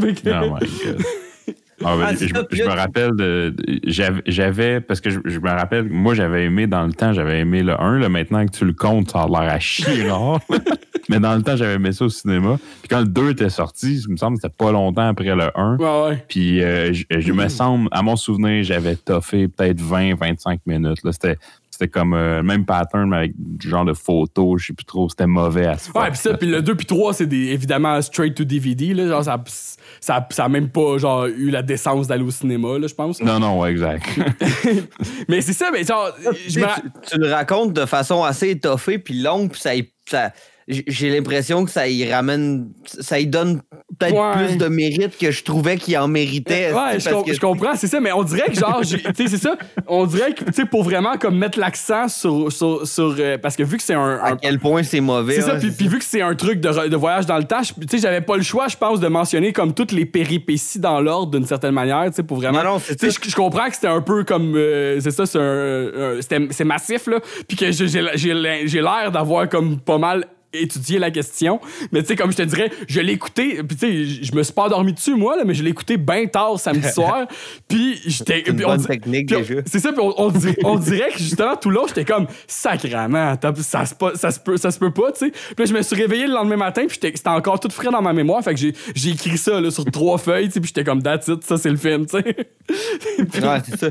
Fait 0.00 0.12
que- 0.14 0.28
Oh 0.30 0.54
my 0.60 0.68
God. 0.84 1.04
Ah, 1.84 1.96
ben, 1.96 2.06
Ah, 2.08 2.14
je, 2.14 2.64
me 2.64 2.74
rappelle 2.74 3.16
de. 3.16 3.54
j'avais-. 4.26 4.80
Parce 4.80 5.00
que 5.00 5.10
je, 5.10 5.20
je 5.24 5.38
me 5.38 5.48
rappelle, 5.48 5.88
moi, 5.88 6.14
j'avais 6.14 6.44
aimé 6.44 6.66
dans 6.66 6.84
le 6.84 6.92
temps, 6.92 7.12
j'avais 7.12 7.40
aimé 7.40 7.62
le 7.62 7.80
1. 7.80 7.98
Là, 7.98 8.08
maintenant 8.08 8.44
que 8.46 8.50
tu 8.50 8.64
le 8.64 8.72
comptes, 8.72 9.10
ça 9.10 9.22
a 9.22 9.28
l'air 9.28 9.52
à 9.52 9.58
chier 9.58 10.10
rare. 10.10 10.40
Mais 11.08 11.20
dans 11.20 11.34
le 11.34 11.42
temps, 11.42 11.56
j'avais 11.56 11.74
aimé 11.74 11.92
ça 11.92 12.04
au 12.04 12.08
cinéma. 12.08 12.58
Puis 12.80 12.88
quand 12.88 13.00
le 13.00 13.06
2 13.06 13.30
était 13.30 13.48
sorti, 13.48 14.02
il 14.06 14.12
me 14.12 14.16
semble 14.16 14.36
que 14.36 14.42
c'était 14.42 14.54
pas 14.56 14.72
longtemps 14.72 15.08
après 15.08 15.34
le 15.34 15.50
1. 15.54 15.76
Ouais, 15.76 16.08
ouais. 16.08 16.24
Puis 16.28 16.62
euh, 16.62 16.92
je, 16.92 17.32
me 17.32 17.48
semble, 17.48 17.88
à 17.92 18.02
mon 18.02 18.16
souvenir, 18.16 18.62
j'avais 18.62 18.96
toffé 18.96 19.48
peut-être 19.48 19.80
20-25 19.80 20.58
minutes. 20.66 20.98
C'était. 21.10 21.38
C'était 21.78 21.90
comme 21.90 22.12
euh, 22.12 22.38
le 22.38 22.42
même 22.42 22.64
pattern, 22.64 23.08
mais 23.08 23.16
avec 23.18 23.32
du 23.36 23.68
genre 23.68 23.84
de 23.84 23.92
photos, 23.92 24.60
je 24.60 24.66
sais 24.66 24.72
plus 24.72 24.84
trop, 24.84 25.08
c'était 25.08 25.28
mauvais 25.28 25.66
à 25.66 25.78
ce 25.78 25.92
Ouais, 25.92 26.10
pis 26.10 26.16
ça, 26.16 26.34
puis 26.34 26.48
le 26.48 26.60
2 26.60 26.74
puis 26.74 26.86
3, 26.86 27.14
c'est 27.14 27.26
des, 27.26 27.52
évidemment 27.52 28.02
straight 28.02 28.34
to 28.34 28.42
DVD. 28.42 28.94
Là, 28.94 29.06
genre, 29.06 29.22
ça, 29.22 29.40
ça, 30.00 30.26
ça 30.28 30.44
a 30.46 30.48
même 30.48 30.70
pas 30.70 30.98
genre, 30.98 31.26
eu 31.26 31.50
la 31.50 31.62
décence 31.62 32.08
d'aller 32.08 32.24
au 32.24 32.32
cinéma, 32.32 32.80
là, 32.80 32.88
je 32.88 32.94
pense. 32.94 33.22
Non, 33.22 33.38
non, 33.38 33.60
ouais, 33.60 33.70
exact. 33.70 34.04
Mais 35.28 35.40
c'est 35.40 35.52
ça, 35.52 35.70
mais 35.72 35.84
genre, 35.84 36.10
Tu, 36.48 37.16
le 37.16 37.32
racontes 37.32 37.72
de 37.72 37.86
façon 37.86 38.24
assez 38.24 38.50
étoffée 38.50 38.98
puis 38.98 39.22
longue, 39.22 39.52
puis 39.52 39.60
ça, 39.60 40.32
j'ai 40.68 41.10
l'impression 41.10 41.64
que 41.64 41.70
ça 41.70 41.88
y 41.88 42.10
ramène, 42.12 42.68
ça 42.84 43.18
y 43.18 43.26
donne 43.26 43.62
peut-être 43.98 44.14
Ouais. 44.14 44.46
plus 44.46 44.56
de 44.58 44.66
mérite 44.68 45.16
que 45.18 45.30
je 45.30 45.42
trouvais 45.42 45.76
qu'il 45.78 45.96
en 45.96 46.08
méritait. 46.08 46.72
Ouais, 46.72 46.80
c'est 46.92 47.00
je, 47.00 47.04
parce 47.04 47.16
com- 47.16 47.24
que- 47.24 47.32
je 47.34 47.40
comprends, 47.40 47.74
c'est 47.74 47.86
ça, 47.86 48.00
mais 48.00 48.12
on 48.12 48.22
dirait 48.22 48.48
que 48.50 48.54
genre, 48.54 48.80
tu 48.82 48.98
sais, 48.98 49.26
c'est 49.28 49.38
ça, 49.38 49.56
on 49.86 50.04
dirait 50.06 50.34
que, 50.34 50.44
tu 50.44 50.52
sais, 50.52 50.64
pour 50.66 50.84
vraiment 50.84 51.16
comme 51.16 51.38
mettre 51.38 51.58
l'accent 51.58 52.06
sur, 52.08 52.52
sur, 52.52 52.86
sur, 52.86 53.16
euh, 53.18 53.38
parce 53.38 53.56
que 53.56 53.62
vu 53.62 53.76
que 53.78 53.82
c'est 53.82 53.94
un, 53.94 54.18
à 54.22 54.36
quel 54.36 54.58
point 54.58 54.82
c'est 54.82 55.00
mauvais. 55.00 55.36
c'est 55.36 55.42
ça, 55.42 55.54
ouais, 55.54 55.70
puis, 55.76 55.88
vu 55.88 55.98
que 55.98 56.04
c'est 56.04 56.20
un 56.22 56.34
truc 56.34 56.60
de, 56.60 56.88
de 56.88 56.96
voyage 56.96 57.24
dans 57.26 57.38
le 57.38 57.44
temps, 57.44 57.62
tu 57.62 57.72
sais, 57.90 57.98
j'avais 57.98 58.20
pas 58.20 58.36
le 58.36 58.42
choix, 58.42 58.68
je 58.68 58.76
pense, 58.76 59.00
de 59.00 59.08
mentionner 59.08 59.52
comme 59.52 59.72
toutes 59.74 59.92
les 59.92 60.04
péripéties 60.06 60.78
dans 60.78 61.00
l'ordre 61.00 61.32
d'une 61.38 61.46
certaine 61.46 61.72
manière, 61.72 62.04
tu 62.08 62.12
sais, 62.16 62.22
pour 62.22 62.36
vraiment. 62.36 62.62
Non, 62.62 62.72
non, 62.74 62.78
c'est 62.78 62.94
Tu 62.96 63.06
sais, 63.06 63.12
ça. 63.12 63.20
je, 63.26 63.34
comprends 63.34 63.68
que 63.68 63.74
c'était 63.74 63.86
un 63.88 64.02
peu 64.02 64.24
comme, 64.24 64.54
euh, 64.56 65.00
c'est 65.00 65.10
ça, 65.12 65.24
c'est 65.26 66.64
massif 66.64 67.06
là, 67.06 67.20
puis 67.48 67.56
que 67.56 67.70
j'ai 67.72 68.80
l'air 68.82 69.10
d'avoir 69.12 69.48
comme 69.48 69.78
pas 69.80 69.98
mal 69.98 70.26
étudié 70.52 70.98
la 70.98 71.10
question. 71.10 71.60
Mais 71.92 72.02
tu 72.02 72.08
sais, 72.08 72.16
comme 72.16 72.30
je 72.32 72.36
te 72.36 72.42
dirais, 72.42 72.70
je 72.88 73.00
l'ai 73.00 73.12
écouté, 73.12 73.62
puis 73.62 73.76
tu 73.76 73.86
sais, 73.86 74.04
je 74.24 74.34
me 74.34 74.42
suis 74.42 74.52
pas 74.52 74.64
endormi 74.64 74.92
dessus, 74.92 75.14
moi, 75.14 75.36
là, 75.36 75.44
mais 75.44 75.54
je 75.54 75.62
l'ai 75.62 75.70
écouté 75.70 75.96
bien 75.96 76.26
tard 76.26 76.58
samedi 76.58 76.88
soir. 76.92 77.26
Puis 77.68 78.00
j'étais. 78.06 78.42
C'est 78.46 78.52
une 78.52 78.64
on 78.64 78.68
bonne 78.68 78.78
dit- 78.78 78.86
technique, 78.86 79.30
on- 79.34 79.38
déjà. 79.40 79.54
C'est 79.66 79.78
ça, 79.80 79.92
puis 79.92 80.00
on, 80.02 80.14
on 80.26 80.32
on 80.64 80.76
dirait 80.78 81.10
que 81.12 81.18
justement, 81.18 81.56
tout 81.56 81.70
long, 81.70 81.86
j'étais 81.86 82.04
comme 82.04 82.26
sacrément, 82.46 83.36
t'as- 83.36 83.54
ça 83.56 83.84
se, 83.86 83.94
ça, 84.14 84.30
se 84.30 84.40
peut, 84.40 84.56
ça 84.56 84.70
se 84.70 84.78
peut 84.78 84.92
pas, 84.92 85.12
tu 85.12 85.26
sais. 85.26 85.30
Puis 85.30 85.54
là, 85.58 85.64
je 85.66 85.74
me 85.74 85.82
suis 85.82 85.96
réveillé 85.96 86.26
le 86.26 86.32
lendemain 86.34 86.56
matin, 86.56 86.84
puis 86.88 86.98
c'était 87.00 87.28
encore 87.28 87.60
tout 87.60 87.70
frais 87.70 87.90
dans 87.90 88.02
ma 88.02 88.12
mémoire. 88.12 88.42
Fait 88.42 88.54
que 88.54 88.60
j'ai 88.60 89.10
écrit 89.10 89.38
ça 89.38 89.60
là, 89.60 89.70
sur 89.70 89.84
trois 89.84 90.18
feuilles, 90.18 90.46
tu 90.48 90.54
sais, 90.54 90.60
puis 90.60 90.68
j'étais 90.68 90.84
comme, 90.84 91.02
that's 91.02 91.28
it, 91.28 91.44
ça 91.44 91.56
c'est 91.58 91.70
le 91.70 91.76
film, 91.76 92.06
tu 92.06 92.16
sais. 92.18 92.22
Puis- 93.32 93.42
Ouais, 93.42 93.58
c'est 93.68 93.78
ça. 93.78 93.86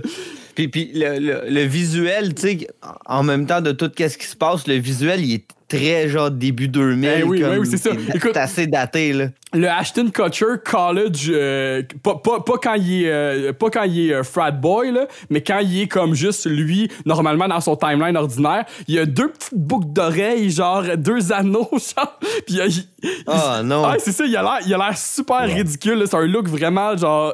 Puis, 0.55 0.67
puis 0.67 0.91
le, 0.93 1.19
le- 1.19 1.43
le 1.49 1.61
visuel, 1.61 2.33
tu 2.33 2.41
sais, 2.41 2.67
en 3.05 3.23
même 3.23 3.45
temps 3.45 3.61
de 3.61 3.71
tout 3.71 3.91
ce 3.97 4.17
qui 4.17 4.25
se 4.25 4.35
passe, 4.35 4.67
le 4.67 4.75
visuel, 4.75 5.23
il 5.23 5.33
est 5.35 5.45
très 5.67 6.07
genre 6.09 6.31
début 6.31 6.67
2000. 6.67 7.09
Eh 7.19 7.23
oui, 7.23 7.41
comme- 7.41 7.51
oui, 7.51 7.57
oui, 7.59 7.67
c'est 7.69 7.77
ça. 7.77 7.89
C'est 8.07 8.15
Écoute- 8.15 8.37
assez 8.37 8.67
daté, 8.67 9.11
là. 9.13 9.25
le 9.53 9.67
Ashton 9.67 10.09
Kutcher 10.13 10.45
College, 10.63 11.29
euh, 11.29 11.81
pas, 12.03 12.15
pas, 12.15 12.39
pas 12.41 12.57
quand 12.61 12.75
il 12.75 13.03
est, 13.03 13.11
euh, 13.11 13.53
pas 13.53 13.69
quand 13.69 13.83
il 13.83 14.09
est 14.09 14.13
euh, 14.13 14.23
frat 14.23 14.51
boy, 14.51 14.91
là, 14.91 15.07
mais 15.29 15.41
quand 15.41 15.59
il 15.59 15.81
est 15.81 15.87
comme 15.87 16.13
juste 16.13 16.45
lui, 16.45 16.89
normalement 17.05 17.47
dans 17.47 17.61
son 17.61 17.75
timeline 17.75 18.15
ordinaire, 18.17 18.65
il 18.87 18.95
y 18.95 18.99
a 18.99 19.05
deux 19.05 19.29
petites 19.29 19.55
boucles 19.57 19.87
d'oreilles, 19.91 20.49
genre 20.51 20.83
deux 20.97 21.31
anneaux, 21.33 21.69
genre. 21.71 22.19
Puis 22.45 22.59
il, 22.65 22.83
il- 23.03 23.09
Ah, 23.27 23.61
non. 23.63 23.85
C'est 23.99 24.11
ça, 24.11 24.25
il 24.25 24.35
a 24.37 24.59
l'air, 24.61 24.97
super 24.97 25.41
ridicule, 25.47 26.03
c'est 26.05 26.15
un 26.15 26.25
look 26.25 26.47
vraiment 26.47 26.95
genre 26.97 27.33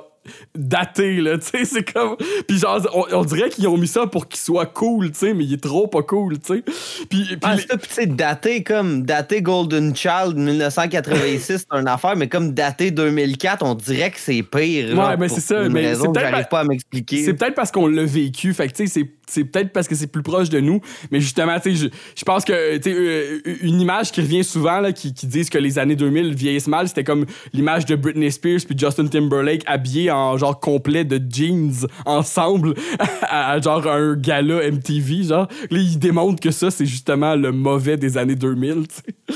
daté 0.55 1.17
là, 1.21 1.37
tu 1.37 1.47
sais, 1.47 1.65
c'est 1.65 1.91
comme 1.93 2.15
puis 2.47 2.57
genre 2.57 2.79
on, 2.93 3.05
on 3.17 3.25
dirait 3.25 3.49
qu'ils 3.49 3.67
ont 3.67 3.77
mis 3.77 3.87
ça 3.87 4.07
pour 4.07 4.27
qu'il 4.27 4.39
soit 4.39 4.65
cool, 4.67 5.11
tu 5.11 5.19
sais, 5.19 5.33
mais 5.33 5.43
il 5.45 5.53
est 5.53 5.61
trop 5.63 5.87
pas 5.87 6.03
cool, 6.03 6.39
tu 6.39 6.55
sais. 6.55 6.61
Puis, 7.09 7.25
puis 7.25 7.37
Ah, 7.41 7.55
les- 7.55 7.63
c'est 7.89 8.15
daté 8.15 8.63
comme 8.63 9.03
daté 9.03 9.41
Golden 9.41 9.95
Child 9.95 10.35
1986, 10.35 11.65
c'est 11.69 11.77
une 11.77 11.87
affaire, 11.87 12.15
mais 12.15 12.27
comme 12.27 12.51
daté 12.53 12.91
2004, 12.91 13.63
on 13.65 13.75
dirait 13.75 14.11
que 14.11 14.19
c'est 14.19 14.43
pire. 14.43 14.89
Ouais, 14.89 14.95
genre, 14.95 15.15
mais 15.19 15.29
c'est 15.29 15.41
ça, 15.41 15.67
mais 15.69 15.95
c'est 15.95 16.01
peut-être 16.11 16.31
pas- 16.31 16.43
pas 16.45 16.59
à 16.61 16.63
m'expliquer. 16.63 17.25
C'est 17.25 17.33
peut-être 17.33 17.55
parce 17.55 17.71
qu'on 17.71 17.87
l'a 17.87 18.05
vécu. 18.05 18.53
Fait 18.53 18.67
que, 18.67 18.73
tu 18.73 18.87
sais, 18.87 19.01
c'est- 19.01 19.09
c'est 19.33 19.43
peut-être 19.43 19.71
parce 19.73 19.87
que 19.87 19.95
c'est 19.95 20.07
plus 20.07 20.23
proche 20.23 20.49
de 20.49 20.59
nous. 20.59 20.79
Mais 21.11 21.19
justement, 21.19 21.59
tu 21.59 21.75
sais, 21.75 21.85
je, 21.85 21.87
je 22.17 22.23
pense 22.23 22.45
que, 22.45 22.77
tu 22.77 22.83
sais, 22.91 22.95
euh, 22.95 23.39
une 23.61 23.81
image 23.81 24.11
qui 24.11 24.21
revient 24.21 24.43
souvent, 24.43 24.79
là, 24.79 24.91
qui, 24.91 25.13
qui 25.13 25.27
disent 25.27 25.49
que 25.49 25.57
les 25.57 25.79
années 25.79 25.95
2000 25.95 26.33
vieillissent 26.35 26.67
mal, 26.67 26.87
c'était 26.87 27.03
comme 27.03 27.25
l'image 27.53 27.85
de 27.85 27.95
Britney 27.95 28.31
Spears 28.31 28.59
puis 28.67 28.77
Justin 28.77 29.07
Timberlake 29.07 29.63
habillés 29.65 30.11
en 30.11 30.37
genre 30.37 30.59
complet 30.59 31.03
de 31.03 31.19
jeans 31.29 31.87
ensemble 32.05 32.73
à, 33.23 33.51
à 33.53 33.61
genre 33.61 33.87
un 33.87 34.15
gala 34.15 34.69
MTV, 34.71 35.23
genre. 35.23 35.47
Là, 35.69 35.79
ils 35.79 35.99
démontrent 35.99 36.41
que 36.41 36.51
ça, 36.51 36.69
c'est 36.71 36.85
justement 36.85 37.35
le 37.35 37.51
mauvais 37.51 37.97
des 37.97 38.17
années 38.17 38.35
2000, 38.35 38.87
tu 38.87 38.95
sais. 38.95 39.35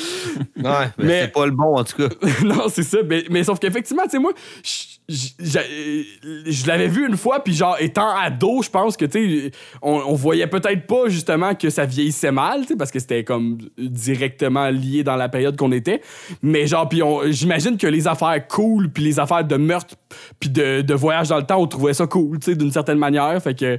Ouais, 0.57 0.71
mais, 0.97 1.05
Mais- 1.05 1.21
c'est 1.21 1.31
pas 1.33 1.45
le 1.45 1.51
bon, 1.51 1.77
en 1.77 1.83
tout 1.83 1.97
cas. 1.97 2.09
non, 2.43 2.63
c'est 2.69 2.83
ça. 2.83 2.99
Mais, 3.07 3.23
mais 3.29 3.43
sauf 3.43 3.59
qu'effectivement, 3.59 4.03
tu 4.03 4.11
sais, 4.11 4.19
moi, 4.19 4.31
je- 4.63 4.86
je 5.09 5.27
j'ai- 5.39 6.05
je 6.45 6.67
l'avais 6.67 6.87
vu 6.89 7.07
une 7.07 7.15
fois, 7.15 7.41
puis 7.43 7.53
genre, 7.53 7.77
étant 7.79 8.09
ado, 8.15 8.61
je 8.61 8.69
pense 8.69 8.97
que, 8.97 9.05
tu 9.05 9.41
sais, 9.45 9.51
on, 9.81 10.01
on 10.07 10.13
voyait 10.15 10.47
peut-être 10.47 10.85
pas 10.85 11.07
justement 11.07 11.55
que 11.55 11.69
ça 11.69 11.85
vieillissait 11.85 12.31
mal, 12.31 12.61
tu 12.61 12.67
sais, 12.69 12.75
parce 12.75 12.91
que 12.91 12.99
c'était 12.99 13.23
comme 13.23 13.57
directement 13.77 14.69
lié 14.69 15.03
dans 15.03 15.15
la 15.15 15.29
période 15.29 15.55
qu'on 15.57 15.71
était. 15.71 16.01
Mais 16.41 16.67
genre, 16.67 16.87
puis 16.89 17.01
j'imagine 17.29 17.77
que 17.77 17.87
les 17.87 18.07
affaires 18.07 18.47
cool, 18.47 18.89
puis 18.89 19.03
les 19.03 19.19
affaires 19.19 19.43
de 19.45 19.55
meurtre, 19.55 19.95
puis 20.39 20.49
de, 20.49 20.81
de 20.81 20.93
voyage 20.93 21.29
dans 21.29 21.37
le 21.37 21.43
temps, 21.45 21.59
on 21.61 21.67
trouvait 21.67 21.93
ça 21.93 22.05
cool, 22.07 22.39
tu 22.39 22.51
sais, 22.51 22.55
d'une 22.57 22.71
certaine 22.71 22.97
manière. 22.99 23.41
Fait 23.41 23.57
que 23.57 23.77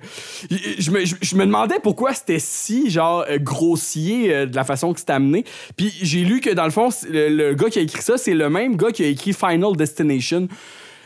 je 0.78 0.90
me, 0.90 1.04
je- 1.04 1.36
me 1.36 1.44
demandais 1.44 1.76
pourquoi 1.82 2.14
c'était 2.14 2.38
si, 2.38 2.90
genre, 2.90 3.24
euh, 3.28 3.38
grossier 3.38 4.34
euh, 4.34 4.46
de 4.46 4.56
la 4.56 4.64
façon 4.64 4.92
que 4.92 5.00
c'était 5.00 5.12
amené. 5.12 5.44
Puis 5.76 5.92
j'ai 6.02 6.20
lu 6.24 6.40
que, 6.40 6.50
dans 6.50 6.64
le 6.64 6.70
fond, 6.70 6.88
le, 7.10 7.28
le 7.28 7.54
gars 7.54 7.68
qui 7.70 7.78
a 7.78 7.82
écrit 7.82 8.02
ça, 8.02 8.16
c'est 8.16 8.34
le 8.34 8.48
même 8.50 8.76
gars 8.76 8.90
qui 8.92 9.04
a 9.04 9.06
écrit 9.06 9.32
Final 9.34 9.76
Destination. 9.76 10.48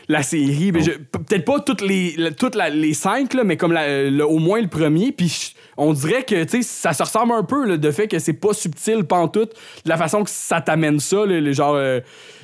La 0.09 0.21
série, 0.23 0.71
p- 0.71 1.19
peut-être 1.27 1.45
pas 1.45 1.59
toutes 1.61 1.81
les 1.81 2.13
la- 2.17 2.31
toutes 2.31 2.55
la- 2.55 2.69
les 2.69 2.93
cinq 2.93 3.33
là, 3.33 3.43
mais 3.43 3.55
comme 3.57 3.71
la- 3.71 4.09
le- 4.09 4.25
au 4.25 4.39
moins 4.39 4.61
le 4.61 4.67
premier. 4.67 5.11
Puis 5.11 5.55
on 5.77 5.93
dirait 5.93 6.23
que 6.23 6.43
tu 6.43 6.57
sais 6.57 6.61
ça 6.61 6.93
se 6.93 7.03
ressemble 7.03 7.33
un 7.33 7.43
peu 7.43 7.65
là, 7.65 7.77
de 7.77 7.91
fait 7.91 8.07
que 8.07 8.19
c'est 8.19 8.33
pas 8.33 8.53
subtil 8.53 9.05
pantoute 9.05 9.53
de 9.85 9.89
la 9.89 9.97
façon 9.97 10.23
que 10.23 10.29
ça 10.29 10.59
t'amène 10.61 10.99
ça, 10.99 11.25
là, 11.25 11.39
le 11.39 11.53
genre 11.53 11.75
euh, 11.75 11.99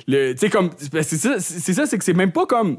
le 0.08 0.32
tu 0.32 0.38
sais 0.38 0.50
comme 0.50 0.70
c'est 1.02 1.16
ça 1.18 1.38
c'est 1.38 1.72
ça 1.74 1.86
c'est 1.86 1.98
que 1.98 2.04
c'est 2.04 2.14
même 2.14 2.32
pas 2.32 2.46
comme 2.46 2.78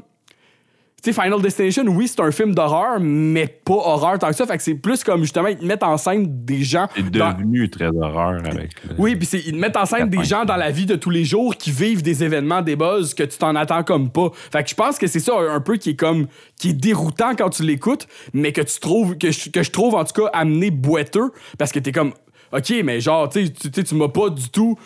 sais, 1.02 1.12
Final 1.12 1.40
Destination, 1.42 1.84
oui, 1.88 2.06
c'est 2.08 2.20
un 2.20 2.30
film 2.30 2.54
d'horreur, 2.54 2.98
mais 3.00 3.46
pas 3.46 3.74
horreur 3.74 4.18
tant 4.18 4.28
que 4.28 4.34
ça. 4.34 4.46
Fait 4.46 4.56
que 4.56 4.62
c'est 4.62 4.74
plus 4.74 5.02
comme 5.02 5.22
justement, 5.22 5.48
ils 5.48 5.56
te 5.58 5.64
mettent 5.64 5.82
en 5.82 5.96
scène 5.96 6.26
des 6.44 6.62
gens. 6.62 6.86
C'est 6.94 7.10
dans- 7.10 7.32
devenu 7.32 7.68
très 7.70 7.88
horreur 7.88 8.40
avec. 8.44 8.70
le- 8.84 8.94
Oui, 8.98 9.16
puis 9.16 9.26
c'est- 9.26 9.40
ils 9.46 9.52
te 9.52 9.56
mettent 9.56 9.76
en 9.76 9.86
scène 9.86 10.08
des 10.08 10.22
gens 10.24 10.44
dans 10.44 10.56
la 10.56 10.70
vie 10.70 10.86
de 10.86 10.94
tous 10.96 11.10
les 11.10 11.24
jours 11.24 11.56
qui 11.56 11.70
vivent 11.70 12.02
des 12.02 12.22
événements, 12.24 12.62
des 12.62 12.76
buzz 12.76 13.14
que 13.14 13.22
tu 13.24 13.38
t'en 13.38 13.54
attends 13.56 13.82
comme 13.82 14.10
pas. 14.10 14.30
Fait 14.52 14.62
que 14.62 14.70
je 14.70 14.74
pense 14.74 14.98
que 14.98 15.06
c'est 15.06 15.20
ça 15.20 15.32
un 15.38 15.60
peu 15.60 15.76
qui 15.76 15.90
est 15.90 15.96
comme 15.96 16.26
qui 16.60 16.70
est 16.70 16.74
déroutant 16.74 17.34
quand 17.36 17.50
tu 17.50 17.62
l'écoutes, 17.64 18.06
mais 18.32 18.52
que 18.52 18.60
tu 18.60 18.78
trouves 18.78 19.18
que 19.18 19.30
je, 19.30 19.50
que 19.50 19.62
je 19.62 19.70
trouve 19.70 19.94
en 19.94 20.04
tout 20.04 20.22
cas 20.22 20.30
amené 20.32 20.70
boiteux 20.70 21.32
parce 21.58 21.72
que 21.72 21.78
t'es 21.80 21.92
comme 21.92 22.12
OK, 22.52 22.70
mais 22.84 23.00
genre 23.00 23.28
tu 23.30 23.46
sais, 23.46 23.52
tu 23.52 23.70
tu 23.70 23.80
sais, 23.80 23.84
tu 23.84 23.94
m'as 23.94 24.08
pas 24.08 24.28
du 24.28 24.50
tout 24.50 24.76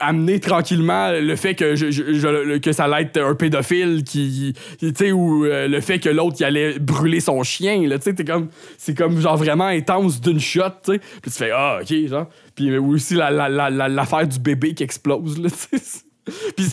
amené 0.00 0.40
tranquillement 0.40 1.12
le 1.12 1.36
fait 1.36 1.54
que 1.54 2.58
que 2.58 2.72
ça 2.72 2.84
allait 2.84 3.02
être 3.04 3.18
un 3.20 3.34
pédophile 3.34 4.02
qui 4.04 4.54
tu 4.80 4.92
sais 4.94 5.12
ou 5.12 5.44
euh, 5.46 5.68
le 5.68 5.80
fait 5.80 6.00
que 6.00 6.08
l'autre 6.08 6.44
allait 6.44 6.78
brûler 6.80 7.20
son 7.20 7.42
chien 7.44 7.86
là 7.86 7.98
tu 7.98 8.12
sais 8.16 8.24
comme 8.24 8.48
c'est 8.76 8.96
comme 8.96 9.20
genre 9.20 9.36
vraiment 9.36 9.66
intense 9.66 10.20
d'une 10.20 10.40
shot 10.40 10.62
tu 10.84 10.98
puis 11.22 11.30
tu 11.30 11.38
fais 11.38 11.50
ah 11.52 11.78
ok 11.80 12.06
genre. 12.08 12.26
Puis 12.56 12.76
aussi 12.76 13.14
la- 13.14 13.30
la- 13.30 13.48
la- 13.48 13.88
l'affaire 13.88 14.26
du 14.26 14.40
bébé 14.40 14.74
qui 14.74 14.82
explose 14.82 15.38
là 15.40 15.48
puis 16.56 16.66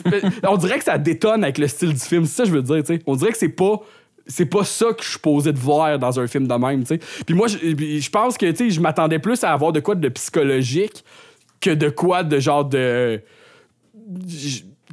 on 0.44 0.58
dirait 0.58 0.80
que 0.80 0.84
ça 0.86 0.98
détonne 0.98 1.44
avec 1.44 1.60
le 1.60 1.68
style 1.68 1.94
du 1.94 2.00
film 2.00 2.26
c'est 2.26 2.38
ça 2.44 2.46
je 2.46 2.52
veux 2.52 2.64
dire 2.64 2.78
tu 2.84 2.96
sais. 2.96 3.00
On 3.06 3.16
dirait 3.16 3.32
que 3.32 3.38
c'est 3.38 3.50
pas 3.50 3.82
c'est 4.28 4.48
pas 4.48 4.64
ça 4.64 4.88
que 4.98 5.04
je 5.04 5.10
suis 5.12 5.20
posé 5.20 5.54
de 5.54 5.60
voir 5.60 6.00
dans 6.00 6.20
un 6.20 6.26
film 6.26 6.48
de 6.48 6.54
même, 6.56 6.82
tu 6.82 6.96
sais. 6.96 7.00
Puis 7.28 7.36
moi, 7.36 7.46
je 7.48 7.58
je 7.60 8.10
pense 8.10 8.40
que, 8.40 8.50
tu 8.50 8.56
sais, 8.56 8.70
je 8.72 8.82
m'attendais 8.82 9.20
plus 9.20 9.44
à 9.44 9.52
avoir 9.52 9.72
de 9.72 9.80
quoi 9.80 9.94
de 9.94 10.10
psychologique 10.10 11.04
que 11.66 11.76
de 11.76 11.90
quoi 11.90 12.24
de 12.24 12.40
genre 12.40 12.66
de... 12.66 13.22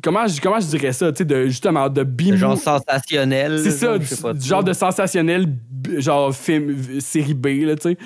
Comment, 0.03 0.27
je- 0.27 0.41
comment 0.41 0.59
je 0.59 0.66
dirais 0.66 0.93
ça, 0.93 1.12
tu 1.12 1.18
sais, 1.18 1.25
de, 1.25 1.45
justement, 1.45 1.89
de 1.89 2.03
bimou... 2.03 2.37
Genre 2.37 2.59
sensationnel. 2.59 3.61
C'est 3.61 3.70
ça, 3.70 3.87
genre, 3.87 3.99
du, 3.99 4.16
pas 4.16 4.33
genre 4.39 4.64
de 4.64 4.73
sensationnel, 4.73 5.47
genre 5.99 6.35
film, 6.35 6.77
série 7.01 7.35
B, 7.35 7.47
là, 7.64 7.77
tu 7.77 7.91
sais. 7.91 7.99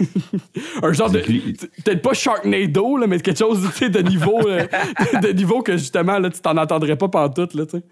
un 0.82 0.92
genre 0.92 1.10
de. 1.10 1.18
Peut-être 1.18 2.00
pas 2.02 2.14
Sharknado, 2.14 2.96
là, 2.96 3.06
mais 3.06 3.18
quelque 3.20 3.36
chose, 3.38 3.68
tu 3.72 3.78
sais, 3.78 3.90
de 3.90 4.00
niveau, 4.00 4.40
euh, 4.48 4.64
de 5.22 5.32
niveau 5.32 5.60
que 5.60 5.72
justement, 5.76 6.18
là, 6.18 6.30
tu 6.30 6.40
t'en 6.40 6.56
entendrais 6.56 6.96
pas 6.96 7.08
pantoute, 7.08 7.52
là, 7.54 7.66
tu 7.66 7.78
sais. 7.78 7.84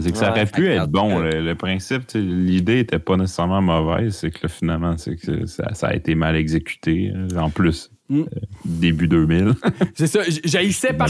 C'est 0.00 0.12
que 0.12 0.16
ça 0.18 0.26
Ouais, 0.26 0.30
aurait 0.30 0.46
pu 0.46 0.68
être 0.68 0.86
bon. 0.88 1.18
Le, 1.18 1.40
le 1.44 1.54
principe, 1.56 2.04
l'idée 2.14 2.78
était 2.78 3.00
pas 3.00 3.16
nécessairement 3.16 3.60
mauvaise. 3.60 4.14
C'est 4.14 4.30
que 4.30 4.38
là, 4.44 4.48
finalement, 4.48 4.96
c'est 4.96 5.16
que 5.16 5.46
ça, 5.46 5.74
ça 5.74 5.88
a 5.88 5.94
été 5.94 6.14
mal 6.14 6.36
exécuté. 6.36 7.12
euh, 7.14 7.36
En 7.38 7.50
plus, 7.50 7.90
Mm. 8.08 8.20
euh, 8.22 8.24
début 8.70 9.08
2000. 9.08 9.54
C'est 9.94 10.06
ça. 10.06 10.20
J'haïssais, 10.44 10.92
bon. 10.92 11.04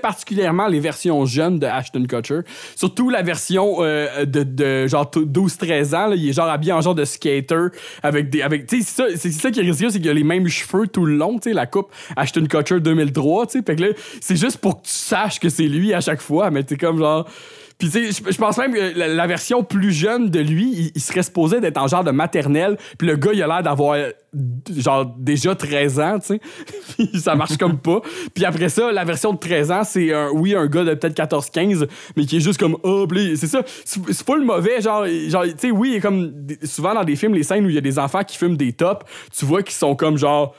particulièrement 0.00 0.66
les 0.68 0.80
versions 0.80 1.24
jeunes 1.26 1.58
de 1.58 1.66
Ashton 1.66 2.04
Kutcher. 2.04 2.40
Surtout 2.76 3.10
la 3.10 3.22
version 3.22 3.76
euh, 3.80 4.24
de, 4.24 4.42
de 4.42 4.86
genre 4.86 5.10
t- 5.10 5.20
12-13 5.20 5.94
ans. 5.94 6.06
là. 6.08 6.16
Il 6.16 6.28
est 6.28 6.32
genre 6.32 6.48
habillé 6.48 6.72
en 6.72 6.80
genre 6.80 6.94
de 6.94 7.04
skater. 7.04 7.66
Avec 8.02 8.30
des. 8.30 8.42
Avec, 8.42 8.64
c'est 8.68 8.82
ça, 8.82 9.04
c'est 9.16 9.30
ça 9.32 9.50
qui 9.50 9.60
est 9.60 9.62
ridicule, 9.62 9.90
c'est 9.90 10.00
qu'il 10.00 10.08
a 10.10 10.14
les 10.14 10.24
mêmes 10.24 10.48
cheveux 10.48 10.86
tout 10.86 11.04
le 11.06 11.16
long. 11.16 11.38
tu 11.38 11.50
sais, 11.50 11.54
La 11.54 11.66
coupe 11.66 11.90
Ashton 12.16 12.46
Kutcher 12.46 12.80
2003. 12.80 13.46
tu 13.46 13.52
sais. 13.58 13.64
Fait 13.64 13.76
que 13.76 13.82
là, 13.82 13.88
c'est 14.20 14.36
juste 14.36 14.58
pour 14.58 14.80
que 14.80 14.86
tu 14.86 14.92
saches 14.92 15.40
que 15.40 15.48
c'est 15.48 15.68
lui 15.68 15.92
à 15.94 16.00
chaque 16.00 16.20
fois. 16.20 16.50
Mais 16.50 16.62
t'es 16.62 16.76
comme 16.76 16.98
genre. 16.98 17.28
Puis 17.82 17.90
tu 17.90 18.12
sais, 18.12 18.22
je- 18.30 18.38
pense 18.38 18.58
même 18.58 18.72
que 18.72 18.96
la, 18.96 19.26
version 19.26 19.64
plus 19.64 19.90
jeune 19.90 20.30
de 20.30 20.38
lui, 20.38 20.92
il, 20.94 21.00
serait 21.00 21.24
supposé 21.24 21.58
d'être 21.58 21.78
en 21.78 21.88
genre 21.88 22.04
de 22.04 22.12
maternelle. 22.12 22.78
Puis 22.96 23.08
le 23.08 23.16
gars, 23.16 23.32
il 23.34 23.42
a 23.42 23.48
l'air 23.48 23.62
d'avoir 23.64 23.98
genre 24.76 25.04
déjà 25.18 25.56
13 25.56 25.98
ans, 25.98 26.18
tu 26.20 26.38
sais. 26.38 27.18
Ça 27.18 27.34
marche 27.34 27.56
comme 27.56 27.78
pas. 27.78 28.00
Puis 28.34 28.44
après 28.44 28.68
ça, 28.68 28.92
la 28.92 29.02
version 29.04 29.32
de 29.32 29.38
13 29.38 29.72
ans, 29.72 29.82
c'est 29.82 30.14
un, 30.14 30.28
oui, 30.32 30.54
un 30.54 30.68
gars 30.68 30.84
de 30.84 30.94
peut-être 30.94 31.16
14-15, 31.16 31.88
mais 32.14 32.24
qui 32.24 32.36
est 32.36 32.40
juste 32.40 32.60
comme, 32.60 32.76
oh, 32.84 33.04
c'est 33.34 33.48
ça. 33.48 33.62
C'est 33.84 34.24
pas 34.24 34.36
le 34.36 34.44
mauvais, 34.44 34.80
genre, 34.80 35.04
genre 35.26 35.42
tu 35.42 35.54
sais, 35.58 35.70
oui, 35.72 35.98
comme 36.00 36.32
souvent 36.62 36.94
dans 36.94 37.02
des 37.02 37.16
films, 37.16 37.34
les 37.34 37.42
scènes 37.42 37.66
où 37.66 37.68
il 37.68 37.74
y 37.74 37.78
a 37.78 37.80
des 37.82 37.98
enfants 37.98 38.22
qui 38.22 38.36
fument 38.38 38.56
des 38.56 38.72
tops, 38.72 39.04
tu 39.36 39.44
vois 39.44 39.64
qu'ils 39.64 39.74
sont 39.74 39.96
comme 39.96 40.16
genre 40.16 40.54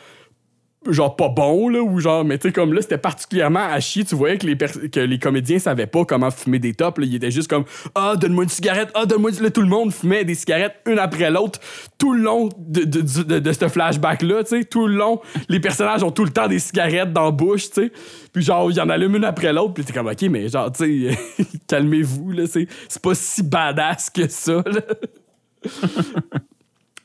genre 0.89 1.15
pas 1.15 1.29
bon 1.29 1.69
là 1.69 1.81
ou 1.81 1.99
genre 1.99 2.25
mais 2.25 2.37
tu 2.37 2.47
sais 2.49 2.51
comme 2.53 2.73
là 2.73 2.81
c'était 2.81 2.97
particulièrement 2.97 3.63
à 3.63 3.79
chier 3.79 4.03
tu 4.03 4.15
voyais 4.15 4.37
que 4.37 4.45
les 4.45 4.57
que 4.89 4.99
les 4.99 5.17
comédiens 5.19 5.57
savaient 5.59 5.87
pas 5.87 6.03
comment 6.05 6.29
fumer 6.31 6.59
des 6.59 6.73
tops 6.73 6.97
là. 6.99 7.05
ils 7.05 7.15
étaient 7.15 7.31
juste 7.31 7.49
comme 7.49 7.63
ah 7.95 8.15
donne-moi 8.17 8.43
une 8.43 8.49
cigarette 8.49 8.89
ah 8.93 9.05
donne-moi 9.05 9.31
une- 9.31 9.43
là 9.43 9.49
tout 9.49 9.61
le 9.61 9.67
monde 9.67 9.93
fumait 9.93 10.25
des 10.25 10.35
cigarettes 10.35 10.75
une 10.85 10.99
après 10.99 11.31
l'autre 11.31 11.59
tout 11.97 12.13
le 12.13 12.21
long 12.21 12.49
de, 12.57 12.83
de, 12.83 13.01
de, 13.23 13.39
de- 13.39 13.53
ce 13.53 13.67
flashback 13.69 14.21
là 14.23 14.43
tu 14.43 14.49
sais. 14.59 14.63
Tout 14.65 14.87
le 14.87 14.95
long 14.95 15.21
les 15.47 15.59
personnages 15.59 16.03
ont 16.03 16.11
tout 16.11 16.25
le 16.25 16.31
temps 16.31 16.47
des 16.47 16.59
cigarettes 16.59 17.13
dans 17.13 17.25
la 17.25 17.31
bouche 17.31 17.69
tu 17.69 17.83
sais. 17.83 17.91
Puis 18.33 18.43
genre 18.43 18.69
il 18.69 18.75
y 18.77 18.81
en 18.81 18.89
allume 18.89 19.15
une 19.15 19.25
après 19.25 19.53
l'autre 19.53 19.73
puis 19.75 19.83
t'es 19.85 19.93
comme 19.93 20.07
ok 20.07 20.21
mais 20.23 20.49
genre 20.49 20.71
tu 20.71 21.09
sais 21.11 21.17
calmez-vous 21.67 22.31
là 22.31 22.43
c'est 22.47 22.67
c'est 22.89 23.01
pas 23.01 23.15
si 23.15 23.43
badass 23.43 24.09
que 24.09 24.27
ça 24.27 24.61
là 24.65 24.81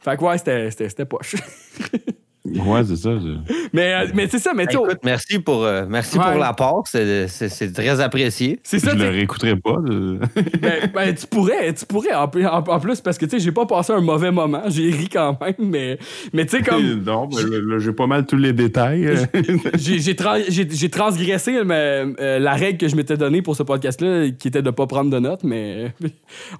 fait 0.00 0.16
que 0.16 0.24
ouais 0.24 0.38
c'était 0.38 0.70
c'était 0.70 1.04
poche 1.04 1.36
Ouais, 2.64 2.82
c'est 2.84 2.96
ça. 2.96 3.10
je- 3.18 3.54
Mais, 3.72 3.94
euh, 3.94 4.06
mais 4.14 4.28
c'est 4.28 4.38
ça, 4.38 4.52
mais 4.54 4.66
tu 4.66 4.76
sais, 4.76 4.82
Écoute, 4.82 4.98
merci 5.04 5.38
pour, 5.38 5.64
euh, 5.64 5.84
merci 5.88 6.18
Ouais. 6.18 6.24
pour 6.24 6.40
l'apport. 6.40 6.84
C'est 6.86 7.28
c'est- 7.28 7.48
c'est 7.48 7.72
très 7.72 8.00
apprécié. 8.00 8.58
c'est 8.62 8.78
ça, 8.78 8.90
Je 8.92 8.96
tu 8.96 9.02
le 9.02 9.08
réécouterai 9.10 9.56
pas. 9.56 9.76
je- 9.86 10.18
ben, 10.60 10.90
ben, 10.94 11.14
tu 11.14 11.26
pourrais, 11.26 11.72
tu 11.74 11.84
pourrais 11.86 12.14
en, 12.14 12.28
plus- 12.28 12.46
en- 12.46 12.58
en 12.64 12.80
plus, 12.80 13.00
parce 13.00 13.18
que 13.18 13.24
tu 13.26 13.32
sais, 13.32 13.38
j'ai 13.44 13.52
pas 13.52 13.66
passé 13.66 13.92
un 13.92 14.00
mauvais 14.00 14.30
moment, 14.30 14.62
j'ai 14.68 14.90
ri 14.90 15.08
quand 15.08 15.38
même, 15.40 15.54
mais, 15.58 15.98
mais 16.32 16.46
tu 16.46 16.56
sais, 16.58 16.62
comme. 16.62 16.82
non, 17.06 17.28
mais 17.30 17.78
j'ai 17.80 17.92
pas 17.92 18.06
mal 18.06 18.26
tous 18.26 18.36
les 18.36 18.52
détails. 18.52 19.08
j'ai 19.74 19.98
j'ai 19.98 20.14
tran- 20.16 20.42
j'ai- 20.48 20.68
j'ai 20.70 20.88
transgressé 20.90 21.64
mais, 21.64 22.04
euh, 22.20 22.38
la 22.38 22.52
règle 22.54 22.78
que 22.78 22.88
je 22.88 22.96
m'étais 22.96 23.16
donnée 23.16 23.42
pour 23.42 23.56
ce 23.56 23.62
podcast-là, 23.62 24.30
qui 24.30 24.48
était 24.48 24.62
de 24.62 24.70
pas 24.70 24.86
prendre 24.86 25.10
de 25.10 25.18
notes, 25.18 25.44
mais 25.44 25.92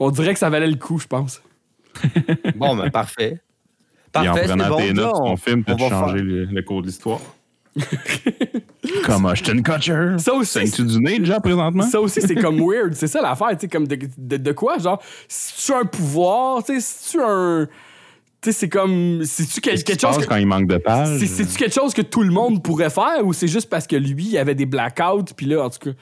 on 0.01 0.11
dirait 0.11 0.33
que 0.35 0.39
ça 0.39 0.51
valait 0.51 0.67
le 0.67 0.77
coup, 0.77 0.99
je 0.99 1.07
pense. 1.07 1.43
Bon, 2.57 2.77
ben 2.77 2.91
parfait. 2.91 3.39
En 4.17 4.25
Parfait, 4.25 4.41
c'est 4.43 4.49
prenant 4.49 4.69
bon. 4.69 4.77
tes 4.79 4.87
Là, 4.89 4.93
notes, 4.95 5.13
on- 5.17 5.25
ton 5.31 5.37
film, 5.37 5.65
changé 5.89 6.15
faire- 6.19 6.25
le, 6.25 6.45
le 6.47 6.63
cours 6.63 6.83
de 6.83 6.87
l'histoire. 6.87 7.21
Comme 9.05 9.27
Ashton 9.27 9.63
Kutcher. 9.63 10.17
Ça 10.19 10.35
aussi, 10.35 10.59
du 10.85 11.01
nez 11.01 11.19
déjà 11.19 11.41
présentement? 11.41 11.83
Ça 11.85 12.01
aussi, 12.01 12.21
c'est 12.21 12.35
comme 12.35 12.59
weird. 12.67 12.95
C'est 12.95 13.07
ça 13.07 13.21
l'affaire, 13.21 13.51
tu 13.51 13.61
sais, 13.61 13.69
comme 13.69 13.87
de, 13.87 13.99
de, 14.17 14.37
de 14.37 14.53
quoi? 14.53 14.79
Genre, 14.79 15.01
si 15.29 15.67
tu 15.67 15.73
as 15.73 15.79
un 15.79 15.85
pouvoir, 15.85 16.65
tu 16.65 16.75
sais, 16.75 16.81
si 16.81 17.11
tu 17.13 17.21
un. 17.23 17.67
Tu 18.41 18.53
sais, 18.53 18.59
c'est 18.61 18.69
comme. 18.69 19.23
Si 19.25 19.47
tu 19.47 19.61
Qu'est-ce 19.61 19.85
qui 19.85 19.93
quelque 19.93 20.01
se 20.01 20.07
chose. 20.15 20.25
que- 20.25 20.29
quand 20.29 20.37
il 20.37 20.47
manque 20.47 20.67
de 20.69 20.79
pages? 20.79 21.19
C'est- 21.19 21.27
C'est-tu 21.27 21.57
quelque 21.57 21.75
chose 21.75 21.93
que 21.95 22.03
tout 22.03 22.23
le 22.23 22.31
monde 22.31 22.63
pourrait 22.63 22.91
faire 22.91 23.25
ou 23.25 23.33
c'est 23.33 23.49
juste 23.49 23.69
parce 23.69 23.87
que 23.87 23.97
lui, 23.97 24.25
il 24.31 24.39
avait 24.39 24.55
des 24.55 24.67
blackouts, 24.67 25.35
puis 25.37 25.47
là, 25.47 25.65
en 25.65 25.71
tout 25.71 25.79
cas. 25.81 25.97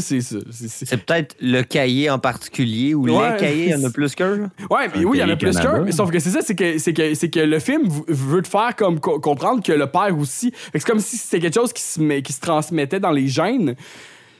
C'est 0.00 0.20
ça. 0.20 0.36
c'est- 0.50 0.96
peut-être 1.04 1.36
le 1.40 1.62
cahier 1.62 2.10
en 2.10 2.18
particulier 2.18 2.94
ou 2.94 3.04
Ouais. 3.08 3.32
les 3.32 3.38
cahiers, 3.38 3.64
il 3.66 3.70
y 3.70 3.74
en 3.74 3.84
a 3.84 3.90
plus 3.90 4.14
qu'un. 4.14 4.50
Ouais, 4.70 4.88
mais 4.94 5.04
oui, 5.04 5.18
il 5.18 5.20
y 5.20 5.22
en 5.24 5.28
a 5.28 5.36
plus 5.36 5.56
qu'un. 5.58 5.80
mais 5.82 5.92
Sauf 5.92 6.10
que 6.10 6.18
c'est 6.18 6.30
ça, 6.30 6.40
c'est 6.42 6.54
que, 6.54 6.78
c'est 6.78 6.92
que, 6.92 7.14
c'est 7.14 7.30
que 7.30 7.40
le 7.40 7.58
film 7.58 7.88
veut 8.08 8.42
te 8.42 8.48
faire 8.48 8.74
comme 8.76 9.00
co- 9.00 9.20
comprendre 9.20 9.62
que 9.62 9.72
le 9.72 9.86
père 9.86 10.16
aussi. 10.18 10.50
Fait 10.52 10.72
que 10.72 10.78
c'est 10.80 10.86
comme 10.90 11.00
si 11.00 11.16
c'était 11.16 11.40
quelque 11.40 11.54
chose 11.60 11.72
qui 11.72 11.82
se, 11.82 12.00
met- 12.00 12.22
qui 12.22 12.32
se 12.32 12.40
transmettait 12.40 13.00
dans 13.00 13.12
les 13.12 13.28
gènes. 13.28 13.74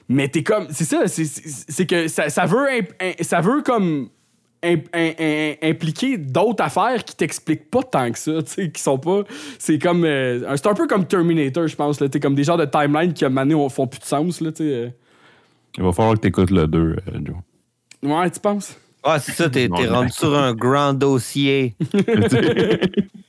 Mais 0.09 0.29
t'es 0.29 0.43
comme. 0.43 0.67
C'est 0.71 0.85
ça, 0.85 1.07
c'est- 1.07 1.25
c'est 1.25 1.65
c'est 1.69 1.87
que 1.87 2.09
ça, 2.09 2.29
ça 2.29 2.45
veut. 2.47 2.67
Ça 3.23 3.41
veut 3.41 3.63
comme. 3.63 4.09
im- 4.67 4.81
im- 4.95 5.13
im- 5.21 5.55
impliquer 5.71 6.17
d'autres 6.17 6.65
affaires 6.65 7.05
qui 7.05 7.15
t'expliquent 7.15 7.71
pas 7.71 7.83
tant 7.83 8.11
que 8.11 8.19
ça, 8.19 8.43
tu 8.43 8.51
sais, 8.53 8.71
qui 8.71 8.81
sont 8.81 8.97
pas. 8.99 9.23
C'est 9.59 9.79
comme. 9.79 10.05
euh, 10.07 10.41
un- 10.49 10.57
c'est 10.57 10.67
un 10.69 10.73
peu 10.75 10.87
comme 10.87 11.07
Terminator, 11.07 11.67
je 11.67 11.77
pense, 11.77 12.01
là. 12.01 12.09
T'es 12.09 12.19
comme 12.19 12.35
des 12.35 12.45
genres 12.45 12.57
de 12.57 12.65
timeline 12.65 13.13
qui, 13.13 13.25
à 13.25 13.27
un 13.27 13.31
moment 13.31 13.45
donné, 13.47 13.69
font 13.71 13.87
plus 13.87 14.01
de 14.01 14.05
sens, 14.07 14.41
là, 14.41 14.53
tu 14.53 14.63
sais. 14.65 14.95
Il 15.77 15.83
va 15.83 15.93
falloir 15.93 16.15
que 16.15 16.21
tu 16.21 16.29
écoutes 16.29 16.51
le 16.51 16.67
2, 16.67 16.79
euh, 16.79 16.97
Joe. 17.25 17.37
Ouais, 18.03 18.31
tu 18.31 18.41
penses? 18.41 18.77
Ah, 19.03 19.19
c'est 19.19 19.33
ça, 19.33 19.51
t'es 19.51 19.69
t'es 19.69 19.87
rendu 19.87 20.11
sur 20.11 20.35
un 20.35 20.55
grand 20.55 20.95
dossier. 20.95 21.75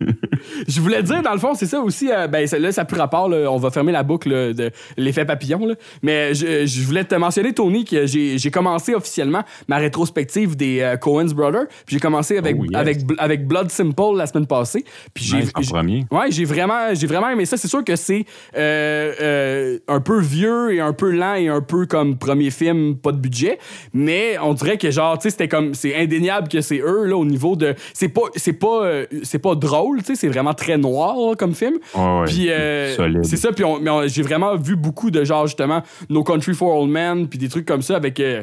Je 0.68 0.80
voulais 0.80 1.02
dire, 1.02 1.22
dans 1.22 1.32
le 1.32 1.38
fond, 1.38 1.54
c'est 1.54 1.66
ça 1.66 1.80
aussi. 1.80 2.10
euh, 2.10 2.26
ben, 2.26 2.46
ça- 2.46 2.58
là, 2.58 2.72
ça 2.72 2.82
a 2.82 2.84
plus 2.84 2.98
rapport. 2.98 3.28
là, 3.28 3.50
on 3.50 3.58
va 3.58 3.70
fermer 3.70 3.92
la 3.92 4.02
boucle 4.02 4.30
là, 4.30 4.52
de 4.52 4.70
l'effet 4.96 5.24
papillon. 5.24 5.66
là. 5.66 5.74
Mais 6.02 6.34
je, 6.34 6.66
je 6.66 6.82
voulais 6.82 7.04
te 7.04 7.14
mentionner, 7.14 7.52
Tony, 7.52 7.84
que 7.84 8.06
j'ai 8.06 8.50
commencé 8.50 8.94
officiellement 8.94 9.42
ma 9.68 9.76
rétrospective 9.78 10.56
des 10.56 10.80
euh, 10.80 10.96
Coen's 10.96 11.32
Brothers. 11.34 11.66
Puis 11.86 11.96
j'ai 11.96 12.00
commencé 12.00 12.38
avec, 12.38 12.56
Oh, 12.58 12.64
yes. 12.64 12.74
avec, 12.74 12.98
avec 13.18 13.46
Blood 13.46 13.70
Simple 13.70 14.16
la 14.16 14.26
semaine 14.26 14.46
passée. 14.46 14.84
Puis 15.14 15.24
j'ai 15.24 15.36
Nice, 15.38 15.52
premier. 15.70 16.04
Ouais, 16.10 16.30
j'ai 16.30 16.44
vraiment, 16.44 16.94
j'ai 16.94 17.06
vraiment 17.06 17.28
aimé 17.30 17.44
ça. 17.46 17.56
C'est 17.56 17.68
sûr 17.68 17.84
que 17.84 17.96
c'est 17.96 18.24
euh, 18.56 19.12
euh, 19.20 19.78
un 19.88 20.00
peu 20.00 20.20
vieux 20.20 20.74
et 20.74 20.80
un 20.80 20.92
peu 20.92 21.10
lent 21.10 21.34
et 21.34 21.48
un 21.48 21.60
peu 21.60 21.86
comme 21.86 22.16
premier 22.18 22.50
film, 22.50 22.96
pas 22.96 23.12
de 23.12 23.18
budget. 23.18 23.58
Mais 23.92 24.36
on 24.42 24.54
dirait 24.54 24.78
que 24.78 24.90
genre, 24.90 25.18
tu 25.18 25.24
sais, 25.24 25.30
c'était 25.30 25.48
comme, 25.48 25.74
c'est 25.74 25.94
indéniable 25.96 26.48
que 26.48 26.60
c'est 26.60 26.80
eux 26.80 27.04
là 27.04 27.16
au 27.16 27.24
niveau 27.24 27.56
de, 27.56 27.74
c'est 27.94 28.08
pas, 28.08 28.22
c'est 28.36 28.52
pas, 28.54 28.84
euh, 28.84 29.06
c'est 29.22 29.38
pas 29.38 29.54
drôle, 29.54 29.89
tu 29.98 30.04
sais, 30.04 30.14
c'est 30.14 30.28
vraiment 30.28 30.54
très 30.54 30.78
noir 30.78 31.14
là, 31.16 31.34
comme 31.36 31.54
film. 31.54 31.74
Ouais, 31.94 32.24
Puis 32.26 32.46
euh, 32.50 33.22
c'est 33.22 33.36
ça. 33.36 33.52
Puis 33.52 33.64
on- 33.64 33.80
mais 33.80 34.08
j'ai 34.08 34.22
vraiment 34.22 34.56
vu 34.56 34.76
beaucoup 34.76 35.10
de 35.10 35.24
genre 35.24 35.46
justement 35.46 35.82
No 36.08 36.22
Country 36.24 36.54
for 36.54 36.76
Old 36.80 36.90
Men 36.90 37.28
puis 37.28 37.38
des 37.38 37.48
trucs 37.48 37.66
comme 37.66 37.82
ça 37.82 37.96
avec 37.96 38.18
euh, 38.20 38.42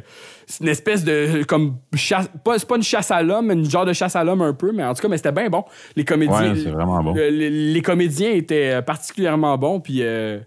une 0.61 0.67
espèce 0.67 1.03
de 1.03 1.43
comme 1.43 1.75
chasse, 1.95 2.29
pas 2.43 2.57
c'est 2.59 2.67
pas 2.67 2.75
une 2.77 2.83
chasse 2.83 3.11
à 3.11 3.21
l'homme, 3.23 3.51
une 3.51 3.69
genre 3.69 3.85
de 3.85 3.93
chasse 3.93 4.15
à 4.15 4.23
l'homme 4.23 4.41
un 4.41 4.53
peu, 4.53 4.71
mais 4.71 4.83
en 4.83 4.93
tout 4.93 5.01
cas, 5.01 5.07
mais 5.07 5.17
c'était 5.17 5.31
bien 5.31 5.49
bon. 5.49 5.63
Les 5.95 6.05
comédiens, 6.05 6.53
Ouais, 6.53 6.59
c'est 6.63 6.69
vraiment 6.69 7.03
bon. 7.03 7.13
les, 7.13 7.49
les 7.49 7.81
comédiens 7.81 8.31
étaient 8.31 8.81
particulièrement 8.81 9.57
bons, 9.57 9.79
puis 9.79 9.99
euh, 10.01 10.39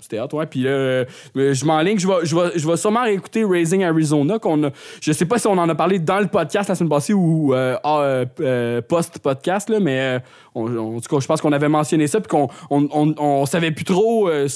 c'était 0.00 0.20
hot, 0.20 0.28
ouais. 0.32 0.46
Puis 0.46 0.62
là, 0.62 0.70
euh, 0.70 1.04
je 1.34 1.64
m'enligne, 1.64 1.98
je 1.98 2.06
vais, 2.06 2.24
je 2.24 2.34
vais, 2.36 2.52
je 2.56 2.66
vais 2.66 2.76
sûrement 2.76 3.02
réécouter 3.02 3.44
Raising 3.44 3.84
Arizona, 3.84 4.38
qu'on 4.38 4.64
a, 4.64 4.70
je 5.00 5.12
sais 5.12 5.26
pas 5.26 5.38
si 5.38 5.46
on 5.46 5.52
en 5.52 5.68
a 5.68 5.74
parlé 5.74 5.98
dans 5.98 6.20
le 6.20 6.26
podcast 6.26 6.68
la 6.68 6.74
semaine 6.74 6.90
passée 6.90 7.12
ou 7.12 7.54
euh, 7.54 7.76
ah, 7.84 8.00
euh, 8.00 8.24
euh, 8.40 8.82
post-podcast, 8.82 9.70
là, 9.70 9.80
mais 9.80 10.00
euh, 10.00 10.18
en 10.54 11.00
tout 11.00 11.08
cas, 11.08 11.20
je 11.20 11.26
pense 11.26 11.40
qu'on 11.40 11.52
avait 11.52 11.68
mentionné 11.68 12.06
ça, 12.06 12.20
puis 12.20 12.28
qu'on 12.28 12.48
on, 12.70 13.46
savait 13.46 13.70
plus 13.70 13.84
trop 13.84 14.28
euh, 14.28 14.48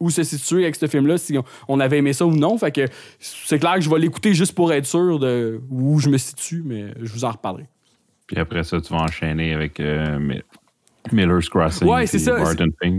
où 0.00 0.10
se 0.10 0.22
situer 0.22 0.62
avec 0.62 0.76
ce 0.76 0.86
film-là, 0.86 1.18
si 1.18 1.36
on, 1.68 1.80
avait 1.80 1.98
aimé 1.98 2.12
ça 2.12 2.26
ou 2.26 2.34
non. 2.34 2.56
Fait 2.58 2.70
que 2.70 2.86
c'est 3.18 3.58
clair 3.58 3.74
que 3.74 3.80
je 3.80 3.90
vais 3.90 3.98
l'écouter 3.98 4.34
juste 4.34 4.54
pour 4.54 4.72
être 4.72 4.86
sûr 4.86 5.18
de 5.18 5.60
où 5.70 5.98
je 5.98 6.08
me 6.08 6.18
situe, 6.18 6.62
mais 6.64 6.92
je 7.00 7.12
vous 7.12 7.24
en 7.24 7.32
reparlerai. 7.32 7.66
Puis 8.28 8.38
après 8.38 8.62
ça, 8.62 8.80
tu 8.80 8.92
vas 8.92 9.00
enchaîner 9.00 9.54
avec 9.54 9.80
euh, 9.80 10.34
Miller's 11.12 11.48
Crossing. 11.48 11.88
Ouais, 11.88 12.06
c'est 12.06 12.18
ça. 12.18 12.36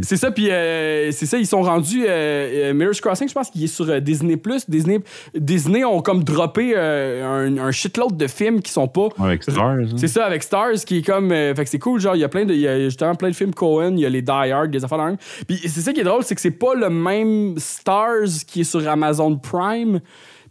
C'est 0.01 0.17
ça, 0.17 0.31
puis 0.31 0.49
euh, 0.49 1.11
c'est 1.11 1.25
ça, 1.25 1.37
ils 1.37 1.45
sont 1.47 1.61
rendus. 1.61 2.05
Euh, 2.07 2.69
euh, 2.69 2.73
Mirror's 2.73 3.01
Crossing, 3.01 3.27
je 3.27 3.33
pense 3.33 3.49
qu'il 3.49 3.63
est 3.63 3.67
sur 3.67 3.89
euh, 3.89 3.99
Disney. 3.99 4.37
Disney. 4.67 4.99
Disney 5.35 5.83
ont 5.83 6.01
comme 6.01 6.23
droppé 6.23 6.75
un, 6.75 7.57
un 7.57 7.71
shitload 7.71 8.17
de 8.17 8.27
films 8.27 8.61
qui 8.61 8.71
sont 8.71 8.87
pas. 8.87 9.09
Avec 9.19 9.43
Stars. 9.43 9.79
hein. 9.79 9.85
C'est 9.97 10.07
ça, 10.07 10.25
avec 10.25 10.43
Stars, 10.43 10.75
qui 10.85 10.97
est 10.99 11.05
comme. 11.05 11.29
fait 11.29 11.53
que 11.63 11.69
c'est 11.69 11.79
cool, 11.79 11.99
genre, 11.99 12.15
il 12.15 12.19
y 12.19 12.23
a 12.23 12.29
plein 12.29 12.45
de. 12.45 12.53
Il 12.53 12.61
y 12.61 12.67
a 12.67 12.79
justement 12.79 13.15
plein 13.15 13.29
de 13.29 13.35
films 13.35 13.53
Cohen, 13.53 13.93
il 13.95 14.01
y 14.01 14.05
a 14.05 14.09
les 14.09 14.21
Die 14.21 14.31
Hard, 14.31 14.71
des 14.71 14.83
affaires 14.83 14.97
dans 14.97 15.15
Puis 15.47 15.57
c'est 15.63 15.81
ça 15.81 15.93
qui 15.93 16.01
est 16.01 16.03
drôle, 16.03 16.23
c'est 16.23 16.35
que 16.35 16.41
c'est 16.41 16.51
pas 16.51 16.73
le 16.75 16.89
même 16.89 17.55
Stars 17.57 18.45
qui 18.47 18.61
est 18.61 18.63
sur 18.63 18.87
Amazon 18.87 19.37
Prime. 19.37 19.99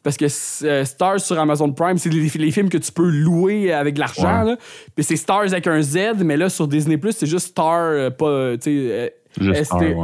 Parce 0.02 0.16
que 0.16 0.26
euh, 0.64 0.84
Stars 0.84 1.20
sur 1.20 1.38
Amazon 1.38 1.72
Prime, 1.72 1.98
c'est 1.98 2.08
les, 2.10 2.28
les 2.28 2.50
films 2.50 2.68
que 2.68 2.78
tu 2.78 2.92
peux 2.92 3.08
louer 3.08 3.72
avec 3.72 3.94
de 3.94 4.00
l'argent. 4.00 4.44
Ouais. 4.46 4.56
Puis 4.94 5.04
c'est 5.04 5.16
Stars 5.16 5.42
avec 5.52 5.66
un 5.66 5.82
Z, 5.82 5.98
mais 6.24 6.36
là 6.36 6.48
sur 6.48 6.68
Disney, 6.68 6.98
c'est 7.10 7.26
juste 7.26 7.48
Star, 7.48 7.80
euh, 7.80 8.10
pas. 8.10 8.26
euh, 8.26 8.56
Tu 8.56 8.88
sais. 8.88 9.14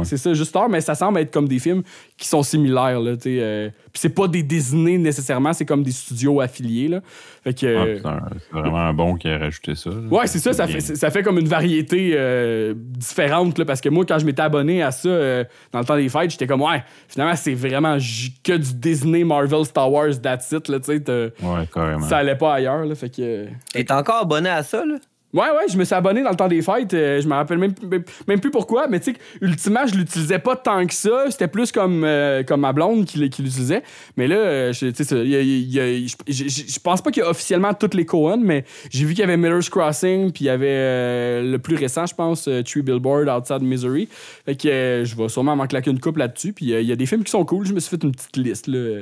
C'est 0.03 0.17
ça, 0.17 0.33
juste 0.33 0.49
Star, 0.49 0.69
mais 0.69 0.81
ça 0.81 0.95
semble 0.95 1.19
être 1.19 1.31
comme 1.31 1.47
des 1.47 1.59
films 1.59 1.83
qui 2.17 2.27
sont 2.27 2.43
similaires. 2.43 2.99
Là, 2.99 3.15
euh, 3.25 3.69
Puis 3.91 3.99
c'est 3.99 4.09
pas 4.09 4.27
des 4.27 4.43
Disney 4.43 4.97
nécessairement, 4.97 5.51
c'est 5.53 5.65
comme 5.65 5.83
des 5.83 5.91
studios 5.91 6.39
affiliés. 6.41 6.87
Là. 6.87 7.01
Fait 7.43 7.53
que. 7.53 7.65
Ouais, 7.65 8.01
euh, 8.05 8.19
c'est 8.51 8.59
vraiment 8.59 8.77
un 8.79 8.93
bon 8.93 9.15
qui 9.15 9.27
a 9.27 9.37
rajouté 9.37 9.75
ça. 9.75 9.89
là. 9.89 9.95
Ouais, 10.09 10.27
c'est 10.27 10.39
ça, 10.39 10.53
ça 10.53 10.67
fait, 10.67 10.79
ça 10.81 11.09
fait 11.11 11.23
comme 11.23 11.37
une 11.39 11.47
variété 11.47 12.11
euh, 12.13 12.73
différente, 12.77 13.57
là, 13.59 13.65
parce 13.65 13.81
que 13.81 13.89
moi, 13.89 14.05
quand 14.07 14.19
je 14.19 14.25
m'étais 14.25 14.41
abonné 14.41 14.81
à 14.83 14.91
ça 14.91 15.09
euh, 15.09 15.43
dans 15.71 15.79
le 15.79 15.85
temps 15.85 15.95
des 15.97 16.09
fêtes, 16.09 16.31
j'étais 16.31 16.47
comme, 16.47 16.61
ouais, 16.61 16.83
finalement, 17.07 17.35
c'est 17.35 17.53
vraiment 17.53 17.97
j- 17.99 18.33
que 18.43 18.53
du 18.53 18.73
Disney, 18.73 19.23
Marvel, 19.23 19.65
Star 19.65 19.91
Wars, 19.91 20.19
that's 20.21 20.51
it, 20.51 20.67
là, 20.69 20.79
tu 20.79 20.85
sais, 20.85 20.99
t'as- 21.01 21.13
Ouais, 21.45 21.67
carrément. 21.73 22.07
ça 22.07 22.17
allait 22.17 22.35
pas 22.37 22.53
ailleurs, 22.55 22.85
là, 22.85 22.95
fait 22.95 23.09
que... 23.09 23.21
euh, 23.21 23.45
T'es 23.73 23.91
encore 23.91 24.21
abonné 24.21 24.49
à 24.49 24.63
ça, 24.63 24.85
là? 24.85 24.95
Ouais, 25.35 25.49
ouais, 25.51 25.67
je 25.69 25.77
me 25.77 25.83
suis 25.83 25.93
abonné 25.93 26.23
dans 26.23 26.29
le 26.29 26.35
temps 26.37 26.47
des 26.47 26.61
fêtes. 26.61 26.93
euh, 26.93 27.19
je 27.19 27.27
me 27.27 27.33
rappelle 27.33 27.57
même, 27.57 27.73
même, 28.25 28.39
plus 28.39 28.51
pourquoi, 28.51 28.87
mais 28.87 29.01
tu 29.01 29.11
sais, 29.11 29.17
ultimement, 29.41 29.85
je 29.85 29.93
l'utilisais 29.95 30.39
pas 30.39 30.55
tant 30.55 30.85
que 30.87 30.93
ça. 30.93 31.25
C'était 31.29 31.49
plus 31.49 31.73
comme, 31.73 32.05
euh, 32.05 32.41
comme 32.43 32.61
ma 32.61 32.71
blonde 32.71 33.03
qui, 33.05 33.17
l'utilisait. 33.19 33.83
Mais 34.15 34.27
là, 34.27 34.37
euh, 34.37 34.71
je- 34.73 34.87
je 36.25 36.79
pense 36.79 37.01
pas 37.01 37.11
qu'il 37.11 37.21
y 37.21 37.25
a 37.25 37.29
officiellement 37.29 37.73
toutes 37.73 37.95
les 37.95 38.05
Cohen, 38.05 38.39
mais 38.41 38.63
j'ai 38.89 39.03
vu 39.03 39.09
qu'il 39.13 39.19
y 39.19 39.23
avait 39.23 39.35
Miller's 39.35 39.69
Crossing, 39.69 40.31
puis 40.31 40.45
il 40.45 40.47
y 40.47 40.49
avait 40.49 40.67
euh, 40.69 41.51
le 41.51 41.59
plus 41.59 41.75
récent, 41.75 42.05
je 42.05 42.15
pense, 42.15 42.49
Tree 42.65 42.81
Billboard 42.81 43.27
Outside 43.27 43.61
Missouri. 43.61 44.07
Fait 44.45 44.55
que 44.55 45.03
je 45.05 45.15
vais 45.17 45.27
sûrement 45.27 45.57
m'en 45.57 45.67
claquer 45.67 45.91
une 45.91 45.99
coupe 45.99 46.15
là-dessus. 46.17 46.53
Puis 46.53 46.67
il 46.67 46.81
y 46.85 46.91
a 46.93 46.95
des 46.95 47.05
films 47.05 47.25
qui 47.25 47.31
sont 47.31 47.43
cool. 47.43 47.65
Je 47.65 47.73
me 47.73 47.81
suis 47.81 47.89
fait 47.97 48.03
une 48.05 48.13
petite 48.13 48.37
liste, 48.37 48.67
là. 48.67 49.01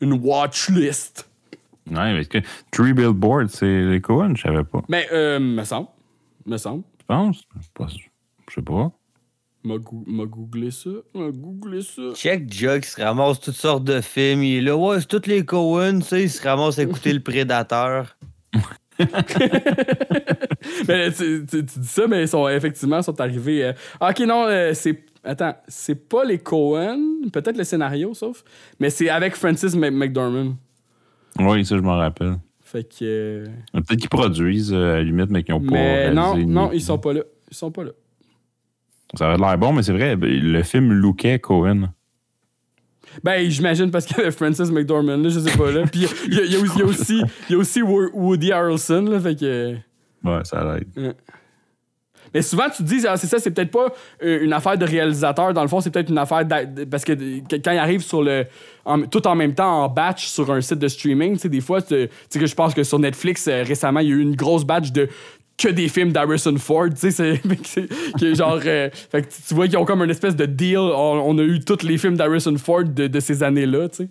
Une 0.00 0.14
watch 0.14 0.70
list. 0.70 1.27
Ouais, 1.90 2.12
mais 2.12 2.20
est-ce 2.20 2.28
que 2.28 2.38
Three 2.70 2.92
Billboards, 2.92 3.48
c'est 3.50 3.82
les 3.84 4.00
Cohen? 4.00 4.34
Je 4.36 4.42
savais 4.42 4.64
pas. 4.64 4.82
Mais, 4.88 5.06
euh, 5.12 5.38
me 5.38 5.64
semble. 5.64 5.88
Me 6.46 6.56
semble. 6.56 6.82
Tu 6.98 7.04
penses? 7.06 7.42
Je 7.58 7.62
sais 7.64 7.70
pas. 7.74 7.86
Je 8.48 8.54
sais 8.54 8.62
pas. 8.62 8.92
M'a 9.64 10.24
googlé 10.24 10.70
ça. 10.70 10.90
M'a 11.14 11.30
googlé 11.30 11.82
ça. 11.82 12.02
Check 12.14 12.50
Jock, 12.52 12.84
il 12.84 12.88
se 12.88 13.00
ramasse 13.02 13.40
toutes 13.40 13.54
sortes 13.54 13.84
de 13.84 14.00
films. 14.00 14.42
Il 14.42 14.56
est 14.58 14.60
là, 14.62 14.76
ouais, 14.76 15.00
c'est 15.00 15.08
tous 15.08 15.26
les 15.26 15.44
Cohen, 15.44 15.98
tu 16.00 16.06
sais, 16.06 16.22
il 16.22 16.30
se 16.30 16.42
ramasse 16.46 16.78
à 16.78 16.84
écouter 16.84 17.12
Le 17.12 17.20
Prédateur. 17.20 18.16
mais 20.88 21.10
tu, 21.16 21.44
tu- 21.48 21.64
tu 21.66 21.78
dis 21.78 21.86
ça, 21.86 22.06
mais 22.06 22.22
ils 22.22 22.28
sont 22.28 22.48
effectivement 22.48 23.02
sont 23.02 23.20
arrivés. 23.20 23.64
euh, 23.64 23.72
ah, 24.00 24.10
ok, 24.10 24.20
non, 24.20 24.46
euh, 24.46 24.72
c'est. 24.74 25.04
Attends, 25.24 25.54
c'est 25.66 26.08
pas 26.08 26.24
les 26.24 26.38
Cohen, 26.38 27.28
peut-être 27.32 27.56
le 27.58 27.64
scénario, 27.64 28.14
sauf. 28.14 28.42
Mais 28.78 28.88
c'est 28.88 29.08
avec 29.10 29.34
Francis 29.34 29.74
Mc- 29.74 29.90
McDormand. 29.90 30.54
Oui, 31.38 31.64
ça, 31.64 31.76
je 31.76 31.82
m'en 31.82 31.96
rappelle. 31.96 32.36
Fait 32.62 32.84
que. 32.84 33.04
euh, 33.04 33.46
Peut-être 33.72 33.96
qu'ils 34.00 34.08
produisent 34.08 34.72
euh, 34.72 34.92
à 34.94 34.96
la 34.96 35.02
limite, 35.04 35.30
mais 35.30 35.42
qu'ils 35.42 35.54
n'ont 35.54 35.60
pas. 35.62 36.10
non, 36.12 36.36
non, 36.46 36.72
ils 36.72 36.82
sont 36.82 36.98
pas 36.98 37.12
là. 37.14 37.22
Ils 37.50 37.56
sont 37.56 37.70
pas 37.70 37.84
là. 37.84 37.90
Ça 39.14 39.28
avait 39.30 39.38
l'air 39.38 39.56
bon, 39.56 39.72
mais 39.72 39.82
c'est 39.82 39.92
vrai, 39.94 40.16
ben, 40.16 40.28
le 40.30 40.62
film 40.62 40.92
lookait 40.92 41.38
Cohen. 41.38 41.88
Ben, 43.24 43.48
j'imagine 43.48 43.90
parce 43.90 44.04
qu'il 44.04 44.18
y 44.18 44.20
avait 44.20 44.30
Francis 44.30 44.70
McDormand, 44.70 45.16
là, 45.16 45.28
je 45.30 45.40
sais 45.40 45.56
pas, 45.56 45.70
là. 45.70 45.84
Puis 45.90 46.04
il 46.26 46.34
y 46.34 46.36
y 46.52 46.56
a 46.56 46.84
aussi- 46.84 47.22
y 47.48 47.54
y 47.54 47.54
a 47.54 47.58
Woody 48.12 48.52
Harrelson, 48.52 49.02
là, 49.10 49.18
fait 49.18 49.34
que. 49.34 49.74
Ouais, 50.24 50.40
ça 50.44 50.60
a 50.60 50.78
l'air. 50.78 51.14
Mais 52.34 52.42
souvent, 52.42 52.64
tu 52.68 52.82
te 52.82 52.88
dis, 52.88 53.04
ah, 53.06 53.16
c'est 53.16 53.26
ça, 53.26 53.38
c'est 53.38 53.50
peut-être 53.50 53.70
pas 53.70 53.92
euh, 54.22 54.42
une 54.42 54.52
affaire 54.52 54.76
de 54.76 54.84
réalisateur. 54.84 55.52
Dans 55.54 55.62
le 55.62 55.68
fond, 55.68 55.80
c'est 55.80 55.90
peut-être 55.90 56.10
une 56.10 56.18
affaire. 56.18 56.44
Parce 56.90 57.04
que 57.04 57.12
quand 57.12 57.72
il 57.72 57.78
arrive 57.78 58.02
sur 58.02 58.22
le. 58.22 58.44
tout 59.10 59.26
en 59.26 59.34
même 59.34 59.54
temps 59.54 59.84
en 59.84 59.88
batch 59.88 60.26
sur 60.26 60.50
un 60.50 60.60
site 60.60 60.78
de 60.78 60.88
streaming, 60.88 61.34
tu 61.34 61.40
sais, 61.40 61.48
des 61.48 61.60
fois, 61.60 61.82
tu 61.82 62.08
sais, 62.28 62.38
que 62.38 62.46
je 62.46 62.54
pense 62.54 62.74
que 62.74 62.82
sur 62.82 62.98
Netflix, 62.98 63.48
euh, 63.48 63.62
récemment, 63.66 64.00
il 64.00 64.08
y 64.08 64.12
a 64.12 64.16
eu 64.16 64.20
une 64.20 64.36
grosse 64.36 64.64
batch 64.64 64.92
de 64.92 65.08
que 65.56 65.68
des 65.68 65.88
films 65.88 66.12
d'Harrison 66.12 66.56
Ford, 66.56 66.88
tu 66.88 67.10
sais, 67.10 67.40
c'est 68.16 68.34
genre, 68.36 68.60
euh, 68.64 68.88
tu 69.48 69.54
vois 69.54 69.66
qu'ils 69.66 69.76
ont 69.76 69.84
comme 69.84 70.02
une 70.02 70.10
espèce 70.10 70.36
de 70.36 70.46
deal, 70.46 70.78
on, 70.78 71.22
on 71.26 71.36
a 71.38 71.42
eu 71.42 71.58
tous 71.58 71.82
les 71.82 71.98
films 71.98 72.16
d'Harrison 72.16 72.56
Ford 72.56 72.84
de, 72.84 73.08
de 73.08 73.20
ces 73.20 73.42
années-là, 73.42 73.88
tu 73.88 74.04
sais. 74.04 74.08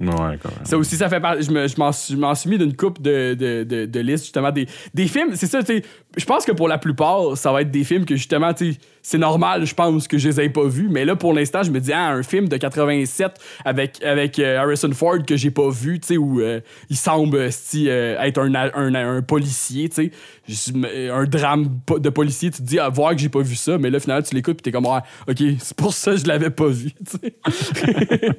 Ouais, 0.00 0.38
quand 0.42 0.50
même. 0.50 0.64
Ça 0.64 0.76
aussi, 0.76 0.96
ça 0.96 1.08
fait 1.08 1.20
partie. 1.20 1.42
Je 1.42 1.50
me- 1.50 1.66
je 1.68 2.16
m'en 2.16 2.34
suis, 2.34 2.50
mis 2.50 2.58
d'une 2.58 2.76
coupe 2.76 3.00
de, 3.00 3.34
de, 3.34 3.64
de, 3.64 3.86
de 3.86 4.00
listes, 4.00 4.24
justement, 4.24 4.50
des, 4.52 4.66
des 4.92 5.06
films. 5.06 5.30
C'est 5.34 5.46
ça, 5.46 5.62
tu 5.62 5.76
sais. 5.78 5.82
Je 6.16 6.24
pense 6.24 6.44
que 6.44 6.52
pour 6.52 6.68
la 6.68 6.78
plupart, 6.78 7.36
ça 7.36 7.52
va 7.52 7.62
être 7.62 7.70
des 7.70 7.84
films 7.84 8.04
que, 8.04 8.14
justement, 8.16 8.52
tu 8.52 8.72
sais, 8.74 8.78
c'est 9.08 9.18
normal, 9.18 9.64
je 9.64 9.72
pense, 9.74 10.08
que 10.08 10.18
je 10.18 10.28
les 10.28 10.40
ai 10.40 10.48
pas 10.48 10.66
vus. 10.66 10.88
Mais 10.90 11.04
là, 11.04 11.14
pour 11.14 11.32
l'instant, 11.32 11.62
je 11.62 11.70
me 11.70 11.78
dis, 11.78 11.92
ah, 11.92 12.08
un 12.10 12.24
film 12.24 12.48
de 12.48 12.56
87 12.56 13.34
avec, 13.64 14.02
avec 14.02 14.36
euh, 14.40 14.58
Harrison 14.58 14.90
Ford 14.92 15.18
que 15.24 15.36
j'ai 15.36 15.52
pas 15.52 15.70
vu, 15.70 16.00
tu 16.00 16.08
sais, 16.08 16.16
où 16.16 16.40
euh, 16.40 16.58
il 16.90 16.96
semble 16.96 17.36
euh, 17.36 17.50
euh, 17.76 18.20
être 18.20 18.38
un, 18.40 18.52
un, 18.52 18.94
un 19.16 19.22
policier, 19.22 19.88
tu 19.88 20.10
sais. 20.48 21.10
Un 21.12 21.24
drame 21.24 21.78
de 22.00 22.08
policier, 22.08 22.50
tu 22.50 22.58
te 22.62 22.66
dis, 22.66 22.80
à 22.80 22.88
voir 22.88 23.12
que 23.12 23.18
j'ai 23.18 23.28
pas 23.28 23.42
vu 23.42 23.54
ça. 23.54 23.78
Mais 23.78 23.90
là, 23.90 24.00
finalement, 24.00 24.22
tu 24.24 24.34
l'écoutes, 24.34 24.56
puis 24.56 24.62
t'es 24.64 24.72
comme, 24.72 24.86
ah, 24.86 25.04
ok, 25.28 25.36
c'est 25.60 25.76
pour 25.76 25.94
ça 25.94 26.10
que 26.10 26.16
je 26.18 26.26
l'avais 26.26 26.50
pas 26.50 26.66
vu, 26.66 26.90
tu 26.92 27.18
sais. 27.22 28.30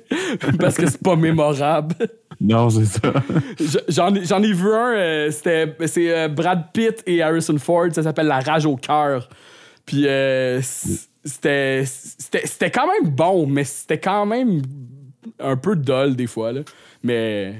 Parce 0.60 0.76
que 0.76 0.86
c'est 0.90 1.02
pas 1.02 1.16
mémorable. 1.16 1.96
Non, 2.42 2.70
c'est 2.70 2.86
ça. 2.86 3.14
Je- 3.58 3.80
J'en 3.88 4.14
ai, 4.14 4.26
j'en 4.26 4.44
ai 4.44 4.52
vu 4.52 4.70
un, 4.74 5.32
c'était, 5.32 5.74
c'est 5.88 6.28
Brad 6.28 6.66
Pitt 6.74 7.04
et 7.06 7.22
Harrison 7.22 7.58
Ford, 7.58 7.88
ça 7.94 8.04
s'appelle 8.04 8.28
La 8.28 8.42
rage 8.42 8.66
au 8.66 8.76
cœur. 8.76 9.30
Puis 9.88 10.06
euh, 10.08 10.62
c'était, 10.62 11.84
c'était, 11.86 12.46
c'était 12.46 12.70
quand 12.72 12.86
même 12.86 13.10
bon, 13.10 13.48
mais 13.48 13.64
c'était 13.64 14.00
quand 14.00 14.26
même 14.28 14.62
un 15.40 15.58
peu 15.58 15.76
dull 15.76 16.16
des 16.16 16.28
fois. 16.28 16.52
Là. 16.52 16.62
Mais, 17.04 17.56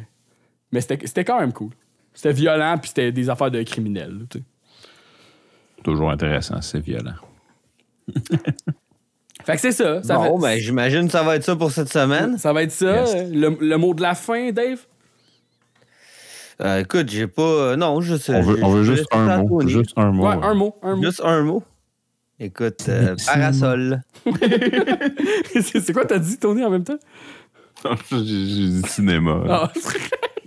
mais 0.72 0.82
c'était, 0.82 1.00
c'était 1.08 1.26
quand 1.26 1.40
même 1.40 1.54
cool. 1.54 1.72
C'était 2.14 2.34
violent, 2.34 2.78
puis 2.80 2.90
c'était 2.90 3.12
des 3.12 3.30
affaires 3.30 3.50
de 3.50 3.64
criminels. 3.64 4.20
là. 4.20 4.40
Toujours 5.84 6.12
intéressant, 6.12 6.62
c'est 6.62 6.80
violent. 6.80 7.14
Fait 9.46 9.54
que 9.56 9.62
c'est 9.62 9.72
ça. 9.72 10.02
Ça, 10.04 10.16
bon, 10.16 10.38
fait- 10.42 10.56
ben, 10.56 10.60
j'imagine 10.60 11.06
que 11.06 11.12
ça 11.12 11.24
va 11.24 11.36
être 11.38 11.44
ça 11.44 11.56
pour 11.56 11.72
cette 11.72 11.90
semaine. 11.92 12.38
ça 12.38 12.52
va 12.52 12.64
être 12.64 12.72
ça. 12.72 13.04
Yes. 13.06 13.32
Le, 13.32 13.56
le 13.62 13.78
mot 13.78 13.94
de 13.94 14.02
la 14.02 14.16
fin, 14.16 14.52
Dave? 14.52 14.80
Euh, 16.60 16.80
écoute, 16.80 17.08
j'ai 17.10 17.28
pas. 17.28 17.42
euh, 17.44 17.76
non, 17.76 18.02
je 18.02 18.16
sais. 18.18 18.36
On 18.36 18.42
veut, 18.42 18.64
on 18.64 18.70
veut 18.70 18.84
juste 18.84 19.06
un 19.12 19.44
mot. 19.44 19.62
Juste 19.68 19.94
un 19.96 20.12
mot. 20.12 20.28
Ouais, 20.28 20.36
un 20.42 20.54
mot. 20.56 20.76
Un 20.82 20.96
mot. 20.96 21.04
Juste 21.04 21.22
un 21.24 21.44
mot. 21.44 21.64
Écoute, 22.40 22.86
euh, 22.90 23.16
parasol. 23.26 24.02
c'est, 25.62 25.92
quoi 25.94 26.06
t'as 26.06 26.20
dit, 26.20 26.38
Tony, 26.38 26.64
en 26.64 26.70
même 26.70 26.84
temps? 26.84 27.00
J'ai 28.12 28.18
j'ai 28.20 28.68
dit 28.70 28.82
cinéma. 28.88 29.42
Ah. 29.50 29.72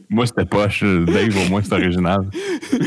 Moi, 0.09 0.27
c'était 0.27 0.45
poche. 0.45 0.83
Dave, 0.83 1.37
au 1.47 1.49
moins, 1.49 1.63
c'est 1.63 1.73
original. 1.73 2.19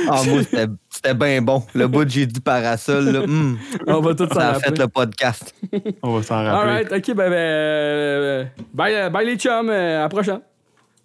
Ah, 0.10 0.22
moi, 0.26 0.44
c'était- 0.44 0.68
c'était 0.90 1.14
bien 1.14 1.42
bon. 1.42 1.64
Le 1.74 1.88
bout 1.88 2.04
de 2.06 2.10
j'ai 2.10 2.26
dit 2.26 2.40
parasol, 2.42 3.06
là, 3.10 3.20
hum, 3.22 3.58
On 3.88 4.00
va 4.02 4.14
tout 4.16 4.28
s'en 4.28 4.34
ça 4.36 4.50
a 4.50 4.52
rappeler. 4.54 4.70
fait 4.76 4.80
le 4.80 4.88
podcast. 4.88 5.56
On 6.02 6.16
va 6.16 6.24
s'en 6.24 6.44
rappeler. 6.44 6.72
Alright, 6.72 6.92
ok, 6.92 7.16
ben, 7.16 7.30
ben 7.30 7.34
euh, 7.34 8.46
bye, 8.74 8.94
euh, 8.96 9.10
bye 9.10 9.26
les 9.26 9.38
chums, 9.38 9.70
euh, 9.70 10.00
à 10.00 10.02
la 10.04 10.10
prochaine. 10.10 10.40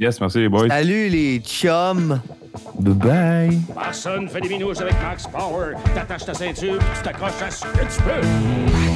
Yes, 0.00 0.20
merci 0.20 0.38
les 0.38 0.48
boys. 0.48 0.68
Salut 0.68 1.08
les 1.08 1.40
chums! 1.40 2.20
Bye 2.78 2.94
bye. 2.94 3.58
Personne 3.74 4.28
fait 4.28 4.40
des 4.40 4.48
minouches 4.48 4.80
avec 4.80 4.94
Max 5.02 5.26
Power. 5.26 5.74
T'attaches 5.94 6.24
ta 6.24 6.34
ceinture, 6.34 6.78
tu 6.78 7.02
t'accroches 7.02 7.42
à 7.42 7.50
ce 7.50 7.64
que 7.64 7.80
tu 7.80 8.02
peux. 8.02 8.87